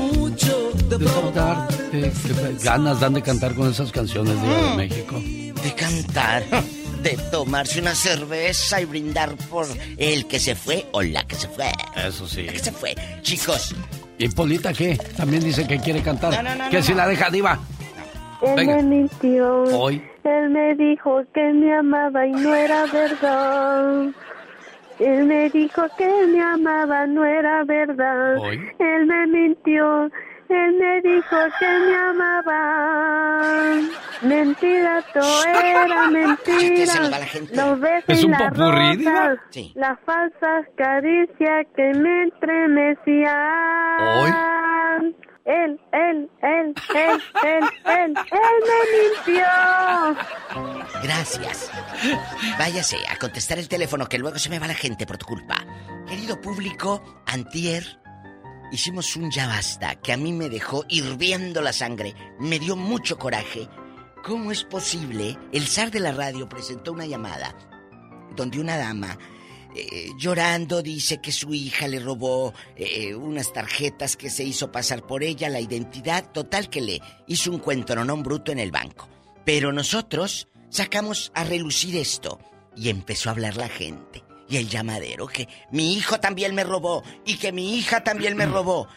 Ganas 2.65 3.01
dan 3.01 3.13
de 3.13 3.21
cantar 3.21 3.55
con 3.55 3.71
esas 3.71 3.93
canciones 3.93 4.41
de, 4.41 4.49
de 4.49 4.77
México. 4.77 5.21
De 5.63 5.75
cantar, 5.77 6.43
de 7.03 7.19
tomarse 7.31 7.83
una 7.83 7.95
cerveza 7.95 8.81
y 8.81 8.87
brindar 8.87 9.37
por 9.51 9.67
el 9.99 10.27
que 10.27 10.41
se 10.41 10.55
fue 10.55 10.87
o 10.93 11.03
la 11.03 11.27
que 11.27 11.35
se 11.35 11.49
fue. 11.49 11.71
Eso 11.97 12.27
sí. 12.27 12.45
La 12.45 12.53
que 12.53 12.61
se 12.61 12.73
fue. 12.73 12.95
Chicos. 13.21 13.75
¿Y 14.17 14.29
Polita 14.29 14.73
qué? 14.73 14.97
También 15.19 15.45
dice 15.45 15.67
que 15.67 15.79
quiere 15.79 16.01
cantar. 16.01 16.33
No, 16.33 16.43
no, 16.43 16.65
no, 16.65 16.71
que 16.71 16.79
no, 16.79 16.83
si 16.83 16.93
no. 16.93 16.97
la 16.97 17.09
deja 17.09 17.29
diva. 17.29 17.59
Venga. 18.57 18.79
Hoy. 19.75 20.03
Él 20.29 20.51
me 20.51 20.75
dijo 20.75 21.23
que 21.33 21.53
me 21.53 21.73
amaba 21.75 22.27
y 22.27 22.33
no 22.33 22.55
era 22.55 22.85
verdad. 22.87 24.07
Él 24.99 25.25
me 25.27 25.49
dijo 25.51 25.83
que 25.97 26.27
me 26.27 26.43
amaba, 26.43 27.07
no 27.07 27.25
era 27.25 27.63
verdad. 27.65 28.37
Hoy. 28.39 28.61
Él 28.79 29.07
me 29.07 29.27
mintió. 29.29 30.11
Él 30.49 30.77
me 30.81 31.01
dijo 31.03 31.37
que 31.61 31.67
me 31.87 31.95
amaba. 31.95 33.75
Mentira, 34.23 35.05
todo 35.15 35.45
era 35.45 36.09
mentira. 36.11 37.01
la 37.11 37.19
gente. 37.19 37.55
Los 37.55 37.79
besos 37.81 38.05
¿Es 38.09 38.23
y 38.23 38.25
un 38.27 38.31
las 38.33 38.43
popurrí, 38.43 38.97
diva? 38.97 39.13
rosas, 39.29 39.39
Sí. 39.51 39.73
Las 39.77 40.01
falsas 40.01 40.67
caricias 40.77 41.67
que 41.77 41.95
me 41.95 42.25
estremecían. 42.25 45.15
Él, 45.49 45.81
él, 45.93 46.31
él, 46.43 46.75
él, 46.95 47.23
él, 47.43 47.65
él, 47.87 48.15
él 48.15 48.55
me 48.69 49.33
mintió. 49.33 49.47
Gracias. 51.03 51.71
Váyase 52.59 52.99
a 53.09 53.17
contestar 53.17 53.59
el 53.59 53.67
teléfono 53.67 54.07
que 54.07 54.19
luego 54.19 54.39
se 54.39 54.51
me 54.51 54.59
va 54.59 54.67
la 54.67 54.75
gente 54.75 55.07
por 55.07 55.17
tu 55.17 55.25
culpa. 55.25 55.57
Querido 56.07 56.39
público, 56.39 57.03
antier 57.27 57.99
hicimos 58.71 59.17
un 59.17 59.31
ya 59.31 59.47
basta 59.47 59.95
que 59.97 60.13
a 60.13 60.19
mí 60.19 60.35
me 60.35 60.51
dejó 60.51 60.85
hirviendo 60.87 61.63
la 61.63 61.73
sangre. 61.73 62.15
Me 62.39 62.59
dio 62.59 62.77
mucho 62.77 63.17
coraje. 63.17 63.71
¿Cómo 64.23 64.53
es 64.53 64.65
posible? 64.65 65.39
El 65.51 65.67
zar 65.67 65.91
de 65.91 66.01
la 66.01 66.13
radio 66.13 66.47
presentó 66.47 66.93
una 66.93 67.07
llamada 67.07 67.55
donde 68.37 68.61
una 68.61 68.77
dama 68.77 69.17
eh, 69.75 70.11
llorando 70.17 70.83
dice 70.83 71.21
que 71.21 71.33
su 71.33 71.53
hija 71.55 71.89
le 71.89 72.01
robó 72.01 72.55
eh, 72.77 73.15
unas 73.15 73.53
tarjetas 73.53 74.17
que 74.17 74.31
se 74.31 74.45
hizo 74.45 74.73
pasar 74.73 75.07
por 75.07 75.23
ella, 75.23 75.49
la 75.49 75.61
identidad 75.61 76.31
total 76.33 76.71
que 76.71 76.81
le 76.81 77.01
hizo 77.27 77.51
un 77.51 77.59
cuento 77.59 77.95
no 77.95 78.17
bruto 78.17 78.53
en 78.53 78.59
el 78.59 78.71
banco. 78.71 79.09
Pero 79.45 79.73
nosotros 79.73 80.49
sacamos 80.71 81.31
a 81.35 81.45
relucir 81.45 81.97
esto 81.97 82.39
y 82.77 82.89
empezó 82.89 83.29
a 83.29 83.33
hablar 83.33 83.57
la 83.57 83.69
gente 83.69 84.25
y 84.49 84.57
el 84.57 84.69
llamadero 84.69 85.27
que 85.27 85.49
mi 85.71 85.95
hijo 85.95 86.19
también 86.21 86.55
me 86.55 86.65
robó 86.65 87.03
y 87.25 87.37
que 87.37 87.53
mi 87.53 87.77
hija 87.77 88.03
también 88.03 88.37
me 88.37 88.47
robó. 88.47 88.89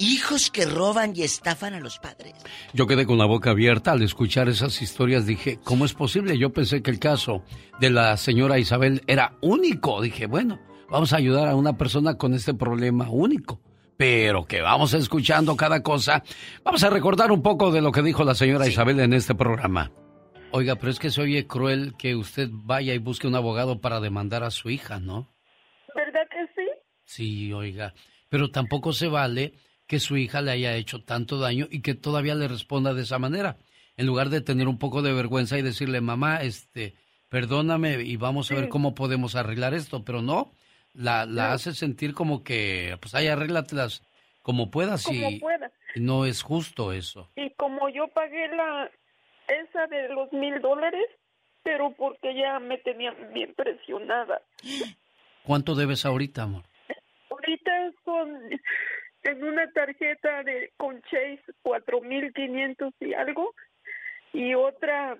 Hijos 0.00 0.52
que 0.52 0.64
roban 0.64 1.12
y 1.16 1.22
estafan 1.22 1.74
a 1.74 1.80
los 1.80 1.98
padres. 1.98 2.32
Yo 2.72 2.86
quedé 2.86 3.04
con 3.04 3.18
la 3.18 3.24
boca 3.24 3.50
abierta 3.50 3.90
al 3.90 4.02
escuchar 4.02 4.48
esas 4.48 4.80
historias. 4.80 5.26
Dije, 5.26 5.58
¿cómo 5.64 5.84
es 5.84 5.92
posible? 5.92 6.38
Yo 6.38 6.52
pensé 6.52 6.82
que 6.82 6.92
el 6.92 7.00
caso 7.00 7.42
de 7.80 7.90
la 7.90 8.16
señora 8.16 8.60
Isabel 8.60 9.02
era 9.08 9.36
único. 9.40 10.00
Dije, 10.00 10.26
bueno, 10.26 10.60
vamos 10.88 11.12
a 11.12 11.16
ayudar 11.16 11.48
a 11.48 11.56
una 11.56 11.76
persona 11.76 12.14
con 12.14 12.32
este 12.32 12.54
problema 12.54 13.10
único. 13.10 13.60
Pero 13.96 14.44
que 14.44 14.60
vamos 14.60 14.94
escuchando 14.94 15.56
cada 15.56 15.82
cosa. 15.82 16.22
Vamos 16.62 16.84
a 16.84 16.90
recordar 16.90 17.32
un 17.32 17.42
poco 17.42 17.72
de 17.72 17.80
lo 17.80 17.90
que 17.90 18.02
dijo 18.02 18.22
la 18.22 18.36
señora 18.36 18.68
Isabel 18.68 19.00
en 19.00 19.12
este 19.12 19.34
programa. 19.34 19.90
Oiga, 20.52 20.76
pero 20.76 20.92
es 20.92 21.00
que 21.00 21.10
se 21.10 21.22
oye 21.22 21.48
cruel 21.48 21.94
que 21.98 22.14
usted 22.14 22.48
vaya 22.52 22.94
y 22.94 22.98
busque 22.98 23.26
un 23.26 23.34
abogado 23.34 23.80
para 23.80 23.98
demandar 23.98 24.44
a 24.44 24.52
su 24.52 24.70
hija, 24.70 25.00
¿no? 25.00 25.34
¿Verdad 25.92 26.28
que 26.30 26.46
sí? 26.54 26.68
Sí, 27.04 27.52
oiga. 27.52 27.94
Pero 28.28 28.50
tampoco 28.50 28.92
se 28.92 29.08
vale 29.08 29.54
que 29.88 29.98
su 29.98 30.16
hija 30.16 30.40
le 30.42 30.52
haya 30.52 30.76
hecho 30.76 31.02
tanto 31.02 31.40
daño 31.40 31.66
y 31.70 31.80
que 31.82 31.94
todavía 31.94 32.36
le 32.36 32.46
responda 32.46 32.94
de 32.94 33.02
esa 33.02 33.18
manera. 33.18 33.56
En 33.96 34.06
lugar 34.06 34.28
de 34.28 34.40
tener 34.40 34.68
un 34.68 34.78
poco 34.78 35.02
de 35.02 35.12
vergüenza 35.12 35.58
y 35.58 35.62
decirle, 35.62 36.00
mamá, 36.00 36.42
este, 36.42 36.94
perdóname 37.30 37.94
y 38.02 38.16
vamos 38.16 38.52
a 38.52 38.54
ver 38.54 38.68
cómo 38.68 38.94
podemos 38.94 39.34
arreglar 39.34 39.74
esto. 39.74 40.04
Pero 40.04 40.22
no, 40.22 40.52
la, 40.94 41.26
la 41.26 41.48
No. 41.48 41.52
hace 41.54 41.74
sentir 41.74 42.14
como 42.14 42.44
que, 42.44 42.96
pues 43.00 43.14
ahí 43.16 43.26
arréglatelas 43.26 44.02
como 44.42 44.70
puedas 44.70 45.02
Como 45.04 45.30
y, 45.30 45.40
pueda. 45.40 45.72
no 45.96 46.24
es 46.26 46.42
justo 46.42 46.92
eso. 46.92 47.28
Y 47.34 47.50
como 47.54 47.88
yo 47.88 48.06
pagué 48.08 48.46
la 48.48 48.88
esa 49.48 49.86
de 49.88 50.08
los 50.10 50.30
mil 50.32 50.60
dólares, 50.60 51.04
pero 51.64 51.92
porque 51.96 52.34
ya 52.36 52.58
me 52.60 52.78
tenían 52.78 53.14
bien 53.34 53.52
presionada. 53.54 54.40
¿Cuánto 55.44 55.74
debes 55.74 56.04
ahorita, 56.04 56.42
amor? 56.44 56.64
Ahorita 57.30 57.70
son 58.04 58.28
en 59.30 59.44
una 59.44 59.70
tarjeta 59.72 60.42
de 60.44 60.72
con 60.76 61.00
Chase 61.02 61.42
cuatro 61.62 62.00
mil 62.00 62.32
quinientos 62.32 62.92
y 63.00 63.14
algo 63.14 63.54
y 64.32 64.54
otra 64.54 65.16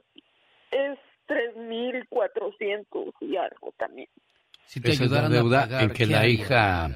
es 0.70 0.98
tres 1.26 1.56
mil 1.56 2.06
cuatrocientos 2.08 3.14
y 3.20 3.36
algo 3.36 3.72
también. 3.76 4.08
Si 4.66 4.82
te 4.82 4.90
Esa 4.90 5.04
es 5.04 5.10
la 5.10 5.28
deuda 5.30 5.60
pagar, 5.62 5.82
en 5.84 5.88
que 5.90 5.94
¿qué 5.94 6.06
la 6.06 6.18
harías? 6.20 6.40
hija 6.40 6.88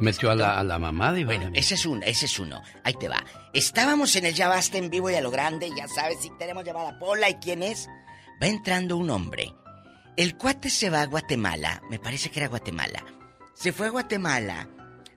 metió 0.00 0.30
a 0.30 0.34
la, 0.34 0.58
a 0.58 0.64
la 0.64 0.78
mamá 0.78 1.12
de 1.12 1.26
Bueno, 1.26 1.50
ese 1.54 1.74
es 1.74 1.84
uno, 1.84 2.00
ese 2.04 2.24
es 2.24 2.38
uno. 2.38 2.62
Ahí 2.82 2.94
te 2.94 3.08
va. 3.10 3.22
Estábamos 3.52 4.16
en 4.16 4.24
el 4.24 4.32
Ya 4.32 4.48
Basta 4.48 4.78
en 4.78 4.88
vivo 4.88 5.10
y 5.10 5.14
a 5.16 5.20
lo 5.20 5.30
grande, 5.30 5.68
ya 5.76 5.86
sabes, 5.86 6.22
si 6.22 6.30
tenemos 6.38 6.64
llamada 6.64 6.98
Pola 6.98 7.28
y 7.28 7.34
quién 7.34 7.62
es. 7.62 7.88
Va 8.42 8.46
entrando 8.46 8.96
un 8.96 9.10
hombre. 9.10 9.52
El 10.16 10.36
cuate 10.38 10.70
se 10.70 10.88
va 10.88 11.02
a 11.02 11.06
Guatemala, 11.06 11.82
me 11.90 11.98
parece 11.98 12.30
que 12.30 12.40
era 12.40 12.48
Guatemala. 12.48 13.04
Se 13.52 13.72
fue 13.72 13.88
a 13.88 13.90
Guatemala, 13.90 14.66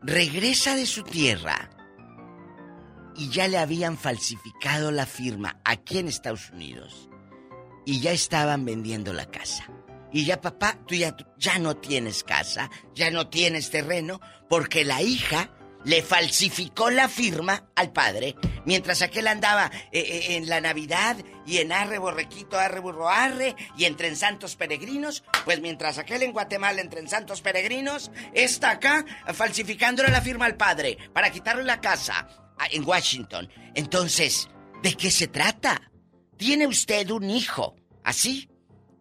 regresa 0.04 0.76
de 0.76 0.86
su 0.86 1.04
tierra 1.04 1.70
y 3.16 3.30
ya 3.30 3.48
le 3.48 3.58
habían 3.58 3.98
falsificado 3.98 4.92
la 4.92 5.06
firma 5.06 5.60
aquí 5.64 6.00
en 6.00 6.08
Estados 6.08 6.50
Unidos. 6.52 7.10
Y 7.86 8.00
ya 8.00 8.12
estaban 8.12 8.66
vendiendo 8.66 9.14
la 9.14 9.26
casa. 9.26 9.66
Y 10.12 10.26
ya 10.26 10.40
papá, 10.42 10.78
tú 10.88 10.96
ya, 10.96 11.16
ya 11.38 11.60
no 11.60 11.76
tienes 11.76 12.24
casa, 12.24 12.70
ya 12.94 13.12
no 13.12 13.28
tienes 13.30 13.72
terreno, 13.72 14.22
porque 14.48 14.86
la 14.86 15.02
hija 15.02 15.50
le 15.84 16.02
falsificó 16.02 16.90
la 16.92 17.10
firma 17.10 17.66
al 17.76 17.92
padre, 17.92 18.36
mientras 18.66 19.02
aquel 19.02 19.28
andaba 19.28 19.72
eh, 19.92 20.00
eh, 20.00 20.36
en 20.36 20.48
la 20.48 20.62
Navidad 20.62 21.18
y 21.46 21.58
en 21.58 21.72
arre 21.72 21.98
borrequito, 21.98 22.58
arre 22.58 22.80
burro 22.80 23.10
arre, 23.10 23.56
y 23.78 23.86
entre 23.86 24.08
en 24.08 24.16
santos 24.16 24.56
peregrinos, 24.56 25.24
pues 25.46 25.62
mientras 25.62 25.98
aquel 25.98 26.24
en 26.24 26.32
Guatemala 26.32 26.82
entre 26.82 27.00
en 27.00 27.10
santos 27.10 27.42
peregrinos, 27.42 28.12
está 28.34 28.72
acá 28.72 29.06
falsificándole 29.34 30.10
la 30.10 30.22
firma 30.22 30.46
al 30.46 30.56
padre 30.56 30.98
para 31.14 31.32
quitarle 31.32 31.64
la 31.64 31.82
casa 31.82 32.28
ah, 32.58 32.68
en 32.72 32.88
Washington. 32.88 33.50
Entonces, 33.76 34.50
¿de 34.82 34.94
qué 34.94 35.12
se 35.12 35.28
trata? 35.28 35.82
¿Tiene 36.38 36.68
usted 36.68 37.10
un 37.10 37.30
hijo 37.30 37.76
así? 38.04 38.50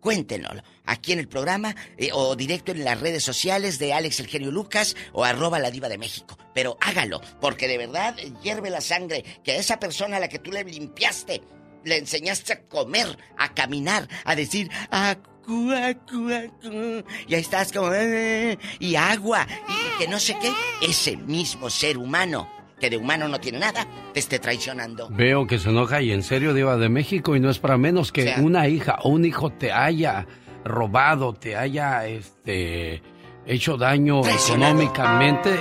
Cuéntenoslo 0.01 0.62
aquí 0.84 1.12
en 1.12 1.18
el 1.18 1.28
programa 1.28 1.74
eh, 1.96 2.10
o 2.12 2.34
directo 2.36 2.72
en 2.72 2.84
las 2.84 3.00
redes 3.00 3.22
sociales 3.22 3.78
de 3.78 3.92
Alex 3.92 4.20
El 4.20 4.26
Genio 4.26 4.50
Lucas 4.50 4.96
o 5.12 5.24
arroba 5.24 5.59
la 5.59 5.70
diva 5.70 5.88
de 5.88 5.98
México. 5.98 6.36
Pero 6.54 6.76
hágalo, 6.80 7.20
porque 7.40 7.68
de 7.68 7.78
verdad 7.78 8.16
eh, 8.18 8.32
hierve 8.42 8.70
la 8.70 8.80
sangre 8.80 9.24
que 9.44 9.52
a 9.52 9.56
esa 9.56 9.78
persona 9.78 10.16
a 10.16 10.20
la 10.20 10.28
que 10.28 10.38
tú 10.38 10.50
le 10.50 10.64
limpiaste, 10.64 11.42
le 11.84 11.96
enseñaste 11.98 12.52
a 12.52 12.62
comer, 12.62 13.06
a 13.38 13.52
caminar, 13.54 14.09
a 14.24 14.34
decir, 14.36 14.70
acu, 14.90 15.72
acu, 15.72 16.28
acu", 16.30 17.04
y 17.26 17.34
ahí 17.34 17.40
estás 17.40 17.72
como, 17.72 17.92
"Eh", 17.92 18.59
y 18.78 18.94
agua, 18.94 19.46
y 19.68 19.98
que 19.98 20.09
no 20.09 20.18
sé 20.20 20.36
qué, 20.40 20.52
ese 20.86 21.16
mismo 21.16 21.70
ser 21.70 21.98
humano 21.98 22.48
que 22.78 22.90
de 22.90 22.96
humano 22.96 23.28
no 23.28 23.38
tiene 23.40 23.60
nada, 23.60 23.86
te 24.12 24.18
esté 24.18 24.40
traicionando. 24.40 25.09
Veo 25.10 25.46
que 25.46 25.60
se 25.60 25.68
enoja 25.68 26.02
y 26.02 26.10
en 26.10 26.24
serio, 26.24 26.52
Diva 26.52 26.76
de 26.76 26.88
México, 26.88 27.36
y 27.36 27.40
no 27.40 27.48
es 27.48 27.60
para 27.60 27.78
menos 27.78 28.10
que 28.10 28.22
O 28.22 28.24
sea- 28.24 28.40
una 28.40 28.66
hija 28.66 28.96
o 29.04 29.10
un 29.10 29.24
hijo 29.24 29.50
te 29.50 29.70
haya 29.70 30.26
robado, 30.64 31.32
te 31.34 31.56
haya 31.56 32.06
este 32.06 33.02
hecho 33.47 33.76
daño 33.76 34.20
económicamente. 34.26 35.60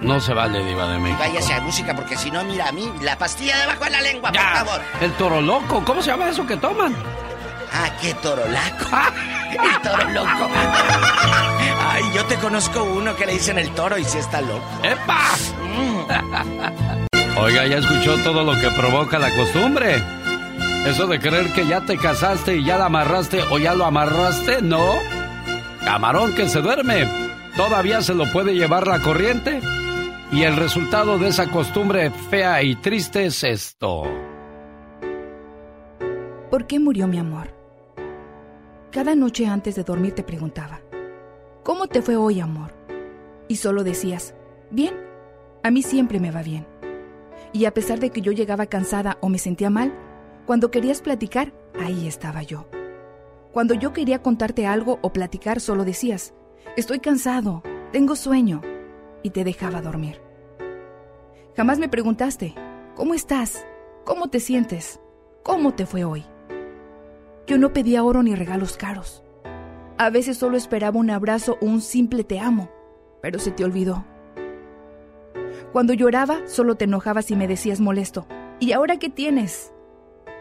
No 0.00 0.18
se 0.18 0.32
vale, 0.32 0.64
Diva 0.64 0.88
de 0.88 0.98
México. 0.98 1.18
Váyase 1.20 1.52
a 1.52 1.60
música 1.60 1.94
porque 1.94 2.16
si 2.16 2.30
no, 2.30 2.42
mira 2.44 2.68
a 2.68 2.72
mí, 2.72 2.90
la 3.02 3.18
pastilla 3.18 3.58
debajo 3.58 3.84
de 3.84 3.90
la 3.90 4.00
lengua, 4.00 4.32
por 4.32 4.40
favor. 4.40 4.80
el 5.02 5.12
toro 5.12 5.40
loco, 5.42 5.82
¿cómo 5.84 6.00
se 6.00 6.10
llama 6.10 6.30
eso 6.30 6.46
que 6.46 6.56
toman? 6.56 6.94
Ah, 7.72 7.90
qué 8.00 8.14
torolaco. 8.14 8.86
El 9.50 9.82
toro 9.82 10.10
loco. 10.10 10.48
Ay, 11.88 12.02
yo 12.14 12.24
te 12.24 12.36
conozco 12.36 12.82
uno 12.84 13.14
que 13.16 13.26
le 13.26 13.32
dicen 13.32 13.58
el 13.58 13.70
toro 13.74 13.98
y 13.98 14.04
sí 14.04 14.18
está 14.18 14.40
loco. 14.40 14.62
¡Epa! 14.82 15.20
Oiga, 17.40 17.66
ya 17.66 17.78
escuchó 17.78 18.16
todo 18.22 18.44
lo 18.44 18.60
que 18.60 18.70
provoca 18.70 19.18
la 19.18 19.30
costumbre. 19.36 20.02
Eso 20.86 21.06
de 21.06 21.20
creer 21.20 21.52
que 21.52 21.66
ya 21.66 21.82
te 21.82 21.98
casaste 21.98 22.56
y 22.56 22.64
ya 22.64 22.78
la 22.78 22.86
amarraste 22.86 23.42
o 23.50 23.58
ya 23.58 23.74
lo 23.74 23.84
amarraste, 23.84 24.62
no. 24.62 24.94
Camarón 25.84 26.34
que 26.34 26.48
se 26.48 26.62
duerme, 26.62 27.06
todavía 27.56 28.00
se 28.00 28.14
lo 28.14 28.24
puede 28.32 28.54
llevar 28.54 28.86
la 28.86 29.00
corriente. 29.00 29.60
Y 30.32 30.42
el 30.42 30.56
resultado 30.56 31.18
de 31.18 31.28
esa 31.28 31.50
costumbre 31.50 32.10
fea 32.10 32.62
y 32.62 32.76
triste 32.76 33.26
es 33.26 33.44
esto. 33.44 34.04
¿Por 36.50 36.66
qué 36.66 36.80
murió 36.80 37.06
mi 37.06 37.18
amor? 37.18 37.54
Cada 38.90 39.14
noche 39.14 39.46
antes 39.46 39.76
de 39.76 39.84
dormir 39.84 40.14
te 40.14 40.22
preguntaba, 40.22 40.80
¿cómo 41.62 41.86
te 41.88 42.00
fue 42.00 42.16
hoy, 42.16 42.40
amor? 42.40 42.72
Y 43.48 43.56
solo 43.56 43.84
decías, 43.84 44.34
bien, 44.70 44.94
a 45.62 45.70
mí 45.70 45.82
siempre 45.82 46.20
me 46.20 46.30
va 46.30 46.42
bien. 46.42 46.66
Y 47.52 47.66
a 47.66 47.74
pesar 47.74 48.00
de 48.00 48.10
que 48.10 48.20
yo 48.20 48.32
llegaba 48.32 48.66
cansada 48.66 49.18
o 49.20 49.28
me 49.28 49.38
sentía 49.38 49.70
mal, 49.70 49.92
cuando 50.50 50.72
querías 50.72 51.00
platicar, 51.00 51.52
ahí 51.78 52.08
estaba 52.08 52.42
yo. 52.42 52.66
Cuando 53.52 53.72
yo 53.72 53.92
quería 53.92 54.20
contarte 54.20 54.66
algo 54.66 54.98
o 55.00 55.12
platicar, 55.12 55.60
solo 55.60 55.84
decías, 55.84 56.34
estoy 56.76 56.98
cansado, 56.98 57.62
tengo 57.92 58.16
sueño, 58.16 58.60
y 59.22 59.30
te 59.30 59.44
dejaba 59.44 59.80
dormir. 59.80 60.20
Jamás 61.56 61.78
me 61.78 61.88
preguntaste, 61.88 62.56
¿cómo 62.96 63.14
estás? 63.14 63.64
¿Cómo 64.04 64.26
te 64.28 64.40
sientes? 64.40 64.98
¿Cómo 65.44 65.74
te 65.74 65.86
fue 65.86 66.02
hoy? 66.02 66.24
Yo 67.46 67.56
no 67.56 67.72
pedía 67.72 68.02
oro 68.02 68.24
ni 68.24 68.34
regalos 68.34 68.76
caros. 68.76 69.22
A 69.98 70.10
veces 70.10 70.36
solo 70.36 70.56
esperaba 70.56 70.98
un 70.98 71.10
abrazo 71.10 71.58
o 71.60 71.66
un 71.66 71.80
simple 71.80 72.24
te 72.24 72.40
amo, 72.40 72.68
pero 73.22 73.38
se 73.38 73.52
te 73.52 73.62
olvidó. 73.62 74.04
Cuando 75.70 75.92
lloraba, 75.92 76.40
solo 76.48 76.74
te 76.74 76.86
enojabas 76.86 77.30
y 77.30 77.36
me 77.36 77.46
decías 77.46 77.78
molesto, 77.78 78.26
¿y 78.58 78.72
ahora 78.72 78.96
qué 78.96 79.10
tienes? 79.10 79.72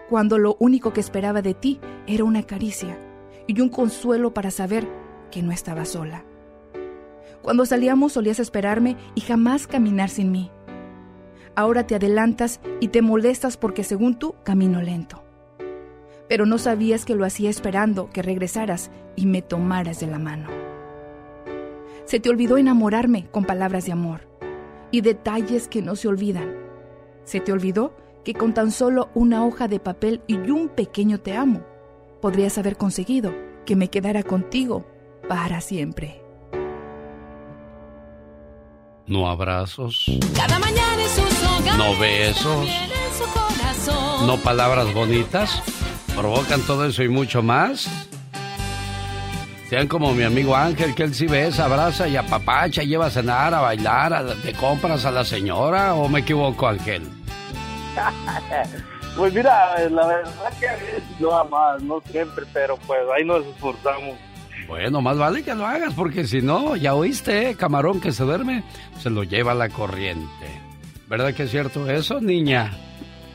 Cuando 0.09 0.39
lo 0.39 0.55
único 0.59 0.91
que 0.91 1.01
esperaba 1.01 1.43
de 1.43 1.53
ti 1.53 1.79
era 2.07 2.23
una 2.23 2.41
caricia 2.41 2.97
y 3.45 3.61
un 3.61 3.69
consuelo 3.69 4.33
para 4.33 4.49
saber 4.49 4.87
que 5.29 5.43
no 5.43 5.51
estaba 5.51 5.85
sola. 5.85 6.25
Cuando 7.43 7.65
salíamos 7.65 8.13
solías 8.13 8.39
esperarme 8.39 8.97
y 9.13 9.21
jamás 9.21 9.67
caminar 9.67 10.09
sin 10.09 10.31
mí. 10.31 10.49
Ahora 11.55 11.85
te 11.85 11.93
adelantas 11.93 12.59
y 12.79 12.87
te 12.87 13.03
molestas 13.03 13.55
porque 13.55 13.83
según 13.83 14.17
tú 14.17 14.33
camino 14.43 14.81
lento. 14.81 15.23
Pero 16.27 16.47
no 16.47 16.57
sabías 16.57 17.05
que 17.05 17.15
lo 17.15 17.23
hacía 17.23 17.51
esperando 17.51 18.09
que 18.09 18.23
regresaras 18.23 18.89
y 19.15 19.27
me 19.27 19.43
tomaras 19.43 19.99
de 19.99 20.07
la 20.07 20.17
mano. 20.17 20.49
Se 22.05 22.19
te 22.19 22.29
olvidó 22.29 22.57
enamorarme 22.57 23.27
con 23.29 23.45
palabras 23.45 23.85
de 23.85 23.91
amor 23.91 24.21
y 24.89 25.01
detalles 25.01 25.67
que 25.67 25.83
no 25.83 25.95
se 25.95 26.07
olvidan. 26.07 26.55
Se 27.25 27.39
te 27.39 27.51
olvidó 27.51 27.93
que 28.23 28.33
con 28.33 28.53
tan 28.53 28.71
solo 28.71 29.09
una 29.13 29.45
hoja 29.45 29.67
de 29.67 29.79
papel 29.79 30.21
y 30.27 30.35
un 30.35 30.69
pequeño 30.69 31.19
te 31.19 31.35
amo, 31.35 31.61
podrías 32.21 32.57
haber 32.57 32.77
conseguido 32.77 33.33
que 33.65 33.75
me 33.75 33.89
quedara 33.89 34.23
contigo 34.23 34.85
para 35.27 35.61
siempre. 35.61 36.21
No 39.07 39.27
abrazos, 39.29 40.05
Cada 40.35 40.59
mañana 40.59 41.01
en 41.01 41.09
sus 41.09 41.43
hogares. 41.43 41.77
no 41.77 41.97
besos, 41.99 42.45
también 42.45 42.91
en 42.91 43.13
su 43.17 43.23
corazón. 43.33 44.27
no 44.27 44.37
palabras 44.37 44.93
bonitas. 44.93 45.61
Provocan 46.15 46.61
todo 46.61 46.85
eso 46.85 47.01
y 47.03 47.09
mucho 47.09 47.41
más. 47.41 47.87
Sean 49.69 49.87
como 49.87 50.13
mi 50.13 50.23
amigo 50.23 50.55
Ángel, 50.55 50.93
que 50.95 51.03
él 51.03 51.13
sí 51.13 51.25
besa, 51.27 51.65
abraza 51.65 52.07
y 52.07 52.17
apapacha, 52.17 52.83
lleva 52.83 53.05
a 53.07 53.09
cenar, 53.11 53.53
a 53.53 53.61
bailar, 53.61 54.13
a- 54.13 54.23
de 54.23 54.53
compras 54.53 55.05
a 55.05 55.11
la 55.11 55.23
señora, 55.23 55.93
¿o 55.95 56.07
me 56.09 56.19
equivoco, 56.19 56.67
Ángel? 56.67 57.03
Pues 59.17 59.33
mira, 59.33 59.77
la 59.89 60.07
verdad 60.07 60.53
que 60.59 60.69
a 60.69 60.73
veces 60.75 61.03
no 61.19 61.43
más, 61.45 61.81
no 61.83 62.01
siempre, 62.09 62.45
pero 62.53 62.77
pues 62.87 62.99
ahí 63.13 63.25
nos 63.25 63.45
esforzamos. 63.45 64.15
Bueno, 64.67 65.01
más 65.01 65.17
vale 65.17 65.43
que 65.43 65.55
lo 65.55 65.65
hagas, 65.65 65.93
porque 65.93 66.25
si 66.25 66.41
no, 66.41 66.75
ya 66.75 66.93
oíste, 66.93 67.49
¿eh? 67.49 67.55
camarón 67.55 67.99
que 67.99 68.11
se 68.11 68.23
duerme, 68.23 68.63
se 68.99 69.09
lo 69.09 69.23
lleva 69.23 69.53
la 69.53 69.67
corriente. 69.69 70.45
¿Verdad 71.07 71.33
que 71.33 71.43
es 71.43 71.51
cierto 71.51 71.89
eso, 71.89 72.21
niña? 72.21 72.71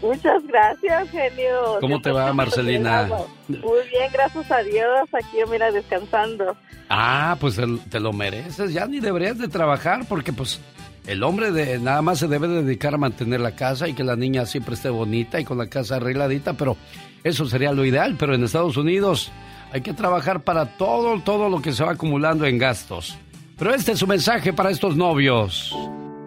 Muchas 0.01 0.47
gracias, 0.47 1.11
genio. 1.11 1.79
¿Cómo 1.81 2.01
te 2.01 2.13
va, 2.13 2.33
Marcelina? 2.33 3.09
Muy 3.49 3.89
bien, 3.91 4.11
gracias 4.13 4.51
a 4.51 4.63
Dios. 4.63 5.09
Aquí, 5.13 5.39
mira, 5.51 5.73
descansando. 5.73 6.57
Ah, 6.89 7.37
pues 7.41 7.59
te 7.91 8.01
lo 8.01 8.13
mereces, 8.13 8.73
ya 8.73 8.87
ni 8.87 9.01
deberías 9.01 9.39
de 9.39 9.49
trabajar, 9.49 10.07
porque 10.09 10.33
pues 10.33 10.61
el 11.07 11.23
hombre 11.23 11.53
de 11.53 11.79
nada 11.79 12.01
más 12.03 12.19
se 12.19 12.29
debe 12.29 12.49
dedicar 12.49 12.95
a 12.95 12.99
mantener 12.99 13.41
la 13.41 13.55
casa 13.55 13.89
y 13.89 13.95
que 13.95 14.05
la 14.05 14.17
niña 14.17 14.47
siempre 14.47 14.75
esté 14.75 14.89
bonita 14.89 15.39
y 15.39 15.45
con 15.45 15.59
la 15.59 15.67
casa 15.67 15.97
arregladita, 15.97 16.55
pero 16.55 16.77
eso 17.23 17.47
sería 17.47 17.73
lo 17.73 17.85
ideal, 17.85 18.17
pero 18.19 18.35
en 18.35 18.45
Estados 18.45 18.77
Unidos 18.77 19.31
hay 19.73 19.83
que 19.83 19.93
trabajar 19.93 20.45
para 20.45 20.77
todo, 20.77 21.21
todo 21.21 21.49
lo 21.49 21.61
que 21.61 21.73
se 21.73 21.85
va 21.85 21.93
acumulando 21.93 22.47
en 22.47 22.59
gastos. 22.59 23.19
Pero 23.59 23.75
este 23.75 23.93
es 23.93 23.99
su 23.99 24.07
mensaje 24.07 24.53
para 24.53 24.71
estos 24.71 24.97
novios. 24.97 25.77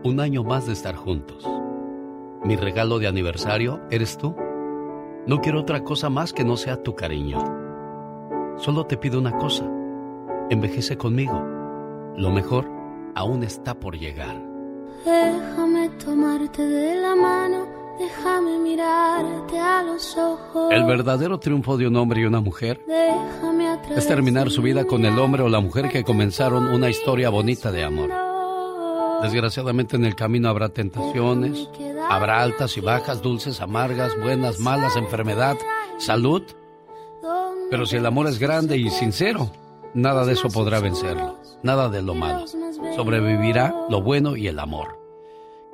Un 0.03 0.19
año 0.19 0.43
más 0.43 0.67
de 0.67 0.73
estar 0.73 0.95
juntos. 0.95 1.45
Mi 2.43 2.55
regalo 2.55 2.99
de 2.99 3.07
aniversario 3.07 3.81
eres 3.89 4.17
tú. 4.17 4.35
No 5.25 5.41
quiero 5.41 5.59
otra 5.59 5.83
cosa 5.83 6.09
más 6.09 6.31
que 6.33 6.45
no 6.45 6.55
sea 6.55 6.83
tu 6.83 6.95
cariño. 6.95 7.39
Solo 8.57 8.85
te 8.85 8.95
pido 8.95 9.19
una 9.19 9.37
cosa. 9.37 9.65
Envejece 10.49 10.97
conmigo. 10.97 11.43
Lo 12.15 12.31
mejor 12.31 12.69
aún 13.15 13.43
está 13.43 13.77
por 13.77 13.97
llegar. 13.97 14.46
Déjame 15.07 15.87
tomarte 16.03 16.67
de 16.67 17.01
la 17.01 17.15
mano, 17.15 17.65
déjame 17.97 18.57
mirarte 18.59 19.57
a 19.57 19.81
los 19.81 20.17
ojos. 20.17 20.69
El 20.69 20.83
verdadero 20.83 21.39
triunfo 21.39 21.77
de 21.77 21.87
un 21.87 21.95
hombre 21.95 22.19
y 22.19 22.25
una 22.25 22.41
mujer 22.41 22.83
es 23.95 24.05
terminar 24.05 24.51
su 24.51 24.61
vida 24.61 24.83
con 24.83 25.05
el 25.05 25.17
hombre 25.17 25.43
o 25.43 25.47
la 25.47 25.61
mujer 25.61 25.87
que 25.87 26.03
comenzaron 26.03 26.65
una 26.65 26.89
historia 26.89 27.29
bonita 27.29 27.71
de 27.71 27.85
amor. 27.85 28.09
Desgraciadamente 29.21 29.95
en 29.95 30.03
el 30.03 30.13
camino 30.13 30.49
habrá 30.49 30.67
tentaciones, 30.67 31.69
habrá 32.09 32.41
altas 32.41 32.75
y 32.75 32.81
bajas, 32.81 33.21
dulces, 33.21 33.61
amargas, 33.61 34.11
buenas, 34.21 34.59
malas, 34.59 34.97
enfermedad, 34.97 35.55
salud. 35.99 36.43
Pero 37.71 37.85
si 37.85 37.95
el 37.95 38.05
amor 38.05 38.27
es 38.27 38.39
grande 38.39 38.77
y 38.77 38.89
sincero, 38.89 39.51
nada 39.93 40.25
de 40.25 40.33
eso 40.33 40.49
podrá 40.49 40.81
vencerlo, 40.81 41.37
nada 41.63 41.87
de 41.87 42.01
lo 42.01 42.13
malo. 42.13 42.45
Sobrevivirá 42.95 43.73
lo 43.89 44.01
bueno 44.01 44.35
y 44.35 44.47
el 44.47 44.59
amor. 44.59 44.96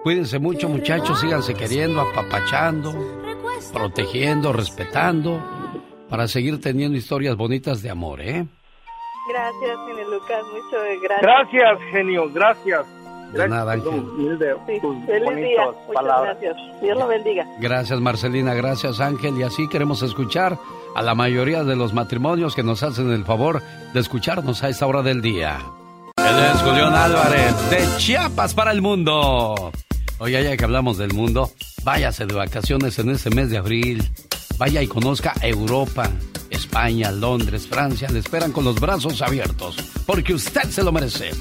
Cuídense 0.03 0.37
mucho 0.39 0.67
muchachos, 0.67 1.19
síganse 1.19 1.53
queriendo, 1.53 2.01
apapachando, 2.01 2.93
protegiendo, 3.71 4.51
respetando, 4.51 5.41
para 6.09 6.27
seguir 6.27 6.59
teniendo 6.59 6.97
historias 6.97 7.37
bonitas 7.37 7.81
de 7.81 7.89
amor, 7.89 8.19
¿eh? 8.21 8.45
Gracias, 9.29 9.77
genio 9.87 10.09
Lucas. 10.09 10.43
Mucho 10.51 10.77
gracias. 11.01 11.21
Gracias, 11.21 11.79
genio, 11.91 12.29
gracias. 12.33 12.85
De 13.33 13.47
nada, 13.47 13.71
Ángel. 13.73 14.03
Sí, 14.67 14.79
tus 14.79 14.95
feliz 15.05 15.07
día. 15.07 15.25
bonitas 15.25 15.65
Muchas 15.67 15.93
palabras. 15.93 16.37
gracias. 16.41 16.81
Dios 16.81 16.97
lo 16.97 17.07
bendiga. 17.07 17.47
Gracias 17.59 17.99
Marcelina, 17.99 18.53
gracias 18.53 18.99
Ángel 18.99 19.39
y 19.39 19.43
así 19.43 19.67
queremos 19.69 20.03
escuchar 20.03 20.59
a 20.95 21.01
la 21.01 21.15
mayoría 21.15 21.63
de 21.63 21.75
los 21.75 21.93
matrimonios 21.93 22.53
que 22.53 22.61
nos 22.61 22.83
hacen 22.83 23.09
el 23.11 23.23
favor 23.25 23.61
de 23.93 23.99
escucharnos 23.99 24.61
a 24.63 24.69
esta 24.69 24.85
hora 24.85 25.01
del 25.01 25.21
día. 25.23 25.57
Él 26.17 26.45
es 26.53 26.61
Julián 26.61 26.93
Álvarez 26.93 27.69
de 27.71 27.97
Chiapas 27.97 28.53
para 28.53 28.71
el 28.71 28.81
mundo. 28.83 29.71
Oye, 30.23 30.41
ya 30.41 30.55
que 30.55 30.63
hablamos 30.63 30.97
del 30.97 31.13
mundo, 31.13 31.51
váyase 31.83 32.25
de 32.25 32.33
vacaciones 32.33 32.97
en 32.97 33.09
este 33.09 33.29
mes 33.29 33.49
de 33.49 33.57
abril. 33.57 34.09
Vaya 34.57 34.81
y 34.81 34.87
conozca 34.87 35.33
Europa, 35.41 36.09
España, 36.49 37.11
Londres, 37.11 37.67
Francia. 37.67 38.07
Le 38.07 38.19
esperan 38.19 38.53
con 38.53 38.63
los 38.63 38.79
brazos 38.79 39.21
abiertos, 39.21 39.75
porque 40.05 40.33
usted 40.33 40.69
se 40.69 40.81
lo 40.81 40.93
merece. 40.93 41.31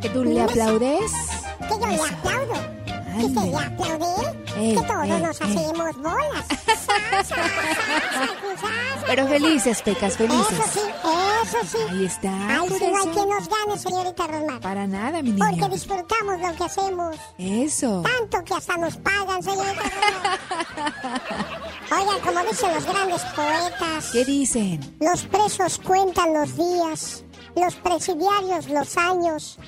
¿Que 0.00 0.08
tú 0.10 0.22
le 0.24 0.40
aplaudes? 0.40 1.12
Que 1.60 1.78
yo 1.80 1.86
le 1.86 2.02
aplaudo. 2.02 2.54
Que 2.86 3.22
se 3.22 3.46
le 3.46 3.56
aplaude. 3.56 4.06
Eh, 4.56 4.74
que 4.74 4.82
todos 4.86 5.06
eh, 5.06 5.20
nos 5.20 5.40
eh. 5.40 5.44
hacemos 5.44 5.96
bolas. 5.96 6.46
Pero 9.08 9.26
felices, 9.26 9.82
Pecas, 9.82 10.16
felices. 10.16 10.52
Eso 10.52 10.62
sí, 10.72 10.80
eso 11.42 11.58
sí. 11.70 11.78
Ahí 11.90 12.04
está, 12.04 12.60
Ay, 12.60 12.68
sí, 12.68 12.84
no 12.92 12.98
hay 12.98 13.08
quien 13.08 13.28
nos 13.28 13.48
gane, 13.48 13.78
señorita 13.78 14.26
Rosmar. 14.26 14.60
Para 14.60 14.86
nada, 14.86 15.22
mi 15.22 15.32
niño. 15.32 15.46
Porque 15.48 15.74
disfrutamos 15.74 16.40
lo 16.40 16.54
que 16.54 16.64
hacemos. 16.64 17.16
Eso. 17.38 18.02
Tanto 18.02 18.44
que 18.44 18.54
hasta 18.54 18.76
nos 18.76 18.96
pagan, 18.98 19.42
señorita 19.42 19.82
Rosmar. 19.82 20.38
Oigan, 21.90 22.20
como 22.20 22.50
dicen 22.50 22.74
los 22.74 22.84
grandes 22.84 23.22
poetas. 23.34 24.10
¿Qué 24.12 24.24
dicen? 24.24 24.96
Los 25.00 25.22
presos 25.22 25.78
cuentan 25.78 26.34
los 26.34 26.54
días, 26.54 27.24
los 27.56 27.74
presidiarios 27.76 28.68
los 28.68 28.96
años 28.98 29.58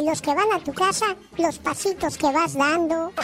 y 0.00 0.04
los 0.04 0.20
que 0.20 0.34
van 0.34 0.52
a 0.52 0.58
tu 0.58 0.72
casa 0.72 1.06
los 1.36 1.58
pasitos 1.58 2.16
que 2.18 2.30
vas 2.32 2.54
dando. 2.54 3.12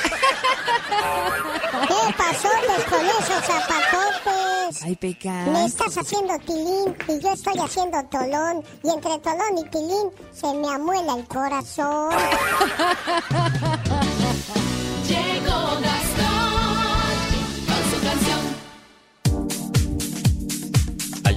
¿Qué 1.89 2.15
pasó 2.17 2.49
con 2.89 3.05
esos 3.07 3.45
zapatotes? 3.45 4.83
Ay, 4.83 4.97
Pecas. 4.97 5.49
Me 5.49 5.65
estás 5.67 5.97
haciendo 5.99 6.39
tilín 6.41 6.97
y 7.09 7.19
yo 7.21 7.33
estoy 7.33 7.59
haciendo 7.59 8.03
tolón 8.05 8.63
y 8.85 8.91
entre 8.91 9.19
tolón 9.19 9.59
y 9.59 9.65
tilín 9.71 10.11
se 10.33 10.53
me 10.55 10.69
amuela 10.73 11.15
el 11.15 11.27
corazón. 11.27 12.11
Llegó 15.09 15.81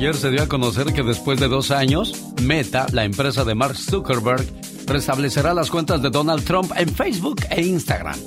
Ayer 0.04 0.18
se 0.18 0.32
dio 0.32 0.44
a 0.44 0.50
conocer 0.50 0.92
que 0.92 1.02
después 1.02 1.40
de 1.40 1.48
dos 1.48 1.72
años, 1.72 2.14
Meta, 2.42 2.88
la 2.92 3.06
empresa 3.06 3.46
de 3.46 3.56
Mark 3.56 3.78
Zuckerberg, 3.78 4.46
restablecerá 4.86 5.54
las 5.54 5.72
cuentas 5.72 6.02
de 6.02 6.10
Donald 6.10 6.44
Trump 6.44 6.74
en 6.76 6.94
Facebook 6.94 7.38
e 7.50 7.62
Instagram, 7.62 8.20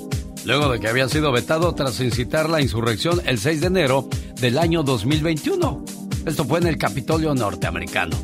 luego 0.43 0.71
de 0.71 0.79
que 0.79 0.87
había 0.87 1.07
sido 1.07 1.31
vetado 1.31 1.75
tras 1.75 1.99
incitar 1.99 2.49
la 2.49 2.63
insurrección 2.63 3.21
el 3.27 3.37
6 3.37 3.61
de 3.61 3.67
enero 3.67 4.09
del 4.41 4.57
año 4.57 4.81
2021. 4.81 5.85
Esto 6.25 6.45
fue 6.45 6.57
en 6.61 6.65
el 6.65 6.79
Capitolio 6.79 7.35
norteamericano. 7.35 8.17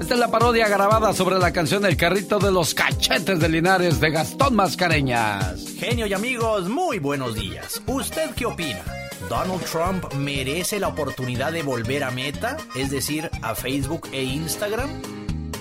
Esta 0.00 0.14
es 0.14 0.18
la 0.18 0.32
parodia 0.32 0.66
grabada 0.66 1.12
sobre 1.12 1.38
la 1.38 1.52
canción 1.52 1.86
El 1.86 1.96
carrito 1.96 2.40
de 2.40 2.50
los 2.50 2.74
cachetes 2.74 3.38
de 3.38 3.48
Linares 3.48 4.00
de 4.00 4.10
Gastón 4.10 4.56
Mascareñas. 4.56 5.64
Genio 5.78 6.08
y 6.08 6.12
amigos, 6.12 6.68
muy 6.68 6.98
buenos 6.98 7.36
días. 7.36 7.80
¿Usted 7.86 8.30
qué 8.34 8.46
opina? 8.46 8.82
¿Donald 9.28 9.64
Trump 9.64 10.12
merece 10.14 10.78
la 10.78 10.88
oportunidad 10.88 11.52
de 11.52 11.62
volver 11.62 12.04
a 12.04 12.10
Meta, 12.10 12.56
es 12.74 12.90
decir, 12.90 13.30
a 13.42 13.54
Facebook 13.54 14.08
e 14.12 14.22
Instagram? 14.22 14.88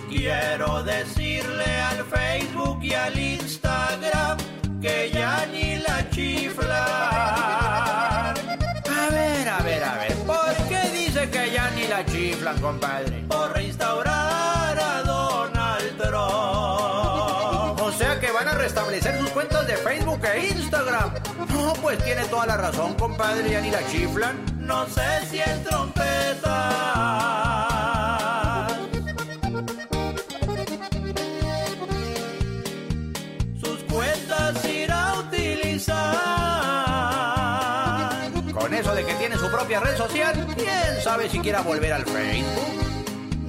Quiero 0.09 0.83
decirle 0.83 1.81
al 1.81 2.05
Facebook 2.05 2.83
y 2.83 2.93
al 2.93 3.17
Instagram 3.17 4.37
que 4.81 5.11
ya 5.11 5.45
ni 5.51 5.77
la 5.77 6.09
chiflan. 6.09 6.69
A 8.87 9.09
ver, 9.11 9.49
a 9.49 9.59
ver, 9.63 9.83
a 9.83 9.97
ver, 9.97 10.13
¿por 10.25 10.53
qué 10.69 10.89
dice 10.91 11.29
que 11.29 11.51
ya 11.51 11.69
ni 11.71 11.87
la 11.87 12.05
chiflan, 12.05 12.59
compadre? 12.61 13.25
Por 13.27 13.53
restaurar 13.53 14.54
restablecer 18.55 19.19
sus 19.19 19.29
cuentas 19.29 19.67
de 19.67 19.77
Facebook 19.77 20.19
e 20.25 20.47
Instagram. 20.47 21.11
No, 21.53 21.73
pues 21.81 22.03
tiene 22.03 22.25
toda 22.25 22.45
la 22.47 22.57
razón, 22.57 22.93
compadre, 22.95 23.49
ya 23.49 23.61
ni 23.61 23.71
la 23.71 23.85
chiflan. 23.87 24.35
No 24.59 24.87
sé 24.87 25.25
si 25.29 25.39
el 25.39 25.63
trompeta. 25.63 26.55
Sus 33.63 33.83
cuentas 33.91 34.65
irá 34.65 35.09
a 35.09 35.19
utilizar. 35.19 36.15
Con 38.53 38.73
eso 38.73 38.95
de 38.95 39.05
que 39.05 39.13
tiene 39.15 39.37
su 39.37 39.51
propia 39.51 39.79
red 39.81 39.95
social, 39.97 40.47
quién 40.55 41.01
sabe 41.03 41.29
si 41.29 41.39
quiera 41.39 41.61
volver 41.61 41.93
al 41.93 42.05
Facebook. 42.05 42.81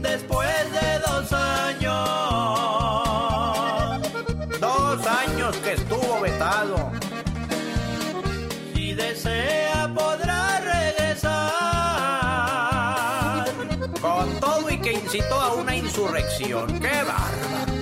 Después 0.02 0.72
de 0.72 0.98
dos 0.98 1.32
años. 1.32 3.05
Años 5.46 5.56
que 5.58 5.72
estuvo 5.74 6.20
vetado. 6.20 6.90
Si 8.74 8.94
desea 8.94 9.88
podrá 9.94 10.58
regresar. 10.58 11.44
Con 14.00 14.40
todo 14.40 14.68
y 14.70 14.78
que 14.78 14.94
incitó 14.94 15.40
a 15.40 15.54
una 15.54 15.76
insurrección. 15.76 16.66
¡Qué 16.80 17.04
bárbaro! 17.04 17.76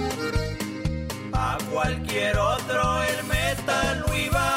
A 1.32 1.56
cualquier 1.72 2.36
otro 2.36 3.02
el 3.02 3.24
meta 3.24 3.94
lo 3.94 4.14
iba 4.14 4.53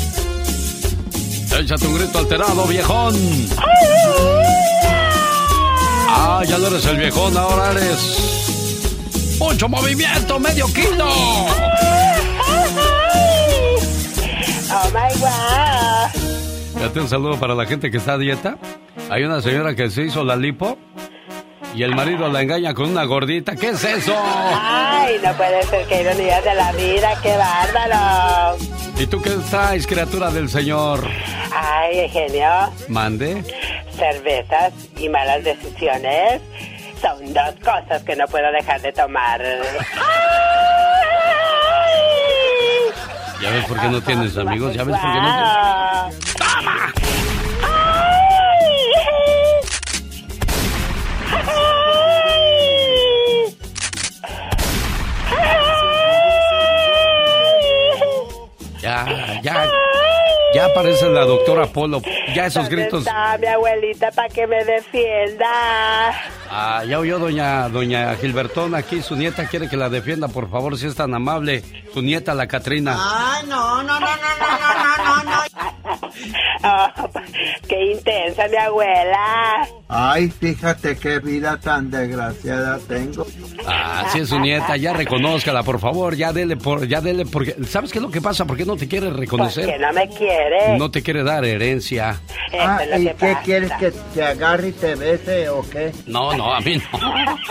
Échate 1.57 1.87
un 1.87 1.97
grito 1.97 2.19
alterado, 2.19 2.67
viejón. 2.67 3.15
Ah, 6.09 6.43
ya 6.45 6.59
no 6.59 6.67
eres 6.67 6.85
el 6.87 6.97
viejón, 6.97 7.37
ahora 7.37 7.71
eres. 7.71 8.46
Mucho 9.39 9.69
movimiento, 9.69 10.39
medio 10.41 10.67
kilo. 10.69 11.07
Oh 14.69 14.91
my 14.93 15.21
god. 15.21 16.11
Fíjate 16.75 17.01
un 17.01 17.09
saludo 17.09 17.39
para 17.39 17.55
la 17.55 17.67
gente 17.67 17.91
que 17.91 17.99
está 17.99 18.15
a 18.15 18.19
dieta. 18.19 18.57
Hay 19.11 19.25
una 19.25 19.41
señora 19.41 19.75
que 19.75 19.91
se 19.91 20.03
hizo 20.05 20.25
la 20.25 20.37
lipo 20.37 20.79
y 21.75 21.83
el 21.83 21.95
marido 21.95 22.29
la 22.29 22.43
engaña 22.43 22.75
con 22.75 22.91
una 22.91 23.05
gordita. 23.05 23.57
¿Qué 23.57 23.69
es 23.71 23.85
eso? 23.85 24.15
Ay, 24.19 25.17
no 25.23 25.33
puede 25.35 25.63
ser 25.65 25.87
que 25.87 26.01
ironía 26.03 26.41
de 26.41 26.55
la 26.55 26.73
vida, 26.73 27.15
qué 27.23 27.37
bárbaro. 27.37 28.57
¿Y 28.99 29.07
tú 29.07 29.21
qué 29.21 29.35
estáis, 29.35 29.87
criatura 29.87 30.31
del 30.31 30.49
Señor? 30.49 31.07
Ay, 31.55 32.09
genio, 32.09 32.49
Mande. 32.89 33.43
cervezas 33.97 34.73
y 34.99 35.09
malas 35.09 35.45
decisiones 35.45 36.41
son 37.01 37.33
dos 37.33 37.55
cosas 37.65 38.03
que 38.05 38.17
no 38.17 38.27
puedo 38.27 38.51
dejar 38.53 38.81
de 38.81 38.93
tomar. 38.93 39.41
¿Ya 43.43 43.51
ves 43.51 43.65
por 43.67 43.81
qué 43.81 43.89
no 43.89 44.01
tienes 44.01 44.37
amigos? 44.37 44.75
¿Ya 44.75 44.85
ves 44.85 44.97
por 44.97 45.13
qué 45.13 45.19
no 45.19 46.15
tienes... 46.15 46.37
¡Toma! 46.37 46.93
Ya, 58.81 59.41
ya, 59.43 59.67
ya 60.55 60.75
parece 60.75 61.09
la 61.09 61.25
doctora 61.25 61.67
Polo. 61.67 62.01
Ya 62.35 62.47
esos 62.47 62.65
¿Dónde 62.69 62.83
gritos. 62.83 63.01
está 63.01 63.37
mi 63.39 63.47
abuelita 63.47 64.11
para 64.13 64.29
que 64.29 64.47
me 64.47 64.65
defienda? 64.65 66.13
Ah, 66.51 66.85
ya 66.89 66.99
oyó 66.99 67.19
doña, 67.19 67.69
doña 67.69 68.15
Gilbertón 68.17 68.75
aquí, 68.75 69.03
su 69.03 69.17
nieta 69.17 69.47
quiere 69.47 69.69
que 69.69 69.77
la 69.77 69.89
defienda, 69.89 70.29
por 70.29 70.49
favor, 70.51 70.77
si 70.79 70.87
es 70.87 70.95
tan 70.95 71.15
amable. 71.15 71.63
Su 71.93 72.03
nieta, 72.03 72.35
la 72.35 72.47
Catrina. 72.47 72.97
Ay, 72.99 73.47
no, 73.49 73.83
no, 73.83 73.99
no, 73.99 74.01
no, 74.01 74.07
no, 74.07 75.05
no, 75.05 75.25
no, 75.25 75.31
no. 75.31 75.37
Oh, 76.65 76.89
qué 77.69 77.93
intensa 77.93 78.49
mi 78.49 78.57
abuela. 78.57 79.69
Ay, 79.89 80.31
fíjate 80.31 80.97
qué 80.97 81.21
vida 81.21 81.59
tan 81.61 81.91
desgraciada 81.91 82.79
tengo. 82.89 83.25
Ah, 83.67 84.07
sí 84.13 84.21
es 84.21 84.29
su 84.31 84.41
nieta, 84.41 84.77
ya 84.77 84.93
reconózcala, 84.95 85.63
por 85.63 85.79
favor, 85.79 86.17
ya 86.17 86.33
dele 86.33 86.57
por, 86.57 86.89
ya 86.89 87.01
dele, 87.01 87.25
porque, 87.27 87.55
¿sabes 87.69 87.93
qué 87.93 87.99
es 87.99 88.03
lo 88.03 88.11
que 88.11 88.21
pasa? 88.21 88.47
¿Por 88.47 88.57
qué 88.57 88.65
no 88.65 88.77
te 88.77 88.89
quiere 88.89 89.11
reconocer? 89.11 89.67
Porque 89.67 89.79
no 89.79 89.93
me 89.93 90.09
quiere. 90.09 90.77
No 90.79 90.91
te 90.91 91.03
quiere 91.03 91.23
dar 91.23 91.45
herencia. 91.45 92.21
Eso 92.51 92.63
Ah, 92.67 92.79
es 92.83 92.91
lo 92.91 92.97
¿y 92.99 93.05
que 93.07 93.15
qué 93.15 93.27
pasa. 93.33 93.43
quieres 93.45 93.73
que 93.79 93.91
te 94.15 94.25
agarre 94.25 94.69
y 94.69 94.73
te 94.73 94.95
bese 94.97 95.49
o 95.51 95.63
qué? 95.71 95.93
No, 96.07 96.36
no, 96.37 96.53
a 96.55 96.61
mí 96.61 96.77
no. 96.93 96.99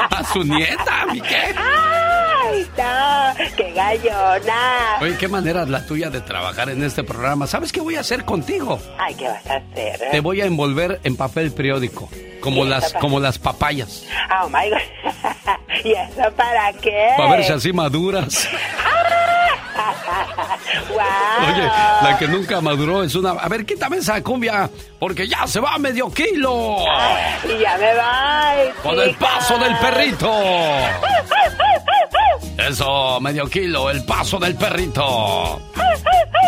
A 0.10 0.24
su 0.24 0.44
nieta, 0.44 1.02
¿a 1.02 1.06
mí 1.08 1.22
qué? 1.22 1.56
Ay, 1.58 2.68
no, 2.78 3.46
qué 3.58 3.72
gallona. 3.74 4.98
Oye, 5.02 5.18
qué 5.18 5.28
manera 5.28 5.64
es 5.64 5.70
la 5.70 5.86
tuya 5.86 6.10
de 6.10 6.22
trabajar 6.22 6.70
en 6.70 6.84
este 6.84 7.04
programa. 7.04 7.48
¿Sabes 7.48 7.72
qué 7.72 7.82
voy 7.82 7.96
a 7.96 8.02
hacer 8.02 8.26
contigo? 8.26 8.80
Ay, 8.98 9.16
¿qué 9.16 9.26
vas 9.26 9.46
a 9.48 9.56
hacer? 9.56 10.00
Te 10.12 10.20
voy 10.20 10.42
a 10.42 10.46
envolver 10.46 11.00
en 11.04 11.16
papel 11.16 11.52
periódico, 11.52 12.10
como 12.46 12.64
¿Y 12.64 12.70
las, 12.70 12.92
para- 12.92 13.00
como 13.02 13.20
las 13.20 13.38
papayas, 13.40 14.04
Oh 14.42 14.48
my 14.48 14.70
God. 14.70 14.78
¿Y 15.84 15.92
eso 15.94 16.32
para 16.38 16.72
qué? 16.74 17.10
para 17.18 17.32
ver 17.32 17.44
si 17.44 17.52
así 17.52 17.74
maduras. 17.74 18.48
Guau. 20.90 21.54
Oye, 21.54 21.64
la 22.04 22.18
que 22.18 22.28
nunca 22.28 22.62
maduró 22.62 23.04
es 23.04 23.14
una... 23.16 23.32
A 23.32 23.48
ver, 23.50 23.66
quítame 23.66 23.98
esa 23.98 24.22
cumbia, 24.24 24.70
porque 25.00 25.28
ya 25.28 25.46
se 25.48 25.60
va 25.60 25.78
medio 25.78 26.12
kilo. 26.12 26.78
Y 27.44 27.60
ya 27.62 27.78
me 27.78 27.94
voy. 27.94 28.74
Con 28.84 29.00
el 29.00 29.16
paso 29.16 29.58
del 29.58 29.76
perrito. 29.78 30.32
Eso, 32.58 33.20
medio 33.22 33.48
kilo, 33.48 33.90
el 33.90 34.04
paso 34.06 34.40
del 34.40 34.56
perrito. 34.56 35.62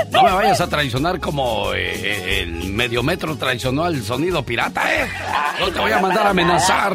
No 0.10 0.24
me 0.24 0.32
vayas 0.32 0.62
a 0.62 0.68
traicionar 0.68 1.20
como 1.20 1.74
eh, 1.74 2.42
el 2.42 2.70
medio 2.72 3.04
metro 3.04 3.36
traicionó 3.38 3.84
al 3.84 4.02
sonido 4.04 4.42
pirata, 4.44 4.82
¿eh? 4.96 5.08
No 5.60 5.68
te 5.70 5.80
voy 5.88 5.98
a 5.98 6.02
mandar 6.02 6.28
a 6.28 6.30
amenazar. 6.32 6.94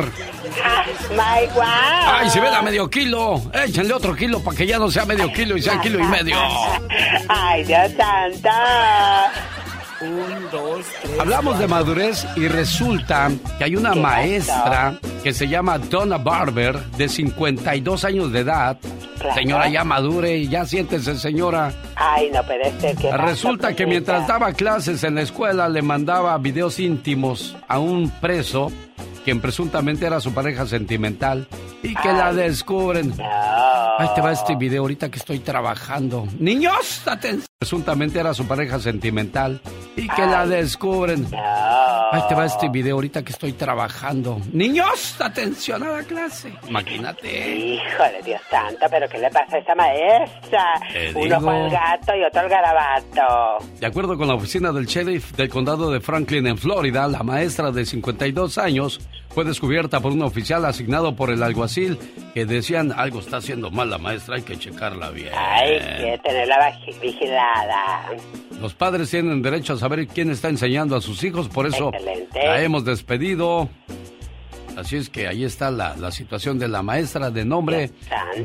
My 1.10 1.46
wow. 1.54 1.64
Ay, 1.64 2.30
si 2.30 2.40
ven 2.40 2.54
a 2.54 2.62
medio 2.62 2.88
kilo, 2.88 3.42
échenle 3.52 3.94
otro 3.94 4.14
kilo 4.14 4.40
para 4.40 4.56
que 4.56 4.66
ya 4.66 4.78
no 4.78 4.90
sea 4.90 5.04
medio 5.04 5.32
kilo 5.32 5.56
y 5.56 5.62
sea 5.62 5.80
kilo 5.80 5.98
y 5.98 6.04
medio. 6.04 6.36
Ay, 7.28 7.64
Dios 7.64 7.92
santo. 7.96 8.48
Un, 10.02 10.50
dos, 10.50 10.84
tres. 11.00 11.20
Hablamos 11.20 11.58
de 11.58 11.68
madurez 11.68 12.26
y 12.36 12.48
resulta 12.48 13.30
que 13.58 13.64
hay 13.64 13.76
una 13.76 13.92
¿Qué 13.92 14.00
maestra 14.00 14.98
que 15.22 15.32
se 15.32 15.46
llama 15.46 15.78
Donna 15.78 16.18
Barber, 16.18 16.76
de 16.96 17.08
52 17.08 18.04
años 18.04 18.32
de 18.32 18.40
edad. 18.40 18.78
Claro. 19.18 19.34
Señora, 19.34 19.68
ya 19.68 19.84
madure 19.84 20.36
y 20.36 20.48
ya 20.48 20.66
siéntese, 20.66 21.16
señora. 21.16 21.72
Ay, 21.94 22.30
no 22.34 22.42
puede 22.42 22.72
ser 22.80 22.96
que. 22.96 23.16
Resulta 23.16 23.74
que 23.74 23.86
mientras 23.86 24.26
daba 24.26 24.52
clases 24.52 25.04
en 25.04 25.14
la 25.14 25.22
escuela 25.22 25.68
le 25.68 25.82
mandaba 25.82 26.36
videos 26.38 26.80
íntimos 26.80 27.56
a 27.68 27.78
un 27.78 28.10
preso, 28.10 28.72
quien 29.24 29.40
presuntamente 29.40 30.06
era 30.06 30.18
su 30.20 30.34
pareja 30.34 30.66
sentimental, 30.66 31.46
y 31.84 31.94
que 31.94 32.12
la 32.12 32.32
descubren. 32.32 33.14
Ahí 33.98 34.08
te 34.16 34.20
va 34.20 34.32
este 34.32 34.56
video 34.56 34.82
ahorita 34.82 35.08
que 35.08 35.18
estoy 35.18 35.38
trabajando. 35.38 36.26
Niños, 36.40 37.02
atención. 37.06 37.51
Presuntamente 37.66 38.18
era 38.18 38.34
su 38.34 38.44
pareja 38.48 38.80
sentimental 38.80 39.60
y 39.94 40.08
que 40.08 40.26
la 40.26 40.44
descubren. 40.48 41.28
Ahí 41.32 42.20
te 42.28 42.34
va 42.34 42.44
este 42.44 42.68
video 42.68 42.96
ahorita 42.96 43.22
que 43.22 43.30
estoy 43.30 43.52
trabajando. 43.52 44.40
Niños, 44.52 45.14
atención 45.20 45.80
a 45.84 45.92
la 45.92 46.02
clase. 46.02 46.52
Imagínate. 46.68 47.28
Híjole, 47.56 48.20
Dios 48.24 48.40
santo, 48.50 48.84
pero 48.90 49.08
¿qué 49.08 49.18
le 49.18 49.30
pasa 49.30 49.54
a 49.54 49.58
esa 49.60 49.76
maestra? 49.76 50.64
Te 50.92 51.10
Uno 51.14 51.22
digo. 51.22 51.40
fue 51.40 51.64
el 51.66 51.70
gato 51.70 52.16
y 52.16 52.24
otro 52.24 52.40
el 52.42 52.48
garabato. 52.48 53.64
De 53.78 53.86
acuerdo 53.86 54.18
con 54.18 54.26
la 54.26 54.34
oficina 54.34 54.72
del 54.72 54.86
sheriff 54.86 55.30
del 55.36 55.48
condado 55.48 55.92
de 55.92 56.00
Franklin 56.00 56.44
en 56.48 56.58
Florida, 56.58 57.06
la 57.06 57.22
maestra 57.22 57.70
de 57.70 57.86
52 57.86 58.58
años 58.58 59.00
fue 59.34 59.44
descubierta 59.44 60.00
por 60.00 60.12
un 60.12 60.22
oficial 60.22 60.64
asignado 60.64 61.16
por 61.16 61.30
el 61.30 61.42
alguacil 61.42 61.98
que 62.34 62.44
decían 62.46 62.92
algo 62.92 63.20
está 63.20 63.38
haciendo 63.38 63.70
mal 63.70 63.90
la 63.90 63.98
maestra, 63.98 64.36
hay 64.36 64.42
que 64.42 64.58
checarla 64.58 65.10
bien. 65.10 65.30
Hay 65.34 65.78
que 65.78 66.20
tenerla 66.22 66.78
vigilada. 67.00 68.10
Los 68.60 68.74
padres 68.74 69.10
tienen 69.10 69.42
derecho 69.42 69.74
a 69.74 69.78
saber 69.78 70.06
quién 70.06 70.30
está 70.30 70.48
enseñando 70.48 70.96
a 70.96 71.00
sus 71.00 71.24
hijos, 71.24 71.48
por 71.48 71.66
eso 71.66 71.90
Excelente. 71.92 72.46
la 72.46 72.62
hemos 72.62 72.84
despedido. 72.84 73.68
Así 74.76 74.96
es 74.96 75.08
que 75.10 75.28
ahí 75.28 75.44
está 75.44 75.70
la, 75.70 75.94
la 75.96 76.10
situación 76.10 76.58
de 76.58 76.68
la 76.68 76.82
maestra 76.82 77.30
de 77.30 77.44
nombre. 77.44 77.90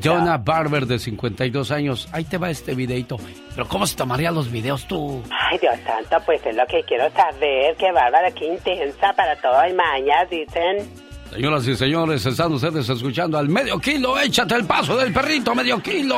Jonah 0.03 0.37
Barber 0.37 0.85
de 0.85 0.99
52 0.99 1.71
años. 1.71 2.07
Ahí 2.11 2.23
te 2.25 2.37
va 2.37 2.49
este 2.49 2.75
videito. 2.75 3.17
Pero 3.55 3.67
¿cómo 3.67 3.87
se 3.87 3.95
tomaría 3.95 4.31
los 4.31 4.51
videos 4.51 4.85
tú? 4.87 5.23
Ay, 5.29 5.57
Dios 5.59 5.75
santo, 5.85 6.17
pues 6.25 6.45
es 6.45 6.55
lo 6.55 6.65
que 6.67 6.83
quiero 6.83 7.09
saber. 7.11 7.75
Qué 7.77 7.91
bárbara, 7.91 8.29
qué 8.31 8.45
intensa 8.53 9.13
para 9.13 9.35
todo 9.37 9.57
hay 9.57 9.73
mañas, 9.73 10.29
dicen. 10.29 11.07
Señoras 11.31 11.67
y 11.67 11.75
señores, 11.75 12.25
están 12.25 12.53
ustedes 12.53 12.87
escuchando 12.89 13.37
al 13.37 13.49
medio 13.49 13.79
kilo. 13.79 14.17
Échate 14.19 14.55
el 14.55 14.65
paso 14.65 14.95
del 14.97 15.11
perrito, 15.11 15.53
medio 15.53 15.79
kilo. 15.81 16.17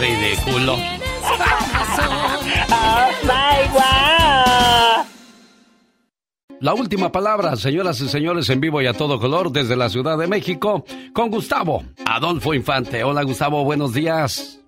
Ridículo. 0.00 0.76
Oh 2.76 3.10
my 3.24 3.68
wow. 3.72 5.04
La 6.64 6.72
última 6.72 7.12
palabra, 7.12 7.56
señoras 7.56 8.00
y 8.00 8.08
señores, 8.08 8.48
en 8.48 8.58
vivo 8.58 8.80
y 8.80 8.86
a 8.86 8.94
todo 8.94 9.20
color 9.20 9.52
desde 9.52 9.76
la 9.76 9.90
Ciudad 9.90 10.16
de 10.16 10.26
México, 10.26 10.82
con 11.12 11.30
Gustavo 11.30 11.84
Adolfo 12.06 12.54
Infante. 12.54 13.04
Hola 13.04 13.22
Gustavo, 13.22 13.62
buenos 13.64 13.92
días. 13.92 14.62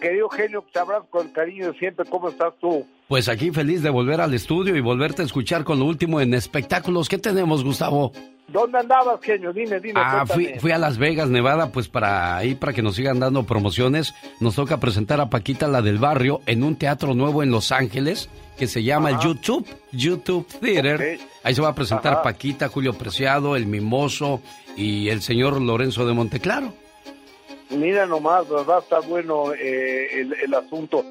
Querido 0.00 0.28
genio, 0.28 0.64
te 0.72 0.78
abrazo 0.78 1.08
con 1.10 1.26
cariño 1.30 1.72
siempre. 1.72 2.08
¿Cómo 2.08 2.28
estás 2.28 2.54
tú? 2.60 2.86
Pues 3.08 3.28
aquí 3.28 3.50
feliz 3.50 3.82
de 3.82 3.90
volver 3.90 4.20
al 4.20 4.32
estudio 4.32 4.76
y 4.76 4.80
volverte 4.80 5.22
a 5.22 5.24
escuchar 5.24 5.64
con 5.64 5.80
lo 5.80 5.86
último 5.86 6.20
en 6.20 6.34
espectáculos. 6.34 7.08
¿Qué 7.08 7.18
tenemos, 7.18 7.64
Gustavo? 7.64 8.12
¿Dónde 8.52 8.78
andabas, 8.78 9.20
genio? 9.22 9.52
Dime, 9.52 9.80
dime. 9.80 10.00
Ah, 10.02 10.24
fui, 10.26 10.54
fui 10.58 10.72
a 10.72 10.78
Las 10.78 10.98
Vegas, 10.98 11.28
Nevada, 11.28 11.70
pues 11.70 11.88
para 11.88 12.36
ahí, 12.36 12.54
para 12.54 12.72
que 12.72 12.82
nos 12.82 12.96
sigan 12.96 13.20
dando 13.20 13.44
promociones. 13.44 14.14
Nos 14.40 14.54
toca 14.54 14.80
presentar 14.80 15.20
a 15.20 15.30
Paquita, 15.30 15.68
la 15.68 15.82
del 15.82 15.98
barrio, 15.98 16.40
en 16.46 16.62
un 16.62 16.76
teatro 16.76 17.14
nuevo 17.14 17.42
en 17.42 17.50
Los 17.50 17.72
Ángeles 17.72 18.28
que 18.58 18.66
se 18.66 18.82
llama 18.82 19.10
el 19.10 19.18
YouTube, 19.20 19.66
YouTube 19.90 20.46
Theater. 20.60 21.18
Ahí 21.42 21.54
se 21.54 21.62
va 21.62 21.68
a 21.70 21.74
presentar 21.74 22.12
Ajá. 22.12 22.22
Paquita, 22.22 22.68
Julio 22.68 22.92
Preciado, 22.92 23.56
El 23.56 23.64
Mimoso 23.64 24.42
y 24.76 25.08
el 25.08 25.22
señor 25.22 25.60
Lorenzo 25.62 26.06
de 26.06 26.12
Monteclaro. 26.12 26.74
Mira 27.70 28.04
nomás, 28.04 28.44
a 28.50 28.78
estar 28.78 29.06
bueno 29.06 29.54
eh, 29.54 30.20
el, 30.20 30.34
el 30.34 30.54
asunto. 30.54 31.06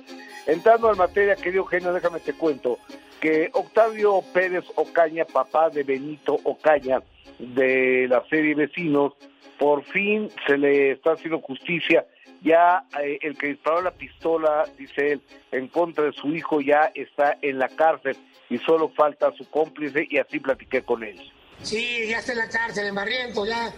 Entrando 0.50 0.92
en 0.92 0.98
materia, 0.98 1.36
querido 1.36 1.66
genio, 1.66 1.94
déjame 1.94 2.20
te 2.20 2.34
cuento 2.34 2.80
que 3.22 3.50
Octavio 3.54 4.22
Pérez 4.34 4.66
Ocaña, 4.76 5.26
papá 5.26 5.70
de 5.70 5.84
Benito 5.84 6.40
Ocaña, 6.44 7.02
de 7.38 8.08
la 8.10 8.24
serie 8.30 8.56
Vecinos, 8.56 9.14
por 9.60 9.84
fin 9.86 10.30
se 10.48 10.58
le 10.58 10.92
está 10.94 11.12
haciendo 11.12 11.40
justicia. 11.42 12.06
Ya 12.42 12.84
eh, 13.04 13.20
el 13.22 13.38
que 13.38 13.48
disparó 13.48 13.82
la 13.82 13.92
pistola, 13.92 14.66
dice 14.78 15.12
él, 15.14 15.22
en 15.52 15.68
contra 15.68 16.06
de 16.06 16.14
su 16.14 16.34
hijo 16.34 16.62
ya 16.62 16.90
está 16.96 17.38
en 17.42 17.60
la 17.60 17.68
cárcel 17.68 18.16
y 18.50 18.58
solo 18.60 18.90
falta 18.90 19.32
su 19.38 19.48
cómplice 19.50 20.08
y 20.10 20.18
así 20.18 20.40
platiqué 20.40 20.82
con 20.82 21.04
él. 21.04 21.20
Sí, 21.62 22.08
ya 22.08 22.20
está 22.20 22.32
en 22.32 22.38
la 22.40 22.50
cárcel, 22.50 22.88
en 22.88 22.96
Barriento, 22.96 23.46
ya. 23.46 23.72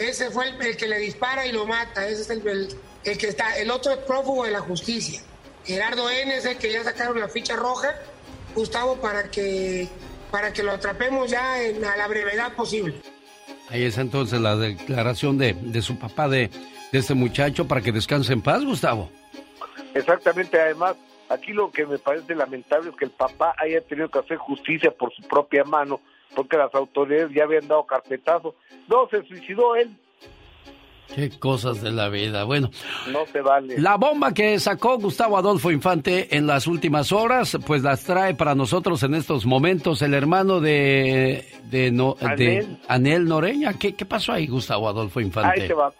Ese 0.00 0.30
fue 0.30 0.48
el, 0.48 0.76
que 0.76 0.88
le 0.88 0.98
dispara 0.98 1.46
y 1.46 1.52
lo 1.52 1.64
mata. 1.64 2.06
Ese 2.06 2.22
es 2.22 2.30
el, 2.30 2.46
el- 2.46 2.68
el 3.04 3.16
que 3.16 3.28
está. 3.28 3.56
El 3.56 3.70
otro 3.70 3.92
es 3.92 3.98
prófugo 3.98 4.44
de 4.44 4.50
la 4.50 4.60
justicia. 4.60 5.22
Gerardo 5.68 6.08
N 6.10 6.34
es 6.34 6.46
el 6.46 6.56
que 6.56 6.72
ya 6.72 6.82
sacaron 6.82 7.20
la 7.20 7.28
ficha 7.28 7.54
roja, 7.54 7.94
Gustavo, 8.54 8.96
para 8.96 9.30
que, 9.30 9.86
para 10.30 10.50
que 10.50 10.62
lo 10.62 10.72
atrapemos 10.72 11.30
ya 11.30 11.62
en- 11.62 11.84
a 11.84 11.94
la 11.94 12.08
brevedad 12.08 12.54
posible. 12.54 12.94
Ahí 13.68 13.84
está 13.84 14.00
entonces 14.00 14.40
la 14.40 14.56
declaración 14.56 15.36
de, 15.36 15.52
de 15.52 15.82
su 15.82 15.98
papá 15.98 16.26
de, 16.26 16.48
de 16.90 16.98
este 16.98 17.12
muchacho 17.12 17.68
para 17.68 17.82
que 17.82 17.92
descanse 17.92 18.32
en 18.32 18.40
paz, 18.40 18.64
Gustavo. 18.64 19.10
Exactamente, 19.94 20.58
además, 20.58 20.96
aquí 21.28 21.52
lo 21.52 21.70
que 21.70 21.84
me 21.84 21.98
parece 21.98 22.34
lamentable 22.34 22.88
es 22.88 22.96
que 22.96 23.04
el 23.04 23.10
papá 23.10 23.54
haya 23.58 23.82
tenido 23.82 24.08
que 24.10 24.20
hacer 24.20 24.38
justicia 24.38 24.90
por 24.90 25.12
su 25.14 25.20
propia 25.28 25.64
mano, 25.64 26.00
porque 26.34 26.56
las 26.56 26.74
autoridades 26.74 27.30
ya 27.34 27.44
habían 27.44 27.68
dado 27.68 27.84
carpetazo. 27.86 28.54
No, 28.88 29.06
se 29.10 29.22
suicidó 29.24 29.76
él, 29.76 29.90
Qué 31.14 31.30
cosas 31.38 31.80
de 31.82 31.90
la 31.90 32.08
vida. 32.08 32.44
Bueno, 32.44 32.70
no 33.10 33.24
se 33.32 33.40
vale. 33.40 33.78
La 33.78 33.96
bomba 33.96 34.32
que 34.34 34.58
sacó 34.60 34.98
Gustavo 34.98 35.36
Adolfo 35.38 35.70
Infante 35.70 36.36
en 36.36 36.46
las 36.46 36.66
últimas 36.66 37.12
horas, 37.12 37.56
pues 37.66 37.82
las 37.82 38.04
trae 38.04 38.34
para 38.34 38.54
nosotros 38.54 39.02
en 39.02 39.14
estos 39.14 39.46
momentos 39.46 40.02
el 40.02 40.14
hermano 40.14 40.60
de, 40.60 41.46
de, 41.64 41.90
no- 41.90 42.14
de 42.14 42.26
Anel. 42.26 42.78
Anel 42.88 43.24
Noreña. 43.24 43.72
¿Qué, 43.74 43.94
¿Qué 43.94 44.04
pasó 44.04 44.32
ahí, 44.32 44.46
Gustavo 44.46 44.88
Adolfo 44.88 45.20
Infante? 45.20 45.62
Ahí 45.62 45.68
te 45.68 45.74
va. 45.74 45.92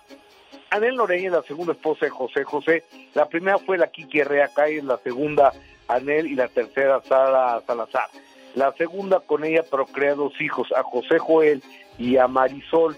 Anel 0.70 0.96
Noreña 0.96 1.28
es 1.28 1.32
la 1.32 1.42
segunda 1.42 1.72
esposa 1.72 2.04
de 2.04 2.10
José 2.10 2.44
José. 2.44 2.84
La 3.14 3.26
primera 3.28 3.58
fue 3.58 3.78
la 3.78 3.86
Kiki 3.88 4.20
Herrera 4.20 4.48
Calle, 4.54 4.82
la 4.82 4.98
segunda 4.98 5.52
Anel 5.88 6.26
y 6.26 6.34
la 6.34 6.48
tercera 6.48 7.00
Sara 7.08 7.60
Salazar. 7.66 8.08
La 8.54 8.72
segunda 8.74 9.20
con 9.20 9.44
ella 9.44 9.62
procrea 9.62 10.14
dos 10.14 10.38
hijos, 10.40 10.68
a 10.76 10.82
José 10.82 11.18
Joel 11.18 11.62
y 11.98 12.18
a 12.18 12.28
Marisol. 12.28 12.96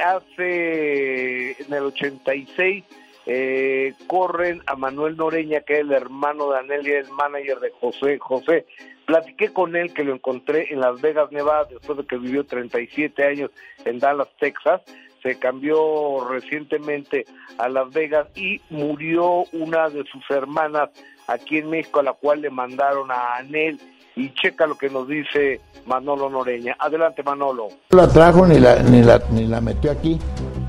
Hace 0.00 1.52
en 1.62 1.72
el 1.72 1.84
86 1.84 2.84
eh, 3.26 3.94
corren 4.06 4.62
a 4.66 4.74
Manuel 4.76 5.16
Noreña, 5.16 5.60
que 5.60 5.74
es 5.74 5.80
el 5.80 5.92
hermano 5.92 6.50
de 6.50 6.58
Anel 6.58 6.86
y 6.86 6.92
el 6.92 7.10
manager 7.10 7.60
de 7.60 7.70
José 7.70 8.18
José. 8.18 8.66
Platiqué 9.06 9.52
con 9.52 9.76
él 9.76 9.92
que 9.92 10.04
lo 10.04 10.14
encontré 10.14 10.72
en 10.72 10.80
Las 10.80 11.00
Vegas, 11.00 11.30
Nevada, 11.30 11.66
después 11.70 11.98
de 11.98 12.06
que 12.06 12.16
vivió 12.16 12.44
37 12.44 13.22
años 13.24 13.50
en 13.84 13.98
Dallas, 13.98 14.28
Texas. 14.38 14.82
Se 15.22 15.38
cambió 15.38 16.26
recientemente 16.28 17.26
a 17.58 17.68
Las 17.68 17.90
Vegas 17.92 18.26
y 18.34 18.60
murió 18.70 19.44
una 19.52 19.90
de 19.90 20.04
sus 20.04 20.28
hermanas 20.30 20.90
aquí 21.26 21.58
en 21.58 21.70
México, 21.70 22.00
a 22.00 22.04
la 22.04 22.14
cual 22.14 22.40
le 22.40 22.50
mandaron 22.50 23.10
a 23.10 23.36
Anel. 23.36 23.78
Y 24.20 24.34
checa 24.34 24.66
lo 24.66 24.76
que 24.76 24.90
nos 24.90 25.08
dice 25.08 25.62
Manolo 25.86 26.28
Noreña. 26.28 26.76
Adelante, 26.78 27.22
Manolo. 27.22 27.68
No 27.90 27.96
la 27.96 28.06
trajo 28.06 28.46
ni 28.46 28.58
la, 28.58 28.82
ni 28.82 29.02
la, 29.02 29.22
ni 29.30 29.46
la 29.46 29.62
metió 29.62 29.90
aquí. 29.90 30.18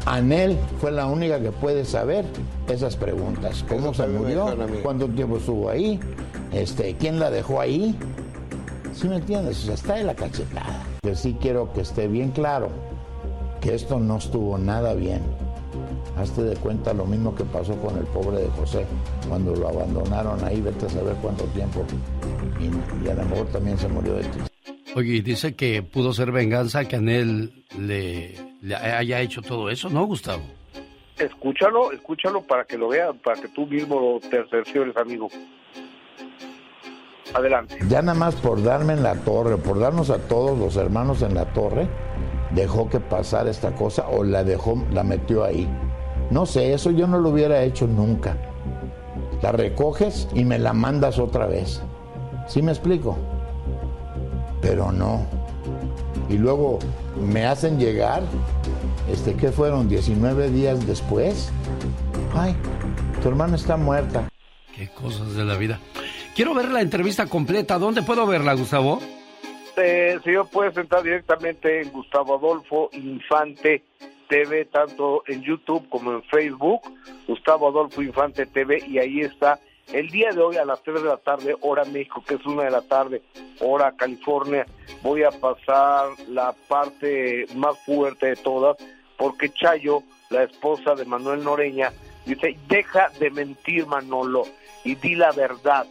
Anel 0.06 0.58
fue 0.80 0.90
la 0.90 1.06
única 1.06 1.38
que 1.42 1.52
puede 1.52 1.84
saber 1.84 2.24
esas 2.70 2.96
preguntas. 2.96 3.66
¿Cómo 3.68 3.94
se 3.94 4.08
murió? 4.08 4.56
¿Cuánto 4.82 5.10
tiempo 5.10 5.36
estuvo 5.36 5.70
ahí? 5.70 6.00
Este, 6.54 6.96
¿Quién 6.96 7.20
la 7.20 7.30
dejó 7.30 7.60
ahí? 7.60 7.94
¿Sí 8.94 9.10
me 9.10 9.18
entiendes? 9.18 9.64
O 9.64 9.66
sea, 9.66 9.74
está 9.74 10.00
en 10.00 10.08
la 10.08 10.16
cachetada. 10.16 10.86
Yo 11.04 11.14
sí 11.14 11.36
quiero 11.42 11.74
que 11.74 11.82
esté 11.82 12.08
bien 12.08 12.32
claro 12.32 12.70
que 13.60 13.76
esto 13.76 14.00
no 14.00 14.16
estuvo 14.16 14.58
nada 14.58 14.94
bien. 14.94 15.22
Hazte 16.18 16.44
de 16.44 16.56
cuenta 16.58 16.94
lo 16.94 17.06
mismo 17.06 17.34
que 17.34 17.44
pasó 17.46 17.76
con 17.78 17.98
el 17.98 18.04
pobre 18.06 18.40
de 18.40 18.50
José, 18.50 18.86
cuando 19.28 19.56
lo 19.56 19.70
abandonaron 19.70 20.44
ahí, 20.44 20.62
vete 20.62 20.86
a 20.86 20.90
saber 20.90 21.16
cuánto 21.22 21.46
tiempo. 21.46 21.86
Y, 22.60 23.06
y 23.06 23.10
a 23.10 23.16
lo 23.16 23.24
mejor 23.26 23.48
también 23.48 23.78
se 23.78 23.88
murió 23.88 24.16
de 24.16 24.24
tristeza. 24.24 24.48
Oye, 24.96 25.16
y 25.16 25.22
dice 25.22 25.56
que 25.56 25.82
pudo 25.84 26.14
ser 26.14 26.32
venganza 26.32 26.86
que 26.86 26.98
Anel 26.98 27.66
le, 27.80 28.36
le 28.62 28.76
haya 28.76 29.22
hecho 29.22 29.42
todo 29.42 29.70
eso, 29.70 29.90
¿no, 29.90 30.06
Gustavo? 30.06 30.44
Escúchalo, 31.18 31.92
escúchalo 31.92 32.42
para 32.42 32.66
que 32.66 32.78
lo 32.78 32.90
vean, 32.90 33.18
para 33.20 33.40
que 33.42 33.48
tú 33.48 33.66
mismo 33.68 34.00
lo 34.00 34.30
terceres, 34.30 34.98
amigo. 34.98 35.30
Adelante. 37.34 37.78
Ya 37.88 38.02
nada 38.02 38.18
más 38.18 38.36
por 38.36 38.62
darme 38.62 38.94
en 38.94 39.04
la 39.04 39.16
torre, 39.16 39.56
por 39.58 39.80
darnos 39.80 40.10
a 40.10 40.18
todos 40.28 40.58
los 40.60 40.76
hermanos 40.76 41.22
en 41.22 41.36
la 41.36 41.54
torre, 41.54 41.88
dejó 42.52 42.90
que 42.90 43.00
pasara 43.00 43.50
esta 43.50 43.74
cosa 43.74 44.10
o 44.10 44.24
la 44.24 44.44
dejó, 44.44 44.84
la 44.92 45.04
metió 45.04 45.46
ahí. 45.46 45.70
No 46.32 46.46
sé, 46.46 46.74
eso 46.74 46.92
yo 46.92 47.08
no 47.08 47.20
lo 47.20 47.30
hubiera 47.30 47.62
hecho 47.64 47.88
nunca. 47.88 48.38
La 49.42 49.52
recoges 49.52 50.30
y 50.34 50.46
me 50.46 50.58
la 50.58 50.72
mandas 50.72 51.20
otra 51.20 51.46
vez. 51.46 51.82
¿Sí 52.48 52.62
me 52.62 52.72
explico? 52.72 53.18
Pero 54.62 54.94
no. 54.94 55.26
Y 56.30 56.38
luego 56.38 56.80
me 57.20 57.46
hacen 57.46 57.78
llegar, 57.78 58.24
este, 59.12 59.36
¿qué 59.36 59.52
fueron? 59.52 59.90
19 59.90 60.50
días 60.52 60.88
después. 60.88 61.52
Ay, 62.34 62.56
tu 63.22 63.28
hermana 63.28 63.58
está 63.58 63.76
muerta. 63.76 64.30
Qué 64.74 64.88
cosas 64.90 65.36
de 65.36 65.44
la 65.44 65.58
vida. 65.58 65.82
Quiero 66.34 66.54
ver 66.54 66.70
la 66.70 66.80
entrevista 66.80 67.26
completa. 67.26 67.78
¿Dónde 67.78 68.04
puedo 68.04 68.26
verla, 68.26 68.54
Gustavo? 68.54 69.00
Eh, 69.76 70.18
señor, 70.24 70.48
puede 70.50 70.80
entrar 70.80 71.04
directamente 71.04 71.82
en 71.82 71.92
Gustavo 71.92 72.38
Adolfo 72.38 72.90
Infante 72.94 73.84
TV, 74.32 74.64
tanto 74.64 75.24
en 75.28 75.44
YouTube 75.44 75.90
como 75.90 76.14
en 76.14 76.24
Facebook, 76.24 76.82
Gustavo 77.28 77.68
Adolfo 77.68 78.02
Infante 78.02 78.46
TV, 78.46 78.82
y 78.88 78.98
ahí 78.98 79.20
está. 79.20 79.60
El 79.92 80.08
día 80.08 80.32
de 80.32 80.42
hoy 80.42 80.56
a 80.56 80.64
las 80.64 80.82
3 80.84 81.04
de 81.04 81.10
la 81.10 81.18
tarde, 81.18 81.58
hora 81.60 81.84
México, 81.84 82.24
que 82.26 82.36
es 82.36 82.46
una 82.46 82.64
de 82.64 82.72
la 82.72 82.82
tarde, 82.82 83.22
hora 83.60 83.92
California, 83.92 84.66
voy 85.04 85.24
a 85.24 85.32
pasar 85.32 86.08
la 86.30 86.54
parte 86.70 87.46
más 87.56 87.78
fuerte 87.86 88.28
de 88.28 88.36
todas, 88.38 88.78
porque 89.18 89.50
Chayo, 89.50 90.02
la 90.30 90.44
esposa 90.44 90.96
de 90.96 91.04
Manuel 91.04 91.44
Noreña, 91.44 91.92
dice, 92.26 92.58
deja 92.70 93.10
de 93.20 93.32
mentir 93.32 93.86
Manolo 93.86 94.44
y 94.86 94.96
di 94.96 95.16
la 95.16 95.34
verdad. 95.34 95.86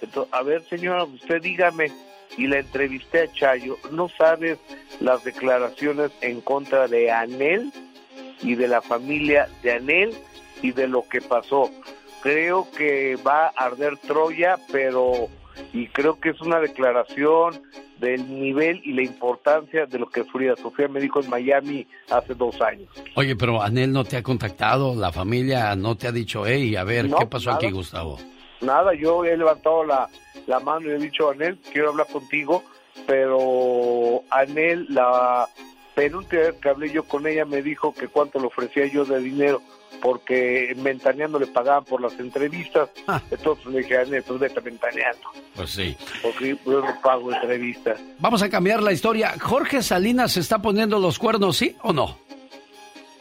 Entonces, 0.00 0.32
a 0.32 0.42
ver 0.44 0.62
señora, 0.68 1.02
usted 1.02 1.42
dígame, 1.42 1.90
y 2.36 2.46
la 2.46 2.58
entrevisté 2.60 3.22
a 3.22 3.32
Chayo, 3.32 3.76
¿no 3.90 4.08
sabes 4.08 4.58
las 5.00 5.24
declaraciones 5.24 6.10
en 6.20 6.40
contra 6.40 6.88
de 6.88 7.10
Anel 7.10 7.72
y 8.42 8.54
de 8.54 8.68
la 8.68 8.82
familia 8.82 9.48
de 9.62 9.72
Anel 9.72 10.14
y 10.62 10.72
de 10.72 10.88
lo 10.88 11.08
que 11.08 11.20
pasó? 11.20 11.70
Creo 12.22 12.68
que 12.76 13.16
va 13.16 13.46
a 13.46 13.64
arder 13.66 13.96
Troya, 13.98 14.56
pero 14.70 15.28
y 15.72 15.88
creo 15.88 16.18
que 16.20 16.30
es 16.30 16.40
una 16.40 16.60
declaración 16.60 17.62
del 17.98 18.28
nivel 18.40 18.80
y 18.84 18.92
la 18.92 19.02
importancia 19.02 19.86
de 19.86 19.98
lo 19.98 20.08
que 20.08 20.24
Frida 20.24 20.56
Sofía 20.56 20.88
me 20.88 21.00
dijo 21.00 21.20
en 21.20 21.30
Miami 21.30 21.86
hace 22.10 22.34
dos 22.34 22.60
años. 22.60 22.88
Oye, 23.14 23.36
pero 23.36 23.62
Anel 23.62 23.92
no 23.92 24.04
te 24.04 24.16
ha 24.16 24.22
contactado, 24.22 24.94
la 24.94 25.12
familia 25.12 25.76
no 25.76 25.96
te 25.96 26.08
ha 26.08 26.12
dicho, 26.12 26.44
hey, 26.44 26.74
a 26.74 26.84
ver, 26.84 27.08
No, 27.08 27.16
¿qué 27.18 27.26
pasó 27.26 27.52
aquí, 27.52 27.66
nada. 27.66 27.76
Gustavo? 27.76 28.18
Nada, 28.62 28.94
yo 28.94 29.24
he 29.24 29.36
levantado 29.36 29.84
la, 29.84 30.08
la 30.46 30.60
mano 30.60 30.88
y 30.88 30.92
he 30.92 30.98
dicho, 30.98 31.30
Anel, 31.30 31.58
quiero 31.72 31.90
hablar 31.90 32.06
contigo, 32.08 32.62
pero 33.06 34.22
Anel, 34.30 34.86
la 34.90 35.48
penúltima 35.94 36.42
vez 36.42 36.54
que 36.60 36.68
hablé 36.68 36.90
yo 36.90 37.04
con 37.04 37.26
ella, 37.26 37.44
me 37.44 37.62
dijo 37.62 37.92
que 37.94 38.08
cuánto 38.08 38.38
le 38.38 38.46
ofrecía 38.46 38.86
yo 38.86 39.04
de 39.04 39.20
dinero, 39.20 39.60
porque 40.00 40.70
en 40.70 40.82
Ventaneando 40.82 41.38
le 41.38 41.46
pagaban 41.46 41.84
por 41.84 42.00
las 42.00 42.18
entrevistas, 42.18 42.88
entonces 43.30 43.66
le 43.66 43.78
dije, 43.80 43.98
Anel, 43.98 44.22
pues 44.22 44.40
vete 44.40 44.60
Ventaneando, 44.60 45.28
Pues 45.54 45.70
sí. 45.70 45.96
porque 46.22 46.56
yo 46.64 46.80
no 46.80 47.00
pago 47.02 47.32
entrevistas. 47.32 48.00
Vamos 48.18 48.42
a 48.42 48.48
cambiar 48.48 48.82
la 48.82 48.92
historia. 48.92 49.34
¿Jorge 49.40 49.82
Salinas 49.82 50.32
se 50.32 50.40
está 50.40 50.60
poniendo 50.62 50.98
los 50.98 51.18
cuernos, 51.18 51.56
sí 51.56 51.76
o 51.82 51.92
no? 51.92 52.18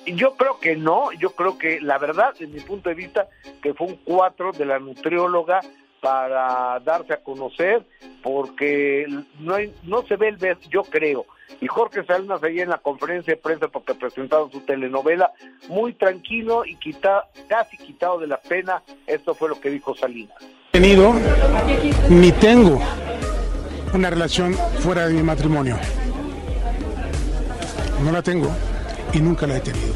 Yo 0.05 0.35
creo 0.35 0.59
que 0.59 0.75
no, 0.75 1.11
yo 1.13 1.31
creo 1.31 1.57
que 1.57 1.79
la 1.79 1.97
verdad, 1.97 2.33
desde 2.37 2.47
mi 2.47 2.59
punto 2.59 2.89
de 2.89 2.95
vista, 2.95 3.27
que 3.61 3.73
fue 3.73 3.87
un 3.87 3.99
cuatro 4.03 4.51
de 4.51 4.65
la 4.65 4.79
nutrióloga 4.79 5.61
para 6.01 6.79
darse 6.79 7.13
a 7.13 7.17
conocer, 7.17 7.85
porque 8.23 9.05
no 9.39 9.55
no 9.83 10.01
se 10.07 10.15
ve 10.15 10.29
el 10.29 10.37
beso, 10.37 10.61
yo 10.69 10.83
creo. 10.83 11.25
Y 11.59 11.67
Jorge 11.67 12.03
Salinas 12.05 12.41
ahí 12.43 12.59
en 12.59 12.69
la 12.69 12.79
conferencia 12.79 13.35
de 13.35 13.39
prensa 13.39 13.67
porque 13.67 13.93
presentaron 13.93 14.51
su 14.51 14.61
telenovela, 14.61 15.31
muy 15.69 15.93
tranquilo 15.93 16.65
y 16.65 16.75
quita, 16.77 17.27
casi 17.47 17.77
quitado 17.77 18.17
de 18.17 18.27
la 18.27 18.37
pena, 18.37 18.81
esto 19.05 19.35
fue 19.35 19.49
lo 19.49 19.61
que 19.61 19.69
dijo 19.69 19.95
Salinas. 19.95 20.35
tenido 20.71 21.13
ni 22.09 22.31
tengo 22.31 22.81
una 23.93 24.09
relación 24.09 24.53
fuera 24.79 25.07
de 25.07 25.13
mi 25.13 25.21
matrimonio. 25.21 25.77
No 28.03 28.11
la 28.11 28.23
tengo 28.23 28.49
y 29.13 29.19
nunca 29.19 29.47
la 29.47 29.57
he 29.57 29.61
tenido. 29.61 29.93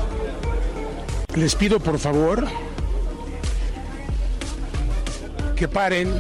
Les 1.35 1.55
pido 1.55 1.79
por 1.79 1.99
favor 1.99 2.45
que 5.55 5.67
paren 5.67 6.11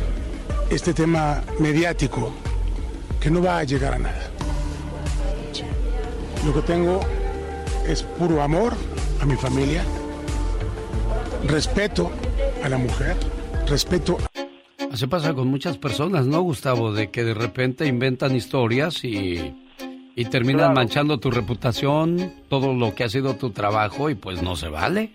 este 0.69 0.93
tema 0.93 1.43
mediático 1.59 2.33
que 3.19 3.29
no 3.29 3.41
va 3.41 3.59
a 3.59 3.63
llegar 3.63 3.93
a 3.93 3.99
nada. 3.99 4.29
Lo 6.45 6.53
que 6.53 6.61
tengo 6.61 6.99
es 7.87 8.03
puro 8.03 8.41
amor 8.41 8.73
a 9.21 9.25
mi 9.25 9.35
familia, 9.35 9.83
respeto 11.47 12.11
a 12.63 12.69
la 12.69 12.77
mujer, 12.77 13.15
respeto 13.67 14.17
Así 14.95 15.07
pasa 15.07 15.33
con 15.33 15.49
muchas 15.49 15.77
personas, 15.77 16.25
¿no, 16.25 16.41
Gustavo? 16.41 16.93
De 16.93 17.09
que 17.11 17.25
de 17.25 17.33
repente 17.33 17.85
inventan 17.85 18.33
historias 18.33 19.03
y, 19.03 19.53
y 20.15 20.25
terminan 20.25 20.59
Claro. 20.71 20.73
manchando 20.75 21.17
tu 21.19 21.29
reputación, 21.31 22.33
todo 22.49 22.73
lo 22.73 22.95
que 22.95 23.03
ha 23.03 23.09
sido 23.09 23.35
tu 23.35 23.49
trabajo 23.51 24.09
y 24.09 24.15
pues 24.15 24.41
no 24.41 24.55
se 24.55 24.69
vale. 24.69 25.11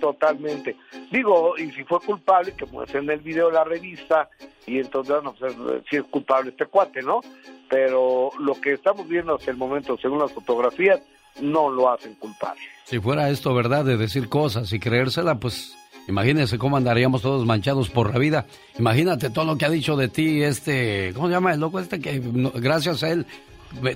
Totalmente. 0.00 0.76
Digo, 1.10 1.56
y 1.58 1.70
si 1.72 1.84
fue 1.84 2.00
culpable, 2.00 2.54
que 2.56 2.64
muestra 2.66 3.00
en 3.00 3.10
el 3.10 3.20
video 3.20 3.48
de 3.48 3.52
la 3.54 3.64
revista, 3.64 4.28
y 4.66 4.78
entonces, 4.78 5.16
no 5.22 5.34
sé 5.36 5.46
si 5.90 5.96
es 5.96 6.04
culpable 6.04 6.50
este 6.50 6.66
cuate, 6.66 7.02
¿no? 7.02 7.20
Pero 7.68 8.30
lo 8.38 8.54
que 8.60 8.72
estamos 8.74 9.08
viendo 9.08 9.34
hasta 9.34 9.50
el 9.50 9.56
momento, 9.56 9.96
según 10.00 10.18
las 10.20 10.32
fotografías, 10.32 11.00
no 11.40 11.70
lo 11.70 11.90
hacen 11.90 12.14
culpable. 12.14 12.60
Si 12.84 12.98
fuera 12.98 13.30
esto 13.30 13.54
verdad 13.54 13.84
de 13.84 13.96
decir 13.96 14.28
cosas 14.28 14.72
y 14.72 14.78
creérsela, 14.78 15.36
pues 15.36 15.76
imagínense 16.08 16.58
cómo 16.58 16.76
andaríamos 16.76 17.22
todos 17.22 17.46
manchados 17.46 17.88
por 17.90 18.12
la 18.12 18.18
vida. 18.18 18.46
Imagínate 18.78 19.30
todo 19.30 19.44
lo 19.46 19.56
que 19.56 19.64
ha 19.64 19.70
dicho 19.70 19.96
de 19.96 20.08
ti 20.08 20.42
este, 20.42 21.12
¿cómo 21.14 21.28
se 21.28 21.32
llama 21.34 21.54
el 21.54 21.60
loco 21.60 21.80
este 21.80 22.00
que 22.00 22.18
no- 22.20 22.52
gracias 22.54 23.02
a 23.02 23.10
él 23.10 23.26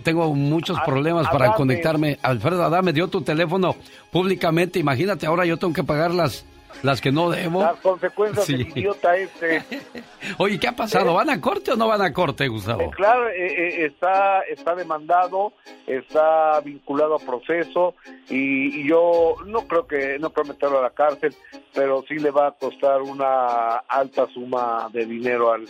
tengo 0.03 0.35
muchos 0.35 0.79
A- 0.79 0.85
problemas 0.85 1.29
para 1.29 1.55
conectarme. 1.55 2.19
Alfredo 2.23 2.65
Adame 2.65 2.93
dio 2.93 3.09
tu 3.09 3.23
teléfono 3.23 3.75
públicamente. 4.11 4.79
Imagínate, 4.79 5.27
ahora 5.27 5.45
yo 5.45 5.57
tengo 5.57 5.73
que 5.73 5.85
pagar 5.85 6.13
las 6.13 6.45
las 6.83 7.01
que 7.01 7.11
no 7.11 7.31
debo. 7.31 7.63
Las 7.63 7.77
consecuencias 7.81 8.47
del 8.47 8.61
idiota 8.61 9.17
este. 9.17 9.63
Oye, 10.39 10.59
¿qué 10.59 10.69
ha 10.69 10.77
pasado? 10.77 11.15
¿Van 11.15 11.31
a 11.31 11.41
corte 11.41 11.73
o 11.73 11.77
no 11.77 11.89
van 11.89 12.03
a 12.03 12.13
corte, 12.13 12.49
Gustavo? 12.49 12.83
Eh, 12.83 12.91
claro, 12.95 13.29
eh, 13.29 13.47
eh, 13.47 13.87
está, 13.87 14.41
está 14.43 14.75
demandado, 14.75 15.55
está 15.87 16.61
vinculado 16.61 17.15
a 17.15 17.19
proceso 17.19 17.95
y, 18.29 18.81
y 18.83 18.89
yo 18.89 19.37
no 19.47 19.61
creo 19.67 19.87
que, 19.87 20.19
no 20.19 20.31
creo 20.31 20.45
meterlo 20.45 20.79
a 20.79 20.83
la 20.83 20.91
cárcel, 20.91 21.35
pero 21.75 22.05
sí 22.09 22.17
le 22.19 22.31
va 22.31 22.49
a 22.49 22.53
costar 22.53 23.01
una 23.01 23.77
alta 23.89 24.27
suma 24.35 24.89
de 24.93 25.07
dinero 25.07 25.53
al 25.53 25.65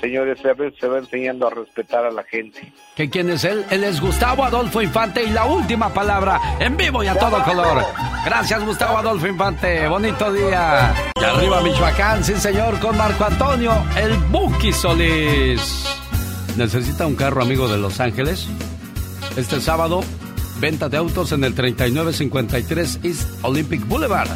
señores, 0.00 0.38
se 0.78 0.86
va 0.86 0.98
enseñando 0.98 1.46
a 1.46 1.50
respetar 1.50 2.04
a 2.04 2.10
la 2.10 2.22
gente. 2.24 2.72
¿Que 2.96 3.08
quién 3.08 3.30
es 3.30 3.44
él? 3.44 3.64
Él 3.70 3.84
es 3.84 4.00
Gustavo 4.00 4.44
Adolfo 4.44 4.82
Infante 4.82 5.22
y 5.24 5.30
la 5.30 5.46
última 5.46 5.92
palabra 5.92 6.38
en 6.58 6.76
vivo 6.76 7.02
y 7.02 7.08
a 7.08 7.14
todo 7.14 7.42
color. 7.44 7.84
Gracias, 8.24 8.64
Gustavo 8.64 8.98
Adolfo 8.98 9.26
Infante. 9.26 9.88
Bonito 9.88 10.32
día. 10.32 10.94
Y 11.20 11.24
arriba, 11.24 11.62
Michoacán, 11.62 12.22
sí, 12.22 12.34
señor, 12.36 12.78
con 12.78 12.96
Marco 12.96 13.24
Antonio, 13.24 13.72
el 13.96 14.14
Buki 14.30 14.72
Solís. 14.72 15.86
¿Necesita 16.56 17.06
un 17.06 17.16
carro 17.16 17.42
amigo 17.42 17.68
de 17.68 17.78
Los 17.78 18.00
Ángeles? 18.00 18.46
Este 19.36 19.60
sábado, 19.60 20.02
venta 20.60 20.88
de 20.88 20.96
autos 20.96 21.32
en 21.32 21.44
el 21.44 21.54
3953 21.54 23.00
East 23.02 23.44
Olympic 23.44 23.86
Boulevard. 23.86 24.28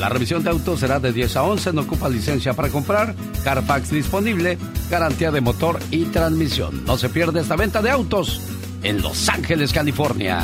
La 0.00 0.08
revisión 0.08 0.42
de 0.42 0.48
autos 0.48 0.80
será 0.80 0.98
de 0.98 1.12
10 1.12 1.36
a 1.36 1.42
11, 1.42 1.74
no 1.74 1.82
ocupa 1.82 2.08
licencia 2.08 2.54
para 2.54 2.70
comprar, 2.70 3.14
Carfax 3.44 3.90
disponible, 3.90 4.56
garantía 4.88 5.30
de 5.30 5.42
motor 5.42 5.78
y 5.90 6.06
transmisión. 6.06 6.86
No 6.86 6.96
se 6.96 7.10
pierde 7.10 7.40
esta 7.40 7.54
venta 7.54 7.82
de 7.82 7.90
autos 7.90 8.40
en 8.82 9.02
Los 9.02 9.28
Ángeles, 9.28 9.74
California. 9.74 10.42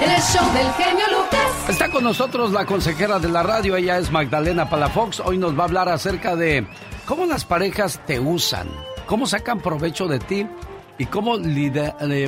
El 0.00 0.22
show 0.22 0.50
del 0.54 0.72
genio 0.72 1.04
Lucas. 1.10 1.68
Está 1.68 1.90
con 1.90 2.04
nosotros 2.04 2.52
la 2.52 2.64
consejera 2.64 3.18
de 3.18 3.28
la 3.28 3.42
radio, 3.42 3.76
ella 3.76 3.98
es 3.98 4.10
Magdalena 4.10 4.70
Palafox. 4.70 5.20
Hoy 5.20 5.36
nos 5.36 5.54
va 5.54 5.64
a 5.64 5.66
hablar 5.66 5.90
acerca 5.90 6.34
de 6.34 6.66
cómo 7.04 7.26
las 7.26 7.44
parejas 7.44 8.00
te 8.06 8.18
usan, 8.18 8.66
cómo 9.04 9.26
sacan 9.26 9.60
provecho 9.60 10.08
de 10.08 10.20
ti 10.20 10.46
y 11.00 11.06
cómo 11.06 11.38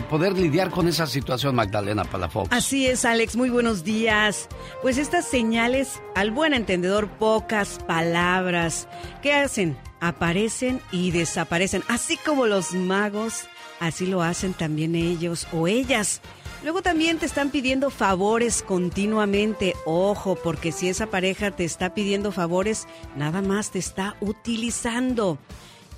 poder 0.08 0.32
lidiar 0.38 0.70
con 0.70 0.88
esa 0.88 1.06
situación, 1.06 1.54
Magdalena 1.54 2.04
Palafox. 2.04 2.48
Así 2.50 2.86
es, 2.86 3.04
Alex, 3.04 3.36
muy 3.36 3.50
buenos 3.50 3.84
días. 3.84 4.48
Pues 4.80 4.96
estas 4.96 5.26
señales, 5.26 6.00
al 6.14 6.30
buen 6.30 6.54
entendedor, 6.54 7.06
pocas 7.06 7.78
palabras. 7.86 8.88
¿Qué 9.20 9.34
hacen? 9.34 9.76
Aparecen 10.00 10.80
y 10.90 11.10
desaparecen. 11.10 11.82
Así 11.86 12.16
como 12.16 12.46
los 12.46 12.72
magos, 12.72 13.44
así 13.78 14.06
lo 14.06 14.22
hacen 14.22 14.54
también 14.54 14.94
ellos 14.94 15.46
o 15.52 15.68
ellas. 15.68 16.22
Luego 16.62 16.80
también 16.80 17.18
te 17.18 17.26
están 17.26 17.50
pidiendo 17.50 17.90
favores 17.90 18.62
continuamente. 18.62 19.76
Ojo, 19.84 20.34
porque 20.36 20.72
si 20.72 20.88
esa 20.88 21.08
pareja 21.08 21.50
te 21.50 21.64
está 21.64 21.92
pidiendo 21.92 22.32
favores, 22.32 22.86
nada 23.16 23.42
más 23.42 23.70
te 23.70 23.80
está 23.80 24.16
utilizando. 24.22 25.36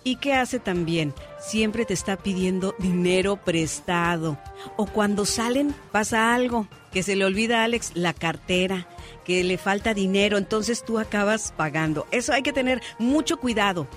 ¿Y 0.06 0.16
qué 0.16 0.34
hace 0.34 0.60
también? 0.60 1.14
Siempre 1.40 1.86
te 1.86 1.94
está 1.94 2.18
pidiendo 2.18 2.74
dinero 2.78 3.36
prestado. 3.36 4.38
O 4.76 4.84
cuando 4.84 5.24
salen 5.24 5.74
pasa 5.92 6.34
algo, 6.34 6.68
que 6.92 7.02
se 7.02 7.16
le 7.16 7.24
olvida 7.24 7.60
a 7.60 7.64
Alex 7.64 7.92
la 7.94 8.12
cartera, 8.12 8.86
que 9.24 9.42
le 9.42 9.56
falta 9.56 9.94
dinero, 9.94 10.36
entonces 10.36 10.84
tú 10.84 10.98
acabas 10.98 11.52
pagando. 11.56 12.06
Eso 12.10 12.34
hay 12.34 12.42
que 12.42 12.52
tener 12.52 12.82
mucho 12.98 13.38
cuidado. 13.38 13.88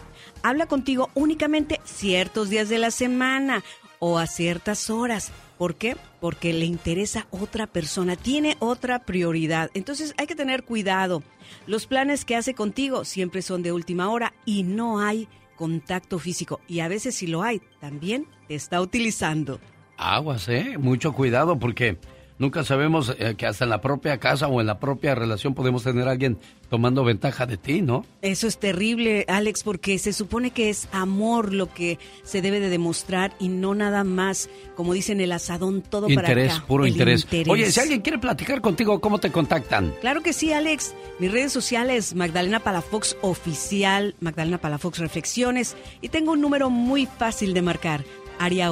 Habla 0.44 0.66
contigo 0.68 1.10
únicamente 1.14 1.82
ciertos 1.84 2.50
días 2.50 2.70
de 2.70 2.80
la 2.80 2.92
semana 2.92 3.62
o 4.00 4.18
a 4.18 4.28
ciertas 4.28 4.90
horas. 4.90 5.32
¿Por 5.58 5.76
qué? 5.76 5.98
Porque 6.22 6.54
le 6.54 6.66
interesa 6.66 7.28
otra 7.32 7.68
persona, 7.68 8.16
tiene 8.16 8.56
otra 8.60 9.00
prioridad. 9.00 9.72
Entonces 9.74 10.14
hay 10.18 10.28
que 10.28 10.36
tener 10.36 10.64
cuidado. 10.64 11.22
Los 11.66 11.86
planes 11.86 12.24
que 12.24 12.38
hace 12.38 12.54
contigo 12.54 13.04
siempre 13.04 13.42
son 13.42 13.62
de 13.62 13.74
última 13.74 14.10
hora 14.10 14.34
y 14.46 14.64
no 14.64 15.00
hay 15.00 15.28
contacto 15.58 16.20
físico. 16.20 16.62
Y 16.68 16.80
a 16.80 16.88
veces 16.88 17.16
si 17.16 17.28
lo 17.28 17.44
hay, 17.44 17.62
también 17.82 18.28
te 18.48 18.56
está 18.56 18.80
utilizando. 18.80 19.60
Aguas, 19.98 20.48
¿eh? 20.48 20.78
Mucho 20.78 21.12
cuidado 21.12 21.60
porque 21.60 21.98
nunca 22.40 22.64
sabemos 22.64 23.16
eh, 23.20 23.36
que 23.38 23.46
hasta 23.46 23.64
en 23.64 23.70
la 23.70 23.82
propia 23.82 24.18
casa 24.20 24.48
o 24.48 24.62
en 24.62 24.68
la 24.68 24.80
propia 24.80 25.16
relación 25.16 25.54
podemos 25.54 25.84
tener 25.84 26.08
a 26.08 26.12
alguien 26.12 26.38
tomando 26.70 27.04
ventaja 27.06 27.46
de 27.46 27.58
ti, 27.58 27.82
¿no? 27.82 28.06
Eso 28.22 28.46
es 28.46 28.58
terrible, 28.58 29.24
Alex, 29.30 29.64
porque 29.64 29.98
se 30.00 30.12
supone 30.12 30.52
que 30.52 30.70
es 30.70 30.90
amor 30.92 31.54
lo 31.54 31.74
que 31.74 31.98
se 32.24 32.42
debe 32.42 32.60
de 32.60 32.70
demostrar 32.70 33.34
y 33.40 33.48
no 33.48 33.74
nada 33.74 34.04
más, 34.04 34.50
como 34.76 34.94
dicen 34.94 35.22
el 35.22 35.32
asadón, 35.32 35.82
todo 35.82 36.10
interés, 36.10 36.48
para 36.50 36.58
acá. 36.58 36.68
puro 36.68 36.86
El 36.86 36.92
interés. 36.92 37.24
interés. 37.24 37.48
Oye, 37.48 37.72
si 37.72 37.80
alguien 37.80 38.02
quiere 38.02 38.20
platicar 38.20 38.60
contigo, 38.62 39.00
¿cómo 39.00 39.20
te 39.20 39.32
contactan? 39.32 39.94
Claro 40.02 40.22
que 40.22 40.34
sí, 40.34 40.52
Alex. 40.52 40.94
Mis 41.20 41.32
redes 41.32 41.54
sociales, 41.54 42.16
Magdalena 42.16 42.60
Palafox 42.60 43.16
Oficial, 43.22 44.16
Magdalena 44.20 44.58
Palafox 44.58 45.00
Reflexiones. 45.00 45.76
Y 46.02 46.10
tengo 46.10 46.34
un 46.34 46.42
número 46.42 46.70
muy 46.70 47.06
fácil 47.06 47.54
de 47.54 47.62
marcar. 47.62 48.04
Área 48.40 48.72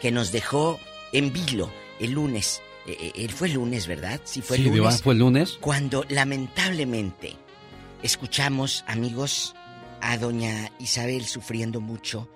que 0.00 0.10
nos 0.10 0.30
dejó 0.32 0.78
en 1.12 1.32
vilo 1.32 1.70
el 2.00 2.10
lunes. 2.12 2.60
Eh, 2.86 3.28
fue 3.34 3.48
el 3.48 3.54
lunes, 3.54 3.86
¿verdad? 3.86 4.20
Sí, 4.24 4.42
fue 4.42 4.56
el 4.58 4.64
Sí, 4.64 4.70
Diva, 4.70 4.86
lunes. 4.88 5.02
¿fue 5.02 5.14
el 5.14 5.18
lunes? 5.20 5.58
Cuando 5.60 6.04
lamentablemente 6.10 7.36
escuchamos, 8.02 8.84
amigos, 8.86 9.54
a 10.02 10.18
doña 10.18 10.70
Isabel 10.78 11.24
sufriendo 11.24 11.80
mucho 11.80 12.28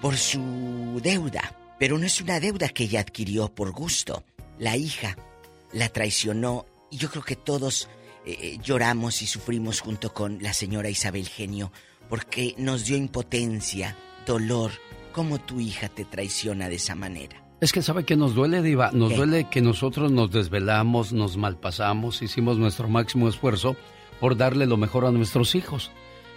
por 0.00 0.16
su 0.16 1.00
deuda. 1.02 1.56
Pero 1.78 1.98
no 1.98 2.06
es 2.06 2.20
una 2.20 2.40
deuda 2.40 2.68
que 2.68 2.84
ella 2.84 3.00
adquirió 3.00 3.48
por 3.54 3.70
gusto. 3.72 4.24
La 4.58 4.76
hija 4.76 5.16
la 5.74 5.88
traicionó 5.88 6.66
y 6.90 6.96
yo 6.96 7.10
creo 7.10 7.22
que 7.22 7.36
todos 7.36 7.88
eh, 8.24 8.38
eh, 8.40 8.58
lloramos 8.62 9.20
y 9.22 9.26
sufrimos 9.26 9.80
junto 9.80 10.14
con 10.14 10.42
la 10.42 10.54
señora 10.54 10.88
Isabel 10.88 11.28
Genio 11.28 11.72
porque 12.08 12.54
nos 12.58 12.84
dio 12.84 12.96
impotencia, 12.96 13.96
dolor, 14.26 14.70
cómo 15.12 15.38
tu 15.38 15.60
hija 15.60 15.88
te 15.88 16.04
traiciona 16.04 16.68
de 16.68 16.76
esa 16.76 16.94
manera. 16.94 17.42
Es 17.60 17.72
que 17.72 17.82
sabe 17.82 18.04
que 18.04 18.16
nos 18.16 18.34
duele, 18.34 18.62
Diva. 18.62 18.90
Nos 18.92 19.10
¿Qué? 19.10 19.16
duele 19.16 19.48
que 19.50 19.62
nosotros 19.62 20.12
nos 20.12 20.30
desvelamos, 20.30 21.12
nos 21.12 21.36
malpasamos, 21.36 22.20
hicimos 22.22 22.58
nuestro 22.58 22.88
máximo 22.88 23.28
esfuerzo 23.28 23.76
por 24.20 24.36
darle 24.36 24.66
lo 24.66 24.76
mejor 24.76 25.06
a 25.06 25.10
nuestros 25.10 25.54
hijos. 25.54 25.90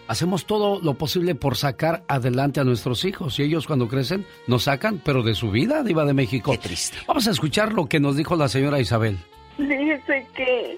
Hacemos 0.07 0.45
todo 0.45 0.79
lo 0.81 0.93
posible 0.93 1.35
por 1.35 1.57
sacar 1.57 2.03
adelante 2.07 2.59
a 2.59 2.63
nuestros 2.63 3.03
hijos 3.03 3.37
y 3.39 3.43
ellos 3.43 3.67
cuando 3.67 3.87
crecen 3.87 4.25
nos 4.47 4.63
sacan, 4.63 5.01
pero 5.03 5.21
de 5.21 5.35
su 5.35 5.51
vida, 5.51 5.83
Diva 5.83 6.05
de 6.05 6.13
México. 6.13 6.51
Qué 6.51 6.57
triste. 6.57 6.97
Vamos 7.07 7.27
a 7.27 7.31
escuchar 7.31 7.73
lo 7.73 7.87
que 7.87 7.99
nos 7.99 8.15
dijo 8.15 8.35
la 8.35 8.47
señora 8.47 8.79
Isabel. 8.79 9.17
Dice 9.57 10.27
que 10.33 10.77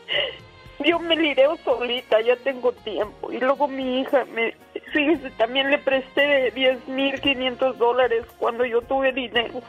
yo 0.86 1.00
me 1.00 1.16
lireo 1.16 1.58
solita, 1.64 2.22
ya 2.22 2.36
tengo 2.38 2.72
tiempo. 2.72 3.32
Y 3.32 3.40
luego 3.40 3.68
mi 3.68 4.02
hija, 4.02 4.26
me, 4.34 4.56
fíjese, 4.94 5.30
también 5.32 5.70
le 5.70 5.78
presté 5.78 6.52
10 6.52 6.88
mil 6.88 7.20
500 7.20 7.78
dólares 7.78 8.26
cuando 8.38 8.66
yo 8.66 8.82
tuve 8.82 9.12
dinero 9.12 9.62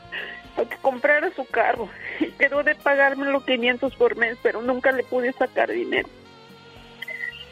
para 0.56 0.68
que 0.68 0.76
comprara 0.76 1.30
su 1.34 1.44
carro. 1.46 1.88
Y 2.20 2.30
quedó 2.32 2.62
de 2.62 2.74
pagarme 2.76 3.26
los 3.26 3.44
500 3.44 3.94
por 3.96 4.16
mes, 4.16 4.38
pero 4.42 4.62
nunca 4.62 4.92
le 4.92 5.02
pude 5.02 5.32
sacar 5.32 5.70
dinero. 5.70 6.08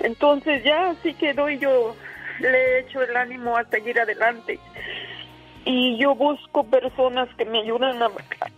Entonces 0.01 0.63
ya 0.65 0.91
así 0.91 1.15
quedó 1.15 1.49
y 1.49 1.59
yo 1.59 1.95
le 2.41 2.49
he 2.49 2.81
hecho 2.81 3.03
el 3.03 3.17
ánimo 3.17 3.57
a 3.57 3.65
seguir 3.65 4.01
adelante. 4.01 4.59
Y 5.65 5.99
yo 5.99 6.15
busco 6.15 6.65
personas 6.65 7.29
que 7.37 7.45
me 7.45 7.61
ayuden 7.61 8.03
a 8.03 8.11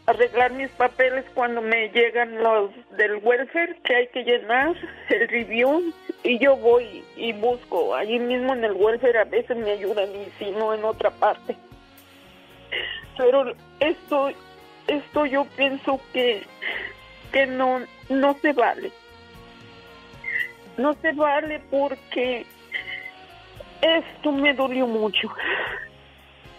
arreglar 0.07 0.53
mis 0.53 0.71
papeles 0.71 1.25
cuando 1.35 1.61
me 1.61 1.89
llegan 1.89 2.41
los 2.43 2.71
del 2.97 3.17
welfare 3.23 3.77
que 3.83 3.97
hay 3.97 4.07
que 4.09 4.23
llenar, 4.23 4.77
el 5.09 5.29
review, 5.29 5.93
y 6.23 6.39
yo 6.39 6.57
voy 6.57 7.03
y 7.17 7.33
busco. 7.33 7.95
Allí 7.95 8.19
mismo 8.19 8.53
en 8.53 8.65
el 8.65 8.73
welfare 8.73 9.19
a 9.19 9.25
veces 9.25 9.57
me 9.57 9.73
ayudan 9.73 10.09
y 10.15 10.31
si 10.39 10.51
no 10.53 10.73
en 10.73 10.85
otra 10.85 11.11
parte. 11.11 11.57
Pero 13.17 13.55
esto, 13.81 14.31
esto 14.87 15.27
yo 15.27 15.45
pienso 15.57 16.01
que, 16.13 16.43
que 17.33 17.47
no, 17.47 17.81
no 18.09 18.35
se 18.41 18.53
vale. 18.53 18.93
No 20.81 20.95
se 21.03 21.13
vale 21.13 21.61
porque 21.71 22.47
esto 23.83 24.33
me 24.33 24.55
dolió 24.55 24.87
mucho. 24.87 25.29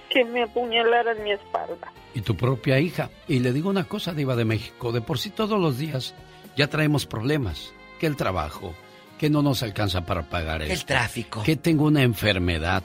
Que 0.10 0.24
me 0.26 0.44
apuñalaran 0.44 1.24
mi 1.24 1.32
espalda. 1.32 1.92
Y 2.14 2.22
tu 2.22 2.36
propia 2.36 2.80
hija. 2.80 3.10
Y 3.28 3.40
le 3.40 3.52
digo 3.52 3.70
una 3.70 3.86
cosa, 3.86 4.14
Diva 4.14 4.36
de 4.36 4.46
México. 4.46 4.92
De 4.92 5.02
por 5.02 5.18
sí 5.18 5.30
todos 5.32 5.60
los 5.60 5.78
días 5.78 6.14
ya 6.56 6.68
traemos 6.68 7.06
problemas. 7.06 7.74
Que 8.00 8.08
el 8.08 8.16
trabajo, 8.16 8.74
que 9.18 9.30
no 9.30 9.42
nos 9.42 9.64
alcanza 9.64 10.06
para 10.06 10.24
pagar 10.24 10.62
el 10.62 10.86
tráfico. 10.86 11.44
Que 11.44 11.56
tengo 11.56 11.86
una 11.86 12.04
enfermedad. 12.04 12.84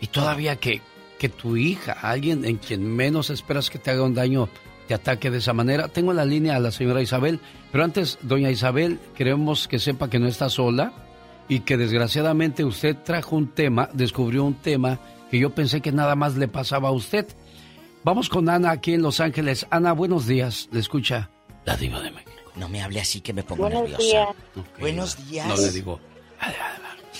Y 0.00 0.08
todavía 0.08 0.56
que, 0.56 0.82
que 1.18 1.28
tu 1.28 1.56
hija, 1.56 1.92
alguien 2.02 2.44
en 2.44 2.56
quien 2.56 2.84
menos 2.94 3.30
esperas 3.30 3.70
que 3.70 3.78
te 3.78 3.90
haga 3.90 4.02
un 4.02 4.14
daño, 4.14 4.48
te 4.88 4.94
ataque 4.94 5.30
de 5.30 5.38
esa 5.38 5.52
manera. 5.52 5.88
Tengo 5.88 6.10
en 6.10 6.16
la 6.18 6.24
línea 6.24 6.56
a 6.56 6.60
la 6.60 6.70
señora 6.70 7.00
Isabel, 7.02 7.40
pero 7.72 7.84
antes, 7.84 8.18
doña 8.22 8.50
Isabel, 8.50 8.98
queremos 9.16 9.66
que 9.68 9.78
sepa 9.78 10.08
que 10.10 10.18
no 10.18 10.26
está 10.28 10.48
sola 10.48 10.92
y 11.48 11.60
que 11.60 11.76
desgraciadamente 11.76 12.64
usted 12.64 12.96
trajo 13.04 13.36
un 13.36 13.48
tema, 13.48 13.88
descubrió 13.92 14.44
un 14.44 14.54
tema 14.54 14.98
que 15.30 15.38
yo 15.38 15.50
pensé 15.50 15.80
que 15.80 15.92
nada 15.92 16.14
más 16.16 16.36
le 16.36 16.48
pasaba 16.48 16.88
a 16.88 16.92
usted. 16.92 17.26
Vamos 18.04 18.28
con 18.28 18.48
Ana 18.48 18.70
aquí 18.70 18.94
en 18.94 19.02
Los 19.02 19.20
Ángeles. 19.20 19.66
Ana, 19.70 19.92
buenos 19.92 20.26
días. 20.26 20.68
Le 20.72 20.80
escucha 20.80 21.30
la 21.64 21.76
diva 21.76 22.00
de 22.00 22.10
México. 22.10 22.30
No 22.56 22.68
me 22.68 22.82
hable 22.82 23.00
así 23.00 23.20
que 23.20 23.32
me 23.32 23.42
pongo 23.42 23.62
Buenos 23.62 23.82
nerviosa. 23.88 24.02
días. 24.04 24.28
Buenos 24.78 25.28
días. 25.30 25.46
No 25.48 25.56
le 25.56 25.70
digo. 25.72 25.98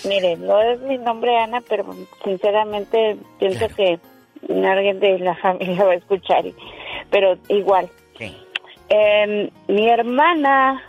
Mire, 0.06 0.36
no 0.36 0.60
es 0.60 0.80
mi 0.82 0.98
nombre 0.98 1.36
Ana, 1.38 1.62
pero 1.68 1.86
sinceramente 2.22 3.16
pienso 3.38 3.66
que 3.74 3.98
alguien 4.66 5.00
de 5.00 5.18
la 5.20 5.34
familia 5.36 5.84
va 5.84 5.92
a 5.92 5.96
escuchar. 5.96 6.44
y- 6.46 6.54
Pero 7.14 7.38
igual. 7.48 7.88
Em, 8.88 9.48
mi 9.68 9.88
hermana 9.88 10.82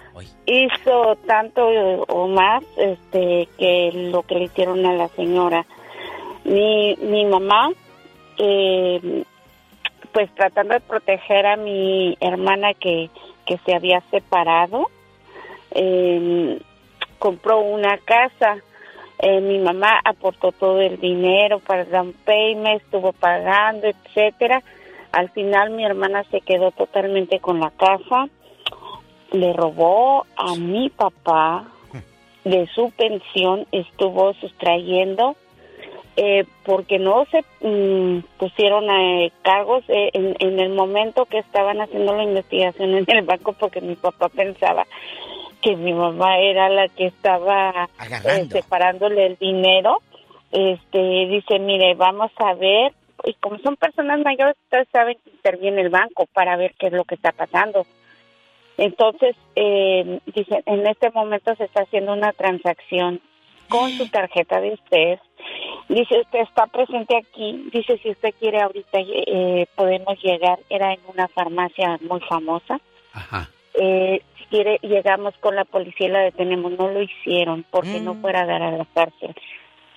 hizo 0.47 1.15
tanto 1.27 1.67
o 1.67 2.27
más 2.27 2.63
este 2.77 3.47
que 3.59 3.91
lo 4.11 4.23
que 4.23 4.33
le 4.33 4.43
hicieron 4.45 4.83
a 4.87 4.93
la 4.93 5.07
señora. 5.09 5.67
Mi, 6.43 6.95
mi 6.95 7.25
mamá, 7.25 7.69
eh, 8.39 9.23
pues 10.11 10.33
tratando 10.33 10.73
de 10.73 10.79
proteger 10.79 11.45
a 11.45 11.57
mi 11.57 12.17
hermana 12.19 12.73
que, 12.73 13.11
que 13.45 13.59
se 13.59 13.75
había 13.75 14.01
separado, 14.09 14.89
eh, 15.75 16.59
compró 17.19 17.59
una 17.59 17.99
casa. 17.99 18.57
Eh, 19.19 19.41
mi 19.41 19.59
mamá 19.59 20.01
aportó 20.03 20.51
todo 20.51 20.81
el 20.81 20.99
dinero 20.99 21.59
para 21.59 21.83
el 21.83 21.91
down 21.91 22.13
payment, 22.25 22.81
estuvo 22.81 23.13
pagando, 23.13 23.85
etcétera. 23.85 24.63
Al 25.15 25.29
final 25.29 25.69
mi 25.69 25.85
hermana 25.85 26.25
se 26.29 26.41
quedó 26.41 26.71
totalmente 26.71 27.39
con 27.39 27.61
la 27.61 27.71
casa. 27.71 28.27
Le 29.31 29.53
robó 29.53 30.25
a 30.35 30.55
mi 30.55 30.89
papá 30.89 31.65
de 32.43 32.67
su 32.67 32.91
pensión, 32.91 33.65
estuvo 33.71 34.33
sustrayendo 34.33 35.37
eh, 36.17 36.43
porque 36.65 36.99
no 36.99 37.25
se 37.31 37.45
mm, 37.65 38.23
pusieron 38.37 38.89
eh, 38.89 39.31
cargos 39.41 39.85
eh, 39.87 40.09
en, 40.13 40.35
en 40.39 40.59
el 40.59 40.69
momento 40.73 41.25
que 41.25 41.39
estaban 41.39 41.79
haciendo 41.79 42.13
la 42.13 42.23
investigación 42.23 42.93
en 42.95 43.05
el 43.07 43.21
banco 43.23 43.53
porque 43.53 43.79
mi 43.79 43.95
papá 43.95 44.27
pensaba 44.27 44.85
que 45.61 45.77
mi 45.77 45.93
mamá 45.93 46.39
era 46.39 46.67
la 46.67 46.89
que 46.89 47.05
estaba 47.05 47.89
eh, 47.99 48.47
separándole 48.51 49.27
el 49.27 49.37
dinero. 49.37 49.97
Este 50.51 50.99
dice, 51.27 51.57
mire, 51.59 51.95
vamos 51.95 52.31
a 52.37 52.53
ver 52.53 52.93
y 53.25 53.33
como 53.35 53.57
son 53.59 53.75
personas 53.75 54.19
mayores, 54.19 54.55
ustedes 54.65 54.87
saben 54.91 55.17
que 55.23 55.31
interviene 55.31 55.81
el 55.81 55.89
banco 55.89 56.27
para 56.33 56.55
ver 56.55 56.75
qué 56.77 56.87
es 56.87 56.93
lo 56.93 57.05
que 57.05 57.15
está 57.15 57.31
pasando. 57.31 57.85
Entonces, 58.77 59.35
eh, 59.55 60.19
dice, 60.27 60.61
en 60.65 60.85
este 60.85 61.09
momento 61.11 61.55
se 61.55 61.65
está 61.65 61.83
haciendo 61.83 62.13
una 62.13 62.33
transacción 62.33 63.21
con 63.69 63.89
su 63.91 64.07
tarjeta 64.09 64.61
de 64.61 64.73
usted. 64.73 65.19
Dice, 65.89 66.19
usted 66.19 66.39
está 66.39 66.67
presente 66.67 67.17
aquí. 67.17 67.69
Dice, 67.71 67.97
si 67.99 68.11
usted 68.11 68.33
quiere 68.39 68.61
ahorita 68.61 68.99
eh, 68.99 69.67
podemos 69.75 70.21
llegar. 70.21 70.59
Era 70.69 70.93
en 70.93 70.99
una 71.07 71.27
farmacia 71.29 71.97
muy 72.01 72.19
famosa. 72.21 72.79
Eh, 73.75 74.21
si 74.37 74.45
quiere, 74.45 74.79
llegamos 74.81 75.35
con 75.39 75.55
la 75.55 75.65
policía 75.65 76.07
y 76.07 76.11
la 76.11 76.19
detenemos. 76.19 76.73
No 76.73 76.89
lo 76.89 77.01
hicieron 77.01 77.65
porque 77.71 77.99
no 78.01 78.15
fuera 78.15 78.41
a 78.41 78.45
dar 78.45 78.61
a 78.61 78.71
la 78.71 78.85
cárcel. 78.93 79.33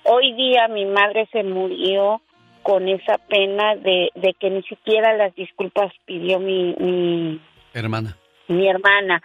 Hoy 0.05 0.33
día 0.33 0.67
mi 0.69 0.85
madre 0.85 1.27
se 1.31 1.43
murió 1.43 2.21
con 2.69 2.87
esa 2.87 3.17
pena 3.17 3.75
de, 3.77 4.11
de 4.13 4.35
que 4.39 4.51
ni 4.51 4.61
siquiera 4.61 5.17
las 5.17 5.33
disculpas 5.33 5.91
pidió 6.05 6.37
mi, 6.37 6.75
mi, 6.77 7.41
Hermana. 7.73 8.15
mi 8.47 8.67
hermana. 8.69 9.23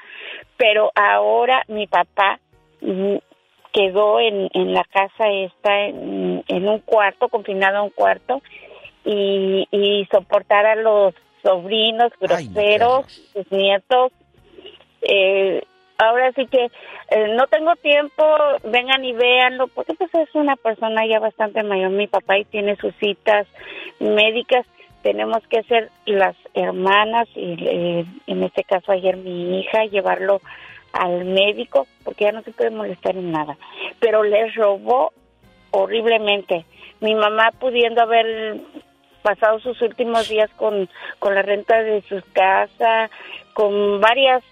Pero 0.57 0.91
ahora 0.95 1.63
mi 1.69 1.87
papá 1.87 2.41
mm, 2.81 3.17
quedó 3.71 4.19
en, 4.19 4.49
en 4.55 4.73
la 4.73 4.83
casa 4.85 5.29
esta, 5.29 5.79
en, 5.79 6.43
en 6.49 6.67
un 6.67 6.79
cuarto, 6.79 7.29
confinado 7.29 7.77
a 7.77 7.83
un 7.83 7.91
cuarto, 7.91 8.41
y, 9.05 9.69
y 9.71 10.09
soportar 10.11 10.65
a 10.65 10.77
los 10.77 11.13
sobrinos 11.43 12.13
groseros, 12.19 13.05
sus 13.35 13.53
nietos. 13.53 14.11
Eh, 15.03 15.61
ahora 15.99 16.33
sí 16.33 16.47
que 16.47 16.71
eh, 17.11 17.29
no 17.35 17.47
tengo 17.47 17.77
tiempo, 17.77 18.25
vengan 18.65 19.05
y 19.05 19.13
véanlo, 19.13 19.69
porque 19.69 19.95
pues 19.95 20.15
es 20.15 20.35
una 20.35 20.57
persona 20.57 21.07
ya 21.07 21.19
bastante 21.19 21.63
mayor, 21.63 21.91
mi 21.91 22.07
papá, 22.07 22.39
y 22.39 22.45
tiene 22.45 22.77
sus 22.77 22.95
citas 22.97 23.47
médicas. 24.01 24.67
Tenemos 25.03 25.47
que 25.49 25.63
ser 25.65 25.91
las 26.07 26.35
hermanas, 26.55 27.29
y 27.35 27.57
eh, 27.67 28.05
en 28.27 28.43
este 28.43 28.65
caso 28.65 28.93
ayer 28.93 29.17
mi 29.17 29.61
hija, 29.61 29.85
llevarlo 29.85 30.41
al 30.93 31.25
médico, 31.25 31.87
porque 32.05 32.25
ya 32.25 32.33
no 32.33 32.43
se 32.43 32.53
puede 32.53 32.71
molestar 32.71 33.17
en 33.17 33.31
nada. 33.31 33.57
Pero 34.01 34.23
le 34.23 34.51
robó 34.53 35.13
horriblemente. 35.71 36.65
Mi 37.01 37.15
mamá 37.15 37.51
pudiendo 37.59 38.01
haber 38.01 38.57
pasado 39.23 39.59
sus 39.59 39.81
últimos 39.83 40.29
días 40.29 40.51
con, 40.57 40.89
con 41.19 41.35
la 41.35 41.43
renta 41.43 41.83
de 41.83 42.03
su 42.03 42.23
casa, 42.33 43.11
con 43.53 44.01
varios 44.01 44.43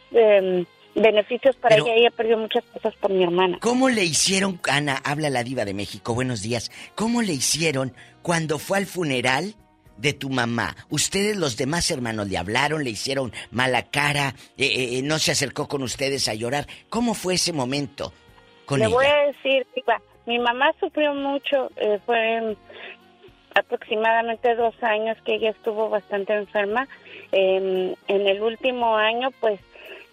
beneficios 0.94 1.56
para 1.56 1.76
ella. 1.76 1.94
Ella 1.94 2.10
perdió 2.10 2.38
muchas 2.38 2.64
cosas 2.64 2.94
por 2.96 3.10
mi 3.10 3.22
hermana. 3.22 3.58
¿Cómo 3.60 3.88
le 3.88 4.04
hicieron, 4.04 4.60
Ana, 4.68 5.00
habla 5.04 5.30
la 5.30 5.42
diva 5.44 5.64
de 5.64 5.74
México, 5.74 6.14
buenos 6.14 6.42
días, 6.42 6.70
¿cómo 6.94 7.22
le 7.22 7.32
hicieron 7.32 7.94
cuando 8.22 8.58
fue 8.58 8.78
al 8.78 8.86
funeral 8.86 9.54
de 9.96 10.12
tu 10.12 10.30
mamá? 10.30 10.76
¿Ustedes 10.90 11.36
los 11.36 11.56
demás 11.56 11.90
hermanos 11.90 12.28
le 12.28 12.38
hablaron, 12.38 12.84
le 12.84 12.90
hicieron 12.90 13.32
mala 13.50 13.90
cara, 13.90 14.34
eh, 14.58 14.98
eh, 14.98 15.02
no 15.02 15.18
se 15.18 15.32
acercó 15.32 15.68
con 15.68 15.82
ustedes 15.82 16.28
a 16.28 16.34
llorar? 16.34 16.66
¿Cómo 16.88 17.14
fue 17.14 17.34
ese 17.34 17.52
momento 17.52 18.12
con 18.66 18.78
Le 18.78 18.86
ella? 18.86 18.94
voy 18.94 19.06
a 19.06 19.26
decir, 19.26 19.66
diva, 19.74 20.00
mi 20.26 20.38
mamá 20.38 20.72
sufrió 20.78 21.14
mucho, 21.14 21.70
eh, 21.76 21.98
fue 22.04 22.56
aproximadamente 23.54 24.54
dos 24.54 24.74
años 24.82 25.16
que 25.24 25.34
ella 25.34 25.50
estuvo 25.50 25.88
bastante 25.90 26.34
enferma. 26.34 26.88
Eh, 27.32 27.94
en 28.08 28.26
el 28.26 28.42
último 28.42 28.96
año, 28.96 29.30
pues, 29.40 29.60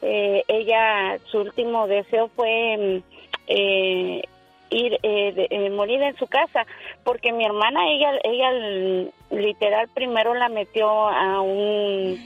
eh, 0.01 0.43
ella, 0.47 1.17
su 1.25 1.39
último 1.39 1.87
deseo 1.87 2.29
fue 2.35 2.77
mm, 2.77 3.03
eh, 3.47 4.21
ir, 4.71 4.99
eh, 5.03 5.31
de- 5.33 5.47
eh, 5.49 5.69
morir 5.71 6.01
en 6.01 6.15
su 6.17 6.27
casa, 6.27 6.65
porque 7.03 7.31
mi 7.31 7.45
hermana, 7.45 7.89
ella, 7.91 8.11
ella 8.23 8.51
literal 9.31 9.87
primero 9.93 10.33
la 10.35 10.49
metió 10.49 10.87
a 10.89 11.41
un, 11.41 12.17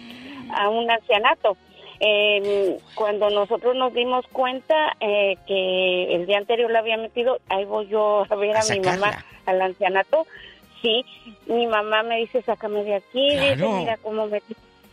a 0.56 0.70
un 0.70 0.90
ancianato. 0.90 1.58
Eh, 2.00 2.78
cuando 2.96 3.30
nosotros 3.30 3.76
nos 3.78 3.94
dimos 3.94 4.28
cuenta 4.28 4.96
eh, 5.00 5.38
que 5.48 6.16
el 6.16 6.26
día 6.26 6.38
anterior 6.38 6.70
la 6.70 6.80
había 6.80 6.98
metido, 6.98 7.40
ahí 7.50 7.64
voy 7.64 7.88
yo 7.88 8.26
a 8.30 8.36
ver 8.36 8.58
a, 8.58 8.64
mi 8.66 8.80
mamá 8.82 9.24
al 9.46 9.62
ancianato. 9.62 10.28
Sí, 10.82 11.06
mi 11.46 11.66
mamá 11.66 12.04
me 12.04 12.18
dice, 12.18 12.42
sácame 12.42 12.84
de 12.84 12.96
aquí, 12.96 13.38
dice, 13.38 13.56
mira 13.80 13.98
cómo 14.04 14.28
me... 14.28 14.42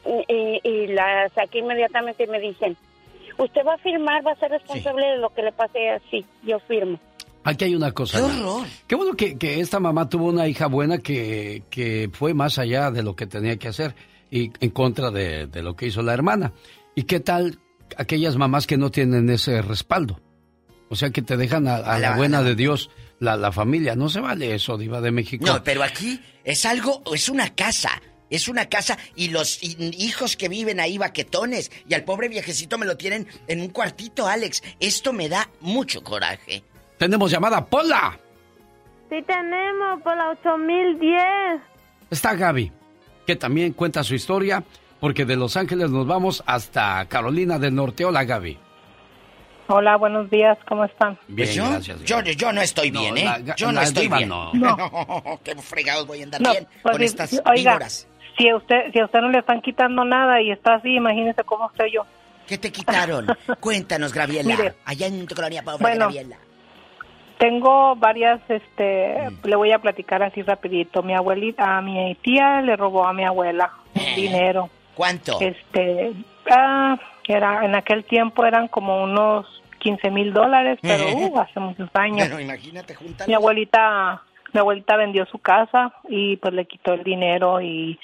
Y, 0.06 0.60
y 0.68 0.86
la 0.88 1.28
saqué 1.34 1.58
inmediatamente 1.58 2.24
y 2.24 2.26
me 2.26 2.40
dicen, 2.40 2.76
usted 3.38 3.60
va 3.66 3.74
a 3.74 3.78
firmar, 3.78 4.26
va 4.26 4.32
a 4.32 4.36
ser 4.36 4.50
responsable 4.50 5.06
de 5.06 5.18
lo 5.18 5.28
que 5.30 5.42
le 5.42 5.52
pase 5.52 5.90
así. 5.90 6.24
Yo 6.42 6.58
firmo. 6.60 6.98
Aquí 7.44 7.64
hay 7.64 7.74
una 7.74 7.92
cosa. 7.92 8.18
Ana. 8.18 8.66
Qué 8.86 8.94
bueno 8.94 9.14
que, 9.14 9.38
que 9.38 9.60
esta 9.60 9.80
mamá 9.80 10.08
tuvo 10.08 10.26
una 10.28 10.46
hija 10.48 10.66
buena 10.66 10.98
que, 10.98 11.62
que 11.70 12.10
fue 12.12 12.34
más 12.34 12.58
allá 12.58 12.90
de 12.90 13.02
lo 13.02 13.16
que 13.16 13.26
tenía 13.26 13.56
que 13.56 13.68
hacer 13.68 13.94
y 14.30 14.50
en 14.60 14.70
contra 14.70 15.10
de, 15.10 15.46
de 15.46 15.62
lo 15.62 15.74
que 15.74 15.86
hizo 15.86 16.02
la 16.02 16.12
hermana. 16.14 16.52
¿Y 16.94 17.04
qué 17.04 17.20
tal 17.20 17.58
aquellas 17.96 18.36
mamás 18.36 18.66
que 18.66 18.76
no 18.76 18.90
tienen 18.90 19.28
ese 19.30 19.62
respaldo? 19.62 20.20
O 20.90 20.96
sea, 20.96 21.10
que 21.10 21.22
te 21.22 21.36
dejan 21.36 21.66
a, 21.68 21.76
a 21.76 21.98
la 21.98 22.10
la- 22.10 22.16
buena 22.16 22.42
de 22.42 22.54
Dios 22.54 22.90
la, 23.20 23.36
la 23.36 23.52
familia. 23.52 23.94
No 23.96 24.08
se 24.08 24.20
vale 24.20 24.54
eso, 24.54 24.76
Diva 24.76 25.00
de 25.00 25.10
México. 25.12 25.46
No, 25.46 25.62
pero 25.62 25.82
aquí 25.82 26.20
es 26.44 26.66
algo, 26.66 27.02
es 27.14 27.28
una 27.28 27.54
casa. 27.54 27.90
Es 28.30 28.48
una 28.48 28.66
casa 28.68 28.96
y 29.16 29.28
los 29.28 29.62
hi- 29.62 29.76
hijos 29.98 30.36
que 30.36 30.48
viven 30.48 30.78
ahí 30.80 30.96
baquetones 30.98 31.70
y 31.88 31.94
al 31.94 32.04
pobre 32.04 32.28
viejecito 32.28 32.78
me 32.78 32.86
lo 32.86 32.96
tienen 32.96 33.26
en 33.48 33.60
un 33.60 33.68
cuartito, 33.68 34.26
Alex. 34.26 34.62
Esto 34.78 35.12
me 35.12 35.28
da 35.28 35.48
mucho 35.60 36.02
coraje. 36.02 36.62
Tenemos 36.96 37.30
llamada, 37.30 37.64
Pola. 37.66 38.18
Sí 39.08 39.16
tenemos 39.26 40.00
por 40.02 40.16
la 40.16 40.30
8010. 40.30 41.60
Está 42.10 42.34
Gaby, 42.34 42.70
que 43.26 43.36
también 43.36 43.72
cuenta 43.72 44.04
su 44.04 44.14
historia, 44.14 44.62
porque 45.00 45.24
de 45.24 45.34
Los 45.36 45.56
Ángeles 45.56 45.90
nos 45.90 46.06
vamos 46.06 46.42
hasta 46.46 47.04
Carolina 47.08 47.58
del 47.58 47.74
Norte. 47.74 48.04
Hola, 48.04 48.24
Gaby. 48.24 48.58
Hola, 49.72 49.96
buenos 49.96 50.28
días, 50.30 50.58
¿cómo 50.68 50.84
están? 50.84 51.16
Bien, 51.28 51.46
pues 51.48 51.54
yo, 51.54 51.70
gracias. 51.70 52.02
Yo, 52.04 52.20
yo, 52.22 52.52
no 52.52 52.60
estoy 52.60 52.90
bien, 52.90 53.16
¿eh? 53.16 53.44
yo 53.56 53.70
no 53.70 53.80
estoy 53.80 54.08
bien. 54.08 54.28
No. 54.28 54.50
qué 55.44 55.54
fregados 55.56 56.06
voy 56.08 56.20
a 56.20 56.24
andar 56.24 56.42
bien 56.42 56.66
pues 56.82 56.92
con 56.92 57.02
estas 57.04 57.40
oiga, 57.46 57.78
Si 58.40 58.48
a, 58.48 58.56
usted, 58.56 58.90
si 58.90 58.98
a 58.98 59.04
usted 59.04 59.20
no 59.20 59.28
le 59.28 59.40
están 59.40 59.60
quitando 59.60 60.02
nada 60.02 60.40
y 60.40 60.50
está 60.50 60.76
así, 60.76 60.94
imagínese 60.94 61.44
cómo 61.44 61.68
estoy 61.70 61.92
yo. 61.92 62.06
¿Qué 62.46 62.56
te 62.56 62.72
quitaron? 62.72 63.26
Cuéntanos, 63.60 64.14
Graviela. 64.14 64.74
Allá 64.86 65.08
en 65.08 65.26
tu 65.26 65.34
colonia, 65.34 65.62
pobre 65.62 65.82
bueno, 65.82 66.06
Graviela. 66.06 66.38
Tengo 67.36 67.96
varias, 67.96 68.40
este, 68.48 69.28
mm. 69.30 69.46
le 69.46 69.56
voy 69.56 69.72
a 69.72 69.78
platicar 69.78 70.22
así 70.22 70.40
rapidito. 70.40 71.02
Mi 71.02 71.14
abuelita, 71.14 71.76
a 71.76 71.82
mi 71.82 72.14
tía 72.22 72.62
le 72.62 72.76
robó 72.76 73.06
a 73.06 73.12
mi 73.12 73.24
abuela 73.24 73.72
eh. 73.94 74.14
dinero. 74.16 74.70
¿Cuánto? 74.94 75.38
Este, 75.38 76.14
ah, 76.50 76.98
era, 77.28 77.66
en 77.66 77.74
aquel 77.74 78.04
tiempo 78.04 78.46
eran 78.46 78.68
como 78.68 79.02
unos 79.04 79.62
15 79.80 80.10
mil 80.10 80.32
dólares, 80.32 80.78
pero 80.80 81.14
uh, 81.14 81.40
hace 81.40 81.60
muchos 81.60 81.90
años. 81.92 82.26
Bueno, 82.26 82.40
imagínate, 82.40 82.96
Mi 83.26 83.34
abuelita, 83.34 84.22
mi 84.54 84.60
abuelita 84.60 84.96
vendió 84.96 85.26
su 85.26 85.38
casa 85.40 85.92
y 86.08 86.38
pues 86.38 86.54
le 86.54 86.64
quitó 86.64 86.94
el 86.94 87.04
dinero 87.04 87.60
y 87.60 88.00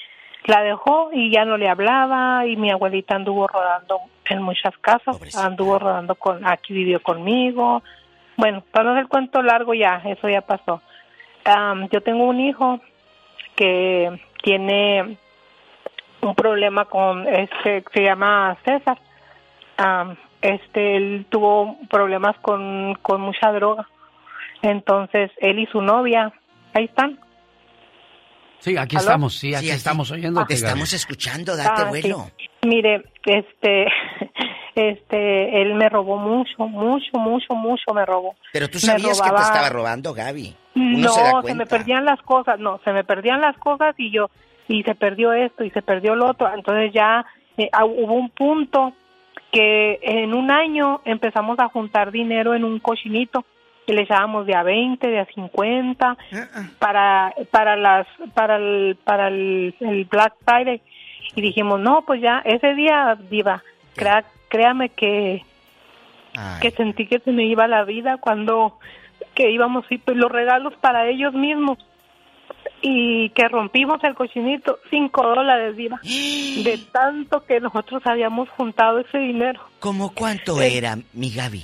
la 0.47 0.63
dejó 0.63 1.09
y 1.13 1.29
ya 1.31 1.45
no 1.45 1.57
le 1.57 1.69
hablaba 1.69 2.45
y 2.45 2.55
mi 2.55 2.71
abuelita 2.71 3.15
anduvo 3.15 3.47
rodando 3.47 3.99
en 4.29 4.41
muchas 4.41 4.75
casas, 4.79 5.17
anduvo 5.37 5.77
rodando 5.77 6.15
con, 6.15 6.45
aquí 6.47 6.73
vivió 6.73 7.01
conmigo. 7.01 7.83
Bueno, 8.37 8.63
para 8.71 8.85
no 8.85 8.91
hacer 8.91 9.03
el 9.03 9.09
cuento 9.09 9.41
largo 9.41 9.73
ya, 9.73 10.01
eso 10.05 10.29
ya 10.29 10.41
pasó. 10.41 10.81
yo 11.91 12.01
tengo 12.01 12.25
un 12.25 12.39
hijo 12.39 12.79
que 13.55 14.21
tiene 14.41 15.17
un 16.21 16.35
problema 16.35 16.85
con 16.85 17.27
este 17.27 17.83
se 17.93 18.03
llama 18.03 18.57
César. 18.63 18.97
este 20.41 20.95
él 20.95 21.25
tuvo 21.29 21.77
problemas 21.89 22.37
con, 22.37 22.95
con 23.01 23.21
mucha 23.21 23.51
droga. 23.51 23.87
Entonces 24.61 25.29
él 25.37 25.59
y 25.59 25.65
su 25.67 25.81
novia 25.81 26.31
ahí 26.73 26.85
están. 26.85 27.19
Sí, 28.59 28.77
aquí 28.77 28.95
estamos, 28.95 29.35
sí, 29.35 29.53
aquí 29.53 29.69
estamos 29.69 30.11
oyendo. 30.11 30.45
Te 30.45 30.55
estamos 30.55 30.91
escuchando, 30.93 31.55
date 31.55 31.83
ah, 31.83 31.89
vuelo. 31.89 32.31
Mire, 32.65 33.03
este, 33.25 33.87
este, 34.75 35.61
él 35.61 35.75
me 35.75 35.89
robó 35.89 36.17
mucho, 36.17 36.67
mucho, 36.67 37.17
mucho, 37.17 37.53
mucho 37.53 37.93
me 37.93 38.05
robó. 38.05 38.35
Pero 38.53 38.67
tú 38.69 38.79
sabías 38.79 39.21
que 39.21 39.29
te 39.29 39.41
estaba 39.41 39.69
robando, 39.69 40.13
Gaby. 40.13 40.55
no, 40.75 41.41
se, 41.43 41.55
me 41.55 41.65
perdían 41.65 42.05
las 42.05 42.21
cosas, 42.21 42.59
no, 42.59 42.79
se 42.83 42.91
me 42.91 43.03
perdían 43.03 43.41
las 43.41 43.57
cosas 43.57 43.95
y 43.97 44.11
yo, 44.11 44.29
y 44.67 44.83
se 44.83 44.95
perdió 44.95 45.33
esto 45.33 45.63
y 45.63 45.69
se 45.71 45.81
perdió 45.81 46.15
lo 46.15 46.31
otro. 46.31 46.51
Entonces 46.53 46.91
ya 46.93 47.25
eh, 47.57 47.69
ah, 47.71 47.85
hubo 47.85 48.13
un 48.13 48.29
punto 48.29 48.93
que 49.51 49.99
en 50.01 50.33
un 50.33 50.51
año 50.51 51.01
empezamos 51.05 51.59
a 51.59 51.69
juntar 51.69 52.11
dinero 52.11 52.53
en 52.53 52.63
un 52.63 52.79
cochinito 52.79 53.45
que 53.87 53.93
le 53.93 54.01
echábamos 54.01 54.45
de 54.45 54.53
a 54.53 54.63
20, 54.63 55.07
de 55.07 55.19
a 55.19 55.25
50 55.25 56.17
para 56.77 57.33
para 57.49 57.77
las 57.77 58.05
para 58.33 58.57
el 58.57 58.97
para 59.03 59.29
el, 59.29 59.73
Black 60.11 60.33
Friday. 60.45 60.81
Y 61.35 61.41
dijimos, 61.41 61.79
"No, 61.79 62.03
pues 62.05 62.21
ya 62.21 62.41
ese 62.45 62.75
día 62.75 63.17
diva, 63.29 63.63
créame 64.49 64.89
que 64.89 65.43
que 66.61 66.71
sentí 66.71 67.07
que 67.07 67.19
se 67.19 67.31
me 67.31 67.45
iba 67.45 67.67
la 67.67 67.83
vida 67.85 68.17
cuando 68.17 68.77
que 69.33 69.49
íbamos 69.51 69.85
y 69.89 69.97
pues 69.97 70.17
los 70.17 70.31
regalos 70.31 70.73
para 70.81 71.07
ellos 71.07 71.33
mismos. 71.33 71.77
Y 72.81 73.29
que 73.29 73.47
rompimos 73.47 74.03
el 74.03 74.13
cochinito, 74.13 74.79
cinco 74.89 75.23
dólares, 75.23 75.75
Diva, 75.75 75.99
de 76.03 76.79
tanto 76.91 77.43
que 77.45 77.59
nosotros 77.59 78.01
habíamos 78.05 78.49
juntado 78.49 78.99
ese 78.99 79.17
dinero. 79.17 79.61
¿Cómo 79.79 80.13
cuánto 80.13 80.61
era, 80.61 80.97
mi 81.13 81.31
Gaby? 81.31 81.63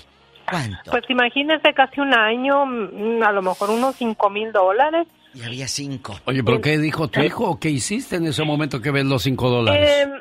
¿Cuánto? 0.54 0.92
Pues 0.92 1.04
imagínese 1.10 1.74
casi 1.74 2.00
un 2.00 2.14
año, 2.14 2.66
mm, 2.66 3.24
a 3.24 3.32
lo 3.32 3.42
mejor 3.42 3.72
unos 3.72 3.96
cinco 3.96 4.30
mil 4.30 4.52
dólares. 4.52 5.08
Y 5.34 5.44
había 5.44 5.68
cinco. 5.68 6.16
Oye, 6.26 6.44
¿pero 6.44 6.62
qué 6.62 6.78
dijo 6.78 7.08
tu 7.08 7.22
hijo 7.22 7.50
o 7.50 7.60
qué 7.60 7.70
hiciste 7.70 8.18
en 8.18 8.28
ese 8.28 8.44
momento 8.44 8.82
que 8.82 8.92
ves 8.92 9.06
los 9.06 9.24
cinco 9.24 9.50
dólares? 9.50 10.04
Em, 10.04 10.12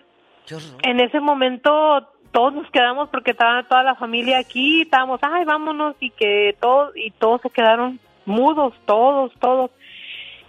en 0.82 1.00
ese 1.00 1.20
momento 1.20 2.09
todos 2.30 2.54
nos 2.54 2.70
quedamos 2.70 3.10
porque 3.10 3.32
estaba 3.32 3.62
toda 3.64 3.82
la 3.82 3.94
familia 3.94 4.38
aquí, 4.38 4.82
estábamos, 4.82 5.20
ay, 5.22 5.44
vámonos, 5.44 5.96
y 6.00 6.10
que 6.10 6.56
todos, 6.60 6.96
y 6.96 7.10
todos 7.10 7.42
se 7.42 7.50
quedaron 7.50 8.00
mudos, 8.24 8.72
todos, 8.86 9.32
todos. 9.38 9.70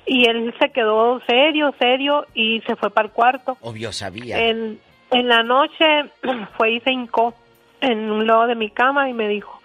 Y 0.05 0.29
él 0.29 0.53
se 0.59 0.69
quedó 0.71 1.21
serio, 1.27 1.73
serio, 1.77 2.25
y 2.33 2.61
se 2.61 2.77
fue 2.77 2.89
para 2.89 3.07
el 3.07 3.13
cuarto. 3.13 3.57
Obvio, 3.61 3.91
sabía. 3.91 4.39
En, 4.39 4.79
en 5.11 5.27
la 5.27 5.43
noche 5.43 5.85
fue 6.57 6.71
y 6.71 6.79
se 6.79 6.91
hincó 6.91 7.35
en 7.81 8.09
un 8.09 8.25
lado 8.25 8.47
de 8.47 8.55
mi 8.55 8.69
cama 8.69 9.09
y 9.09 9.13
me 9.13 9.27
dijo, 9.27 9.61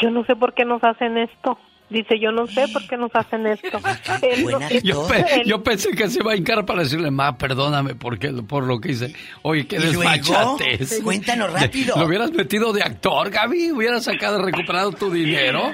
yo 0.00 0.10
no 0.10 0.24
sé 0.24 0.36
por 0.36 0.54
qué 0.54 0.64
nos 0.64 0.82
hacen 0.84 1.18
esto. 1.18 1.58
Dice, 1.88 2.18
yo 2.18 2.32
no 2.32 2.48
sé 2.48 2.66
por 2.72 2.84
qué 2.88 2.96
nos 2.96 3.14
hacen 3.14 3.46
esto. 3.46 3.78
yo, 5.44 5.62
pensé 5.62 5.90
que 5.92 6.08
se 6.08 6.18
iba 6.20 6.32
a 6.32 6.36
hincar 6.36 6.66
para 6.66 6.82
decirle, 6.82 7.12
ma, 7.12 7.38
perdóname 7.38 7.94
porque, 7.94 8.32
por 8.32 8.64
lo 8.64 8.80
que 8.80 8.92
hice. 8.92 9.14
Oye, 9.42 9.68
qué 9.68 9.78
desmachates. 9.78 11.00
Cuéntanos 11.04 11.52
rápido. 11.52 11.96
¿Lo 11.96 12.06
hubieras 12.06 12.32
metido 12.32 12.72
de 12.72 12.82
actor, 12.82 13.30
Gaby? 13.30 13.70
¿Hubieras 13.70 14.04
sacado, 14.04 14.44
recuperado 14.44 14.90
tu 14.92 15.10
dinero? 15.10 15.72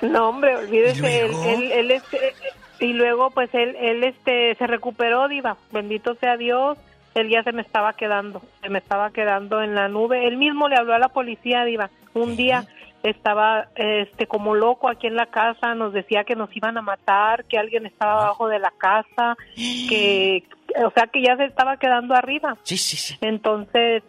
No, 0.00 0.30
hombre, 0.30 0.56
olvídese. 0.56 1.20
Él, 1.20 1.70
él, 1.70 1.90
este, 1.92 2.34
y 2.80 2.92
luego, 2.92 3.30
pues, 3.30 3.48
él, 3.54 3.76
él 3.80 4.02
este, 4.02 4.56
se 4.56 4.66
recuperó, 4.66 5.28
Diva. 5.28 5.56
Bendito 5.70 6.16
sea 6.16 6.36
Dios. 6.36 6.78
Él 7.14 7.28
ya 7.28 7.44
se 7.44 7.52
me 7.52 7.62
estaba 7.62 7.92
quedando. 7.92 8.42
Se 8.60 8.68
me 8.70 8.80
estaba 8.80 9.12
quedando 9.12 9.62
en 9.62 9.76
la 9.76 9.86
nube. 9.86 10.26
Él 10.26 10.36
mismo 10.36 10.68
le 10.68 10.76
habló 10.76 10.94
a 10.94 10.98
la 10.98 11.10
policía, 11.10 11.64
Diva. 11.64 11.90
Un 12.14 12.34
día 12.36 12.66
estaba 13.02 13.68
este 13.74 14.26
como 14.26 14.54
loco 14.54 14.88
aquí 14.88 15.06
en 15.06 15.16
la 15.16 15.26
casa, 15.26 15.74
nos 15.74 15.92
decía 15.92 16.24
que 16.24 16.36
nos 16.36 16.54
iban 16.56 16.76
a 16.78 16.82
matar, 16.82 17.44
que 17.44 17.58
alguien 17.58 17.86
estaba 17.86 18.14
ah. 18.14 18.24
abajo 18.24 18.48
de 18.48 18.58
la 18.58 18.72
casa, 18.76 19.36
que 19.54 20.44
o 20.84 20.90
sea 20.90 21.06
que 21.06 21.22
ya 21.22 21.36
se 21.36 21.44
estaba 21.44 21.76
quedando 21.76 22.14
arriba. 22.14 22.56
Sí, 22.62 22.76
sí, 22.76 22.96
sí. 22.96 23.16
Entonces 23.20 24.02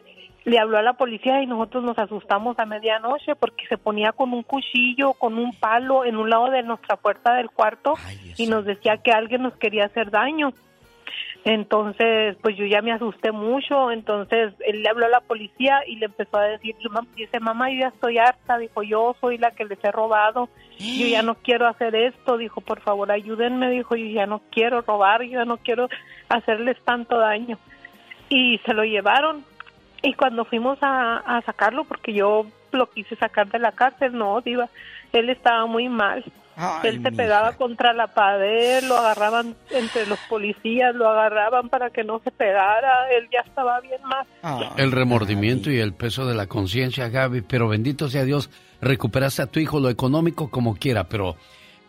le 0.45 0.59
habló 0.59 0.77
a 0.77 0.81
la 0.81 0.93
policía 0.93 1.41
y 1.41 1.47
nosotros 1.47 1.83
nos 1.83 1.97
asustamos 1.97 2.59
a 2.59 2.65
medianoche 2.65 3.35
porque 3.35 3.65
se 3.67 3.77
ponía 3.77 4.11
con 4.11 4.33
un 4.33 4.43
cuchillo, 4.43 5.13
con 5.13 5.37
un 5.37 5.53
palo 5.53 6.05
en 6.05 6.17
un 6.17 6.29
lado 6.29 6.49
de 6.49 6.63
nuestra 6.63 6.97
puerta 6.97 7.33
del 7.35 7.49
cuarto 7.49 7.93
y 8.37 8.47
nos 8.47 8.65
decía 8.65 8.97
que 8.97 9.11
alguien 9.11 9.43
nos 9.43 9.55
quería 9.55 9.85
hacer 9.85 10.11
daño. 10.11 10.53
Entonces, 11.45 12.37
pues 12.41 12.55
yo 12.55 12.65
ya 12.65 12.81
me 12.81 12.93
asusté 12.93 13.33
mucho, 13.33 13.91
entonces 13.91 14.53
él 14.65 14.81
le 14.81 14.89
habló 14.89 15.07
a 15.07 15.09
la 15.09 15.19
policía 15.19 15.81
y 15.85 15.97
le 15.97 16.05
empezó 16.05 16.37
a 16.37 16.45
decir, 16.45 16.73
dice, 17.15 17.39
mamá, 17.41 17.69
yo 17.69 17.79
ya 17.81 17.87
estoy 17.89 18.17
harta, 18.17 18.57
dijo, 18.57 18.81
yo 18.81 19.13
soy 19.19 19.37
la 19.37 19.51
que 19.51 19.65
les 19.65 19.83
he 19.83 19.91
robado, 19.91 20.47
yo 20.79 21.05
ya 21.05 21.21
no 21.21 21.35
quiero 21.35 21.67
hacer 21.67 21.95
esto, 21.95 22.37
dijo, 22.37 22.61
por 22.61 22.79
favor, 22.79 23.11
ayúdenme, 23.11 23.69
dijo, 23.71 23.97
yo 23.97 24.05
ya 24.05 24.25
no 24.25 24.41
quiero 24.51 24.81
robar, 24.83 25.21
yo 25.23 25.39
ya 25.39 25.45
no 25.45 25.57
quiero 25.57 25.89
hacerles 26.29 26.77
tanto 26.85 27.17
daño. 27.17 27.57
Y 28.29 28.59
se 28.65 28.73
lo 28.73 28.85
llevaron, 28.85 29.43
y 30.01 30.13
cuando 30.13 30.45
fuimos 30.45 30.77
a, 30.81 31.41
sacarlo, 31.45 31.83
porque 31.83 32.13
yo 32.13 32.45
lo 32.71 32.89
quise 32.89 33.17
sacar 33.17 33.49
de 33.49 33.59
la 33.59 33.73
cárcel, 33.73 34.17
no, 34.17 34.39
diva, 34.39 34.69
él 35.11 35.29
estaba 35.29 35.65
muy 35.65 35.89
mal 35.89 36.23
él 36.83 37.01
se 37.01 37.11
pegaba 37.11 37.53
contra 37.53 37.93
la 37.93 38.07
pared, 38.07 38.83
lo 38.83 38.97
agarraban 38.97 39.55
entre 39.71 40.05
los 40.05 40.19
policías, 40.29 40.95
lo 40.95 41.09
agarraban 41.09 41.69
para 41.69 41.89
que 41.89 42.03
no 42.03 42.19
se 42.23 42.31
pegara, 42.31 43.11
él 43.17 43.27
ya 43.31 43.41
estaba 43.47 43.79
bien 43.81 44.01
mal. 44.03 44.73
el 44.77 44.91
remordimiento 44.91 45.71
y 45.71 45.79
el 45.79 45.93
peso 45.93 46.25
de 46.25 46.35
la 46.35 46.47
conciencia, 46.47 47.09
Gaby, 47.09 47.41
pero 47.41 47.67
bendito 47.67 48.09
sea 48.09 48.23
Dios, 48.23 48.49
recuperaste 48.81 49.41
a 49.41 49.47
tu 49.47 49.59
hijo 49.59 49.79
lo 49.79 49.89
económico 49.89 50.49
como 50.49 50.75
quiera, 50.75 51.05
pero 51.05 51.35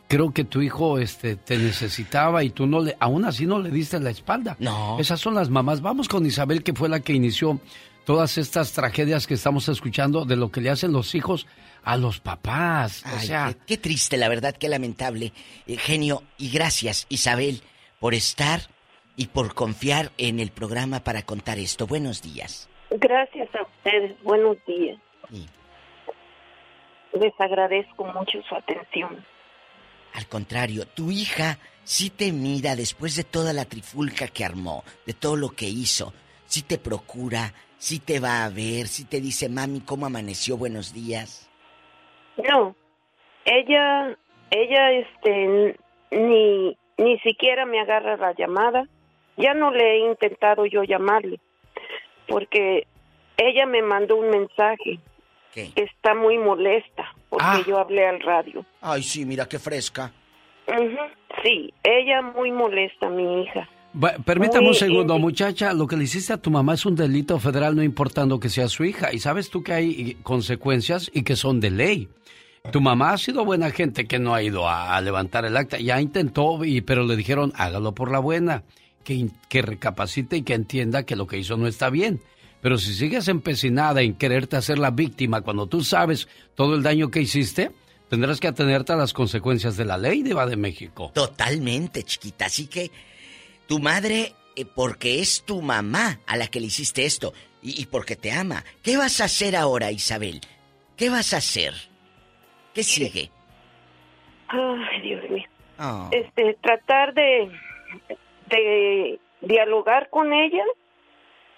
creo 0.08 0.32
que 0.32 0.44
tu 0.44 0.62
hijo 0.62 0.98
este 0.98 1.36
te 1.36 1.58
necesitaba 1.58 2.44
y 2.44 2.50
tú 2.50 2.66
no 2.66 2.80
le 2.80 2.96
aún 3.00 3.24
así 3.24 3.46
no 3.46 3.58
le 3.58 3.70
diste 3.70 3.98
la 4.00 4.10
espalda. 4.10 4.56
No. 4.58 4.98
Esas 4.98 5.20
son 5.20 5.34
las 5.34 5.50
mamás. 5.50 5.80
Vamos 5.80 6.08
con 6.08 6.24
Isabel 6.26 6.62
que 6.62 6.74
fue 6.74 6.88
la 6.88 7.00
que 7.00 7.12
inició 7.12 7.60
todas 8.04 8.38
estas 8.38 8.72
tragedias 8.72 9.26
que 9.26 9.34
estamos 9.34 9.68
escuchando 9.68 10.24
de 10.24 10.36
lo 10.36 10.50
que 10.50 10.60
le 10.60 10.70
hacen 10.70 10.92
los 10.92 11.14
hijos 11.14 11.46
a 11.84 11.96
los 11.96 12.20
papás. 12.20 13.04
o 13.14 13.20
sea, 13.20 13.54
qué, 13.66 13.76
triste, 13.76 14.16
la 14.16 14.28
verdad, 14.28 14.54
qué 14.56 14.68
lamentable. 14.68 15.32
Eh, 15.66 15.76
genio, 15.76 16.22
y 16.38 16.50
gracias, 16.50 17.06
Isabel, 17.08 17.62
por 18.00 18.14
estar 18.14 18.60
y 19.16 19.26
por 19.26 19.54
confiar 19.54 20.10
en 20.18 20.40
el 20.40 20.50
programa 20.50 21.00
para 21.00 21.22
contar 21.22 21.58
esto. 21.58 21.86
Buenos 21.86 22.22
días. 22.22 22.68
Gracias 22.90 23.48
a 23.54 23.62
ustedes, 23.62 24.14
buenos 24.22 24.56
días. 24.66 24.98
Les 27.12 27.32
agradezco 27.38 28.04
mucho 28.06 28.42
su 28.48 28.54
atención. 28.54 29.24
Al 30.14 30.26
contrario, 30.26 30.86
tu 30.86 31.10
hija 31.10 31.58
sí 31.84 32.10
te 32.10 32.32
mira 32.32 32.76
después 32.76 33.16
de 33.16 33.24
toda 33.24 33.52
la 33.52 33.64
trifulca 33.64 34.28
que 34.28 34.44
armó, 34.44 34.84
de 35.06 35.12
todo 35.12 35.36
lo 35.36 35.50
que 35.50 35.66
hizo, 35.66 36.12
sí 36.46 36.62
te 36.62 36.78
procura, 36.78 37.52
sí 37.78 37.98
te 37.98 38.20
va 38.20 38.44
a 38.44 38.48
ver, 38.48 38.88
sí 38.88 39.04
te 39.04 39.20
dice, 39.20 39.48
mami, 39.48 39.80
¿cómo 39.80 40.06
amaneció? 40.06 40.56
Buenos 40.56 40.92
días. 40.92 41.43
No, 42.36 42.74
ella, 43.44 44.16
ella, 44.50 44.90
este, 44.92 45.76
ni, 46.10 46.76
ni 46.98 47.18
siquiera 47.20 47.64
me 47.66 47.80
agarra 47.80 48.16
la 48.16 48.32
llamada. 48.32 48.84
Ya 49.36 49.52
no 49.54 49.70
le 49.72 49.94
he 49.94 49.98
intentado 50.10 50.64
yo 50.66 50.84
llamarle, 50.84 51.40
porque 52.28 52.86
ella 53.36 53.66
me 53.66 53.82
mandó 53.82 54.16
un 54.16 54.30
mensaje 54.30 55.00
¿Qué? 55.52 55.70
está 55.74 56.14
muy 56.14 56.38
molesta 56.38 57.12
porque 57.28 57.44
Ah. 57.46 57.62
yo 57.66 57.78
hablé 57.78 58.06
al 58.06 58.20
radio. 58.20 58.64
Ay, 58.80 59.02
sí, 59.02 59.24
mira 59.24 59.46
qué 59.48 59.58
fresca. 59.58 60.12
Ujú, 60.68 60.98
Sí, 61.42 61.74
ella 61.82 62.22
muy 62.22 62.52
molesta, 62.52 63.08
mi 63.10 63.42
hija. 63.42 63.68
Permítame 64.24 64.68
un 64.68 64.74
segundo, 64.74 65.18
muchacha. 65.18 65.72
Lo 65.72 65.86
que 65.86 65.96
le 65.96 66.04
hiciste 66.04 66.32
a 66.32 66.38
tu 66.38 66.50
mamá 66.50 66.74
es 66.74 66.84
un 66.84 66.96
delito 66.96 67.38
federal, 67.38 67.76
no 67.76 67.82
importando 67.82 68.40
que 68.40 68.48
sea 68.48 68.68
su 68.68 68.84
hija. 68.84 69.12
Y 69.12 69.20
sabes 69.20 69.50
tú 69.50 69.62
que 69.62 69.72
hay 69.72 70.16
consecuencias 70.22 71.10
y 71.14 71.22
que 71.22 71.36
son 71.36 71.60
de 71.60 71.70
ley. 71.70 72.08
Tu 72.72 72.80
mamá 72.80 73.12
ha 73.12 73.18
sido 73.18 73.44
buena 73.44 73.70
gente 73.70 74.06
que 74.06 74.18
no 74.18 74.34
ha 74.34 74.42
ido 74.42 74.68
a, 74.68 74.96
a 74.96 75.00
levantar 75.00 75.44
el 75.44 75.56
acta. 75.56 75.78
Ya 75.78 76.00
intentó, 76.00 76.64
y, 76.64 76.80
pero 76.80 77.04
le 77.04 77.14
dijeron, 77.16 77.52
hágalo 77.56 77.94
por 77.94 78.10
la 78.10 78.18
buena. 78.18 78.64
Que, 79.04 79.28
que 79.50 79.60
recapacite 79.60 80.38
y 80.38 80.42
que 80.42 80.54
entienda 80.54 81.02
que 81.02 81.14
lo 81.14 81.26
que 81.26 81.36
hizo 81.36 81.58
no 81.58 81.66
está 81.66 81.90
bien. 81.90 82.20
Pero 82.62 82.78
si 82.78 82.94
sigues 82.94 83.28
empecinada 83.28 84.00
en 84.00 84.14
quererte 84.14 84.56
hacer 84.56 84.78
la 84.78 84.90
víctima 84.90 85.42
cuando 85.42 85.66
tú 85.66 85.84
sabes 85.84 86.26
todo 86.54 86.74
el 86.74 86.82
daño 86.82 87.10
que 87.10 87.20
hiciste, 87.20 87.70
tendrás 88.08 88.40
que 88.40 88.48
atenerte 88.48 88.94
a 88.94 88.96
las 88.96 89.12
consecuencias 89.12 89.76
de 89.76 89.84
la 89.84 89.98
ley, 89.98 90.22
Diva 90.22 90.46
de 90.46 90.56
México. 90.56 91.12
Totalmente, 91.14 92.02
chiquita. 92.02 92.46
Así 92.46 92.66
que 92.66 92.90
tu 93.66 93.78
madre, 93.78 94.32
eh, 94.56 94.64
porque 94.64 95.20
es 95.20 95.44
tu 95.44 95.62
mamá 95.62 96.20
a 96.26 96.36
la 96.36 96.48
que 96.48 96.60
le 96.60 96.66
hiciste 96.66 97.04
esto 97.04 97.32
y, 97.62 97.80
y 97.80 97.86
porque 97.86 98.16
te 98.16 98.32
ama. 98.32 98.64
¿Qué 98.82 98.96
vas 98.96 99.20
a 99.20 99.24
hacer 99.24 99.56
ahora, 99.56 99.90
Isabel? 99.90 100.40
¿Qué 100.96 101.10
vas 101.10 101.34
a 101.34 101.38
hacer? 101.38 101.74
¿Qué 102.74 102.82
sigue? 102.82 103.30
Ay, 104.48 105.00
Dios 105.02 105.30
mío. 105.30 105.48
Ah. 105.78 106.08
Este, 106.12 106.56
tratar 106.60 107.14
de, 107.14 107.50
de 108.46 109.18
dialogar 109.40 110.10
con 110.10 110.32
ella. 110.32 110.64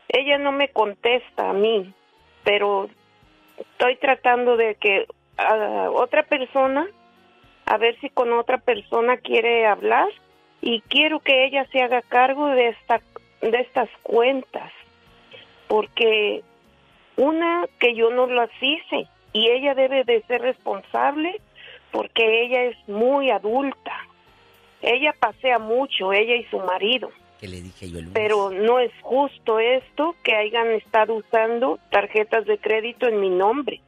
Ella 0.09 0.39
no 0.39 0.53
me 0.53 0.69
contesta 0.69 1.51
a 1.51 1.53
mí, 1.53 1.93
pero 2.45 2.89
estoy 3.59 3.97
tratando 3.97 4.57
de 4.57 4.77
que 4.77 5.07
a 5.37 5.91
otra 5.91 6.23
persona, 6.23 6.87
a 7.67 7.77
ver 7.77 7.99
si 8.01 8.09
con 8.11 8.33
otra 8.33 8.59
persona 8.59 9.17
quiere 9.17 9.67
hablar 9.67 10.09
y 10.61 10.81
quiero 10.83 11.21
que 11.21 11.45
ella 11.45 11.67
se 11.73 11.83
haga 11.83 12.03
cargo 12.03 12.49
de 12.49 12.69
esta 12.69 13.01
de 13.41 13.59
estas 13.61 13.89
cuentas, 14.03 14.73
porque 15.69 16.43
una 17.17 17.67
que 17.79 17.95
yo 17.95 18.11
no 18.11 18.27
las 18.27 18.51
hice 18.61 19.07
y 19.33 19.49
ella 19.49 19.75
debe 19.75 20.05
de 20.05 20.23
ser 20.23 20.41
responsable 20.43 21.41
porque 21.91 22.43
ella 22.43 22.65
es 22.65 22.77
muy 22.89 23.31
adulta. 23.31 23.93
Ella 24.83 25.15
pasea 25.19 25.59
mucho, 25.59 26.13
ella 26.13 26.35
y 26.37 26.45
su 26.45 26.59
marido. 26.59 27.11
Que 27.41 27.49
le 27.49 27.63
dije 27.63 27.91
yo 27.91 27.99
el 27.99 28.07
lunes. 28.07 28.15
Pero 28.15 28.51
no 28.51 28.79
es 28.79 28.93
justo 29.03 29.59
esto 29.59 30.15
que 30.23 30.35
hayan 30.35 30.69
estado 30.73 31.15
usando 31.15 31.79
tarjetas 31.91 32.45
de 32.47 32.59
crédito 32.59 33.09
en 33.09 33.21
mi 33.21 33.31
nombre 33.31 33.81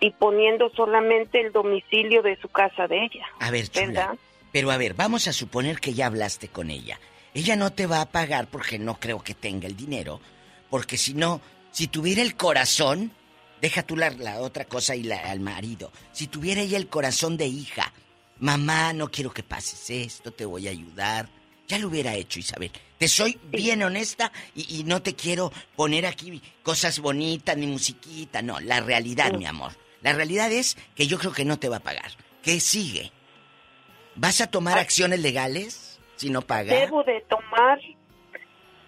y 0.00 0.10
poniendo 0.10 0.70
solamente 0.70 1.40
el 1.40 1.52
domicilio 1.52 2.22
de 2.22 2.36
su 2.36 2.48
casa 2.48 2.86
de 2.86 3.04
ella. 3.04 3.26
A 3.40 3.50
ver, 3.50 3.68
chula. 3.68 3.86
¿Verdad? 3.86 4.18
Pero 4.56 4.70
a 4.70 4.78
ver, 4.78 4.94
vamos 4.94 5.28
a 5.28 5.34
suponer 5.34 5.80
que 5.80 5.92
ya 5.92 6.06
hablaste 6.06 6.48
con 6.48 6.70
ella. 6.70 6.98
Ella 7.34 7.56
no 7.56 7.74
te 7.74 7.86
va 7.86 8.00
a 8.00 8.10
pagar 8.10 8.48
porque 8.48 8.78
no 8.78 8.98
creo 8.98 9.22
que 9.22 9.34
tenga 9.34 9.66
el 9.66 9.76
dinero. 9.76 10.18
Porque 10.70 10.96
si 10.96 11.12
no, 11.12 11.42
si 11.72 11.88
tuviera 11.88 12.22
el 12.22 12.36
corazón, 12.36 13.12
deja 13.60 13.82
tú 13.82 13.98
la, 13.98 14.08
la 14.08 14.40
otra 14.40 14.64
cosa 14.64 14.96
y 14.96 15.02
la, 15.02 15.18
al 15.30 15.40
marido. 15.40 15.92
Si 16.12 16.26
tuviera 16.26 16.62
ella 16.62 16.78
el 16.78 16.88
corazón 16.88 17.36
de 17.36 17.46
hija, 17.46 17.92
mamá, 18.38 18.94
no 18.94 19.10
quiero 19.10 19.30
que 19.30 19.42
pases 19.42 19.90
esto, 19.90 20.32
te 20.32 20.46
voy 20.46 20.68
a 20.68 20.70
ayudar. 20.70 21.28
Ya 21.68 21.78
lo 21.78 21.88
hubiera 21.88 22.14
hecho, 22.14 22.38
Isabel. 22.38 22.72
Te 22.96 23.08
soy 23.08 23.38
bien 23.50 23.82
honesta 23.82 24.32
y, 24.54 24.78
y 24.78 24.84
no 24.84 25.02
te 25.02 25.14
quiero 25.14 25.52
poner 25.76 26.06
aquí 26.06 26.40
cosas 26.62 27.00
bonitas 27.00 27.58
ni 27.58 27.66
musiquita. 27.66 28.40
No, 28.40 28.58
la 28.60 28.80
realidad, 28.80 29.34
mi 29.34 29.44
amor. 29.44 29.76
La 30.00 30.14
realidad 30.14 30.50
es 30.50 30.78
que 30.94 31.06
yo 31.06 31.18
creo 31.18 31.32
que 31.32 31.44
no 31.44 31.58
te 31.58 31.68
va 31.68 31.76
a 31.76 31.80
pagar. 31.80 32.12
¿Qué 32.42 32.58
sigue? 32.58 33.12
¿Vas 34.16 34.40
a 34.40 34.50
tomar 34.50 34.78
acciones 34.78 35.20
legales 35.20 36.00
si 36.16 36.30
no 36.30 36.42
paga? 36.42 36.74
Debo 36.74 37.04
de 37.04 37.20
tomar, 37.28 37.78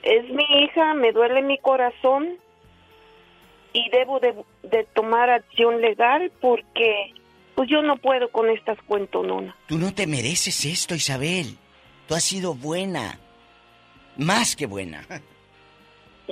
es 0.03 0.29
mi 0.31 0.45
hija, 0.63 0.95
me 0.95 1.13
duele 1.13 1.43
mi 1.43 1.59
corazón 1.59 2.39
y 3.73 3.89
debo 3.91 4.21
de, 4.21 4.35
de 4.63 4.85
tomar 4.95 5.31
acción 5.31 5.81
legal 5.81 6.33
porque 6.41 7.13
pues 7.55 7.69
yo 7.69 7.83
no 7.83 7.97
puedo 7.97 8.31
con 8.31 8.49
estas 8.49 8.81
cuentononas. 8.83 9.55
Tú 9.67 9.79
no 9.79 9.93
te 9.93 10.07
mereces 10.07 10.65
esto, 10.65 10.95
Isabel. 10.95 11.59
Tú 12.07 12.15
has 12.15 12.25
sido 12.25 12.55
buena. 12.55 13.19
Más 14.17 14.57
que 14.57 14.67
buena. 14.67 15.05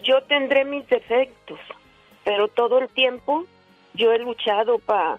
Yo 0.03 0.23
tendré 0.23 0.65
mis 0.65 0.87
defectos, 0.89 1.59
pero 2.25 2.49
todo 2.49 2.79
el 2.79 2.89
tiempo 2.89 3.45
yo 3.95 4.13
he 4.13 4.19
luchado 4.19 4.79
para, 4.79 5.19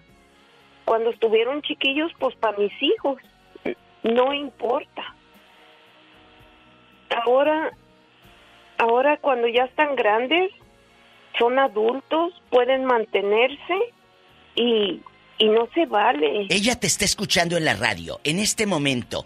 cuando 0.85 1.09
estuvieron 1.09 1.61
chiquillos, 1.61 2.11
pues 2.19 2.35
para 2.35 2.57
mis 2.57 2.73
hijos. 2.81 3.17
No 4.03 4.33
importa. 4.33 5.15
Ahora, 7.25 7.71
ahora 8.77 9.17
cuando 9.17 9.47
ya 9.47 9.63
están 9.63 9.95
grandes, 9.95 10.51
son 11.37 11.59
adultos, 11.59 12.33
pueden 12.49 12.85
mantenerse 12.85 13.75
y, 14.55 15.01
y 15.37 15.49
no 15.49 15.67
se 15.73 15.85
vale. 15.85 16.47
Ella 16.49 16.79
te 16.79 16.87
está 16.87 17.05
escuchando 17.05 17.57
en 17.57 17.65
la 17.65 17.75
radio, 17.75 18.19
en 18.23 18.39
este 18.39 18.65
momento. 18.65 19.23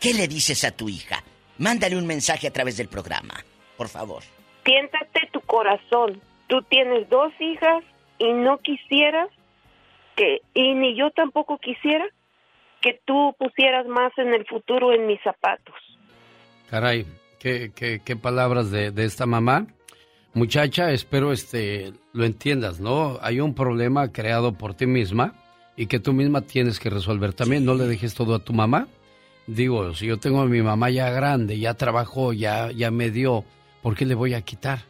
¿Qué 0.00 0.12
le 0.12 0.28
dices 0.28 0.64
a 0.64 0.70
tu 0.70 0.88
hija? 0.88 1.22
Mándale 1.58 1.96
un 1.96 2.06
mensaje 2.06 2.46
a 2.46 2.52
través 2.52 2.76
del 2.76 2.88
programa, 2.88 3.34
por 3.76 3.88
favor. 3.88 4.22
Siéntate 4.64 5.28
tu 5.32 5.40
corazón. 5.40 6.20
Tú 6.48 6.62
tienes 6.62 7.08
dos 7.08 7.32
hijas 7.40 7.82
y 8.18 8.32
no 8.32 8.58
quisieras 8.58 9.30
que, 10.16 10.42
y 10.54 10.74
ni 10.74 10.96
yo 10.96 11.10
tampoco 11.10 11.58
quisiera 11.58 12.06
que 12.80 13.00
tú 13.04 13.34
pusieras 13.38 13.86
más 13.86 14.12
en 14.18 14.34
el 14.34 14.46
futuro 14.46 14.92
en 14.92 15.06
mis 15.06 15.20
zapatos. 15.22 15.74
Caray, 16.70 17.06
qué, 17.38 17.72
qué, 17.74 18.00
qué 18.04 18.16
palabras 18.16 18.70
de, 18.70 18.90
de 18.90 19.04
esta 19.04 19.26
mamá. 19.26 19.66
Muchacha, 20.34 20.90
espero 20.92 21.32
este 21.32 21.92
lo 22.12 22.24
entiendas, 22.24 22.80
¿no? 22.80 23.18
Hay 23.22 23.40
un 23.40 23.54
problema 23.54 24.12
creado 24.12 24.52
por 24.52 24.74
ti 24.74 24.86
misma 24.86 25.34
y 25.76 25.86
que 25.86 25.98
tú 25.98 26.12
misma 26.12 26.42
tienes 26.42 26.78
que 26.78 26.90
resolver 26.90 27.32
también. 27.32 27.64
No 27.64 27.74
le 27.74 27.84
dejes 27.84 28.14
todo 28.14 28.34
a 28.34 28.38
tu 28.40 28.52
mamá. 28.52 28.88
Digo, 29.46 29.94
si 29.94 30.06
yo 30.06 30.18
tengo 30.18 30.40
a 30.40 30.46
mi 30.46 30.60
mamá 30.60 30.90
ya 30.90 31.10
grande, 31.10 31.58
ya 31.58 31.74
trabajó, 31.74 32.32
ya, 32.32 32.70
ya 32.72 32.90
me 32.90 33.10
dio, 33.10 33.44
¿por 33.82 33.94
qué 33.94 34.04
le 34.04 34.14
voy 34.14 34.34
a 34.34 34.42
quitar? 34.42 34.80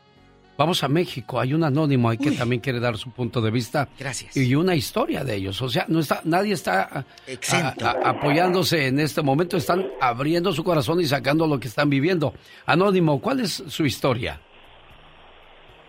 Vamos 0.59 0.83
a 0.83 0.89
México, 0.89 1.39
hay 1.39 1.53
un 1.53 1.65
anónimo 1.65 2.09
ahí 2.09 2.17
que 2.17 2.31
también 2.31 2.61
quiere 2.63 2.81
dar 2.81 2.97
su 2.97 3.11
punto 3.11 3.41
de 3.43 3.51
vista. 3.51 3.89
Gracias. 3.99 4.35
Y 4.37 4.55
una 4.55 4.75
historia 4.75 5.23
de 5.23 5.35
ellos. 5.37 5.61
O 5.61 5.69
sea, 5.69 5.85
no 5.89 6.01
está, 6.01 6.21
nadie 6.25 6.55
está 6.55 6.83
a- 7.01 7.05
Exento. 7.27 7.85
a- 7.87 7.91
a- 7.91 8.11
apoyándose 8.11 8.87
en 8.87 8.99
este 8.99 9.21
momento. 9.21 9.59
Están 9.59 9.87
abriendo 10.01 10.53
su 10.53 10.65
corazón 10.65 11.01
y 11.01 11.05
sacando 11.05 11.47
lo 11.47 11.61
que 11.61 11.69
están 11.69 11.91
viviendo. 11.91 12.33
Anónimo, 12.65 13.21
¿cuál 13.21 13.41
es 13.41 13.53
su 13.69 13.85
historia? 13.85 14.41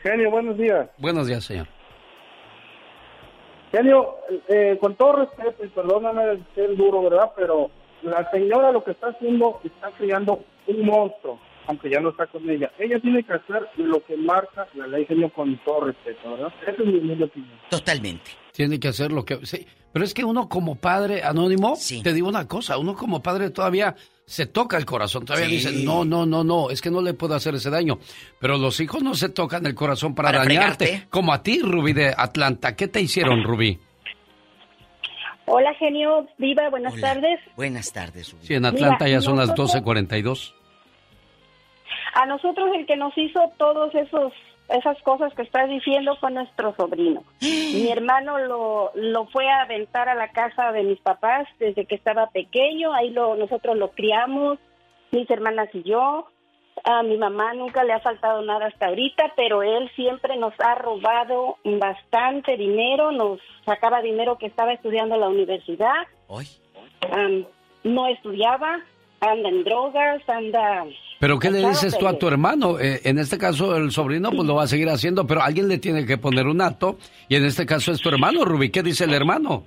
Genio, 0.04 0.30
buenos 0.32 0.58
días. 0.58 0.90
Buenos 0.98 1.28
días, 1.28 1.44
señor. 1.46 1.68
Genio, 3.72 4.16
eh, 4.48 4.78
con 4.80 4.96
todo 4.96 5.14
respeto, 5.18 5.64
y 5.66 5.68
perdóname 5.70 6.26
de 6.26 6.40
ser 6.56 6.76
duro, 6.76 7.04
¿verdad? 7.04 7.32
Pero 7.36 7.70
la 8.04 8.30
señora 8.32 8.72
lo 8.72 8.84
que 8.84 8.92
está 8.92 9.08
haciendo, 9.08 9.60
está 9.64 9.92
creando 9.98 10.44
un 10.68 10.86
monstruo, 10.86 11.40
aunque 11.68 11.90
ya 11.90 12.00
no 12.00 12.10
está 12.10 12.26
con 12.28 12.50
ella. 12.50 12.72
Ella 12.80 13.00
tiene 13.00 13.24
que 13.24 13.34
hacer 13.34 13.68
lo 13.78 14.04
que 14.06 14.16
marca 14.18 14.68
la 14.74 14.88
ley, 14.88 15.06
genio, 15.06 15.30
con 15.32 15.58
todo 15.66 15.82
respeto, 15.86 16.32
¿verdad? 16.32 16.54
Esa 16.62 16.72
es 16.72 16.80
mi 16.88 16.98
humilde 17.00 17.26
opinión. 17.26 17.60
Totalmente. 17.70 18.32
Tiene 18.54 18.80
que 18.80 18.88
hacer 18.88 19.12
lo 19.12 19.24
que... 19.24 19.46
Sí, 19.46 19.66
pero 19.94 20.04
es 20.06 20.14
que 20.14 20.24
uno 20.24 20.48
como 20.50 20.76
padre 20.76 21.24
anónimo, 21.24 21.78
te 22.04 22.14
digo 22.14 22.28
una 22.30 22.48
cosa, 22.48 22.78
uno 22.78 22.96
como 22.96 23.22
padre 23.22 23.50
todavía 23.52 23.96
se 24.26 24.46
toca 24.46 24.78
el 24.78 24.86
corazón, 24.86 25.26
todavía 25.26 25.48
Sí. 25.48 25.56
dice, 25.56 25.86
no, 25.86 26.04
no, 26.06 26.26
no, 26.26 26.44
no, 26.44 26.70
es 26.70 26.82
que 26.82 26.90
no 26.92 27.02
le 27.02 27.14
puedo 27.14 27.36
hacer 27.36 27.56
ese 27.56 27.70
daño. 27.70 28.00
Pero 28.40 28.58
los 28.58 28.80
hijos 28.80 29.04
no 29.04 29.14
se 29.14 29.30
tocan 29.30 29.66
el 29.66 29.76
corazón 29.76 30.16
para, 30.16 30.30
Para 30.30 30.44
dañarte. 30.46 30.86
fregarte. 30.86 31.10
Como 31.10 31.32
a 31.34 31.44
ti, 31.44 31.62
Rubí 31.62 31.94
de 31.94 32.14
Atlanta. 32.18 32.76
¿Qué 32.76 32.88
te 32.88 33.00
hicieron, 33.02 33.44
Rubí? 33.44 33.80
Hola, 35.46 35.74
genio, 35.76 36.28
viva, 36.38 36.70
buenas 36.70 37.00
tardes. 37.00 37.40
Buenas 37.56 37.94
tardes, 37.94 38.34
Rubí. 38.34 38.46
Sí, 38.46 38.54
en 38.56 38.66
Atlanta 38.66 39.06
Mira, 39.06 39.18
ya 39.18 39.22
son 39.22 39.38
las 39.38 39.48
nosotros- 39.50 39.76
12.42. 39.76 40.54
A 42.18 42.26
nosotros 42.26 42.70
el 42.74 42.88
que 42.88 42.96
nos 42.96 43.16
hizo 43.16 43.40
todos 43.58 43.94
esos 43.94 44.34
esas 44.70 45.00
cosas 45.04 45.32
que 45.36 45.44
estás 45.44 45.70
diciendo 45.70 46.18
fue 46.20 46.32
nuestro 46.32 46.74
sobrino. 46.76 47.24
Mi 47.42 47.90
hermano 47.92 48.40
lo, 48.40 48.92
lo 48.96 49.28
fue 49.28 49.48
a 49.48 49.62
aventar 49.62 50.10
a 50.10 50.16
la 50.16 50.30
casa 50.32 50.72
de 50.72 50.82
mis 50.82 51.00
papás 51.00 51.48
desde 51.60 51.86
que 51.86 51.94
estaba 51.94 52.32
pequeño, 52.32 52.92
ahí 52.92 53.12
lo 53.12 53.36
nosotros 53.36 53.78
lo 53.78 53.92
criamos, 53.92 54.58
mis 55.12 55.30
hermanas 55.30 55.70
y 55.74 55.84
yo. 55.84 56.28
A 56.84 57.04
mi 57.04 57.18
mamá 57.18 57.54
nunca 57.54 57.84
le 57.84 57.94
ha 57.94 58.00
faltado 58.00 58.42
nada 58.42 58.66
hasta 58.66 58.88
ahorita, 58.88 59.34
pero 59.36 59.62
él 59.62 59.90
siempre 59.96 60.38
nos 60.38 60.54
ha 60.60 60.74
robado 60.74 61.58
bastante 61.64 62.58
dinero, 62.58 63.12
nos 63.12 63.40
sacaba 63.64 64.02
dinero 64.02 64.40
que 64.40 64.48
estaba 64.48 64.74
estudiando 64.74 65.16
en 65.16 65.22
la 65.22 65.30
universidad. 65.30 66.08
Hoy. 66.28 66.48
Am, 67.12 67.46
no 67.84 68.08
estudiaba, 68.08 68.80
anda 69.22 69.50
en 69.50 69.64
drogas, 69.64 70.28
anda 70.28 70.86
¿Pero 71.20 71.40
qué 71.40 71.50
le 71.50 71.60
Claro 71.60 71.74
dices 71.74 71.98
tú 71.98 72.08
a 72.08 72.18
tu 72.18 72.28
hermano? 72.28 72.80
Eh, 72.80 73.02
en 73.04 73.18
este 73.18 73.38
caso, 73.38 73.76
el 73.76 73.92
sobrino 73.92 74.30
pues 74.32 74.48
lo 74.48 74.56
va 74.56 74.64
a 74.64 74.68
seguir 74.68 74.90
haciendo, 74.90 75.26
pero 75.26 75.42
alguien 75.42 75.68
le 75.68 75.80
tiene 75.80 76.06
que 76.06 76.18
poner 76.18 76.46
un 76.46 76.62
acto, 76.62 76.98
y 77.28 77.36
en 77.36 77.46
este 77.46 77.66
caso 77.66 77.92
es 77.92 78.00
tu 78.02 78.10
hermano, 78.10 78.46
Rubí. 78.46 78.70
¿Qué 78.70 78.84
dice 78.84 79.06
el 79.06 79.14
hermano? 79.14 79.66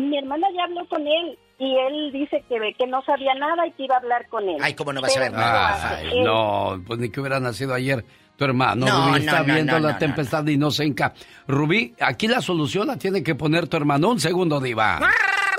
Mi 0.00 0.16
hermana 0.16 0.46
ya 0.56 0.64
habló 0.64 0.86
con 0.88 1.02
él 1.06 1.38
y 1.58 1.76
él 1.76 2.12
dice 2.12 2.42
que, 2.48 2.58
que 2.78 2.86
no 2.86 3.02
sabía 3.02 3.34
nada 3.34 3.66
y 3.66 3.72
que 3.72 3.84
iba 3.84 3.96
a 3.96 3.98
hablar 3.98 4.26
con 4.28 4.48
él. 4.48 4.56
Ay, 4.60 4.74
¿cómo 4.74 4.92
no 4.92 5.02
vas 5.02 5.14
a 5.16 5.20
ver 5.20 5.32
nada? 5.32 5.98
Ay, 5.98 6.22
no, 6.24 6.82
pues 6.86 6.98
ni 6.98 7.10
que 7.10 7.20
hubiera 7.20 7.38
nacido 7.38 7.74
ayer 7.74 8.04
tu 8.36 8.44
hermano. 8.44 8.86
No, 8.86 9.08
Rubí 9.08 9.10
no, 9.10 9.16
está 9.18 9.40
no, 9.40 9.52
viendo 9.52 9.72
no, 9.74 9.86
la 9.86 9.92
no, 9.92 9.98
tempestad 9.98 10.46
y 10.46 10.56
no 10.56 10.70
se 10.70 10.84
enca. 10.84 11.12
Rubí, 11.46 11.94
aquí 12.00 12.26
la 12.26 12.40
solución 12.40 12.86
la 12.86 12.96
tiene 12.96 13.22
que 13.22 13.34
poner 13.34 13.68
tu 13.68 13.76
hermano. 13.76 14.08
Un 14.08 14.18
segundo, 14.20 14.60
Diva. 14.60 14.98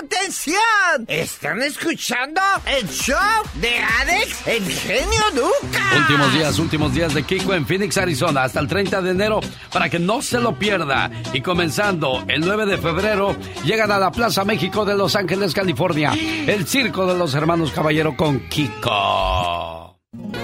¡Atención! 0.08 1.06
¿Están 1.08 1.62
escuchando 1.62 2.40
el 2.66 2.86
show 2.88 3.16
de 3.54 3.78
Alex, 3.78 4.46
el 4.46 4.64
genio 4.70 5.20
Lucas? 5.34 5.96
Últimos 5.96 6.32
días, 6.34 6.58
últimos 6.58 6.92
días 6.94 7.14
de 7.14 7.22
Kiko 7.22 7.54
en 7.54 7.66
Phoenix, 7.66 7.96
Arizona, 7.96 8.42
hasta 8.44 8.60
el 8.60 8.68
30 8.68 9.00
de 9.00 9.10
enero, 9.12 9.40
para 9.72 9.88
que 9.88 9.98
no 9.98 10.20
se 10.20 10.40
lo 10.40 10.58
pierda. 10.58 11.10
Y 11.32 11.40
comenzando 11.40 12.22
el 12.28 12.40
9 12.42 12.66
de 12.66 12.78
febrero, 12.78 13.34
llegan 13.64 13.90
a 13.92 13.98
la 13.98 14.10
Plaza 14.10 14.44
México 14.44 14.84
de 14.84 14.94
Los 14.94 15.16
Ángeles, 15.16 15.54
California, 15.54 16.12
el 16.12 16.66
circo 16.66 17.06
de 17.06 17.16
los 17.18 17.34
hermanos 17.34 17.70
Caballero 17.72 18.14
con 18.16 18.40
Kiko. 18.48 19.96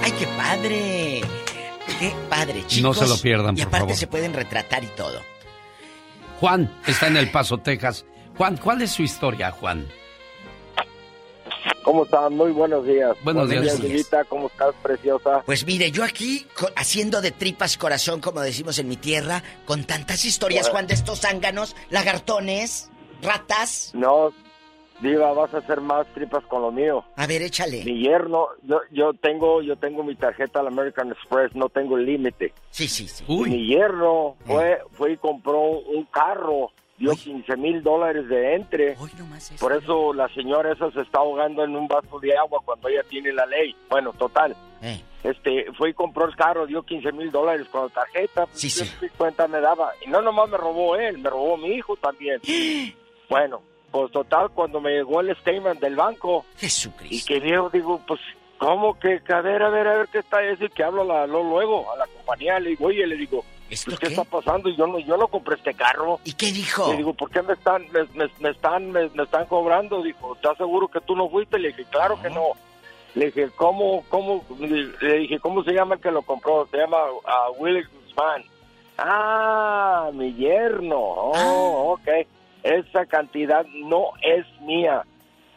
¡Ay, 0.03 0.11
qué 0.17 0.27
padre! 0.37 1.21
¡Qué 1.99 2.13
padre, 2.29 2.63
chicos! 2.67 2.81
No 2.81 2.93
se 3.05 3.07
lo 3.07 3.17
pierdan, 3.21 3.55
Y 3.55 3.59
por 3.61 3.67
aparte 3.67 3.79
favor. 3.85 3.95
se 3.97 4.07
pueden 4.07 4.33
retratar 4.33 4.83
y 4.83 4.87
todo. 4.87 5.21
Juan 6.39 6.73
está 6.87 7.07
en 7.07 7.17
El 7.17 7.29
Paso, 7.29 7.59
Texas. 7.59 8.05
Juan, 8.37 8.57
¿cuál 8.57 8.81
es 8.81 8.91
su 8.91 9.03
historia, 9.03 9.51
Juan? 9.51 9.87
¿Cómo 11.83 12.05
están? 12.05 12.35
Muy 12.35 12.51
buenos 12.51 12.85
días. 12.85 13.17
Buenos 13.23 13.49
días. 13.49 13.79
Lilita. 13.79 14.23
¿Cómo 14.25 14.47
estás, 14.47 14.73
preciosa? 14.83 15.41
Pues 15.45 15.65
mire, 15.65 15.91
yo 15.91 16.03
aquí 16.03 16.45
haciendo 16.75 17.21
de 17.21 17.31
tripas 17.31 17.77
corazón, 17.77 18.21
como 18.21 18.41
decimos 18.41 18.77
en 18.79 18.87
mi 18.87 18.97
tierra, 18.97 19.43
con 19.65 19.83
tantas 19.85 20.23
historias, 20.23 20.65
Bueno. 20.65 20.73
Juan, 20.73 20.87
de 20.87 20.93
estos 20.93 21.21
zánganos, 21.21 21.75
lagartones, 21.89 22.89
ratas. 23.21 23.91
No, 23.95 24.31
Diva, 25.01 25.33
vas 25.33 25.51
a 25.55 25.57
hacer 25.57 25.81
más 25.81 26.05
tripas 26.13 26.45
con 26.45 26.61
lo 26.61 26.71
mío. 26.71 27.03
A 27.15 27.25
ver, 27.25 27.41
échale. 27.41 27.83
Mi 27.83 28.03
yerno, 28.03 28.49
yo, 28.61 28.81
yo 28.91 29.13
tengo 29.15 29.63
yo 29.63 29.75
tengo 29.75 30.03
mi 30.03 30.15
tarjeta 30.15 30.59
al 30.59 30.67
American 30.67 31.11
Express, 31.11 31.55
no 31.55 31.69
tengo 31.69 31.97
el 31.97 32.05
límite. 32.05 32.53
Sí, 32.69 32.87
sí, 32.87 33.07
sí. 33.07 33.23
Y 33.27 33.35
Mi 33.49 33.67
yerno 33.67 34.35
fue, 34.45 34.79
fue 34.91 35.13
y 35.13 35.17
compró 35.17 35.59
un 35.61 36.05
carro, 36.05 36.71
dio 37.01 37.11
15 37.15 37.57
mil 37.57 37.81
dólares 37.83 38.27
de 38.29 38.55
entre. 38.55 38.95
Por 39.59 39.73
eso 39.73 40.13
la 40.13 40.27
señora 40.29 40.71
esa 40.71 40.89
se 40.91 41.01
está 41.01 41.19
ahogando 41.19 41.63
en 41.63 41.75
un 41.75 41.87
vaso 41.87 42.19
de 42.19 42.37
agua 42.37 42.61
cuando 42.63 42.87
ella 42.87 43.01
tiene 43.09 43.33
la 43.33 43.45
ley. 43.45 43.75
Bueno, 43.89 44.13
total. 44.13 44.55
Eh. 44.81 45.01
Este, 45.23 45.65
fue 45.77 45.89
y 45.91 45.93
compró 45.93 46.25
el 46.25 46.35
carro, 46.35 46.65
dio 46.65 46.81
15 46.83 47.11
mil 47.11 47.29
dólares 47.31 47.67
con 47.69 47.83
la 47.83 47.89
tarjeta. 47.89 48.47
Sí, 48.53 48.69
sí. 48.69 48.89
cuenta 49.17 49.47
me 49.47 49.59
daba. 49.59 49.91
Y 50.05 50.09
no 50.09 50.21
nomás 50.21 50.49
me 50.49 50.57
robó 50.57 50.95
él, 50.95 51.17
me 51.19 51.29
robó 51.29 51.57
mi 51.57 51.69
hijo 51.69 51.95
también. 51.97 52.39
bueno, 53.29 53.61
pues 53.91 54.11
total, 54.11 54.49
cuando 54.51 54.79
me 54.81 54.91
llegó 54.91 55.21
el 55.21 55.35
statement 55.37 55.79
del 55.79 55.95
banco. 55.95 56.45
Jesucristo. 56.57 57.15
Y 57.15 57.39
que 57.39 57.39
veo, 57.45 57.69
digo, 57.69 57.99
pues, 58.07 58.19
¿cómo 58.57 58.97
que? 58.99 59.21
que 59.25 59.33
A 59.33 59.41
ver, 59.41 59.61
a 59.63 59.69
ver, 59.69 59.87
a 59.87 59.97
ver 59.97 60.07
qué 60.11 60.19
está 60.19 60.41
eso. 60.43 60.65
Y 60.65 60.69
que 60.69 60.83
hablo 60.83 61.03
la, 61.03 61.27
lo- 61.27 61.43
luego 61.43 61.91
a 61.91 61.97
la 61.97 62.07
compañía. 62.07 62.59
Le 62.59 62.69
digo, 62.71 62.85
oye, 62.87 63.05
le 63.05 63.15
digo, 63.17 63.43
pues, 63.85 63.99
¿qué, 63.99 64.07
está 64.07 64.23
pasando? 64.23 64.69
Y 64.69 64.75
yo 64.75 64.87
no, 64.87 64.99
yo 64.99 65.17
no 65.17 65.27
compré 65.27 65.55
este 65.55 65.73
carro. 65.73 66.19
¿Y 66.23 66.33
qué 66.33 66.51
dijo? 66.51 66.91
Le 66.91 66.97
digo, 66.97 67.13
¿por 67.13 67.29
qué 67.31 67.41
me 67.41 67.53
están, 67.53 67.85
me, 67.91 68.03
me- 68.13 68.31
me 68.39 68.49
están, 68.49 68.91
me, 68.91 69.09
me 69.09 69.23
están 69.23 69.45
cobrando? 69.45 70.01
Dijo, 70.01 70.35
¿estás 70.35 70.57
seguro 70.57 70.87
que 70.87 71.01
tú 71.01 71.15
no 71.15 71.29
fuiste? 71.29 71.57
Le 71.59 71.69
dije, 71.69 71.85
claro 71.89 72.21
que 72.21 72.29
no. 72.29 72.43
Le 73.15 73.25
dije, 73.27 73.49
¿cómo, 73.55 74.03
cómo? 74.09 74.43
Le 74.59 75.13
dije, 75.19 75.39
¿cómo 75.39 75.63
se 75.63 75.71
llama 75.73 75.95
el 75.95 76.01
que 76.01 76.11
lo 76.11 76.21
compró? 76.21 76.67
Se 76.71 76.77
llama 76.77 76.97
ah, 77.25 77.47
Willis 77.57 77.87
Guzmán. 77.91 78.43
Ah, 78.97 80.09
mi 80.13 80.33
yerno. 80.35 80.97
Oh, 80.99 81.93
ok. 81.93 82.07
Esa 82.63 83.05
cantidad 83.07 83.65
no 83.65 84.11
es 84.21 84.45
mía. 84.61 85.03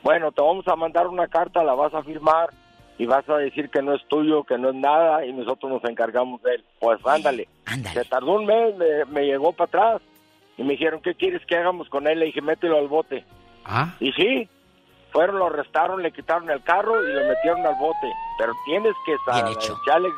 Bueno, 0.02 0.32
te 0.32 0.40
vamos 0.42 0.66
a 0.68 0.76
mandar 0.76 1.06
una 1.06 1.28
carta, 1.28 1.62
la 1.62 1.74
vas 1.74 1.92
a 1.94 2.02
firmar 2.02 2.50
y 2.98 3.06
vas 3.06 3.28
a 3.28 3.36
decir 3.38 3.70
que 3.70 3.82
no 3.82 3.94
es 3.94 4.06
tuyo, 4.08 4.44
que 4.44 4.56
no 4.58 4.68
es 4.70 4.74
nada 4.76 5.24
y 5.26 5.32
nosotros 5.32 5.70
nos 5.72 5.84
encargamos 5.84 6.42
de 6.42 6.54
él. 6.56 6.64
Pues 6.78 6.98
ándale. 7.06 7.48
Se 7.92 8.04
tardó 8.04 8.32
un 8.36 8.46
mes, 8.46 8.76
me, 8.76 9.04
me 9.06 9.26
llegó 9.26 9.52
para 9.52 9.66
atrás 9.68 10.02
y 10.56 10.62
me 10.62 10.72
dijeron, 10.74 11.00
¿qué 11.00 11.14
quieres 11.14 11.44
que 11.46 11.56
hagamos 11.56 11.88
con 11.88 12.06
él? 12.06 12.20
Le 12.20 12.26
dije, 12.26 12.40
mételo 12.40 12.78
al 12.78 12.86
bote. 12.88 13.24
Ah. 13.64 13.94
Y 13.98 14.12
sí, 14.12 14.48
fueron, 15.10 15.38
lo 15.38 15.46
arrestaron, 15.46 16.02
le 16.02 16.12
quitaron 16.12 16.48
el 16.50 16.62
carro 16.62 17.02
y 17.02 17.12
lo 17.12 17.20
metieron 17.28 17.66
al 17.66 17.74
bote. 17.76 18.12
Pero 18.38 18.52
tienes 18.66 18.94
que 19.06 19.12
echarle 19.14 20.08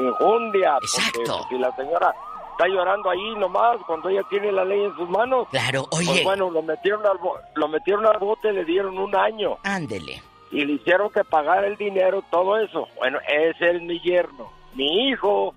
injundia. 0.00 0.74
porque 0.80 1.46
Si 1.50 1.58
la 1.58 1.74
señora 1.76 2.14
está 2.52 2.68
llorando 2.68 3.10
ahí 3.10 3.34
nomás 3.36 3.78
cuando 3.86 4.08
ella 4.08 4.22
tiene 4.30 4.52
la 4.52 4.64
ley 4.64 4.80
en 4.84 4.94
sus 4.96 5.08
manos. 5.08 5.48
Claro, 5.50 5.86
oye. 5.90 6.06
Pues 6.06 6.24
bueno, 6.24 6.50
lo 6.50 6.62
metieron 6.62 7.04
al, 7.06 7.18
bo- 7.18 7.38
lo 7.54 7.68
metieron 7.68 8.06
al 8.06 8.18
bote, 8.18 8.52
le 8.52 8.64
dieron 8.64 8.96
un 8.98 9.14
año. 9.16 9.58
Ándele. 9.64 10.22
Y 10.54 10.64
le 10.64 10.74
hicieron 10.74 11.10
que 11.10 11.24
pagar 11.24 11.64
el 11.64 11.76
dinero, 11.76 12.22
todo 12.30 12.56
eso. 12.58 12.88
Bueno, 12.96 13.18
ese 13.28 13.70
es 13.72 13.82
mi 13.82 14.00
yerno. 14.00 14.50
Mi 14.74 15.08
hijo 15.10 15.54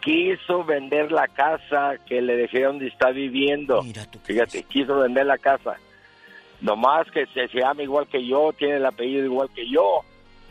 quiso 0.00 0.64
vender 0.64 1.10
la 1.12 1.26
casa 1.28 1.94
que 2.06 2.20
le 2.22 2.36
dejé 2.36 2.62
donde 2.64 2.86
está 2.88 3.10
viviendo. 3.10 3.82
Fíjate, 4.24 4.62
quiso 4.64 4.98
vender 5.00 5.26
la 5.26 5.38
casa. 5.38 5.76
Nomás 6.60 7.10
que 7.10 7.26
se, 7.26 7.48
se 7.48 7.58
llama 7.60 7.82
igual 7.82 8.06
que 8.08 8.24
yo, 8.26 8.52
tiene 8.52 8.76
el 8.76 8.86
apellido 8.86 9.24
igual 9.24 9.48
que 9.54 9.68
yo. 9.68 10.00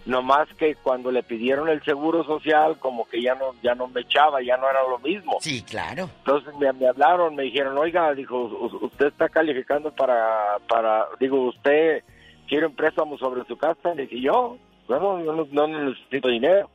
Nomás 0.06 0.48
que 0.58 0.74
cuando 0.76 1.12
le 1.12 1.22
pidieron 1.22 1.70
el 1.70 1.84
seguro 1.84 2.24
social, 2.24 2.78
como 2.80 3.08
que 3.08 3.22
ya 3.22 3.36
no, 3.36 3.54
ya 3.62 3.76
no 3.76 3.88
me 3.88 4.02
echaba, 4.02 4.42
ya 4.42 4.58
no 4.58 4.68
era 4.68 4.82
lo 4.90 4.98
mismo. 5.00 5.38
Sí, 5.42 5.62
claro. 5.62 6.10
Entonces 6.20 6.56
me, 6.56 6.72
me 6.74 6.88
hablaron, 6.88 7.36
me 7.36 7.44
dijeron, 7.44 7.78
oiga, 7.78 8.12
dijo, 8.16 8.36
"u- 8.46 8.86
usted 8.88 9.08
está 9.08 9.30
calificando 9.30 9.92
para, 9.92 10.58
para, 10.68 11.06
digo, 11.20 11.42
usted 11.50 12.02
quiere 12.50 12.66
un 12.66 12.76
préstamo 12.76 13.18
sobre 13.18 13.46
su 13.46 13.56
casa. 13.58 13.94
Le 13.94 14.08
dije, 14.08 14.20
yo, 14.20 14.58
bueno, 14.88 15.24
yo 15.24 15.34
no, 15.34 15.48
no 15.52 15.68
necesito 15.68 16.28
dinero. 16.28 16.70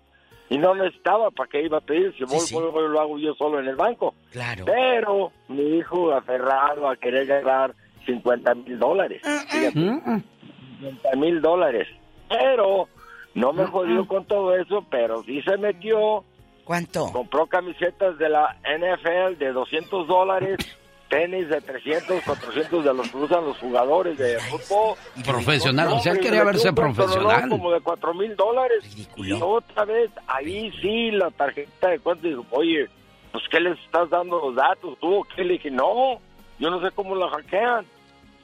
Y 0.48 0.58
no 0.58 0.74
necesitaba, 0.74 1.30
¿para 1.30 1.48
qué 1.48 1.62
iba 1.62 1.78
a 1.78 1.80
pedir? 1.80 2.14
Si 2.16 2.24
voy, 2.24 2.38
voy, 2.52 2.70
voy, 2.70 2.88
lo 2.88 3.00
hago 3.00 3.18
yo 3.18 3.34
solo 3.34 3.60
en 3.60 3.66
el 3.66 3.76
banco. 3.76 4.14
Claro. 4.30 4.64
Pero 4.66 5.32
mi 5.48 5.78
hijo 5.78 6.12
aferrado 6.12 6.88
a 6.88 6.96
querer 6.96 7.26
ganar 7.26 7.74
50 8.06 8.54
mil 8.54 8.78
dólares. 8.78 9.22
Fíjate, 9.48 9.72
50 9.72 11.16
mil 11.16 11.40
dólares. 11.40 11.88
Pero 12.28 12.88
no 13.34 13.52
me 13.52 13.66
jodió 13.66 14.06
con 14.06 14.26
todo 14.26 14.54
eso, 14.54 14.84
pero 14.90 15.22
sí 15.22 15.42
se 15.42 15.56
metió. 15.56 16.24
¿Cuánto? 16.64 17.10
Compró 17.12 17.46
camisetas 17.46 18.16
de 18.18 18.28
la 18.28 18.56
NFL 18.62 19.38
de 19.38 19.52
200 19.52 20.06
dólares, 20.06 20.56
tenis 21.08 21.48
de 21.48 21.60
300, 21.60 22.22
400 22.24 22.84
de 22.84 22.94
los 22.94 23.08
que 23.08 23.16
usan 23.16 23.44
los 23.44 23.58
jugadores 23.58 24.18
de 24.18 24.38
fútbol. 24.40 24.96
Profesional, 25.24 25.88
o 25.92 26.00
sea, 26.00 26.14
quería 26.16 26.44
verse 26.44 26.72
profesional. 26.72 27.48
Como 27.48 27.72
de 27.72 27.80
4 27.80 28.14
mil 28.14 28.34
dólares. 28.36 28.84
Y 29.16 29.32
otra 29.32 29.84
vez, 29.84 30.10
ahí 30.26 30.70
sí, 30.80 31.10
la 31.10 31.30
tarjeta 31.30 31.88
de 31.88 31.98
cuenta 32.00 32.28
dijo, 32.28 32.44
oye, 32.50 32.88
pues 33.32 33.44
¿qué 33.50 33.60
les 33.60 33.78
estás 33.80 34.10
dando 34.10 34.38
los 34.38 34.54
datos? 34.54 34.98
¿Tú 35.00 35.20
o 35.20 35.24
qué? 35.24 35.44
Le 35.44 35.54
dije, 35.54 35.70
no, 35.70 36.20
yo 36.58 36.70
no 36.70 36.80
sé 36.80 36.90
cómo 36.94 37.14
la 37.14 37.28
hackean. 37.30 37.86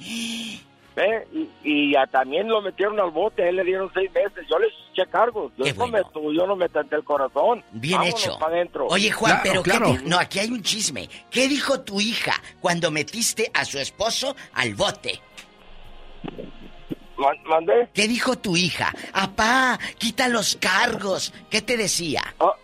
¿Eh? 0.96 1.26
Y, 1.32 1.48
y 1.62 1.92
ya 1.92 2.06
también 2.08 2.48
lo 2.48 2.60
metieron 2.60 2.98
al 3.00 3.10
bote, 3.10 3.42
a 3.44 3.48
él 3.48 3.56
le 3.56 3.64
dieron 3.64 3.90
seis 3.94 4.10
meses. 4.12 4.44
Yo 4.50 4.58
les 4.58 4.72
eché 4.92 5.08
cargos. 5.08 5.52
Yo, 5.56 5.64
no, 5.74 5.86
me, 5.86 6.00
yo 6.34 6.46
no 6.46 6.56
me 6.56 6.68
tenté 6.68 6.96
el 6.96 7.04
corazón. 7.04 7.62
Bien 7.72 7.98
Vámonos 7.98 8.20
hecho. 8.26 8.38
pa' 8.38 8.46
adentro. 8.46 8.86
Oye, 8.88 9.10
Juan, 9.12 9.40
pero 9.42 9.62
¿qué 9.62 9.78
di- 9.78 10.04
No, 10.08 10.18
aquí 10.18 10.40
hay 10.40 10.50
un 10.50 10.62
chisme. 10.62 11.08
¿Qué 11.30 11.48
dijo 11.48 11.80
tu 11.82 12.00
hija 12.00 12.32
cuando 12.60 12.90
metiste 12.90 13.50
a 13.54 13.64
su 13.64 13.78
esposo 13.78 14.34
al 14.54 14.74
bote? 14.74 15.20
¿Mandé? 17.46 17.88
¿Qué 17.92 18.08
dijo 18.08 18.36
tu 18.36 18.56
hija? 18.56 18.92
Apá, 19.12 19.78
quita 19.98 20.28
los 20.28 20.56
cargos. 20.56 21.32
¿Qué 21.50 21.60
te 21.60 21.76
decía? 21.76 22.22
Ah, 22.40 22.54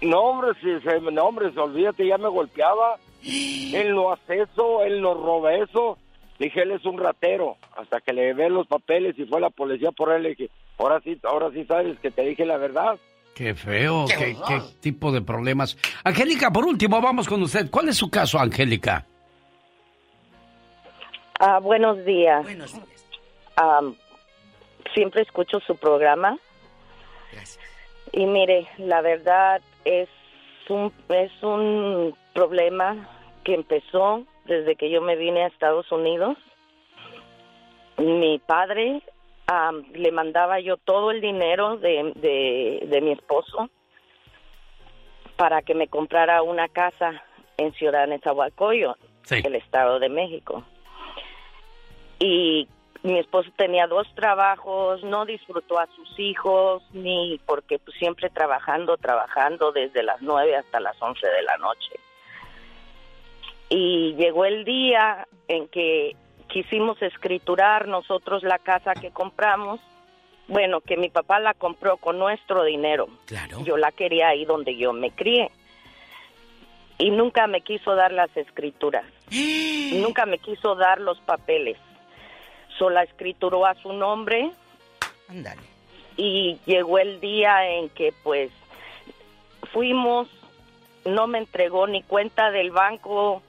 no, 0.00 0.20
hombre, 0.20 0.50
si 0.60 0.80
se, 0.88 1.00
no, 1.00 1.24
hombre, 1.24 1.48
olvídate, 1.56 2.06
ya 2.06 2.16
me 2.16 2.28
golpeaba. 2.28 2.96
Él 3.24 3.94
no 3.94 4.12
hace 4.12 4.42
eso, 4.42 4.82
él 4.84 5.02
no 5.02 5.12
roba 5.14 5.52
eso. 5.54 5.98
Dije, 6.40 6.62
él 6.62 6.70
es 6.72 6.86
un 6.86 6.98
ratero. 6.98 7.58
Hasta 7.76 8.00
que 8.00 8.14
le 8.14 8.22
llevé 8.22 8.48
los 8.48 8.66
papeles 8.66 9.14
y 9.18 9.26
fue 9.26 9.42
la 9.42 9.50
policía 9.50 9.92
por 9.92 10.10
él, 10.10 10.22
le 10.22 10.30
dije, 10.30 10.50
ahora 10.78 10.98
sí, 11.04 11.20
ahora 11.22 11.50
sí 11.52 11.66
sabes 11.66 11.98
que 12.00 12.10
te 12.10 12.22
dije 12.22 12.46
la 12.46 12.56
verdad. 12.56 12.98
Qué 13.34 13.54
feo, 13.54 14.06
Qué 14.08 14.34
qué, 14.48 14.60
tipo 14.80 15.12
de 15.12 15.20
problemas. 15.20 15.76
Angélica, 16.02 16.50
por 16.50 16.64
último, 16.64 17.00
vamos 17.02 17.28
con 17.28 17.42
usted. 17.42 17.70
¿Cuál 17.70 17.90
es 17.90 17.96
su 17.98 18.10
caso, 18.10 18.38
Angélica? 18.38 19.04
Ah, 21.38 21.58
buenos 21.58 22.02
días. 22.06 22.46
Am, 23.56 23.94
siempre 24.94 25.22
escucho 25.22 25.60
su 25.60 25.76
programa. 25.76 26.38
Y 28.12 28.24
mire, 28.24 28.66
la 28.78 29.02
verdad 29.02 29.60
es 29.84 30.08
un, 30.70 30.90
es 31.10 31.30
un 31.42 32.16
problema 32.32 33.08
que 33.44 33.54
empezó 33.54 34.24
desde 34.44 34.76
que 34.76 34.90
yo 34.90 35.00
me 35.00 35.16
vine 35.16 35.44
a 35.44 35.48
Estados 35.48 35.90
Unidos. 35.92 36.36
Mi 37.98 38.38
padre 38.38 39.02
le 39.94 40.12
mandaba 40.12 40.60
yo 40.60 40.76
todo 40.76 41.10
el 41.10 41.20
dinero 41.20 41.76
de, 41.76 42.12
de, 42.16 42.86
de 42.86 43.00
mi 43.00 43.12
esposo 43.12 43.68
para 45.36 45.62
que 45.62 45.74
me 45.74 45.88
comprara 45.88 46.42
una 46.42 46.68
casa 46.68 47.22
en 47.56 47.72
Ciudad 47.72 48.06
Nezahualcóyotl, 48.06 49.00
el 49.30 49.54
Estado 49.54 49.98
de 49.98 50.08
México. 50.08 50.64
Y 52.18 52.68
mi 53.02 53.18
esposo 53.18 53.50
tenía 53.56 53.86
dos 53.86 54.06
trabajos, 54.14 55.02
no 55.02 55.24
disfrutó 55.24 55.78
a 55.78 55.86
sus 55.96 56.18
hijos, 56.18 56.82
ni 56.92 57.40
porque 57.46 57.78
pues, 57.78 57.96
siempre 57.96 58.28
trabajando, 58.30 58.96
trabajando 58.98 59.72
desde 59.72 60.02
las 60.02 60.20
nueve 60.20 60.56
hasta 60.56 60.80
las 60.80 61.00
once 61.00 61.26
de 61.26 61.42
la 61.42 61.56
noche. 61.56 61.98
Y 63.70 64.14
llegó 64.16 64.44
el 64.44 64.64
día 64.64 65.26
en 65.48 65.68
que 65.68 66.16
quisimos 66.48 67.00
escriturar 67.00 67.88
nosotros 67.88 68.42
la 68.42 68.58
casa 68.58 68.94
que 68.94 69.10
compramos. 69.10 69.80
Bueno, 70.48 70.80
que 70.80 70.96
mi 70.96 71.08
papá 71.08 71.38
la 71.38 71.54
compró 71.54 71.96
con 71.96 72.18
nuestro 72.18 72.64
dinero. 72.64 73.08
Claro. 73.26 73.62
Yo 73.64 73.76
la 73.76 73.92
quería 73.92 74.28
ahí 74.28 74.44
donde 74.44 74.76
yo 74.76 74.92
me 74.92 75.12
crié. 75.12 75.50
Y 76.98 77.10
nunca 77.10 77.46
me 77.46 77.62
quiso 77.62 77.94
dar 77.94 78.12
las 78.12 78.36
escrituras. 78.36 79.04
nunca 79.30 80.26
me 80.26 80.38
quiso 80.38 80.74
dar 80.74 81.00
los 81.00 81.20
papeles. 81.20 81.78
Solo 82.76 82.96
la 82.96 83.04
escrituró 83.04 83.64
a 83.64 83.74
su 83.76 83.92
nombre. 83.92 84.50
Ándale. 85.28 85.62
Y 86.16 86.58
llegó 86.66 86.98
el 86.98 87.20
día 87.20 87.70
en 87.70 87.88
que 87.90 88.12
pues 88.24 88.50
fuimos, 89.72 90.28
no 91.04 91.26
me 91.26 91.38
entregó 91.38 91.86
ni 91.86 92.02
cuenta 92.02 92.50
del 92.50 92.72
banco, 92.72 93.42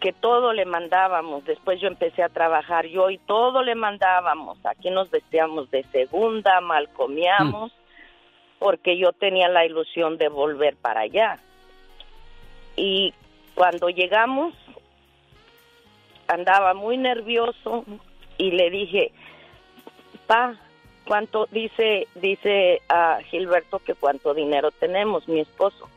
que 0.00 0.12
todo 0.12 0.52
le 0.52 0.64
mandábamos. 0.64 1.44
Después 1.44 1.80
yo 1.80 1.88
empecé 1.88 2.22
a 2.22 2.28
trabajar 2.28 2.86
yo 2.86 3.10
y 3.10 3.18
todo 3.18 3.62
le 3.62 3.74
mandábamos. 3.74 4.58
Aquí 4.64 4.90
nos 4.90 5.10
vestíamos 5.10 5.70
de 5.70 5.82
segunda, 5.84 6.60
mal 6.60 6.88
comíamos, 6.90 7.72
porque 8.58 8.98
yo 8.98 9.12
tenía 9.12 9.48
la 9.48 9.64
ilusión 9.64 10.16
de 10.16 10.28
volver 10.28 10.76
para 10.76 11.00
allá. 11.00 11.38
Y 12.76 13.12
cuando 13.54 13.88
llegamos, 13.88 14.54
andaba 16.28 16.74
muy 16.74 16.96
nervioso 16.96 17.84
y 18.36 18.52
le 18.52 18.70
dije, 18.70 19.12
pa, 20.26 20.54
¿cuánto 21.06 21.46
dice, 21.50 22.06
dice 22.14 22.82
a 22.88 23.18
Gilberto 23.24 23.80
que 23.80 23.94
cuánto 23.94 24.34
dinero 24.34 24.70
tenemos, 24.70 25.26
mi 25.26 25.40
esposo? 25.40 25.88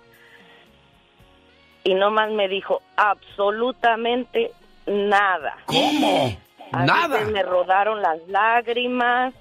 Y 1.83 1.93
nomás 1.93 2.31
me 2.31 2.47
dijo 2.47 2.81
absolutamente 2.95 4.51
nada. 4.85 5.57
¿Cómo? 5.65 6.37
Nada. 6.71 7.21
me 7.25 7.43
rodaron 7.43 8.01
las 8.01 8.19
lágrimas. 8.27 9.33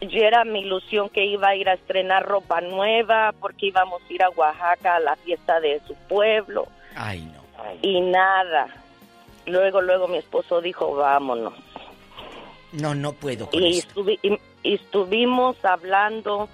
Yo 0.00 0.20
era 0.20 0.44
mi 0.44 0.60
ilusión 0.60 1.08
que 1.08 1.24
iba 1.24 1.48
a 1.48 1.56
ir 1.56 1.68
a 1.68 1.74
estrenar 1.74 2.24
ropa 2.26 2.60
nueva 2.60 3.32
porque 3.40 3.66
íbamos 3.66 4.02
a 4.08 4.12
ir 4.12 4.22
a 4.22 4.30
Oaxaca 4.30 4.96
a 4.96 5.00
la 5.00 5.16
fiesta 5.16 5.60
de 5.60 5.80
su 5.86 5.94
pueblo 6.08 6.66
Ay, 6.96 7.22
no. 7.22 7.42
y 7.82 8.00
nada. 8.00 8.66
Luego, 9.46 9.80
luego 9.80 10.08
mi 10.08 10.18
esposo 10.18 10.60
dijo, 10.60 10.94
vámonos. 10.94 11.54
No, 12.72 12.94
no 12.94 13.12
puedo 13.12 13.48
con 13.48 13.62
Y, 13.62 13.78
esto. 13.78 14.00
estuvi- 14.02 14.18
y- 14.22 14.38
y 14.62 14.74
estuvimos 14.74 15.62
hablando 15.64 16.48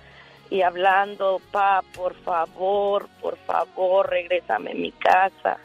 y 0.50 0.62
hablando, 0.62 1.40
pa, 1.52 1.82
por 1.96 2.14
favor, 2.14 3.08
por 3.20 3.36
favor, 3.38 4.10
regrésame 4.10 4.72
a 4.72 4.74
mi 4.74 4.90
casa. 4.90 5.58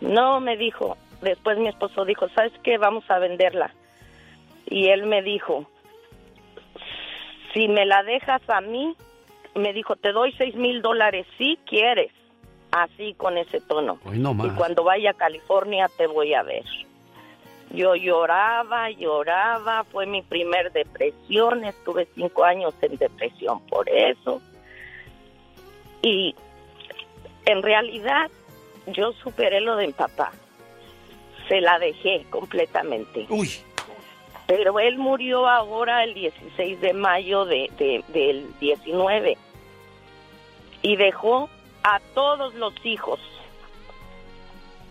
No, 0.00 0.40
me 0.40 0.56
dijo. 0.56 0.96
Después 1.20 1.58
mi 1.58 1.68
esposo 1.68 2.04
dijo, 2.04 2.28
¿sabes 2.28 2.52
qué? 2.62 2.78
Vamos 2.78 3.04
a 3.10 3.18
venderla. 3.18 3.74
Y 4.66 4.88
él 4.88 5.06
me 5.06 5.22
dijo, 5.22 5.68
si 7.52 7.68
me 7.68 7.86
la 7.86 8.02
dejas 8.02 8.42
a 8.48 8.60
mí, 8.60 8.96
me 9.54 9.72
dijo, 9.72 9.96
te 9.96 10.12
doy 10.12 10.32
seis 10.38 10.54
mil 10.54 10.80
dólares 10.80 11.26
si 11.36 11.58
quieres. 11.66 12.12
Así 12.70 13.14
con 13.14 13.38
ese 13.38 13.60
tono. 13.60 13.98
Hoy 14.04 14.18
no 14.18 14.36
Y 14.44 14.50
cuando 14.50 14.82
vaya 14.82 15.10
a 15.10 15.14
California 15.14 15.88
te 15.96 16.08
voy 16.08 16.34
a 16.34 16.42
ver. 16.42 16.64
Yo 17.74 17.94
lloraba, 17.96 18.90
lloraba, 18.90 19.84
fue 19.84 20.06
mi 20.06 20.22
primer 20.22 20.72
depresión, 20.72 21.64
estuve 21.64 22.06
cinco 22.14 22.44
años 22.44 22.74
en 22.82 22.96
depresión 22.96 23.60
por 23.66 23.88
eso. 23.88 24.40
Y 26.02 26.34
en 27.46 27.62
realidad 27.62 28.30
yo 28.86 29.12
superé 29.12 29.60
lo 29.60 29.76
de 29.76 29.86
mi 29.88 29.92
papá, 29.92 30.32
se 31.48 31.60
la 31.60 31.78
dejé 31.78 32.24
completamente. 32.30 33.26
Uy. 33.28 33.50
Pero 34.46 34.78
él 34.78 34.98
murió 34.98 35.48
ahora 35.48 36.04
el 36.04 36.12
16 36.14 36.80
de 36.80 36.92
mayo 36.92 37.46
de, 37.46 37.70
de- 37.78 38.04
del 38.08 38.46
19 38.60 39.38
y 40.82 40.96
dejó 40.96 41.48
a 41.82 41.98
todos 42.14 42.54
los 42.54 42.74
hijos. 42.84 43.18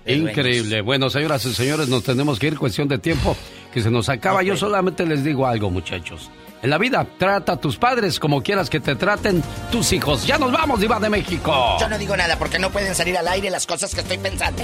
Increíble. 0.06 0.82
Bueno, 0.82 1.10
señoras 1.10 1.46
y 1.46 1.54
señores, 1.54 1.88
nos 1.88 2.04
tenemos 2.04 2.40
que 2.40 2.48
ir. 2.48 2.58
Cuestión 2.58 2.88
de 2.88 2.98
tiempo 2.98 3.36
que 3.74 3.82
se 3.82 3.90
nos 3.90 4.10
acaba. 4.10 4.44
Yo 4.44 4.56
solamente 4.58 5.06
les 5.06 5.24
digo 5.24 5.48
algo, 5.48 5.70
muchachos. 5.70 6.30
En 6.62 6.70
la 6.70 6.78
vida, 6.78 7.06
trata 7.18 7.54
a 7.54 7.58
tus 7.58 7.76
padres 7.76 8.22
como 8.22 8.42
quieras 8.42 8.70
que 8.70 8.80
te 8.80 8.96
traten 8.96 9.44
tus 9.70 9.92
hijos. 9.92 10.26
Ya 10.26 10.38
nos 10.38 10.52
vamos, 10.52 10.80
Diva 10.80 10.98
de 10.98 11.10
México. 11.10 11.78
Yo 11.78 11.90
no 11.90 11.98
digo 11.98 12.16
nada 12.16 12.40
porque 12.40 12.58
no 12.58 12.70
pueden 12.70 12.96
salir 12.96 13.18
al 13.18 13.28
aire 13.28 13.50
las 13.50 13.68
cosas 13.68 13.94
que 13.94 14.00
estoy 14.00 14.18
pensando. 14.18 14.64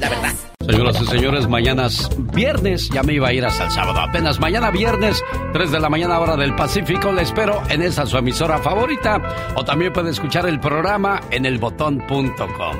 La 0.00 0.08
verdad. 0.08 0.32
Señoras 0.66 0.98
y 1.02 1.06
señores, 1.06 1.46
mañana 1.46 1.86
es 1.86 2.08
viernes, 2.32 2.88
ya 2.88 3.02
me 3.02 3.12
iba 3.12 3.28
a 3.28 3.32
ir 3.34 3.44
hasta 3.44 3.64
el 3.64 3.70
sábado. 3.70 4.00
Apenas 4.00 4.40
mañana 4.40 4.70
viernes, 4.70 5.22
3 5.52 5.70
de 5.70 5.80
la 5.80 5.90
mañana 5.90 6.18
hora 6.18 6.36
del 6.36 6.54
Pacífico, 6.54 7.12
le 7.12 7.20
espero 7.20 7.62
en 7.68 7.82
esa 7.82 8.06
su 8.06 8.16
emisora 8.16 8.56
favorita 8.58 9.20
o 9.54 9.64
también 9.66 9.92
puede 9.92 10.10
escuchar 10.12 10.46
el 10.46 10.58
programa 10.60 11.20
en 11.30 11.44
elbotón.com. 11.44 12.76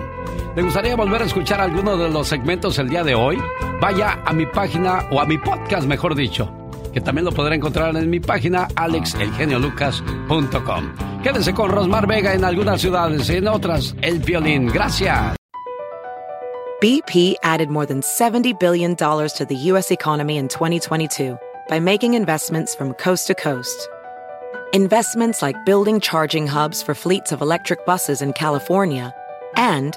¿Le 0.57 0.63
gustaría 0.63 0.95
volver 0.95 1.23
a 1.23 1.25
escuchar 1.25 1.61
alguno 1.61 1.97
de 1.97 2.09
los 2.09 2.29
segmentos 2.29 2.79
el 2.79 2.89
día 2.89 3.03
de 3.03 3.17
hoy? 3.17 3.43
Vaya 3.81 4.21
a 4.25 4.33
mi 4.33 4.47
página 4.47 5.05
o 5.11 5.21
a 5.21 5.27
mi 5.27 5.37
podcast, 5.37 5.85
mejor 5.85 6.15
dicho, 6.15 6.49
que 6.93 7.01
también 7.01 7.25
lo 7.25 7.33
podrá 7.33 7.57
encontrar 7.57 7.97
en 7.97 8.09
mi 8.09 8.21
página 8.21 8.69
alexelgeniolucas.com. 8.77 10.95
Quédese 11.25 11.53
con 11.53 11.71
Rosmar 11.71 12.07
Vega 12.07 12.35
en 12.35 12.45
algunas 12.45 12.81
ciudades 12.81 13.29
y 13.31 13.39
en 13.39 13.49
otras 13.49 13.97
el 14.01 14.21
violín. 14.21 14.69
Gracias. 14.69 15.35
BP 16.81 17.35
added 17.43 17.69
more 17.69 17.87
than 17.87 18.01
$70 18.01 18.57
billion 18.61 18.95
to 18.95 19.45
the 19.49 19.57
U.S. 19.73 19.91
economy 19.91 20.37
in 20.37 20.47
2022 20.47 21.37
by 21.69 21.81
making 21.81 22.15
investments 22.15 22.77
from 22.77 22.95
coast 22.95 23.27
to 23.27 23.35
coast. 23.35 23.89
Investments 24.73 25.43
like 25.43 25.57
building 25.67 25.99
charging 25.99 26.47
hubs 26.47 26.81
for 26.81 26.95
fleets 26.95 27.33
of 27.33 27.41
electric 27.41 27.85
buses 27.85 28.23
in 28.23 28.33
California 28.35 29.13
and 29.57 29.97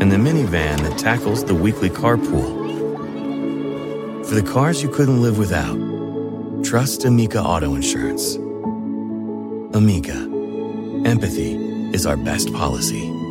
and 0.00 0.10
the 0.10 0.16
minivan 0.16 0.80
that 0.80 0.98
tackles 0.98 1.44
the 1.44 1.54
weekly 1.54 1.88
carpool. 1.88 2.60
For 4.26 4.34
the 4.34 4.42
cars 4.42 4.82
you 4.82 4.88
couldn't 4.88 5.22
live 5.22 5.38
without, 5.38 5.78
trust 6.64 7.04
Amica 7.04 7.40
Auto 7.40 7.74
Insurance. 7.74 8.36
Amica, 9.76 10.16
empathy 11.04 11.54
is 11.94 12.06
our 12.06 12.16
best 12.16 12.52
policy. 12.52 13.21